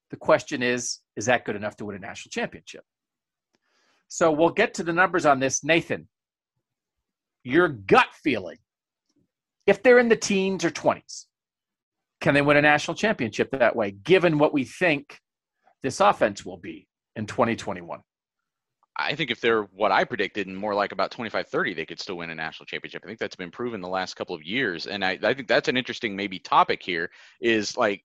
the 0.09 0.15
question 0.15 0.63
is, 0.63 0.99
is 1.17 1.25
that 1.25 1.45
good 1.45 1.55
enough 1.55 1.75
to 1.77 1.85
win 1.85 1.97
a 1.97 1.99
national 1.99 2.31
championship? 2.31 2.83
So 4.07 4.31
we'll 4.31 4.49
get 4.49 4.73
to 4.75 4.83
the 4.83 4.93
numbers 4.93 5.25
on 5.25 5.39
this. 5.39 5.63
Nathan, 5.63 6.07
your 7.43 7.67
gut 7.67 8.07
feeling, 8.23 8.57
if 9.67 9.83
they're 9.83 9.99
in 9.99 10.09
the 10.09 10.15
teens 10.15 10.65
or 10.65 10.71
20s, 10.71 11.25
can 12.19 12.33
they 12.33 12.41
win 12.41 12.57
a 12.57 12.61
national 12.61 12.95
championship 12.95 13.49
that 13.51 13.75
way, 13.75 13.91
given 13.91 14.37
what 14.37 14.53
we 14.53 14.63
think 14.63 15.19
this 15.81 15.99
offense 15.99 16.45
will 16.45 16.57
be 16.57 16.87
in 17.15 17.25
2021? 17.25 17.99
I 18.97 19.15
think 19.15 19.31
if 19.31 19.41
they're 19.41 19.63
what 19.63 19.91
I 19.91 20.03
predicted 20.03 20.47
and 20.47 20.55
more 20.55 20.75
like 20.75 20.91
about 20.91 21.11
25 21.11 21.47
30, 21.47 21.73
they 21.73 21.85
could 21.85 21.99
still 21.99 22.17
win 22.17 22.29
a 22.29 22.35
national 22.35 22.65
championship. 22.65 23.01
I 23.03 23.07
think 23.07 23.19
that's 23.19 23.35
been 23.35 23.49
proven 23.49 23.81
the 23.81 23.87
last 23.87 24.15
couple 24.15 24.35
of 24.35 24.43
years. 24.43 24.85
And 24.85 25.03
I, 25.03 25.17
I 25.23 25.33
think 25.33 25.47
that's 25.47 25.69
an 25.69 25.77
interesting 25.77 26.15
maybe 26.15 26.37
topic 26.37 26.83
here 26.83 27.09
is 27.39 27.77
like, 27.77 28.03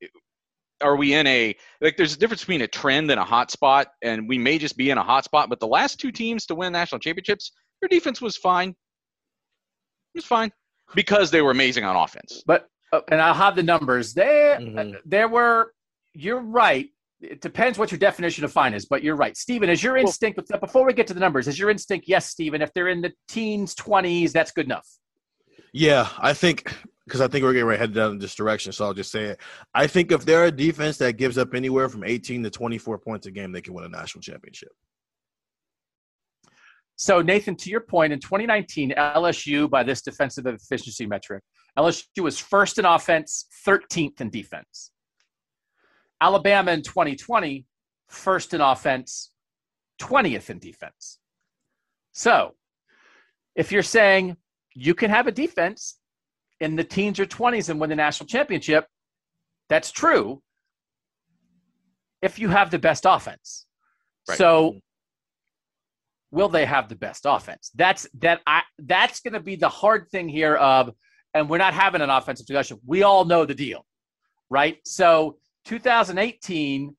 are 0.80 0.96
we 0.96 1.14
in 1.14 1.26
a 1.26 1.56
like 1.80 1.96
there's 1.96 2.14
a 2.14 2.18
difference 2.18 2.42
between 2.42 2.62
a 2.62 2.68
trend 2.68 3.10
and 3.10 3.18
a 3.18 3.24
hot 3.24 3.50
spot 3.50 3.88
and 4.02 4.28
we 4.28 4.36
may 4.36 4.58
just 4.58 4.76
be 4.76 4.90
in 4.90 4.98
a 4.98 5.02
hot 5.02 5.24
spot 5.24 5.48
but 5.48 5.58
the 5.58 5.66
last 5.66 5.98
two 5.98 6.12
teams 6.12 6.44
to 6.44 6.54
win 6.54 6.70
national 6.70 6.98
championships 6.98 7.52
their 7.80 7.88
defense 7.88 8.20
was 8.20 8.36
fine 8.36 8.74
it 10.16 10.20
was 10.20 10.24
fine 10.24 10.50
because 10.94 11.30
they 11.30 11.42
were 11.42 11.50
amazing 11.50 11.84
on 11.84 11.94
offense 11.94 12.42
But 12.46 12.68
uh, 12.92 13.00
and 13.10 13.20
I'll 13.20 13.34
have 13.34 13.56
the 13.56 13.62
numbers. 13.64 14.14
There, 14.14 14.58
Mhm. 14.58 14.94
uh, 14.94 14.98
there 15.04 15.28
were. 15.28 15.72
You're 16.14 16.40
right. 16.40 16.88
It 17.20 17.40
depends 17.40 17.78
what 17.78 17.90
your 17.90 17.98
definition 17.98 18.44
of 18.44 18.52
fine 18.52 18.72
is, 18.74 18.86
but 18.86 19.02
you're 19.02 19.16
right, 19.16 19.36
Stephen. 19.36 19.68
Is 19.68 19.82
your 19.82 19.96
instinct 19.96 20.40
before 20.60 20.86
we 20.86 20.92
get 20.92 21.06
to 21.08 21.14
the 21.14 21.18
numbers? 21.20 21.48
Is 21.48 21.58
your 21.58 21.68
instinct 21.68 22.06
yes, 22.08 22.26
Stephen? 22.26 22.62
If 22.62 22.72
they're 22.74 22.88
in 22.88 23.00
the 23.02 23.12
teens, 23.28 23.74
twenties, 23.74 24.32
that's 24.32 24.52
good 24.52 24.66
enough. 24.66 24.86
Yeah, 25.72 26.08
I 26.18 26.32
think 26.32 26.72
because 27.04 27.20
I 27.20 27.26
think 27.28 27.42
we're 27.44 27.52
getting 27.52 27.66
right 27.66 27.78
headed 27.78 27.96
down 27.96 28.12
in 28.12 28.18
this 28.18 28.34
direction. 28.36 28.72
So 28.72 28.84
I'll 28.84 28.94
just 28.94 29.10
say 29.10 29.24
it. 29.24 29.40
I 29.74 29.86
think 29.88 30.12
if 30.12 30.24
they're 30.24 30.46
a 30.46 30.52
defense 30.52 30.96
that 30.98 31.16
gives 31.16 31.38
up 31.38 31.54
anywhere 31.54 31.88
from 31.88 32.04
18 32.04 32.42
to 32.44 32.50
24 32.50 32.98
points 32.98 33.26
a 33.26 33.30
game, 33.32 33.50
they 33.52 33.60
can 33.60 33.74
win 33.74 33.84
a 33.84 33.88
national 33.88 34.22
championship. 34.22 34.70
So, 36.96 37.20
Nathan, 37.20 37.56
to 37.56 37.70
your 37.70 37.80
point, 37.80 38.12
in 38.14 38.20
2019, 38.20 38.94
LSU, 38.96 39.68
by 39.68 39.82
this 39.82 40.00
defensive 40.00 40.46
efficiency 40.46 41.06
metric, 41.06 41.42
LSU 41.78 42.22
was 42.22 42.38
first 42.38 42.78
in 42.78 42.86
offense, 42.86 43.46
13th 43.66 44.20
in 44.22 44.30
defense. 44.30 44.92
Alabama 46.20 46.72
in 46.72 46.82
2020, 46.82 47.66
first 48.08 48.54
in 48.54 48.62
offense, 48.62 49.32
20th 50.00 50.48
in 50.48 50.58
defense. 50.58 51.18
So 52.12 52.54
if 53.54 53.70
you're 53.70 53.82
saying 53.82 54.36
you 54.74 54.94
can 54.94 55.10
have 55.10 55.26
a 55.26 55.32
defense 55.32 55.98
in 56.60 56.76
the 56.76 56.84
teens 56.84 57.20
or 57.20 57.26
20s 57.26 57.68
and 57.68 57.78
win 57.78 57.90
the 57.90 57.96
national 57.96 58.26
championship, 58.26 58.86
that's 59.68 59.90
true 59.92 60.42
if 62.22 62.38
you 62.38 62.48
have 62.48 62.70
the 62.70 62.78
best 62.78 63.04
offense. 63.06 63.66
Right. 64.28 64.38
So 64.38 64.80
will 66.36 66.50
they 66.50 66.66
have 66.66 66.90
the 66.90 66.94
best 66.94 67.24
offense? 67.24 67.70
That's 67.74 68.06
that 68.18 68.42
I 68.46 68.60
that's 68.78 69.20
going 69.20 69.32
to 69.32 69.40
be 69.40 69.56
the 69.56 69.70
hard 69.70 70.06
thing 70.12 70.28
here 70.28 70.56
of 70.56 70.92
and 71.32 71.48
we're 71.48 71.64
not 71.66 71.72
having 71.72 72.02
an 72.02 72.10
offensive 72.10 72.46
discussion. 72.46 72.78
We 72.86 73.02
all 73.02 73.24
know 73.24 73.46
the 73.46 73.54
deal. 73.54 73.86
Right? 74.50 74.76
So 74.84 75.38
2018 75.64 76.94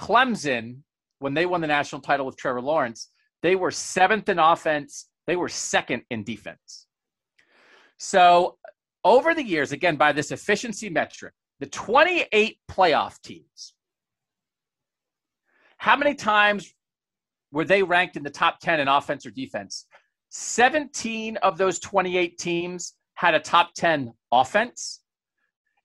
Clemson 0.00 0.78
when 1.18 1.34
they 1.34 1.44
won 1.44 1.60
the 1.60 1.66
national 1.66 2.00
title 2.00 2.24
with 2.24 2.36
Trevor 2.36 2.62
Lawrence, 2.62 3.10
they 3.42 3.56
were 3.56 3.70
7th 3.70 4.28
in 4.28 4.38
offense, 4.38 5.08
they 5.26 5.36
were 5.36 5.48
second 5.48 6.02
in 6.10 6.24
defense. 6.24 6.86
So 7.98 8.56
over 9.04 9.34
the 9.34 9.42
years 9.42 9.72
again 9.72 9.96
by 9.96 10.12
this 10.12 10.30
efficiency 10.30 10.88
metric, 10.88 11.34
the 11.60 11.66
28 11.66 12.56
playoff 12.70 13.20
teams 13.20 13.74
how 15.76 15.96
many 15.96 16.14
times 16.14 16.74
were 17.52 17.64
they 17.64 17.82
ranked 17.82 18.16
in 18.16 18.22
the 18.22 18.30
top 18.30 18.60
10 18.60 18.80
in 18.80 18.88
offense 18.88 19.24
or 19.26 19.30
defense? 19.30 19.86
17 20.30 21.36
of 21.38 21.56
those 21.56 21.78
28 21.78 22.38
teams 22.38 22.94
had 23.14 23.34
a 23.34 23.40
top 23.40 23.74
10 23.74 24.12
offense, 24.30 25.00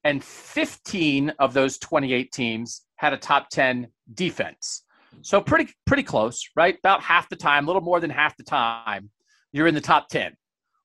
and 0.03 0.23
15 0.23 1.33
of 1.39 1.53
those 1.53 1.77
28 1.77 2.31
teams 2.31 2.81
had 2.95 3.13
a 3.13 3.17
top 3.17 3.49
10 3.49 3.87
defense. 4.13 4.83
So 5.21 5.39
pretty 5.39 5.71
pretty 5.85 6.03
close, 6.03 6.43
right? 6.55 6.77
About 6.77 7.01
half 7.01 7.29
the 7.29 7.35
time, 7.35 7.65
a 7.65 7.67
little 7.67 7.81
more 7.81 7.99
than 7.99 8.09
half 8.09 8.35
the 8.35 8.43
time, 8.43 9.09
you're 9.51 9.67
in 9.67 9.75
the 9.75 9.81
top 9.81 10.09
10 10.09 10.33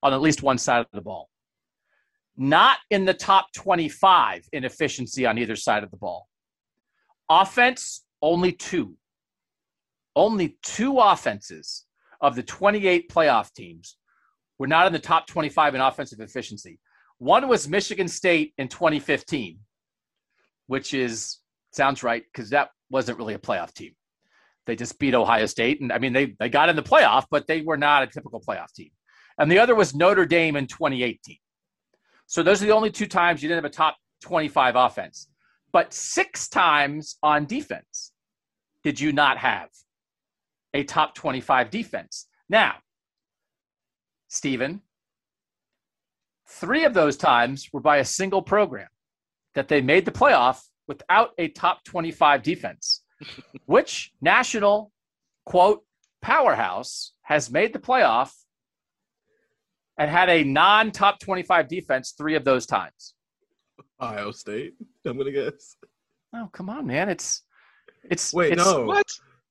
on 0.02 0.12
at 0.12 0.20
least 0.20 0.42
one 0.42 0.58
side 0.58 0.80
of 0.80 0.86
the 0.92 1.00
ball. 1.00 1.28
Not 2.36 2.78
in 2.90 3.04
the 3.04 3.14
top 3.14 3.52
25 3.54 4.48
in 4.52 4.64
efficiency 4.64 5.26
on 5.26 5.38
either 5.38 5.56
side 5.56 5.82
of 5.82 5.90
the 5.90 5.96
ball. 5.96 6.28
Offense, 7.28 8.04
only 8.22 8.52
two. 8.52 8.94
Only 10.18 10.58
two 10.64 10.98
offenses 10.98 11.84
of 12.20 12.34
the 12.34 12.42
28 12.42 13.08
playoff 13.08 13.52
teams 13.54 13.96
were 14.58 14.66
not 14.66 14.88
in 14.88 14.92
the 14.92 14.98
top 14.98 15.28
25 15.28 15.76
in 15.76 15.80
offensive 15.80 16.18
efficiency. 16.18 16.80
One 17.18 17.46
was 17.46 17.68
Michigan 17.68 18.08
State 18.08 18.52
in 18.58 18.66
2015, 18.66 19.60
which 20.66 20.92
is 20.92 21.38
sounds 21.70 22.02
right 22.02 22.24
because 22.32 22.50
that 22.50 22.70
wasn't 22.90 23.16
really 23.16 23.34
a 23.34 23.38
playoff 23.38 23.72
team. 23.72 23.92
They 24.66 24.74
just 24.74 24.98
beat 24.98 25.14
Ohio 25.14 25.46
State, 25.46 25.80
and 25.80 25.92
I 25.92 25.98
mean 25.98 26.12
they 26.12 26.34
they 26.40 26.48
got 26.48 26.68
in 26.68 26.74
the 26.74 26.82
playoff, 26.82 27.26
but 27.30 27.46
they 27.46 27.60
were 27.60 27.76
not 27.76 28.02
a 28.02 28.08
typical 28.08 28.40
playoff 28.40 28.72
team. 28.74 28.90
And 29.38 29.48
the 29.48 29.60
other 29.60 29.76
was 29.76 29.94
Notre 29.94 30.26
Dame 30.26 30.56
in 30.56 30.66
2018. 30.66 31.36
So 32.26 32.42
those 32.42 32.60
are 32.60 32.66
the 32.66 32.72
only 32.72 32.90
two 32.90 33.06
times 33.06 33.40
you 33.40 33.48
didn't 33.48 33.62
have 33.62 33.70
a 33.70 33.74
top 33.74 33.96
25 34.22 34.74
offense. 34.74 35.28
But 35.72 35.94
six 35.94 36.48
times 36.48 37.18
on 37.22 37.46
defense 37.46 38.10
did 38.82 38.98
you 38.98 39.12
not 39.12 39.38
have 39.38 39.68
a 40.74 40.84
top 40.84 41.14
25 41.14 41.70
defense. 41.70 42.26
Now, 42.48 42.76
Stephen, 44.28 44.82
three 46.46 46.84
of 46.84 46.94
those 46.94 47.16
times 47.16 47.68
were 47.72 47.80
by 47.80 47.98
a 47.98 48.04
single 48.04 48.42
program 48.42 48.88
that 49.54 49.68
they 49.68 49.80
made 49.80 50.04
the 50.04 50.10
playoff 50.10 50.60
without 50.86 51.30
a 51.38 51.48
top 51.48 51.84
25 51.84 52.42
defense. 52.42 53.02
Which 53.66 54.12
national, 54.20 54.92
quote, 55.44 55.82
powerhouse 56.22 57.12
has 57.22 57.50
made 57.50 57.72
the 57.72 57.78
playoff 57.78 58.32
and 59.98 60.10
had 60.10 60.28
a 60.28 60.44
non 60.44 60.92
top 60.92 61.18
25 61.18 61.68
defense 61.68 62.14
three 62.16 62.34
of 62.34 62.44
those 62.44 62.66
times? 62.66 63.14
Ohio 64.00 64.30
State. 64.30 64.74
I'm 65.04 65.18
gonna 65.18 65.32
guess. 65.32 65.76
Oh, 66.34 66.48
come 66.52 66.70
on, 66.70 66.86
man. 66.86 67.08
It's, 67.08 67.42
it's, 68.04 68.32
Wait, 68.32 68.52
it's, 68.52 68.64
no. 68.64 68.84
What? 68.84 69.06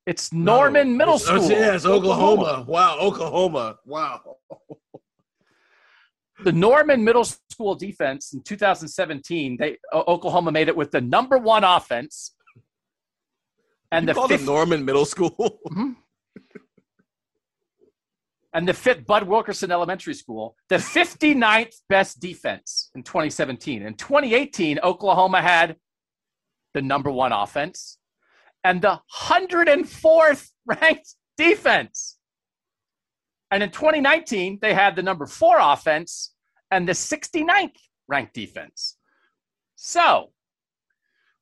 It's 0.07 0.31
Norman 0.31 0.91
No. 0.93 0.97
Middle 0.99 1.15
It's- 1.15 1.27
School. 1.27 1.49
Yes, 1.49 1.85
Oklahoma. 1.85 2.63
Wow, 2.65 2.97
Oklahoma. 2.99 3.77
Wow. 3.85 4.37
the 6.45 6.53
Norman 6.53 7.03
Middle 7.03 7.25
School 7.25 7.75
defense 7.75 8.31
in 8.33 8.41
2017, 8.41 9.57
they 9.59 9.77
Oklahoma 9.93 10.51
made 10.53 10.69
it 10.69 10.77
with 10.77 10.91
the 10.91 11.01
number 11.01 11.37
one 11.37 11.65
offense 11.65 12.33
and 13.91 14.03
you 14.03 14.07
the 14.07 14.13
call 14.13 14.29
fifth 14.29 14.43
it 14.43 14.45
Norman 14.45 14.83
Middle 14.85 15.05
School. 15.05 15.35
Mm-hmm. 15.67 15.91
and 18.53 18.67
the 18.67 18.73
fifth 18.73 19.05
Bud 19.05 19.23
Wilkinson 19.23 19.71
Elementary 19.71 20.13
School, 20.13 20.55
the 20.69 20.77
59th 20.77 21.75
best 21.89 22.19
defense 22.21 22.89
in 22.95 23.03
2017. 23.03 23.81
In 23.83 23.93
2018, 23.93 24.79
Oklahoma 24.81 25.41
had 25.41 25.75
the 26.73 26.81
number 26.81 27.11
one 27.11 27.33
offense 27.33 27.97
and 28.67 28.81
the 28.81 28.99
104th 29.15 30.49
ranked 30.65 31.15
defense. 31.37 32.17
And 33.49 33.63
in 33.63 33.71
2019, 33.71 34.59
they 34.61 34.73
had 34.73 34.97
the 34.97 35.03
number 35.03 35.25
four 35.25 35.57
offense 35.57 36.33
and 36.69 36.85
the 36.85 36.91
69th 36.91 37.77
ranked 38.09 38.33
defense. 38.33 38.97
So, 39.77 40.33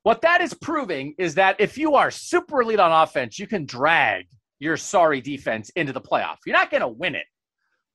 what 0.03 0.21
that 0.21 0.41
is 0.41 0.53
proving 0.53 1.15
is 1.17 1.33
that 1.33 1.55
if 1.57 1.79
you 1.79 1.95
are 1.95 2.11
super 2.11 2.61
elite 2.61 2.79
on 2.79 2.91
offense, 2.91 3.39
you 3.39 3.47
can 3.47 3.65
drag 3.65 4.27
your 4.59 4.77
sorry 4.77 5.19
defense 5.19 5.71
into 5.71 5.93
the 5.93 6.01
playoff. 6.01 6.37
You're 6.45 6.55
not 6.55 6.69
going 6.69 6.81
to 6.81 6.87
win 6.87 7.15
it, 7.15 7.25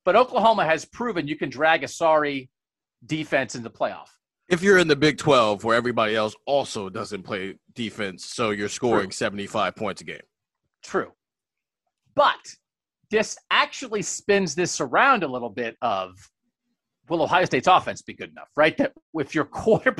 but 0.04 0.16
Oklahoma 0.16 0.64
has 0.64 0.84
proven 0.86 1.28
you 1.28 1.36
can 1.36 1.50
drag 1.50 1.84
a 1.84 1.88
sorry 1.88 2.50
defense 3.06 3.54
into 3.54 3.68
the 3.68 3.78
playoff. 3.78 4.08
If 4.50 4.62
you're 4.62 4.78
in 4.78 4.88
the 4.88 4.96
Big 4.96 5.16
12 5.16 5.62
where 5.64 5.76
everybody 5.76 6.16
else 6.16 6.34
also 6.44 6.88
doesn't 6.88 7.22
play 7.22 7.54
defense, 7.74 8.26
so 8.26 8.50
you're 8.50 8.68
scoring 8.68 9.12
75 9.12 9.76
points 9.76 10.02
a 10.02 10.04
game. 10.04 10.20
True. 10.82 11.12
But 12.16 12.54
this 13.10 13.38
actually 13.50 14.02
spins 14.02 14.54
this 14.56 14.80
around 14.80 15.22
a 15.22 15.28
little 15.28 15.48
bit 15.48 15.76
of 15.80 16.12
will 17.08 17.22
Ohio 17.22 17.44
State's 17.44 17.66
offense 17.66 18.02
be 18.02 18.14
good 18.14 18.30
enough, 18.30 18.48
right? 18.56 18.76
That 18.76 18.92
with 19.12 19.34
your 19.34 19.44
quarter, 19.46 19.94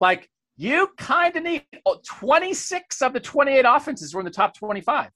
like 0.00 0.28
you 0.56 0.88
kind 0.96 1.36
of 1.36 1.42
need 1.42 1.64
oh, 1.84 1.98
26 2.06 3.02
of 3.02 3.12
the 3.12 3.20
28 3.20 3.64
offenses 3.66 4.14
were 4.14 4.20
in 4.20 4.24
the 4.24 4.30
top 4.30 4.56
25. 4.56 5.10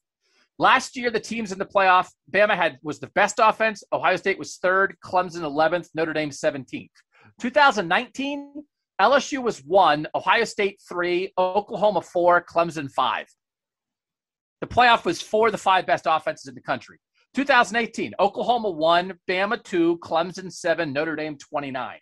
Last 0.58 0.96
year, 0.96 1.10
the 1.10 1.20
teams 1.20 1.52
in 1.52 1.58
the 1.58 1.64
playoff, 1.64 2.08
Bama 2.30 2.54
had 2.54 2.78
was 2.82 2.98
the 2.98 3.06
best 3.14 3.36
offense. 3.42 3.82
Ohio 3.92 4.16
State 4.16 4.38
was 4.38 4.56
third, 4.56 4.96
Clemson 5.02 5.40
11th, 5.40 5.88
Notre 5.94 6.12
Dame 6.12 6.30
17th. 6.30 6.90
2019, 7.40 8.52
LSU 9.00 9.42
was 9.42 9.64
one, 9.64 10.06
Ohio 10.14 10.44
State 10.44 10.80
three, 10.86 11.32
Oklahoma 11.38 12.02
four, 12.02 12.44
Clemson 12.44 12.90
five. 12.90 13.26
The 14.60 14.66
playoff 14.66 15.04
was 15.04 15.22
four 15.22 15.46
of 15.46 15.52
the 15.52 15.58
five 15.58 15.86
best 15.86 16.04
offenses 16.06 16.46
in 16.46 16.54
the 16.54 16.60
country. 16.60 16.98
2018, 17.34 18.12
Oklahoma 18.20 18.70
one, 18.70 19.14
Bama 19.28 19.62
two, 19.62 19.98
Clemson 19.98 20.52
seven, 20.52 20.92
Notre 20.92 21.16
Dame 21.16 21.38
29. 21.38 21.98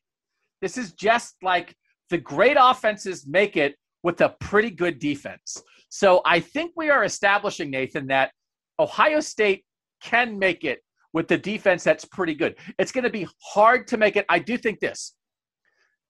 This 0.61 0.77
is 0.77 0.93
just 0.93 1.37
like 1.43 1.75
the 2.11 2.19
great 2.19 2.57
offenses 2.59 3.27
make 3.27 3.57
it 3.57 3.77
with 4.03 4.21
a 4.21 4.35
pretty 4.41 4.71
good 4.71 4.99
defense. 4.99 5.63
So 5.91 6.21
I 6.25 6.41
think 6.41 6.73
we 6.77 6.91
are 6.91 7.05
establishing, 7.05 7.71
Nathan, 7.71 8.09
that 8.09 8.33
Ohio 8.81 9.21
State 9.21 9.65
can 10.03 10.39
make 10.39 10.65
it 10.65 10.81
with 11.13 11.29
the 11.29 11.39
defense 11.39 11.85
that's 11.85 12.05
pretty 12.05 12.35
good. 12.35 12.57
It's 12.79 12.93
going 12.93 13.05
to 13.05 13.11
be 13.11 13.27
hard 13.43 13.87
to 13.89 13.97
make 13.97 14.17
it. 14.17 14.27
I 14.29 14.39
do 14.39 14.57
think 14.57 14.81
this. 14.81 15.15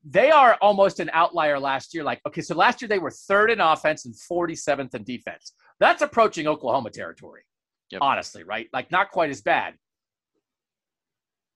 They 0.04 0.30
are 0.30 0.56
almost 0.60 1.00
an 1.00 1.10
outlier 1.12 1.58
last 1.58 1.92
year. 1.94 2.04
Like, 2.04 2.20
okay, 2.26 2.40
so 2.40 2.54
last 2.54 2.80
year 2.80 2.88
they 2.88 2.98
were 2.98 3.10
third 3.10 3.50
in 3.50 3.60
offense 3.60 4.04
and 4.06 4.14
47th 4.14 4.94
in 4.94 5.04
defense. 5.04 5.52
That's 5.80 6.02
approaching 6.02 6.46
Oklahoma 6.46 6.90
territory, 6.90 7.42
Yep. 7.90 8.00
honestly, 8.02 8.44
right? 8.44 8.68
Like, 8.72 8.90
not 8.90 9.10
quite 9.10 9.30
as 9.30 9.42
bad. 9.42 9.74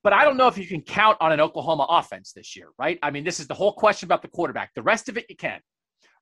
But 0.03 0.13
I 0.13 0.25
don't 0.25 0.37
know 0.37 0.49
if 0.49 0.59
you 0.59 0.67
can 0.67 0.81
count 0.81 1.17
on 1.21 1.31
an 1.31 1.41
Oklahoma 1.41 1.87
offense 1.89 2.33
this 2.33 2.57
year, 2.57 2.69
right? 2.79 2.99
I 3.03 3.11
mean, 3.13 3.23
this 3.23 3.39
is 3.39 3.47
the 3.47 3.55
whole 3.55 3.73
question 3.73 4.07
about 4.07 4.23
the 4.23 4.29
quarterback. 4.29 4.75
The 4.75 4.83
rest 4.83 5.09
of 5.09 5.17
it, 5.17 5.27
you 5.29 5.37
can. 5.37 5.61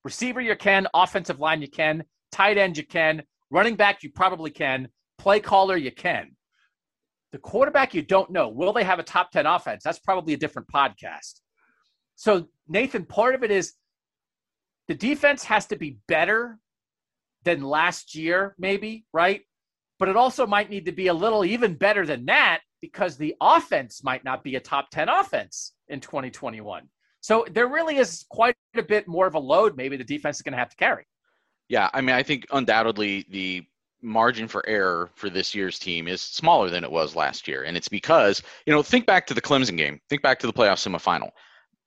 Receiver, 0.05 0.41
you 0.41 0.55
can. 0.57 0.87
Offensive 0.93 1.41
line, 1.41 1.63
you 1.63 1.69
can. 1.69 2.05
Tight 2.31 2.59
end, 2.59 2.77
you 2.77 2.87
can. 2.87 3.23
Running 3.51 3.77
back, 3.77 4.03
you 4.03 4.11
probably 4.11 4.51
can. 4.51 4.89
Play 5.19 5.41
caller, 5.41 5.77
you 5.77 5.91
can. 5.91 6.37
The 7.33 7.39
quarterback, 7.39 7.95
you 7.95 8.03
don't 8.03 8.31
know. 8.31 8.49
Will 8.49 8.73
they 8.73 8.85
have 8.85 8.99
a 8.99 9.03
top 9.03 9.31
10 9.31 9.47
offense? 9.47 9.83
That's 9.83 9.99
probably 9.99 10.35
a 10.35 10.37
different 10.37 10.69
podcast. 10.69 11.41
So, 12.21 12.49
Nathan, 12.69 13.07
part 13.07 13.35
of 13.35 13.43
it 13.45 13.51
is 13.51 13.73
the 14.89 14.95
defense 14.95 15.43
has 15.45 15.65
to 15.69 15.77
be 15.77 15.97
better 16.07 16.59
than 17.45 17.63
last 17.63 18.15
year, 18.15 18.55
maybe, 18.59 19.07
right? 19.11 19.41
But 19.99 20.11
it 20.11 20.17
also 20.17 20.47
might 20.47 20.69
need 20.69 20.85
to 20.85 20.93
be 20.93 21.07
a 21.07 21.15
little 21.15 21.47
even 21.47 21.77
better 21.77 22.05
than 22.05 22.27
that 22.27 22.61
because 22.83 23.17
the 23.17 23.35
offense 23.41 24.05
might 24.05 24.23
not 24.23 24.45
be 24.45 24.57
a 24.57 24.61
top 24.61 24.91
10 24.91 25.09
offense 25.09 25.73
in 25.89 25.99
2021. 25.99 26.87
So 27.23 27.47
there 27.53 27.69
really 27.69 27.97
is 27.97 28.27
quite 28.29 28.55
a 28.77 28.83
bit 28.83 29.09
more 29.09 29.27
of 29.27 29.35
a 29.35 29.39
load 29.39 29.75
maybe 29.75 29.97
the 29.97 30.05
defense 30.05 30.37
is 30.37 30.43
going 30.43 30.53
to 30.53 30.59
have 30.59 30.69
to 30.69 30.77
carry. 30.77 31.07
Yeah, 31.71 31.89
I 31.95 32.03
mean, 32.03 32.15
I 32.15 32.23
think 32.23 32.45
undoubtedly 32.53 33.25
the 33.31 33.65
margin 34.03 34.47
for 34.47 34.63
error 34.69 35.09
for 35.15 35.31
this 35.31 35.55
year's 35.55 35.79
team 35.79 36.07
is 36.07 36.21
smaller 36.21 36.69
than 36.69 36.85
it 36.85 36.93
was 36.93 37.17
last 37.17 37.49
year. 37.49 37.63
And 37.63 37.79
it's 37.79 37.89
because, 37.89 38.43
you 38.67 38.75
know, 38.75 38.83
think 38.83 39.07
back 39.07 39.27
to 39.29 39.35
the 39.35 39.41
Clemson 39.41 39.79
game, 39.79 40.03
think 40.11 40.21
back 40.21 40.39
to 40.41 40.47
the 40.47 40.53
playoff 40.53 40.87
semifinal. 40.87 41.31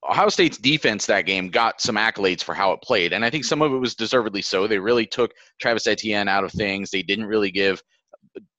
Ohio 0.08 0.28
State's 0.28 0.58
defense 0.58 1.06
that 1.06 1.22
game 1.22 1.48
got 1.48 1.80
some 1.80 1.96
accolades 1.96 2.42
for 2.42 2.54
how 2.54 2.72
it 2.72 2.82
played. 2.82 3.12
And 3.12 3.24
I 3.24 3.30
think 3.30 3.44
some 3.44 3.62
of 3.62 3.72
it 3.72 3.78
was 3.78 3.94
deservedly 3.94 4.42
so. 4.42 4.66
They 4.66 4.78
really 4.78 5.06
took 5.06 5.32
Travis 5.60 5.86
Etienne 5.86 6.28
out 6.28 6.44
of 6.44 6.52
things. 6.52 6.90
They 6.90 7.02
didn't 7.02 7.26
really 7.26 7.50
give 7.50 7.82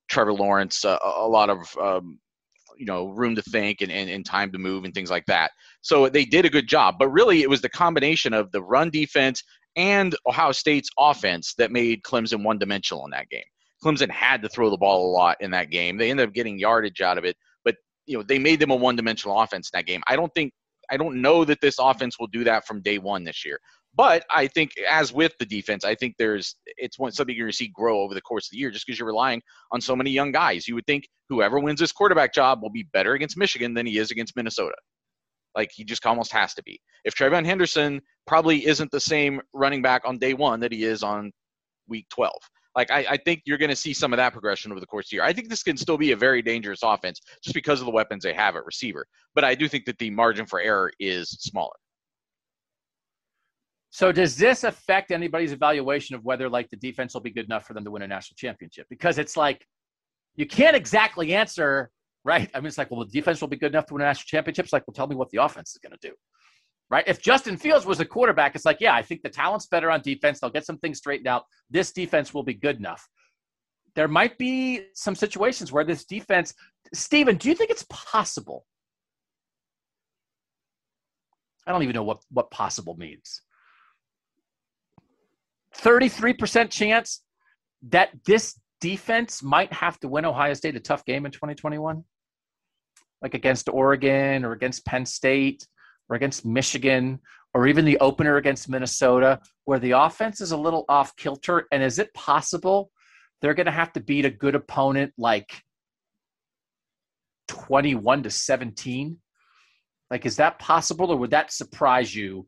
Trevor 0.09 0.33
Lawrence 0.33 0.83
a, 0.83 0.97
a 1.03 1.27
lot 1.27 1.49
of, 1.49 1.59
um, 1.77 2.19
you 2.77 2.85
know, 2.85 3.09
room 3.09 3.35
to 3.35 3.41
think 3.43 3.81
and, 3.81 3.91
and, 3.91 4.09
and 4.09 4.25
time 4.25 4.51
to 4.51 4.57
move 4.57 4.85
and 4.85 4.93
things 4.93 5.11
like 5.11 5.25
that. 5.27 5.51
So 5.81 6.09
they 6.09 6.25
did 6.25 6.45
a 6.45 6.49
good 6.49 6.67
job. 6.67 6.95
But 6.97 7.09
really, 7.09 7.41
it 7.41 7.49
was 7.49 7.61
the 7.61 7.69
combination 7.69 8.33
of 8.33 8.51
the 8.51 8.63
run 8.63 8.89
defense 8.89 9.43
and 9.75 10.15
Ohio 10.25 10.51
State's 10.51 10.89
offense 10.97 11.53
that 11.57 11.71
made 11.71 12.01
Clemson 12.03 12.43
one 12.43 12.57
dimensional 12.57 13.05
in 13.05 13.11
that 13.11 13.29
game. 13.29 13.43
Clemson 13.83 14.09
had 14.09 14.41
to 14.41 14.49
throw 14.49 14.69
the 14.69 14.77
ball 14.77 15.09
a 15.09 15.11
lot 15.11 15.37
in 15.41 15.51
that 15.51 15.69
game. 15.69 15.97
They 15.97 16.09
ended 16.09 16.27
up 16.27 16.33
getting 16.33 16.57
yardage 16.57 17.01
out 17.01 17.17
of 17.17 17.25
it, 17.25 17.35
but 17.63 17.75
you 18.05 18.17
know 18.17 18.23
they 18.23 18.39
made 18.39 18.59
them 18.59 18.71
a 18.71 18.75
one 18.75 18.95
dimensional 18.95 19.39
offense 19.39 19.69
in 19.71 19.77
that 19.77 19.85
game. 19.85 20.01
I 20.07 20.15
don't 20.15 20.33
think 20.33 20.53
I 20.89 20.97
don't 20.97 21.21
know 21.21 21.45
that 21.45 21.61
this 21.61 21.77
offense 21.79 22.19
will 22.19 22.27
do 22.27 22.43
that 22.43 22.65
from 22.65 22.81
day 22.81 22.97
one 22.97 23.23
this 23.23 23.45
year. 23.45 23.59
But 23.95 24.25
I 24.33 24.47
think, 24.47 24.71
as 24.89 25.13
with 25.13 25.33
the 25.39 25.45
defense, 25.45 25.85
I 25.85 25.95
think 25.95 26.15
there's 26.19 26.57
it's 26.65 26.99
one 26.99 27.13
something 27.13 27.33
you're 27.33 27.45
going 27.45 27.51
to 27.51 27.57
see 27.57 27.71
grow 27.73 28.01
over 28.01 28.13
the 28.13 28.21
course 28.21 28.47
of 28.47 28.51
the 28.51 28.57
year, 28.57 28.69
just 28.69 28.85
because 28.85 28.99
you're 28.99 29.07
relying 29.07 29.41
on 29.71 29.79
so 29.79 29.95
many 29.95 30.09
young 30.09 30.33
guys. 30.33 30.67
You 30.67 30.75
would 30.75 30.85
think 30.85 31.07
whoever 31.29 31.59
wins 31.59 31.79
this 31.79 31.93
quarterback 31.93 32.33
job 32.33 32.61
will 32.61 32.69
be 32.69 32.87
better 32.91 33.13
against 33.13 33.37
Michigan 33.37 33.73
than 33.73 33.85
he 33.85 33.97
is 33.97 34.11
against 34.11 34.35
Minnesota. 34.35 34.75
Like 35.55 35.71
he 35.73 35.85
just 35.85 36.05
almost 36.05 36.33
has 36.33 36.53
to 36.55 36.63
be. 36.63 36.81
If 37.05 37.15
TreVeyon 37.15 37.45
Henderson 37.45 38.01
probably 38.27 38.65
isn't 38.67 38.91
the 38.91 38.99
same 38.99 39.41
running 39.53 39.81
back 39.81 40.01
on 40.05 40.17
day 40.17 40.33
one 40.33 40.59
that 40.59 40.73
he 40.73 40.83
is 40.83 41.01
on 41.01 41.31
week 41.87 42.07
12. 42.09 42.33
Like 42.75 42.91
I, 42.91 43.05
I 43.11 43.17
think 43.17 43.43
you're 43.45 43.57
going 43.57 43.69
to 43.69 43.75
see 43.75 43.93
some 43.93 44.11
of 44.11 44.17
that 44.17 44.33
progression 44.33 44.71
over 44.71 44.79
the 44.79 44.85
course 44.85 45.07
of 45.07 45.09
the 45.11 45.15
year. 45.17 45.23
I 45.23 45.33
think 45.33 45.49
this 45.49 45.63
can 45.63 45.77
still 45.77 45.97
be 45.97 46.11
a 46.11 46.17
very 46.17 46.41
dangerous 46.41 46.79
offense 46.83 47.21
just 47.41 47.53
because 47.53 47.79
of 47.79 47.85
the 47.85 47.91
weapons 47.91 48.23
they 48.23 48.33
have 48.33 48.55
at 48.55 48.65
receiver. 48.65 49.05
But 49.33 49.43
I 49.43 49.55
do 49.55 49.67
think 49.67 49.85
that 49.85 49.97
the 49.97 50.09
margin 50.09 50.45
for 50.45 50.59
error 50.59 50.91
is 50.99 51.29
smaller. 51.29 51.75
So 53.91 54.11
does 54.11 54.35
this 54.35 54.65
affect 54.65 55.11
anybody's 55.11 55.53
evaluation 55.53 56.15
of 56.15 56.25
whether 56.25 56.49
like 56.49 56.69
the 56.69 56.75
defense 56.75 57.13
will 57.13 57.21
be 57.21 57.31
good 57.31 57.45
enough 57.45 57.65
for 57.65 57.73
them 57.73 57.85
to 57.85 57.91
win 57.91 58.01
a 58.01 58.07
national 58.07 58.35
championship? 58.35 58.87
Because 58.89 59.17
it's 59.17 59.37
like 59.37 59.65
you 60.35 60.45
can't 60.45 60.75
exactly 60.75 61.33
answer, 61.33 61.89
right? 62.25 62.49
I 62.53 62.59
mean, 62.59 62.67
it's 62.67 62.77
like, 62.77 62.91
well, 62.91 63.05
the 63.05 63.11
defense 63.11 63.39
will 63.39 63.47
be 63.47 63.55
good 63.55 63.71
enough 63.71 63.85
to 63.85 63.93
win 63.93 64.01
a 64.01 64.05
national 64.05 64.25
championship. 64.27 64.65
It's 64.65 64.73
like, 64.73 64.85
well, 64.85 64.93
tell 64.93 65.07
me 65.07 65.15
what 65.15 65.29
the 65.29 65.41
offense 65.41 65.71
is 65.71 65.77
going 65.77 65.97
to 65.97 66.09
do 66.09 66.13
right? 66.95 67.07
If 67.07 67.21
Justin 67.21 67.57
Fields 67.57 67.85
was 67.85 67.99
a 67.99 68.05
quarterback, 68.05 68.55
it's 68.55 68.63
like, 68.63 68.79
yeah, 68.79 68.95
I 68.95 69.01
think 69.01 69.21
the 69.21 69.29
talent's 69.29 69.67
better 69.67 69.91
on 69.91 70.01
defense. 70.01 70.39
They'll 70.39 70.49
get 70.49 70.65
some 70.65 70.77
things 70.77 70.97
straightened 70.97 71.27
out. 71.27 71.43
This 71.69 71.91
defense 71.91 72.33
will 72.33 72.43
be 72.43 72.53
good 72.53 72.77
enough. 72.77 73.05
There 73.95 74.07
might 74.07 74.37
be 74.37 74.85
some 74.93 75.13
situations 75.13 75.73
where 75.73 75.83
this 75.83 76.05
defense, 76.05 76.53
Stephen, 76.93 77.35
do 77.35 77.49
you 77.49 77.55
think 77.55 77.69
it's 77.69 77.85
possible? 77.89 78.65
I 81.67 81.73
don't 81.73 81.83
even 81.83 81.95
know 81.95 82.03
what, 82.03 82.19
what 82.29 82.49
possible 82.49 82.95
means. 82.95 83.41
33% 85.77 86.69
chance 86.69 87.23
that 87.89 88.11
this 88.25 88.57
defense 88.79 89.43
might 89.43 89.73
have 89.73 89.99
to 89.99 90.07
win 90.07 90.23
Ohio 90.23 90.53
State 90.53 90.77
a 90.77 90.79
tough 90.79 91.03
game 91.03 91.25
in 91.25 91.31
2021? 91.33 92.05
Like 93.21 93.33
against 93.33 93.67
Oregon 93.67 94.45
or 94.45 94.53
against 94.53 94.85
Penn 94.85 95.05
State 95.05 95.67
or 96.09 96.15
against 96.15 96.45
Michigan 96.45 97.19
or 97.53 97.67
even 97.67 97.85
the 97.85 97.97
opener 97.99 98.37
against 98.37 98.69
Minnesota 98.69 99.39
where 99.65 99.79
the 99.79 99.91
offense 99.91 100.41
is 100.41 100.51
a 100.51 100.57
little 100.57 100.85
off 100.89 101.15
kilter? 101.15 101.67
And 101.71 101.81
is 101.81 101.99
it 101.99 102.13
possible 102.13 102.91
they're 103.41 103.53
going 103.53 103.65
to 103.65 103.71
have 103.71 103.93
to 103.93 103.99
beat 103.99 104.25
a 104.25 104.29
good 104.29 104.55
opponent 104.55 105.13
like 105.17 105.61
21 107.47 108.23
to 108.23 108.29
17? 108.29 109.17
Like, 110.11 110.25
is 110.25 110.37
that 110.37 110.59
possible 110.59 111.11
or 111.11 111.17
would 111.17 111.31
that 111.31 111.51
surprise 111.51 112.13
you 112.13 112.47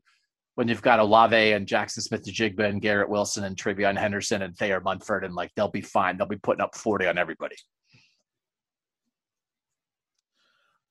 when 0.55 0.67
you've 0.67 0.81
got 0.81 0.99
Olave 0.99 1.53
and 1.53 1.67
Jackson 1.67 2.01
Smith-Njigba 2.01 2.67
and 2.67 2.81
Garrett 2.81 3.09
Wilson 3.09 3.43
and 3.43 3.55
TreVeyon 3.55 3.95
Henderson 3.95 4.41
and 4.41 4.57
Thayer 4.57 4.81
Munford 4.81 5.23
and 5.23 5.35
like 5.35 5.51
they'll 5.55 5.67
be 5.67 5.81
fine. 5.81 6.17
They'll 6.17 6.27
be 6.27 6.37
putting 6.37 6.61
up 6.61 6.75
40 6.75 7.05
on 7.05 7.17
everybody. 7.17 7.55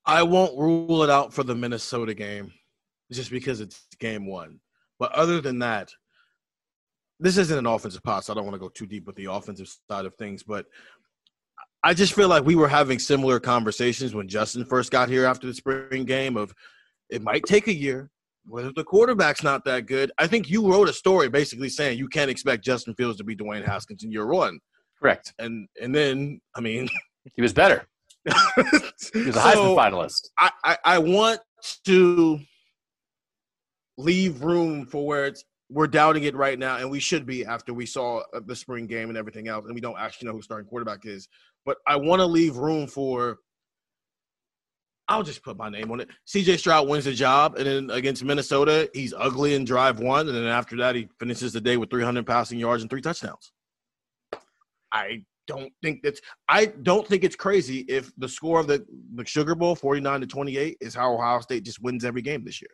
I 0.07 0.23
won't 0.23 0.59
rule 0.59 1.03
it 1.03 1.11
out 1.11 1.35
for 1.35 1.43
the 1.43 1.55
Minnesota 1.55 2.15
game 2.15 2.53
just 3.13 3.31
because 3.31 3.61
it's 3.61 3.87
game 3.99 4.27
one. 4.27 4.61
But 4.99 5.13
other 5.13 5.41
than 5.41 5.59
that, 5.61 5.91
this 7.19 7.37
isn't 7.39 7.59
an 7.59 7.67
offensive 7.67 8.03
pot, 8.03 8.25
so 8.25 8.33
I 8.33 8.37
don't 8.37 8.45
want 8.45 8.55
to 8.55 8.61
go 8.61 8.69
too 8.69 8.87
deep 8.87 9.07
with 9.07 9.17
the 9.17 9.27
offensive 9.27 9.69
side 9.91 10.07
of 10.07 10.15
things. 10.15 10.43
But 10.43 10.67
I 11.83 11.95
just 11.95 12.15
feel 12.15 12.29
like 12.29 12.45
we 12.45 12.57
were 12.57 12.69
having 12.69 12.99
similar 12.99 13.41
conversations 13.41 14.15
when 14.15 14.29
Justin 14.29 14.65
first 14.65 14.91
got 14.91 15.09
here 15.09 15.25
after 15.25 15.47
the 15.47 15.55
spring 15.55 16.05
game 16.05 16.37
of 16.37 16.55
it 17.11 17.23
might 17.23 17.45
take 17.45 17.69
a 17.69 17.75
year. 17.75 18.11
Whether 18.49 18.73
the 18.73 18.85
quarterback's 18.85 19.43
not 19.43 19.65
that 19.65 19.87
good, 19.87 20.13
I 20.19 20.29
think 20.29 20.49
you 20.49 20.71
wrote 20.71 20.89
a 20.89 20.93
story 20.93 21.29
basically 21.29 21.69
saying 21.69 21.99
you 21.99 22.09
can't 22.09 22.31
expect 22.31 22.65
Justin 22.65 22.95
Fields 22.95 23.19
to 23.19 23.25
be 23.25 23.35
Dwayne 23.35 23.65
Haskins 23.65 24.05
in 24.05 24.13
year 24.13 24.27
one. 24.27 24.61
Correct. 25.01 25.35
And 25.39 25.69
and 25.81 25.95
then 25.95 26.41
I 26.55 26.61
mean 26.61 26.89
he 27.35 27.43
was 27.43 27.53
better. 27.53 27.87
He 28.27 29.27
was 29.27 29.37
a 29.37 29.41
Heisman 29.41 29.77
finalist. 29.77 30.31
I, 30.39 30.51
I, 30.65 30.79
I 30.85 30.99
want 30.99 31.41
to 31.85 32.41
leave 33.99 34.43
room 34.43 34.87
for 34.87 35.07
where 35.07 35.27
it's 35.27 35.45
we're 35.69 35.89
doubting 35.89 36.25
it 36.25 36.37
right 36.37 36.59
now, 36.59 36.77
and 36.77 36.91
we 36.91 37.01
should 37.01 37.27
be 37.27 37.45
after 37.45 37.75
we 37.75 37.87
saw 37.87 38.23
uh, 38.33 38.41
the 38.45 38.55
spring 38.55 38.87
game 38.87 39.09
and 39.09 39.19
everything 39.19 39.49
else, 39.49 39.65
and 39.67 39.75
we 39.75 39.81
don't 39.81 39.99
actually 39.99 40.29
know 40.29 40.35
who 40.35 40.43
starting 40.43 40.69
quarterback 40.69 41.05
is. 41.05 41.29
But 41.65 41.79
I 41.87 41.97
want 41.97 42.21
to 42.21 42.27
leave 42.27 42.57
room 42.57 42.87
for. 42.87 43.39
I'll 45.09 45.23
just 45.23 45.45
put 45.45 45.57
my 45.57 45.69
name 45.69 45.91
on 45.93 46.01
it. 46.01 46.09
CJ 46.27 46.59
Stroud 46.59 46.89
wins 46.89 47.05
the 47.05 47.13
job, 47.13 47.57
and 47.57 47.67
then 47.67 47.91
against 47.91 48.25
Minnesota, 48.25 48.91
he's 48.93 49.15
ugly 49.17 49.55
in 49.55 49.65
drive 49.65 50.01
one, 50.01 50.29
and 50.29 50.37
then 50.37 50.47
after 50.47 50.77
that, 50.79 50.97
he 50.97 51.09
finishes 51.21 51.53
the 51.53 51.61
day 51.61 51.77
with 51.77 51.91
300 51.91 52.27
passing 52.27 52.59
yards 52.59 52.83
and 52.83 52.91
three 52.91 53.01
touchdowns. 53.01 53.53
I 54.93 55.25
don't 55.47 55.73
think 55.83 56.03
that's 56.03 56.21
I 56.49 56.67
don't 56.67 57.07
think 57.07 57.25
it's 57.25 57.37
crazy 57.37 57.81
if 57.89 58.13
the 58.19 58.29
score 58.29 58.61
of 58.61 58.67
the, 58.67 58.85
the 59.15 59.25
Sugar 59.25 59.55
Bowl 59.55 59.75
49 59.75 60.21
to 60.21 60.27
28 60.27 60.77
is 60.81 60.95
how 60.95 61.15
Ohio 61.15 61.41
State 61.41 61.65
just 61.65 61.83
wins 61.83 62.05
every 62.05 62.23
game 62.23 62.45
this 62.45 62.61
year. 62.61 62.71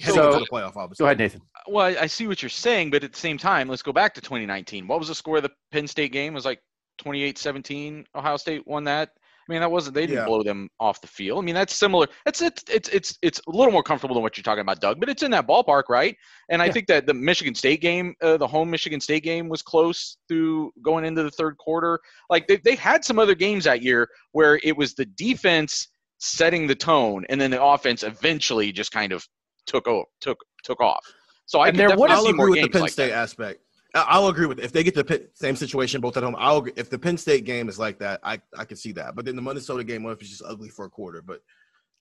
So, 0.00 0.32
to 0.32 0.38
the 0.40 0.46
playoff, 0.52 0.76
obviously. 0.76 1.04
Go 1.04 1.06
ahead, 1.06 1.18
Nathan. 1.18 1.40
Well, 1.68 1.96
I 1.98 2.06
see 2.06 2.26
what 2.26 2.42
you're 2.42 2.50
saying, 2.50 2.90
but 2.90 3.02
at 3.02 3.12
the 3.12 3.18
same 3.18 3.38
time, 3.38 3.66
let's 3.66 3.82
go 3.82 3.92
back 3.92 4.12
to 4.14 4.20
2019. 4.20 4.86
What 4.86 4.98
was 4.98 5.08
the 5.08 5.14
score 5.14 5.38
of 5.38 5.42
the 5.42 5.52
Penn 5.72 5.86
State 5.86 6.12
game? 6.12 6.32
It 6.32 6.34
was 6.34 6.44
like 6.44 6.60
28-17. 7.02 8.04
Ohio 8.14 8.36
State 8.36 8.66
won 8.66 8.84
that. 8.84 9.10
I 9.48 9.52
mean, 9.52 9.60
that 9.60 9.70
wasn't 9.70 9.94
they 9.94 10.06
didn't 10.06 10.20
yeah. 10.20 10.26
blow 10.26 10.42
them 10.42 10.68
off 10.80 11.00
the 11.00 11.06
field. 11.06 11.38
I 11.38 11.44
mean, 11.44 11.54
that's 11.54 11.74
similar. 11.74 12.08
It's 12.26 12.42
it's 12.42 12.64
it's 12.68 12.88
it's 12.88 13.18
it's 13.22 13.40
a 13.46 13.50
little 13.50 13.72
more 13.72 13.82
comfortable 13.82 14.14
than 14.14 14.22
what 14.22 14.36
you're 14.36 14.42
talking 14.42 14.62
about, 14.62 14.80
Doug. 14.80 14.98
But 14.98 15.08
it's 15.08 15.22
in 15.22 15.30
that 15.30 15.46
ballpark, 15.46 15.84
right? 15.88 16.16
And 16.48 16.60
I 16.60 16.70
think 16.70 16.88
that 16.88 17.06
the 17.06 17.14
Michigan 17.14 17.54
State 17.54 17.80
game, 17.80 18.14
uh, 18.22 18.36
the 18.38 18.46
home 18.46 18.70
Michigan 18.70 19.00
State 19.00 19.22
game, 19.22 19.48
was 19.48 19.62
close 19.62 20.16
through 20.28 20.72
going 20.82 21.04
into 21.04 21.22
the 21.22 21.30
third 21.30 21.56
quarter. 21.58 22.00
Like 22.28 22.48
they 22.48 22.56
they 22.56 22.74
had 22.74 23.04
some 23.04 23.18
other 23.18 23.34
games 23.34 23.64
that 23.64 23.82
year 23.82 24.08
where 24.32 24.58
it 24.64 24.76
was 24.76 24.94
the 24.94 25.06
defense 25.06 25.88
setting 26.18 26.66
the 26.66 26.74
tone, 26.74 27.24
and 27.28 27.40
then 27.40 27.52
the 27.52 27.62
offense 27.62 28.02
eventually 28.02 28.72
just 28.72 28.90
kind 28.90 29.12
of 29.12 29.24
took 29.66 29.86
over, 29.86 30.06
took 30.20 30.38
took 30.64 30.80
off. 30.80 31.04
So 31.46 31.60
I 31.60 31.68
and 31.68 31.78
there 31.78 31.96
would 31.96 32.10
I'll 32.10 32.26
agree 32.26 32.50
with 32.50 32.62
the 32.62 32.68
Penn 32.68 32.82
like 32.82 32.90
State 32.90 33.10
that. 33.10 33.18
aspect. 33.18 33.60
I'll 33.96 34.28
agree 34.28 34.46
with 34.46 34.58
if 34.58 34.72
they 34.72 34.82
get 34.82 34.94
the 34.94 35.28
same 35.34 35.56
situation 35.56 36.00
both 36.00 36.16
at 36.16 36.22
home. 36.22 36.36
I'll 36.38 36.58
agree. 36.58 36.72
if 36.76 36.90
the 36.90 36.98
Penn 36.98 37.16
State 37.16 37.44
game 37.44 37.68
is 37.68 37.78
like 37.78 37.98
that, 38.00 38.20
I 38.22 38.40
I 38.56 38.64
can 38.64 38.76
see 38.76 38.92
that. 38.92 39.14
But 39.14 39.24
then 39.24 39.36
the 39.36 39.42
Minnesota 39.42 39.84
game, 39.84 40.02
what 40.02 40.12
if 40.12 40.20
it's 40.20 40.30
just 40.30 40.42
ugly 40.44 40.68
for 40.68 40.84
a 40.84 40.90
quarter? 40.90 41.22
But 41.22 41.40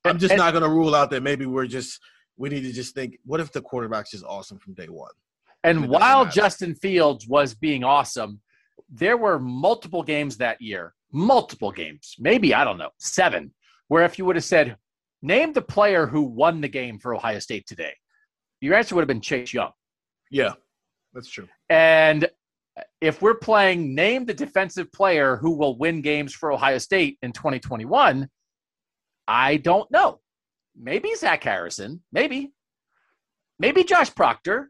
I'm 0.04 0.20
just 0.20 0.32
and, 0.32 0.40
not 0.40 0.52
going 0.52 0.64
to 0.64 0.70
rule 0.70 0.94
out 0.94 1.10
that 1.12 1.24
maybe 1.24 1.46
we're 1.46 1.68
just 1.68 2.00
we 2.38 2.50
need 2.50 2.62
to 2.62 2.74
just 2.74 2.94
think, 2.94 3.18
what 3.26 3.40
if 3.40 3.52
the 3.52 3.62
quarterback's 3.62 4.12
just 4.12 4.26
awesome 4.26 4.60
from 4.60 4.74
day 4.74 4.88
one? 4.88 5.12
And 5.64 5.88
while 5.88 6.26
Justin 6.26 6.76
Fields 6.76 7.28
was 7.28 7.56
being 7.56 7.84
awesome, 7.84 8.42
there 8.90 9.18
were 9.18 9.40
multiple 9.40 10.04
games 10.04 10.38
that 10.38 10.62
year, 10.62 10.94
multiple 11.12 11.72
games, 11.72 12.16
maybe 12.20 12.54
I 12.54 12.64
don't 12.64 12.78
know, 12.78 12.92
seven, 13.00 13.54
where 13.88 14.04
if 14.04 14.20
you 14.20 14.26
would 14.26 14.36
have 14.36 14.46
said, 14.46 14.78
name 15.22 15.54
the 15.54 15.62
player 15.62 16.06
who 16.06 16.22
won 16.22 16.62
the 16.62 16.68
game 16.68 17.00
for 17.00 17.16
Ohio 17.16 17.40
State 17.40 17.66
today, 17.66 17.94
your 18.62 18.76
answer 18.76 18.94
would 18.96 19.02
have 19.02 19.08
been 19.08 19.22
Chase 19.22 19.54
Young. 19.54 19.72
Yeah. 20.30 20.54
That's 21.14 21.30
true. 21.30 21.48
And 21.70 22.28
if 23.02 23.22
we're 23.22 23.36
playing 23.36 23.96
name 23.96 24.26
the 24.26 24.34
defensive 24.34 24.92
player 24.92 25.38
who 25.38 25.52
will 25.52 25.78
win 25.78 26.02
games 26.02 26.34
for 26.34 26.52
Ohio 26.52 26.78
State 26.78 27.18
in 27.22 27.32
2021, 27.32 28.28
I 29.28 29.58
don't 29.58 29.90
know. 29.92 30.20
Maybe 30.78 31.16
Zach 31.16 31.44
Harrison, 31.44 32.04
maybe. 32.12 32.54
Maybe 33.60 33.84
Josh 33.84 34.14
Proctor. 34.14 34.70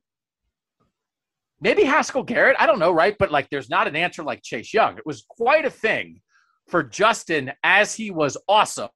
Maybe 1.60 1.84
Haskell 1.84 2.24
Garrett. 2.24 2.58
I 2.60 2.66
don't 2.66 2.80
know, 2.80 2.92
right? 2.92 3.16
But 3.18 3.32
like 3.32 3.50
there's 3.50 3.70
not 3.70 3.88
an 3.88 3.96
answer 3.96 4.24
like 4.24 4.44
Chase 4.44 4.74
Young. 4.74 4.98
It 4.98 5.06
was 5.06 5.26
quite 5.28 5.66
a 5.66 5.70
thing 5.70 6.22
for 6.68 6.84
Justin 6.84 7.52
as 7.64 7.96
he 7.96 8.12
was 8.12 8.38
awesome 8.48 8.90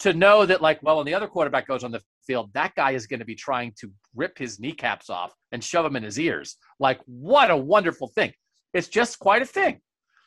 to 0.00 0.12
know 0.14 0.46
that 0.46 0.62
like 0.62 0.82
well 0.82 0.96
when 0.96 1.06
the 1.06 1.14
other 1.14 1.28
quarterback 1.28 1.68
goes 1.68 1.84
on 1.84 1.92
the 1.92 2.02
field 2.26 2.50
that 2.54 2.74
guy 2.74 2.92
is 2.92 3.06
going 3.06 3.20
to 3.20 3.26
be 3.26 3.34
trying 3.34 3.72
to 3.78 3.90
rip 4.14 4.38
his 4.38 4.58
kneecaps 4.58 5.10
off 5.10 5.34
and 5.52 5.62
shove 5.62 5.84
them 5.84 5.96
in 5.96 6.02
his 6.02 6.18
ears. 6.18 6.56
Like, 6.78 7.00
what 7.06 7.50
a 7.50 7.56
wonderful 7.56 8.08
thing. 8.08 8.32
It's 8.72 8.88
just 8.88 9.18
quite 9.18 9.42
a 9.42 9.46
thing. 9.46 9.80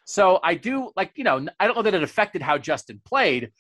So 0.06 0.40
I 0.44 0.56
do 0.56 0.92
like, 0.96 1.12
you 1.16 1.24
know, 1.24 1.46
I 1.60 1.68
don't 1.68 1.76
know 1.76 1.84
that 1.84 1.94
it 1.94 2.04
affected 2.04 2.42
how 2.42 2.58
Justin 2.58 3.02
played, 3.06 3.52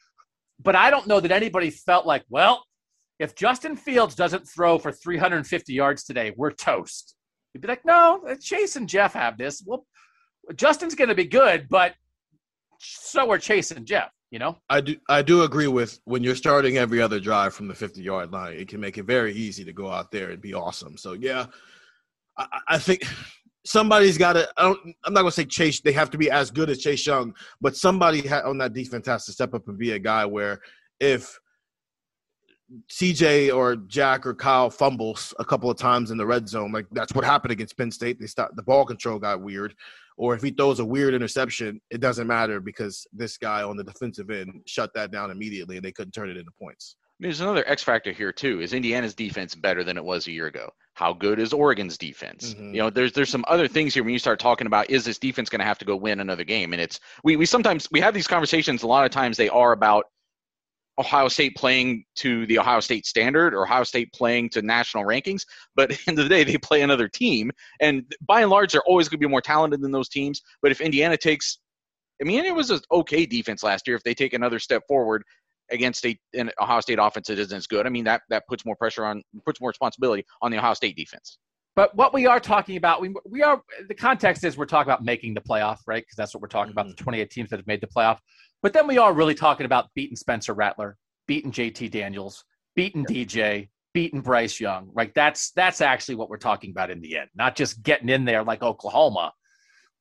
but 0.61 0.75
I 0.75 0.89
don't 0.89 1.07
know 1.07 1.19
that 1.19 1.31
anybody 1.31 1.69
felt 1.69 2.05
like, 2.05 2.23
well, 2.29 2.63
if 3.19 3.35
Justin 3.35 3.75
Fields 3.75 4.15
doesn't 4.15 4.47
throw 4.47 4.77
for 4.77 4.91
350 4.91 5.73
yards 5.73 6.03
today, 6.03 6.33
we're 6.35 6.51
toast. 6.51 7.15
You'd 7.53 7.61
be 7.61 7.67
like, 7.67 7.85
no, 7.85 8.23
uh, 8.27 8.35
Chase 8.39 8.75
and 8.75 8.89
Jeff 8.89 9.13
have 9.13 9.37
this. 9.37 9.63
Well, 9.65 9.85
Justin's 10.55 10.95
going 10.95 11.09
to 11.09 11.15
be 11.15 11.25
good, 11.25 11.67
but 11.69 11.93
so 12.79 13.31
are 13.31 13.37
Chase 13.37 13.71
and 13.71 13.85
Jeff. 13.85 14.11
You 14.33 14.39
know, 14.39 14.57
I 14.67 14.81
do 14.81 14.95
I 15.09 15.21
do 15.21 15.43
agree 15.43 15.67
with 15.67 15.99
when 16.05 16.23
you're 16.23 16.33
starting 16.33 16.79
every 16.79 16.99
other 16.99 17.19
drive 17.19 17.53
from 17.53 17.67
the 17.67 17.75
50 17.75 18.01
yard 18.01 18.31
line, 18.31 18.53
it 18.53 18.67
can 18.67 18.79
make 18.79 18.97
it 18.97 19.03
very 19.03 19.31
easy 19.31 19.63
to 19.63 19.71
go 19.71 19.91
out 19.91 20.09
there 20.09 20.31
and 20.31 20.41
be 20.41 20.55
awesome. 20.55 20.97
So 20.97 21.13
yeah, 21.13 21.45
I, 22.35 22.47
I 22.69 22.77
think 22.79 23.05
somebody's 23.63 24.17
got 24.17 24.33
to. 24.33 24.49
I 24.57 24.63
don't. 24.63 24.95
I'm 25.05 25.13
not 25.13 25.21
going 25.21 25.29
to 25.29 25.35
say 25.35 25.45
Chase. 25.45 25.81
They 25.81 25.91
have 25.91 26.09
to 26.09 26.17
be 26.17 26.31
as 26.31 26.49
good 26.49 26.71
as 26.71 26.79
Chase 26.79 27.05
Young, 27.05 27.35
but 27.61 27.75
somebody 27.75 28.27
on 28.27 28.57
that 28.57 28.73
defense 28.73 29.05
has 29.05 29.23
to 29.27 29.33
step 29.33 29.53
up 29.53 29.67
and 29.67 29.77
be 29.77 29.91
a 29.91 29.99
guy 29.99 30.25
where 30.25 30.61
if 30.99 31.39
CJ 32.91 33.55
or 33.55 33.75
Jack 33.75 34.25
or 34.25 34.33
Kyle 34.33 34.71
fumbles 34.71 35.35
a 35.37 35.45
couple 35.45 35.69
of 35.69 35.77
times 35.77 36.09
in 36.09 36.17
the 36.17 36.25
red 36.25 36.49
zone, 36.49 36.71
like 36.71 36.87
that's 36.91 37.13
what 37.13 37.23
happened 37.23 37.51
against 37.51 37.77
Penn 37.77 37.91
State. 37.91 38.19
They 38.19 38.25
stopped 38.25 38.55
the 38.55 38.63
ball 38.63 38.83
control 38.83 39.19
got 39.19 39.41
weird, 39.41 39.75
or 40.17 40.35
if 40.35 40.41
he 40.41 40.51
throws 40.51 40.79
a 40.79 40.85
weird 40.85 41.13
interception, 41.13 41.79
it 41.89 42.01
doesn't 42.01 42.27
matter 42.27 42.59
because 42.59 43.07
this 43.13 43.37
guy 43.37 43.63
on 43.63 43.77
the 43.77 43.83
defensive 43.83 44.29
end 44.29 44.61
shut 44.65 44.91
that 44.95 45.11
down 45.11 45.31
immediately 45.31 45.77
and 45.77 45.85
they 45.85 45.91
couldn't 45.91 46.11
turn 46.11 46.29
it 46.29 46.37
into 46.37 46.51
points. 46.59 46.95
There's 47.19 47.41
another 47.41 47.63
X 47.67 47.83
factor 47.83 48.11
here 48.11 48.31
too. 48.31 48.61
Is 48.61 48.73
Indiana's 48.73 49.13
defense 49.13 49.55
better 49.55 49.83
than 49.83 49.97
it 49.97 50.03
was 50.03 50.27
a 50.27 50.31
year 50.31 50.47
ago? 50.47 50.69
How 50.95 51.13
good 51.13 51.39
is 51.39 51.53
Oregon's 51.53 51.97
defense? 51.97 52.53
Mm-hmm. 52.53 52.73
You 52.73 52.81
know, 52.81 52.89
there's 52.89 53.13
there's 53.13 53.29
some 53.29 53.45
other 53.47 53.67
things 53.67 53.93
here 53.93 54.03
when 54.03 54.13
you 54.13 54.19
start 54.19 54.39
talking 54.39 54.67
about 54.67 54.89
is 54.89 55.05
this 55.05 55.19
defense 55.19 55.49
going 55.49 55.59
to 55.59 55.65
have 55.65 55.77
to 55.79 55.85
go 55.85 55.95
win 55.95 56.19
another 56.19 56.43
game? 56.43 56.73
And 56.73 56.81
it's 56.81 56.99
we 57.23 57.35
we 57.35 57.45
sometimes 57.45 57.87
we 57.91 58.01
have 58.01 58.13
these 58.13 58.27
conversations. 58.27 58.83
A 58.83 58.87
lot 58.87 59.05
of 59.05 59.11
times 59.11 59.37
they 59.37 59.49
are 59.49 59.71
about 59.71 60.05
Ohio 60.99 61.27
State 61.27 61.55
playing 61.55 62.05
to 62.15 62.45
the 62.45 62.59
Ohio 62.59 62.79
State 62.79 63.05
standard 63.05 63.53
or 63.53 63.63
Ohio 63.63 63.83
State 63.83 64.11
playing 64.13 64.49
to 64.49 64.61
national 64.61 65.03
rankings. 65.03 65.43
But 65.75 65.91
at 65.91 65.97
the 65.97 66.03
end 66.11 66.19
of 66.19 66.25
the 66.25 66.29
day, 66.29 66.43
they 66.43 66.57
play 66.57 66.81
another 66.81 67.07
team. 67.07 67.51
And 67.81 68.03
by 68.21 68.41
and 68.41 68.49
large, 68.49 68.71
they're 68.71 68.83
always 68.83 69.09
going 69.09 69.19
to 69.19 69.27
be 69.27 69.29
more 69.29 69.41
talented 69.41 69.81
than 69.81 69.91
those 69.91 70.09
teams. 70.09 70.41
But 70.61 70.71
if 70.71 70.81
Indiana 70.81 71.17
takes, 71.17 71.59
I 72.21 72.25
mean, 72.25 72.45
it 72.45 72.55
was 72.55 72.69
an 72.69 72.79
okay 72.91 73.25
defense 73.25 73.63
last 73.63 73.87
year. 73.87 73.95
If 73.95 74.03
they 74.03 74.13
take 74.13 74.33
another 74.33 74.59
step 74.59 74.83
forward 74.87 75.23
against 75.71 76.05
a, 76.05 76.17
an 76.33 76.51
Ohio 76.61 76.81
State 76.81 76.99
offense 77.01 77.27
that 77.27 77.39
isn't 77.39 77.57
as 77.57 77.67
good, 77.67 77.85
I 77.87 77.89
mean, 77.89 78.03
that, 78.03 78.21
that 78.29 78.47
puts 78.47 78.65
more 78.65 78.75
pressure 78.75 79.05
on, 79.05 79.23
puts 79.45 79.59
more 79.59 79.69
responsibility 79.69 80.25
on 80.41 80.51
the 80.51 80.57
Ohio 80.57 80.73
State 80.73 80.95
defense. 80.95 81.37
But 81.75 81.95
what 81.95 82.13
we 82.13 82.27
are 82.27 82.39
talking 82.39 82.77
about, 82.77 83.01
we, 83.01 83.15
we 83.25 83.41
are 83.41 83.61
the 83.87 83.95
context 83.95 84.43
is 84.43 84.57
we're 84.57 84.65
talking 84.65 84.91
about 84.91 85.03
making 85.03 85.33
the 85.33 85.41
playoff, 85.41 85.79
right? 85.87 86.03
Because 86.03 86.15
that's 86.15 86.33
what 86.33 86.41
we're 86.41 86.47
talking 86.47 86.71
mm-hmm. 86.71 86.79
about 86.79 86.95
the 86.95 87.03
28 87.03 87.31
teams 87.31 87.49
that 87.49 87.57
have 87.57 87.65
made 87.65 87.81
the 87.81 87.87
playoff. 87.87 88.19
But 88.63 88.71
then 88.71 88.87
we 88.87 88.97
are 88.97 89.13
really 89.13 89.35
talking 89.35 89.65
about 89.65 89.93
beating 89.93 90.15
Spencer 90.15 90.53
Rattler, 90.53 90.97
beating 91.27 91.51
JT 91.51 91.91
Daniels, 91.91 92.45
beating 92.75 93.05
DJ, 93.05 93.69
beating 93.93 94.21
Bryce 94.21 94.59
Young. 94.59 94.89
Right? 94.93 95.13
That's 95.13 95.51
that's 95.51 95.81
actually 95.81 96.15
what 96.15 96.29
we're 96.29 96.37
talking 96.37 96.71
about 96.71 96.89
in 96.89 97.01
the 97.01 97.17
end, 97.17 97.29
not 97.35 97.57
just 97.57 97.83
getting 97.83 98.09
in 98.09 98.23
there 98.23 98.43
like 98.43 98.63
Oklahoma 98.63 99.33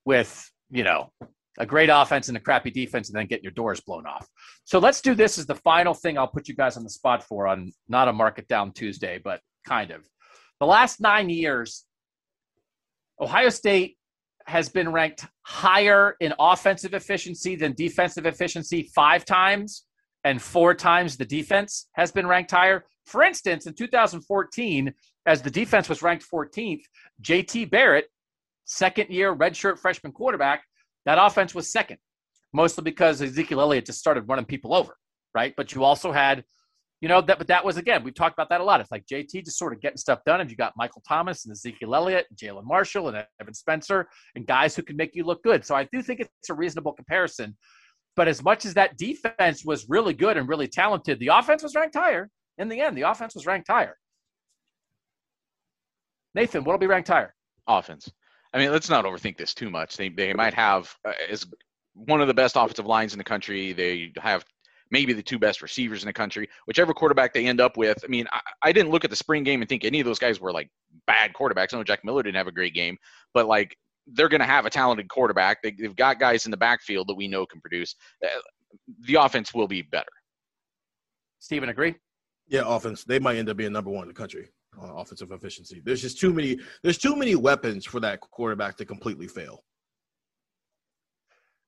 with 0.04 0.48
you 0.70 0.84
know 0.84 1.12
a 1.58 1.66
great 1.66 1.90
offense 1.92 2.28
and 2.28 2.36
a 2.36 2.40
crappy 2.40 2.70
defense, 2.70 3.10
and 3.10 3.18
then 3.18 3.26
getting 3.26 3.42
your 3.42 3.52
doors 3.52 3.80
blown 3.80 4.06
off. 4.06 4.26
So 4.64 4.78
let's 4.78 5.02
do 5.02 5.14
this 5.14 5.38
as 5.38 5.46
the 5.46 5.56
final 5.56 5.92
thing. 5.92 6.16
I'll 6.16 6.28
put 6.28 6.48
you 6.48 6.54
guys 6.54 6.76
on 6.76 6.84
the 6.84 6.90
spot 6.90 7.24
for 7.24 7.48
on 7.48 7.72
not 7.88 8.08
a 8.08 8.12
market 8.12 8.46
down 8.46 8.72
Tuesday, 8.72 9.20
but 9.22 9.40
kind 9.66 9.90
of 9.90 10.08
the 10.60 10.66
last 10.66 11.00
nine 11.00 11.28
years. 11.28 11.84
Ohio 13.20 13.50
State 13.50 13.98
has 14.46 14.68
been 14.68 14.92
ranked 14.92 15.26
higher 15.42 16.16
in 16.20 16.32
offensive 16.38 16.94
efficiency 16.94 17.56
than 17.56 17.72
defensive 17.74 18.26
efficiency 18.26 18.90
five 18.94 19.24
times, 19.24 19.84
and 20.24 20.40
four 20.40 20.74
times 20.74 21.16
the 21.16 21.24
defense 21.24 21.88
has 21.92 22.12
been 22.12 22.26
ranked 22.26 22.50
higher. 22.50 22.84
For 23.06 23.22
instance, 23.22 23.66
in 23.66 23.74
2014, 23.74 24.92
as 25.26 25.42
the 25.42 25.50
defense 25.50 25.88
was 25.88 26.02
ranked 26.02 26.24
14th, 26.32 26.82
JT 27.22 27.70
Barrett, 27.70 28.06
second 28.64 29.10
year 29.10 29.34
redshirt 29.34 29.78
freshman 29.78 30.12
quarterback, 30.12 30.62
that 31.04 31.18
offense 31.20 31.54
was 31.54 31.72
second, 31.72 31.98
mostly 32.52 32.82
because 32.82 33.20
Ezekiel 33.20 33.60
Elliott 33.60 33.86
just 33.86 33.98
started 33.98 34.28
running 34.28 34.44
people 34.44 34.74
over, 34.74 34.96
right? 35.34 35.54
But 35.56 35.74
you 35.74 35.84
also 35.84 36.12
had 36.12 36.44
you 37.02 37.08
know 37.08 37.20
that 37.20 37.36
but 37.36 37.48
that 37.48 37.64
was 37.64 37.76
again 37.76 38.04
we've 38.04 38.14
talked 38.14 38.34
about 38.34 38.48
that 38.48 38.60
a 38.60 38.64
lot. 38.64 38.80
It's 38.80 38.92
like 38.92 39.04
jt 39.06 39.44
just 39.44 39.58
sort 39.58 39.72
of 39.74 39.80
getting 39.80 39.98
stuff 39.98 40.20
done. 40.24 40.40
And 40.40 40.48
you 40.48 40.56
got 40.56 40.72
michael 40.76 41.02
thomas 41.06 41.44
and 41.44 41.52
ezekiel 41.52 41.94
elliott 41.94 42.26
and 42.30 42.38
jalin 42.38 42.64
marshall 42.64 43.08
and 43.08 43.26
evan 43.40 43.52
spencer 43.54 44.08
and 44.36 44.46
guys 44.46 44.74
who 44.74 44.82
can 44.82 44.96
make 44.96 45.14
you 45.14 45.24
look 45.24 45.42
good. 45.42 45.66
So 45.66 45.74
i 45.74 45.86
do 45.92 46.00
think 46.00 46.20
it's 46.20 46.48
a 46.48 46.54
reasonable 46.54 46.92
comparison. 46.92 47.56
But 48.14 48.28
as 48.28 48.42
much 48.42 48.66
as 48.66 48.74
that 48.74 48.98
defense 48.98 49.64
was 49.64 49.88
really 49.88 50.14
good 50.14 50.36
and 50.36 50.48
really 50.48 50.68
talented 50.68 51.18
the 51.18 51.28
offense 51.28 51.62
was 51.62 51.74
ranked 51.74 51.96
higher. 51.96 52.30
In 52.58 52.68
the 52.68 52.80
end 52.80 52.96
the 52.96 53.02
offense 53.02 53.34
was 53.34 53.46
ranked 53.46 53.68
higher. 53.68 53.96
Nathan 56.36 56.62
what'll 56.62 56.78
be 56.78 56.86
ranked 56.86 57.08
higher? 57.08 57.34
Offense. 57.66 58.08
I 58.54 58.58
mean 58.58 58.70
let's 58.70 58.88
not 58.88 59.04
overthink 59.04 59.36
this 59.36 59.54
too 59.54 59.70
much. 59.70 59.96
They, 59.96 60.08
they 60.08 60.32
might 60.34 60.54
have 60.54 60.94
uh, 61.04 61.12
as 61.28 61.46
one 61.94 62.20
of 62.20 62.28
the 62.28 62.34
best 62.34 62.54
offensive 62.54 62.86
lines 62.86 63.12
in 63.12 63.18
the 63.18 63.24
country. 63.24 63.72
They 63.72 64.12
have 64.18 64.44
maybe 64.92 65.14
the 65.14 65.22
two 65.22 65.38
best 65.38 65.62
receivers 65.62 66.02
in 66.02 66.06
the 66.06 66.12
country. 66.12 66.48
Whichever 66.66 66.92
quarterback 66.92 67.32
they 67.32 67.46
end 67.46 67.60
up 67.60 67.76
with, 67.76 67.98
I 68.04 68.08
mean, 68.08 68.26
I, 68.30 68.40
I 68.62 68.72
didn't 68.72 68.92
look 68.92 69.04
at 69.04 69.10
the 69.10 69.16
spring 69.16 69.42
game 69.42 69.62
and 69.62 69.68
think 69.68 69.84
any 69.84 69.98
of 69.98 70.06
those 70.06 70.18
guys 70.18 70.38
were 70.38 70.52
like 70.52 70.70
bad 71.06 71.32
quarterbacks. 71.32 71.72
I 71.72 71.78
know 71.78 71.84
Jack 71.84 72.04
Miller 72.04 72.22
didn't 72.22 72.36
have 72.36 72.46
a 72.46 72.52
great 72.52 72.74
game, 72.74 72.96
but 73.34 73.48
like 73.48 73.74
they're 74.06 74.28
going 74.28 74.40
to 74.40 74.46
have 74.46 74.66
a 74.66 74.70
talented 74.70 75.08
quarterback. 75.08 75.62
They, 75.62 75.74
have 75.82 75.96
got 75.96 76.20
guys 76.20 76.44
in 76.44 76.50
the 76.50 76.56
backfield 76.56 77.08
that 77.08 77.14
we 77.14 77.26
know 77.26 77.46
can 77.46 77.60
produce. 77.60 77.96
Uh, 78.22 78.28
the 79.06 79.14
offense 79.14 79.54
will 79.54 79.66
be 79.66 79.82
better. 79.82 80.12
Stephen, 81.38 81.70
agree? 81.70 81.94
Yeah, 82.46 82.62
offense. 82.66 83.04
They 83.04 83.18
might 83.18 83.36
end 83.36 83.48
up 83.48 83.56
being 83.56 83.72
number 83.72 83.90
one 83.90 84.02
in 84.02 84.08
the 84.08 84.14
country 84.14 84.48
on 84.78 84.90
offensive 84.90 85.32
efficiency. 85.32 85.80
There's 85.84 86.02
just 86.02 86.20
too 86.20 86.32
many. 86.32 86.58
There's 86.82 86.98
too 86.98 87.16
many 87.16 87.34
weapons 87.34 87.86
for 87.86 88.00
that 88.00 88.20
quarterback 88.20 88.76
to 88.76 88.84
completely 88.84 89.26
fail. 89.26 89.64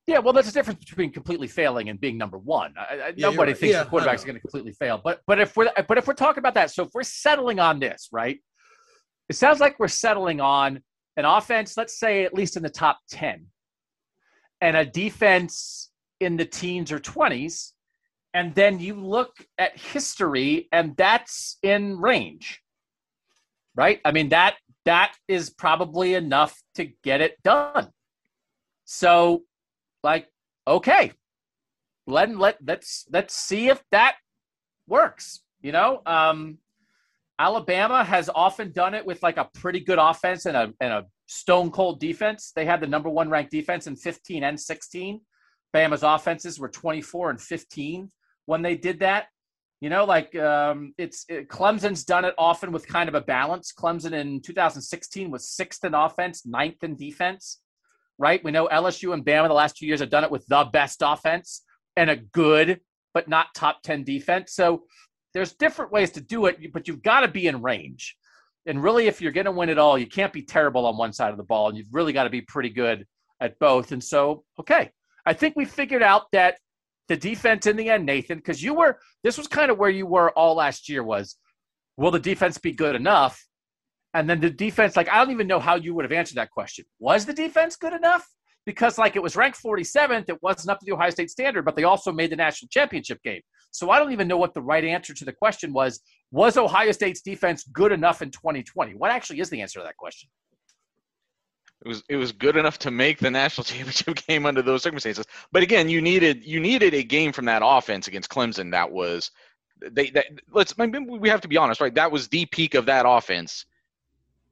Yeah, 0.06 0.18
well, 0.18 0.34
there's 0.34 0.48
a 0.48 0.52
difference 0.52 0.80
between 0.80 1.12
completely 1.12 1.48
failing 1.48 1.88
and 1.88 1.98
being 1.98 2.18
number 2.18 2.36
one. 2.36 2.74
I, 2.76 3.14
yeah, 3.16 3.30
nobody 3.30 3.52
right. 3.52 3.58
thinks 3.58 3.72
yeah, 3.72 3.84
the 3.84 3.90
quarterback's 3.90 4.22
going 4.22 4.34
to 4.34 4.40
completely 4.40 4.72
fail, 4.72 5.00
but 5.02 5.20
but 5.26 5.40
if 5.40 5.56
we're 5.56 5.70
but 5.88 5.96
if 5.96 6.06
we're 6.06 6.12
talking 6.12 6.40
about 6.40 6.54
that, 6.54 6.70
so 6.70 6.84
if 6.84 6.90
we're 6.92 7.02
settling 7.02 7.58
on 7.58 7.80
this, 7.80 8.08
right? 8.12 8.38
It 9.30 9.36
sounds 9.36 9.60
like 9.60 9.78
we're 9.78 9.88
settling 9.88 10.42
on 10.42 10.82
an 11.16 11.24
offense, 11.24 11.78
let's 11.78 11.98
say 11.98 12.24
at 12.24 12.34
least 12.34 12.58
in 12.58 12.62
the 12.62 12.68
top 12.68 12.98
ten, 13.10 13.46
and 14.60 14.76
a 14.76 14.84
defense 14.84 15.90
in 16.20 16.36
the 16.36 16.44
teens 16.44 16.92
or 16.92 16.98
twenties, 16.98 17.72
and 18.34 18.54
then 18.54 18.80
you 18.80 18.94
look 19.00 19.32
at 19.56 19.78
history, 19.78 20.68
and 20.70 20.94
that's 20.98 21.56
in 21.62 21.96
range, 21.98 22.60
right? 23.74 24.00
I 24.04 24.12
mean 24.12 24.28
that 24.28 24.56
that 24.84 25.14
is 25.28 25.48
probably 25.48 26.12
enough 26.12 26.60
to 26.74 26.90
get 27.02 27.22
it 27.22 27.42
done. 27.42 27.88
So 28.84 29.44
like, 30.04 30.28
okay, 30.68 31.12
let 32.06 32.36
let 32.36 32.58
let's 32.64 33.06
let's 33.10 33.34
see 33.34 33.68
if 33.68 33.82
that 33.90 34.16
works. 34.86 35.42
You 35.62 35.72
know, 35.72 36.02
um, 36.06 36.58
Alabama 37.38 38.04
has 38.04 38.30
often 38.32 38.70
done 38.70 38.94
it 38.94 39.04
with 39.04 39.22
like 39.22 39.38
a 39.38 39.48
pretty 39.54 39.80
good 39.80 39.98
offense 39.98 40.46
and 40.46 40.56
a 40.56 40.72
and 40.80 40.92
a 40.92 41.06
stone 41.26 41.70
cold 41.70 41.98
defense. 41.98 42.52
They 42.54 42.66
had 42.66 42.80
the 42.80 42.86
number 42.86 43.08
one 43.08 43.30
ranked 43.30 43.50
defense 43.50 43.86
in 43.86 43.96
15 43.96 44.44
and 44.44 44.60
16. 44.60 45.20
Bama's 45.74 46.02
offenses 46.04 46.60
were 46.60 46.68
24 46.68 47.30
and 47.30 47.40
15 47.40 48.10
when 48.46 48.62
they 48.62 48.76
did 48.76 49.00
that. 49.00 49.26
You 49.80 49.90
know, 49.90 50.04
like 50.04 50.36
um, 50.36 50.94
it's 50.98 51.24
it, 51.28 51.48
Clemson's 51.48 52.04
done 52.04 52.24
it 52.24 52.34
often 52.38 52.72
with 52.72 52.86
kind 52.86 53.08
of 53.08 53.14
a 53.14 53.20
balance. 53.20 53.72
Clemson 53.76 54.12
in 54.12 54.40
2016 54.40 55.30
was 55.30 55.48
sixth 55.48 55.84
in 55.84 55.94
offense, 55.94 56.46
ninth 56.46 56.84
in 56.84 56.94
defense 56.94 57.60
right? 58.18 58.42
We 58.44 58.52
know 58.52 58.68
LSU 58.68 59.12
and 59.12 59.24
Bama 59.24 59.48
the 59.48 59.54
last 59.54 59.76
two 59.76 59.86
years 59.86 60.00
have 60.00 60.10
done 60.10 60.24
it 60.24 60.30
with 60.30 60.46
the 60.46 60.68
best 60.72 61.02
offense 61.04 61.62
and 61.96 62.10
a 62.10 62.16
good 62.16 62.80
but 63.12 63.28
not 63.28 63.54
top 63.54 63.82
10 63.82 64.04
defense. 64.04 64.52
So 64.54 64.82
there's 65.32 65.52
different 65.54 65.92
ways 65.92 66.10
to 66.12 66.20
do 66.20 66.46
it, 66.46 66.72
but 66.72 66.88
you've 66.88 67.02
got 67.02 67.20
to 67.20 67.28
be 67.28 67.46
in 67.46 67.62
range. 67.62 68.16
And 68.66 68.82
really, 68.82 69.06
if 69.06 69.20
you're 69.20 69.32
going 69.32 69.44
to 69.44 69.52
win 69.52 69.68
it 69.68 69.78
all, 69.78 69.98
you 69.98 70.06
can't 70.06 70.32
be 70.32 70.42
terrible 70.42 70.86
on 70.86 70.96
one 70.96 71.12
side 71.12 71.30
of 71.30 71.36
the 71.36 71.44
ball, 71.44 71.68
and 71.68 71.76
you've 71.76 71.92
really 71.92 72.12
got 72.12 72.24
to 72.24 72.30
be 72.30 72.40
pretty 72.40 72.70
good 72.70 73.06
at 73.40 73.58
both. 73.58 73.92
And 73.92 74.02
so, 74.02 74.44
okay, 74.58 74.90
I 75.26 75.32
think 75.32 75.54
we 75.54 75.64
figured 75.64 76.02
out 76.02 76.30
that 76.32 76.58
the 77.08 77.16
defense 77.16 77.66
in 77.66 77.76
the 77.76 77.90
end, 77.90 78.06
Nathan, 78.06 78.38
because 78.38 78.62
you 78.62 78.74
were 78.74 78.98
this 79.22 79.36
was 79.36 79.46
kind 79.46 79.70
of 79.70 79.78
where 79.78 79.90
you 79.90 80.06
were 80.06 80.30
all 80.30 80.54
last 80.54 80.88
year 80.88 81.02
was, 81.02 81.36
will 81.96 82.10
the 82.10 82.18
defense 82.18 82.58
be 82.58 82.72
good 82.72 82.96
enough? 82.96 83.44
And 84.14 84.30
then 84.30 84.40
the 84.40 84.48
defense, 84.48 84.96
like, 84.96 85.08
I 85.08 85.18
don't 85.18 85.32
even 85.32 85.48
know 85.48 85.58
how 85.58 85.74
you 85.74 85.92
would 85.94 86.04
have 86.04 86.12
answered 86.12 86.36
that 86.36 86.50
question. 86.50 86.84
Was 87.00 87.26
the 87.26 87.32
defense 87.32 87.74
good 87.74 87.92
enough? 87.92 88.26
Because, 88.64 88.96
like, 88.96 89.16
it 89.16 89.22
was 89.22 89.36
ranked 89.36 89.60
47th. 89.62 90.28
It 90.28 90.40
wasn't 90.40 90.70
up 90.70 90.78
to 90.78 90.86
the 90.86 90.92
Ohio 90.92 91.10
State 91.10 91.30
standard, 91.30 91.64
but 91.64 91.74
they 91.76 91.82
also 91.82 92.12
made 92.12 92.30
the 92.30 92.36
national 92.36 92.68
championship 92.68 93.20
game. 93.22 93.42
So 93.72 93.90
I 93.90 93.98
don't 93.98 94.12
even 94.12 94.28
know 94.28 94.36
what 94.36 94.54
the 94.54 94.62
right 94.62 94.84
answer 94.84 95.12
to 95.12 95.24
the 95.24 95.32
question 95.32 95.72
was. 95.72 96.00
Was 96.30 96.56
Ohio 96.56 96.92
State's 96.92 97.20
defense 97.20 97.64
good 97.72 97.90
enough 97.90 98.22
in 98.22 98.30
2020? 98.30 98.92
What 98.92 99.10
actually 99.10 99.40
is 99.40 99.50
the 99.50 99.60
answer 99.60 99.80
to 99.80 99.84
that 99.84 99.96
question? 99.96 100.30
It 101.84 101.88
was 101.88 102.02
it 102.08 102.16
was 102.16 102.32
good 102.32 102.56
enough 102.56 102.78
to 102.78 102.90
make 102.90 103.18
the 103.18 103.30
national 103.30 103.64
championship 103.64 104.14
game 104.26 104.46
under 104.46 104.62
those 104.62 104.82
circumstances. 104.82 105.26
But 105.52 105.64
again, 105.64 105.88
you 105.88 106.00
needed 106.00 106.44
you 106.44 106.60
needed 106.60 106.94
a 106.94 107.02
game 107.02 107.32
from 107.32 107.44
that 107.46 107.62
offense 107.64 108.06
against 108.06 108.30
Clemson 108.30 108.70
that 108.70 108.90
was 108.90 109.30
they 109.90 110.08
that 110.10 110.26
let's 110.52 110.74
we 110.78 111.28
have 111.28 111.40
to 111.42 111.48
be 111.48 111.56
honest, 111.56 111.80
right? 111.80 111.94
That 111.94 112.12
was 112.12 112.28
the 112.28 112.46
peak 112.46 112.74
of 112.74 112.86
that 112.86 113.04
offense 113.06 113.66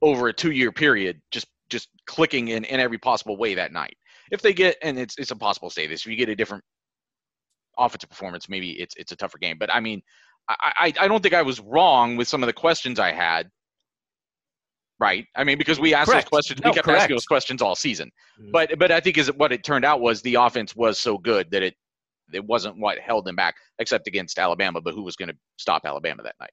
over 0.03 0.29
a 0.29 0.33
two 0.33 0.51
year 0.51 0.73
period, 0.73 1.21
just 1.31 1.47
just 1.71 1.89
clicking 2.07 2.49
in 2.49 2.65
in 2.65 2.81
every 2.81 2.99
possible 2.99 3.37
way 3.37 3.55
that 3.55 3.73
night. 3.73 3.97
If 4.31 4.43
they 4.43 4.53
get 4.53 4.77
and 4.83 4.99
it's 4.99 5.17
it's 5.19 5.31
impossible 5.31 5.71
to 5.71 5.75
say 5.75 5.87
this, 5.87 6.03
if 6.03 6.07
you 6.07 6.17
get 6.17 6.29
a 6.29 6.37
different 6.37 6.65
offensive 7.79 8.11
performance, 8.11 8.49
maybe 8.49 8.73
it's 8.73 8.95
it's 8.97 9.13
a 9.13 9.17
tougher 9.17 9.39
game. 9.39 9.57
But 9.59 9.73
I 9.73 9.81
mean, 9.81 10.03
I 10.49 10.73
I, 10.79 10.93
I 11.01 11.09
don't 11.09 11.23
think 11.23 11.35
I 11.35 11.43
was 11.43 11.61
wrong 11.61 12.17
with 12.17 12.29
some 12.29 12.43
of 12.43 12.47
the 12.47 12.53
questions 12.53 12.99
I 12.99 13.13
had 13.13 13.51
right? 15.03 15.27
I 15.35 15.43
mean, 15.43 15.59
because 15.59 15.81
we 15.81 15.95
asked 15.95 16.11
correct. 16.11 16.27
those 16.27 16.31
questions, 16.31 16.61
no, 16.63 16.71
we 16.71 16.75
kept 16.75 16.85
correct. 16.85 17.03
asking 17.03 17.17
those 17.17 17.27
questions 17.27 17.61
all 17.61 17.75
season. 17.75 18.11
Mm-hmm. 18.41 18.53
But 18.53 18.79
but 18.79 18.93
I 18.93 19.01
think 19.01 19.19
is 19.19 19.33
what 19.33 19.53
it 19.53 19.65
turned 19.65 19.85
out 19.85 20.01
was 20.01 20.23
the 20.23 20.37
offense 20.37 20.77
was 20.77 20.99
so 20.99 21.19
good 21.19 21.51
that 21.51 21.63
it 21.63 21.75
it 22.33 22.45
wasn't 22.45 22.79
what 22.79 22.99
held 23.01 23.25
them 23.25 23.35
back, 23.35 23.57
except 23.81 24.07
against 24.07 24.39
Alabama. 24.39 24.81
But 24.81 24.95
who 24.95 25.03
was 25.03 25.17
going 25.17 25.29
to 25.29 25.37
stop 25.59 25.83
Alabama 25.85 26.23
that 26.23 26.37
night? 26.41 26.53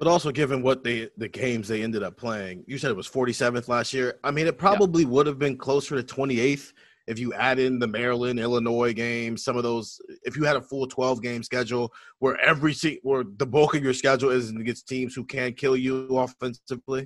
But 0.00 0.08
also, 0.08 0.32
given 0.32 0.62
what 0.62 0.82
they 0.82 1.10
the 1.18 1.28
games 1.28 1.68
they 1.68 1.82
ended 1.82 2.02
up 2.02 2.16
playing, 2.16 2.64
you 2.66 2.78
said 2.78 2.90
it 2.90 2.96
was 2.96 3.06
47th 3.06 3.68
last 3.68 3.92
year. 3.92 4.18
I 4.24 4.30
mean, 4.30 4.46
it 4.46 4.56
probably 4.56 5.02
yeah. 5.02 5.10
would 5.10 5.26
have 5.26 5.38
been 5.38 5.58
closer 5.58 6.00
to 6.00 6.14
28th 6.14 6.72
if 7.06 7.18
you 7.18 7.34
add 7.34 7.58
in 7.58 7.78
the 7.78 7.86
Maryland, 7.86 8.40
Illinois 8.40 8.94
games, 8.94 9.44
some 9.44 9.58
of 9.58 9.62
those. 9.62 10.00
If 10.22 10.38
you 10.38 10.44
had 10.44 10.56
a 10.56 10.62
full 10.62 10.86
12 10.86 11.20
game 11.20 11.42
schedule 11.42 11.92
where 12.18 12.40
every 12.40 12.74
where 13.02 13.24
the 13.36 13.44
bulk 13.44 13.74
of 13.74 13.84
your 13.84 13.92
schedule 13.92 14.30
is 14.30 14.48
against 14.48 14.88
teams 14.88 15.14
who 15.14 15.24
can 15.24 15.52
kill 15.52 15.76
you 15.76 16.16
offensively, 16.16 17.02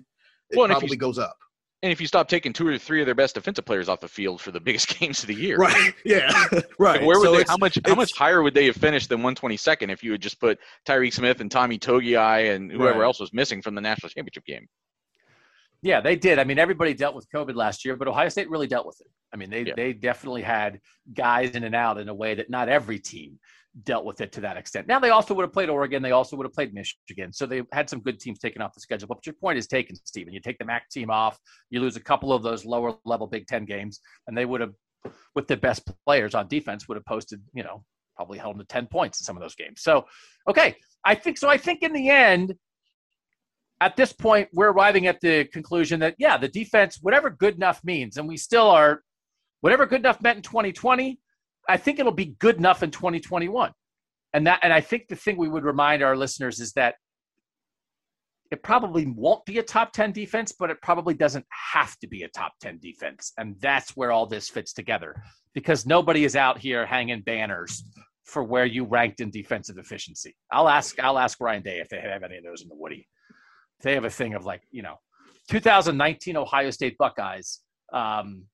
it 0.51 0.57
well, 0.57 0.69
probably 0.69 0.91
you, 0.91 0.97
goes 0.97 1.19
up. 1.19 1.37
And 1.85 1.93
if 1.93 2.01
you 2.01 2.06
stop 2.06 2.28
taking 2.28 2.55
two 2.55 2.66
or 2.66 2.78
three 2.78 3.02
of 3.02 3.06
their 3.06 3.15
best 3.15 3.35
defensive 3.35 3.66
players 3.66 3.90
off 3.90 4.01
the 4.01 4.09
field 4.09 4.40
for 4.40 4.51
the 4.51 4.59
biggest 4.59 4.89
games 4.98 5.23
of 5.23 5.27
the 5.27 5.35
year, 5.35 5.59
right? 5.59 5.93
Yeah, 6.02 6.32
right. 6.78 7.05
Where 7.05 7.19
would 7.19 7.27
so 7.27 7.36
they? 7.36 7.44
How 7.47 7.59
much? 7.59 7.78
How 7.85 7.94
much 7.94 8.16
higher 8.16 8.43
would 8.43 8.55
they 8.55 8.65
have 8.65 8.77
finished 8.77 9.11
than 9.11 9.20
122nd 9.20 9.93
if 9.93 10.02
you 10.02 10.12
had 10.12 10.23
just 10.23 10.40
put 10.40 10.59
Tyreke 10.89 11.12
Smith 11.12 11.43
and 11.43 11.51
Tommy 11.51 11.78
Togiai 11.78 12.56
and 12.56 12.73
whoever 12.73 13.01
right. 13.01 13.05
else 13.05 13.20
was 13.20 13.35
missing 13.35 13.61
from 13.61 13.74
the 13.74 13.82
national 13.82 14.09
championship 14.09 14.47
game? 14.47 14.66
Yeah, 15.82 16.01
they 16.01 16.16
did. 16.16 16.39
I 16.39 16.44
mean, 16.44 16.59
everybody 16.59 16.94
dealt 16.94 17.15
with 17.15 17.28
COVID 17.28 17.55
last 17.55 17.85
year, 17.85 17.97
but 17.97 18.09
Ohio 18.09 18.31
State 18.31 18.48
really 18.48 18.66
dealt 18.66 18.86
with 18.86 18.98
it. 19.02 19.09
I 19.35 19.36
mean, 19.36 19.51
they 19.51 19.65
yeah. 19.65 19.74
they 19.77 19.93
definitely 19.93 20.40
had 20.40 20.81
guys 21.12 21.51
in 21.51 21.65
and 21.65 21.74
out 21.74 21.98
in 21.98 22.09
a 22.09 22.15
way 22.15 22.35
that 22.35 22.48
not 22.48 22.70
every 22.70 22.98
team 22.98 23.39
dealt 23.82 24.05
with 24.05 24.20
it 24.20 24.30
to 24.32 24.40
that 24.40 24.56
extent. 24.56 24.86
Now 24.86 25.01
they 25.01 25.10
also 25.10 25.34
would 25.34 25.42
have 25.42 25.52
played 25.52 25.68
Oregon. 25.68 26.02
They 26.02 26.12
also 26.12 26.36
would 26.36 26.46
have 26.46 26.52
played 26.52 26.72
Michigan. 26.72 27.32
So 27.32 27.44
they 27.44 27.62
had 27.72 27.90
some 27.90 28.01
good 28.01 28.20
teams 28.20 28.38
taken 28.38 28.62
off 28.62 28.72
the 28.72 28.80
schedule. 28.80 29.09
But 29.09 29.26
your 29.26 29.34
point 29.34 29.59
is 29.59 29.66
taken, 29.66 29.96
Stephen. 30.05 30.32
You 30.32 30.40
take 30.40 30.59
the 30.59 30.64
MAC 30.64 30.88
team 30.90 31.10
off, 31.10 31.38
you 31.70 31.80
lose 31.80 31.96
a 31.96 32.01
couple 32.01 32.32
of 32.32 32.42
those 32.42 32.64
lower 32.64 32.96
level 33.05 33.26
Big 33.26 33.46
Ten 33.46 33.64
games, 33.64 34.01
and 34.26 34.36
they 34.36 34.44
would 34.44 34.60
have, 34.60 34.74
with 35.34 35.48
the 35.48 35.56
best 35.56 35.90
players 36.06 36.34
on 36.34 36.46
defense, 36.48 36.88
would 36.88 36.96
have 36.96 37.05
posted, 37.05 37.42
you 37.52 37.64
know, 37.64 37.84
probably 38.16 38.38
held 38.38 38.55
them 38.55 38.60
to 38.60 38.66
10 38.66 38.86
points 38.86 39.20
in 39.20 39.24
some 39.24 39.36
of 39.36 39.42
those 39.42 39.56
games. 39.56 39.82
So, 39.82 40.06
okay. 40.48 40.76
I 41.05 41.14
think 41.14 41.36
so. 41.36 41.48
I 41.48 41.59
think 41.59 41.82
in 41.82 41.92
the 41.92 42.09
end, 42.09 42.55
at 43.80 43.96
this 43.96 44.12
point, 44.12 44.48
we're 44.52 44.70
arriving 44.70 45.06
at 45.06 45.20
the 45.20 45.44
conclusion 45.46 46.01
that, 46.01 46.14
yeah, 46.18 46.38
the 46.38 46.48
defense, 46.48 46.98
whatever 47.02 47.28
good 47.28 47.56
enough 47.56 47.82
means, 47.84 48.16
and 48.16 48.28
we 48.28 48.36
still 48.36 48.68
are, 48.68 49.02
whatever 49.60 49.84
good 49.84 50.01
enough 50.01 50.22
meant 50.22 50.36
in 50.36 50.42
2020, 50.42 51.18
I 51.69 51.77
think 51.77 51.99
it'll 51.99 52.12
be 52.12 52.36
good 52.39 52.57
enough 52.57 52.82
in 52.82 52.91
2021. 52.91 53.73
And 54.32 54.47
that 54.47 54.61
and 54.62 54.73
I 54.73 54.81
think 54.81 55.09
the 55.09 55.16
thing 55.16 55.36
we 55.36 55.49
would 55.49 55.65
remind 55.65 56.03
our 56.03 56.16
listeners 56.16 56.61
is 56.61 56.73
that 56.73 56.97
it 58.51 58.62
probably 58.62 59.07
won't 59.07 59.45
be 59.47 59.59
a 59.59 59.62
top 59.62 59.93
10 59.93 60.12
defense, 60.12 60.53
but 60.59 60.70
it 60.70 60.81
probably 60.82 61.15
doesn't 61.15 61.47
have 61.73 61.99
to 61.99 62.07
be 62.07 62.23
a 62.23 62.28
top 62.28 62.53
10 62.61 62.78
defense. 62.81 63.32
And 63.39 63.57
that's 63.61 63.97
where 63.97 64.12
all 64.12 64.27
this 64.27 64.49
fits 64.49 64.73
together 64.73 65.23
because 65.55 65.86
nobody 65.86 66.24
is 66.24 66.36
out 66.36 66.59
here 66.59 66.85
hanging 66.85 67.23
banners 67.23 67.85
for 68.24 68.43
where 68.43 68.66
you 68.66 68.85
ranked 68.85 69.20
in 69.20 69.31
defensive 69.31 69.78
efficiency. 69.78 70.36
I'll 70.51 70.69
ask 70.69 70.99
I'll 71.01 71.19
ask 71.19 71.41
Ryan 71.41 71.62
Day 71.62 71.78
if 71.78 71.89
they 71.89 72.01
have 72.01 72.23
any 72.23 72.36
of 72.39 72.45
those 72.45 72.62
in 72.62 72.69
the 72.69 72.77
Woody. 72.77 73.07
If 73.78 73.85
they 73.85 73.95
have 73.95 74.05
a 74.05 74.11
thing 74.11 74.35
of 74.35 74.45
like, 74.45 74.62
you 74.70 74.82
know, 74.82 74.97
2019 75.51 76.36
Ohio 76.36 76.70
State 76.70 76.97
Buckeyes, 76.99 77.61
um, 77.93 78.45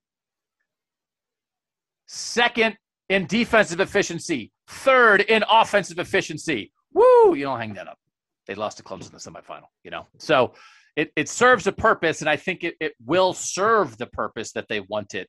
second 2.07 2.77
in 3.11 3.27
defensive 3.27 3.81
efficiency, 3.81 4.53
third 4.69 5.21
in 5.23 5.45
offensive 5.51 5.99
efficiency. 5.99 6.73
Woo! 6.95 7.35
You 7.35 7.43
don't 7.45 7.59
hang 7.59 7.75
that 7.75 7.89
up. 7.89 7.99
They 8.47 8.55
lost 8.55 8.79
to 8.79 8.83
Clemson 8.83 9.09
in 9.09 9.13
the 9.13 9.19
semifinal, 9.19 9.67
you 9.85 9.91
know? 9.91 10.07
So 10.19 10.55
it, 10.97 11.13
it 11.17 11.29
serves 11.29 11.67
a 11.67 11.73
purpose, 11.73 12.21
and 12.21 12.31
I 12.31 12.37
think 12.37 12.65
it, 12.65 12.77
it 12.81 12.95
will 13.05 13.35
serve 13.35 13.99
the 13.99 14.07
purpose 14.07 14.53
that 14.53 14.67
they 14.69 14.81
want 14.81 15.15
it 15.15 15.29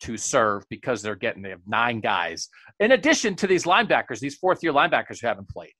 to 0.00 0.16
serve 0.16 0.64
because 0.70 1.02
they're 1.02 1.16
getting 1.16 1.42
they 1.42 1.50
have 1.50 1.60
nine 1.66 2.00
guys 2.00 2.48
in 2.78 2.92
addition 2.92 3.34
to 3.34 3.46
these 3.48 3.64
linebackers, 3.64 4.20
these 4.20 4.36
fourth 4.36 4.62
year 4.62 4.72
linebackers 4.72 5.20
who 5.20 5.26
haven't 5.26 5.48
played, 5.48 5.72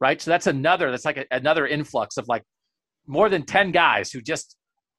right? 0.00 0.20
So 0.20 0.30
that's 0.30 0.46
another 0.46 0.90
that's 0.90 1.06
like 1.06 1.16
a, 1.16 1.24
another 1.30 1.66
influx 1.66 2.16
of 2.18 2.28
like 2.28 2.42
more 3.06 3.28
than 3.28 3.44
ten 3.44 3.72
guys 3.72 4.12
who 4.12 4.20
just 4.20 4.56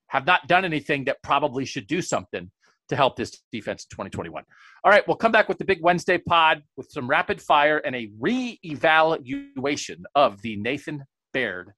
have 0.08 0.26
not 0.26 0.48
done 0.48 0.66
anything 0.66 1.06
that 1.06 1.18
probably 1.22 1.66
should 1.66 1.88
do 1.88 2.02
something 2.02 2.50
to 2.90 2.96
help 2.96 3.16
this 3.16 3.42
defense 3.52 3.86
in 3.86 3.96
2021. 3.96 4.44
All 4.84 4.92
right, 4.92 5.08
we'll 5.08 5.18
come 5.18 5.32
back 5.32 5.48
with 5.48 5.58
the 5.58 5.66
big 5.66 5.82
Wednesday 5.82 6.18
pod 6.18 6.62
with 6.76 6.92
some 6.92 7.10
rapid 7.10 7.42
fire 7.42 7.78
and 7.80 7.96
a 7.96 8.10
re-evaluation 8.20 10.04
of 10.16 10.42
the 10.42 10.58
Nathan 10.58 11.04
Baird 11.32 11.72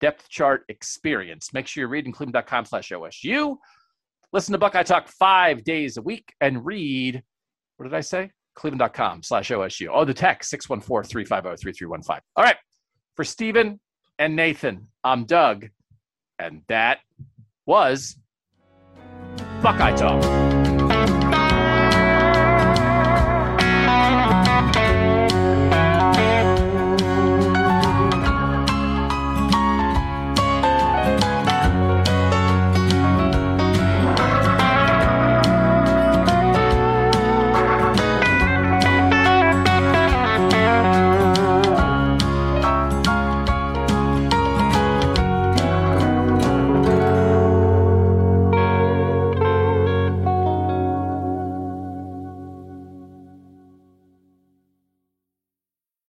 depth 0.00 0.28
chart 0.28 0.64
experience. 0.68 1.52
Make 1.52 1.66
sure 1.66 1.82
you're 1.82 1.88
reading 1.88 2.12
cleveland.com 2.12 2.64
slash 2.66 2.90
OSU. 2.90 3.56
Listen 4.32 4.52
to 4.52 4.58
Buckeye 4.58 4.82
Talk 4.82 5.08
five 5.08 5.62
days 5.64 5.96
a 5.96 6.02
week 6.02 6.34
and 6.40 6.64
read, 6.64 7.22
what 7.76 7.84
did 7.84 7.94
I 7.94 8.00
say? 8.00 8.30
Cleveland.com 8.54 9.22
slash 9.22 9.50
OSU. 9.50 9.88
Oh, 9.92 10.04
the 10.04 10.14
text 10.14 10.52
614-350-3315. 10.52 12.20
All 12.36 12.44
right, 12.44 12.56
for 13.14 13.24
Stephen 13.24 13.78
and 14.18 14.34
Nathan, 14.34 14.88
I'm 15.04 15.24
Doug, 15.24 15.68
and 16.38 16.62
that 16.68 16.98
was 17.66 18.16
Buckeye 19.62 19.94
Talk. 19.94 20.81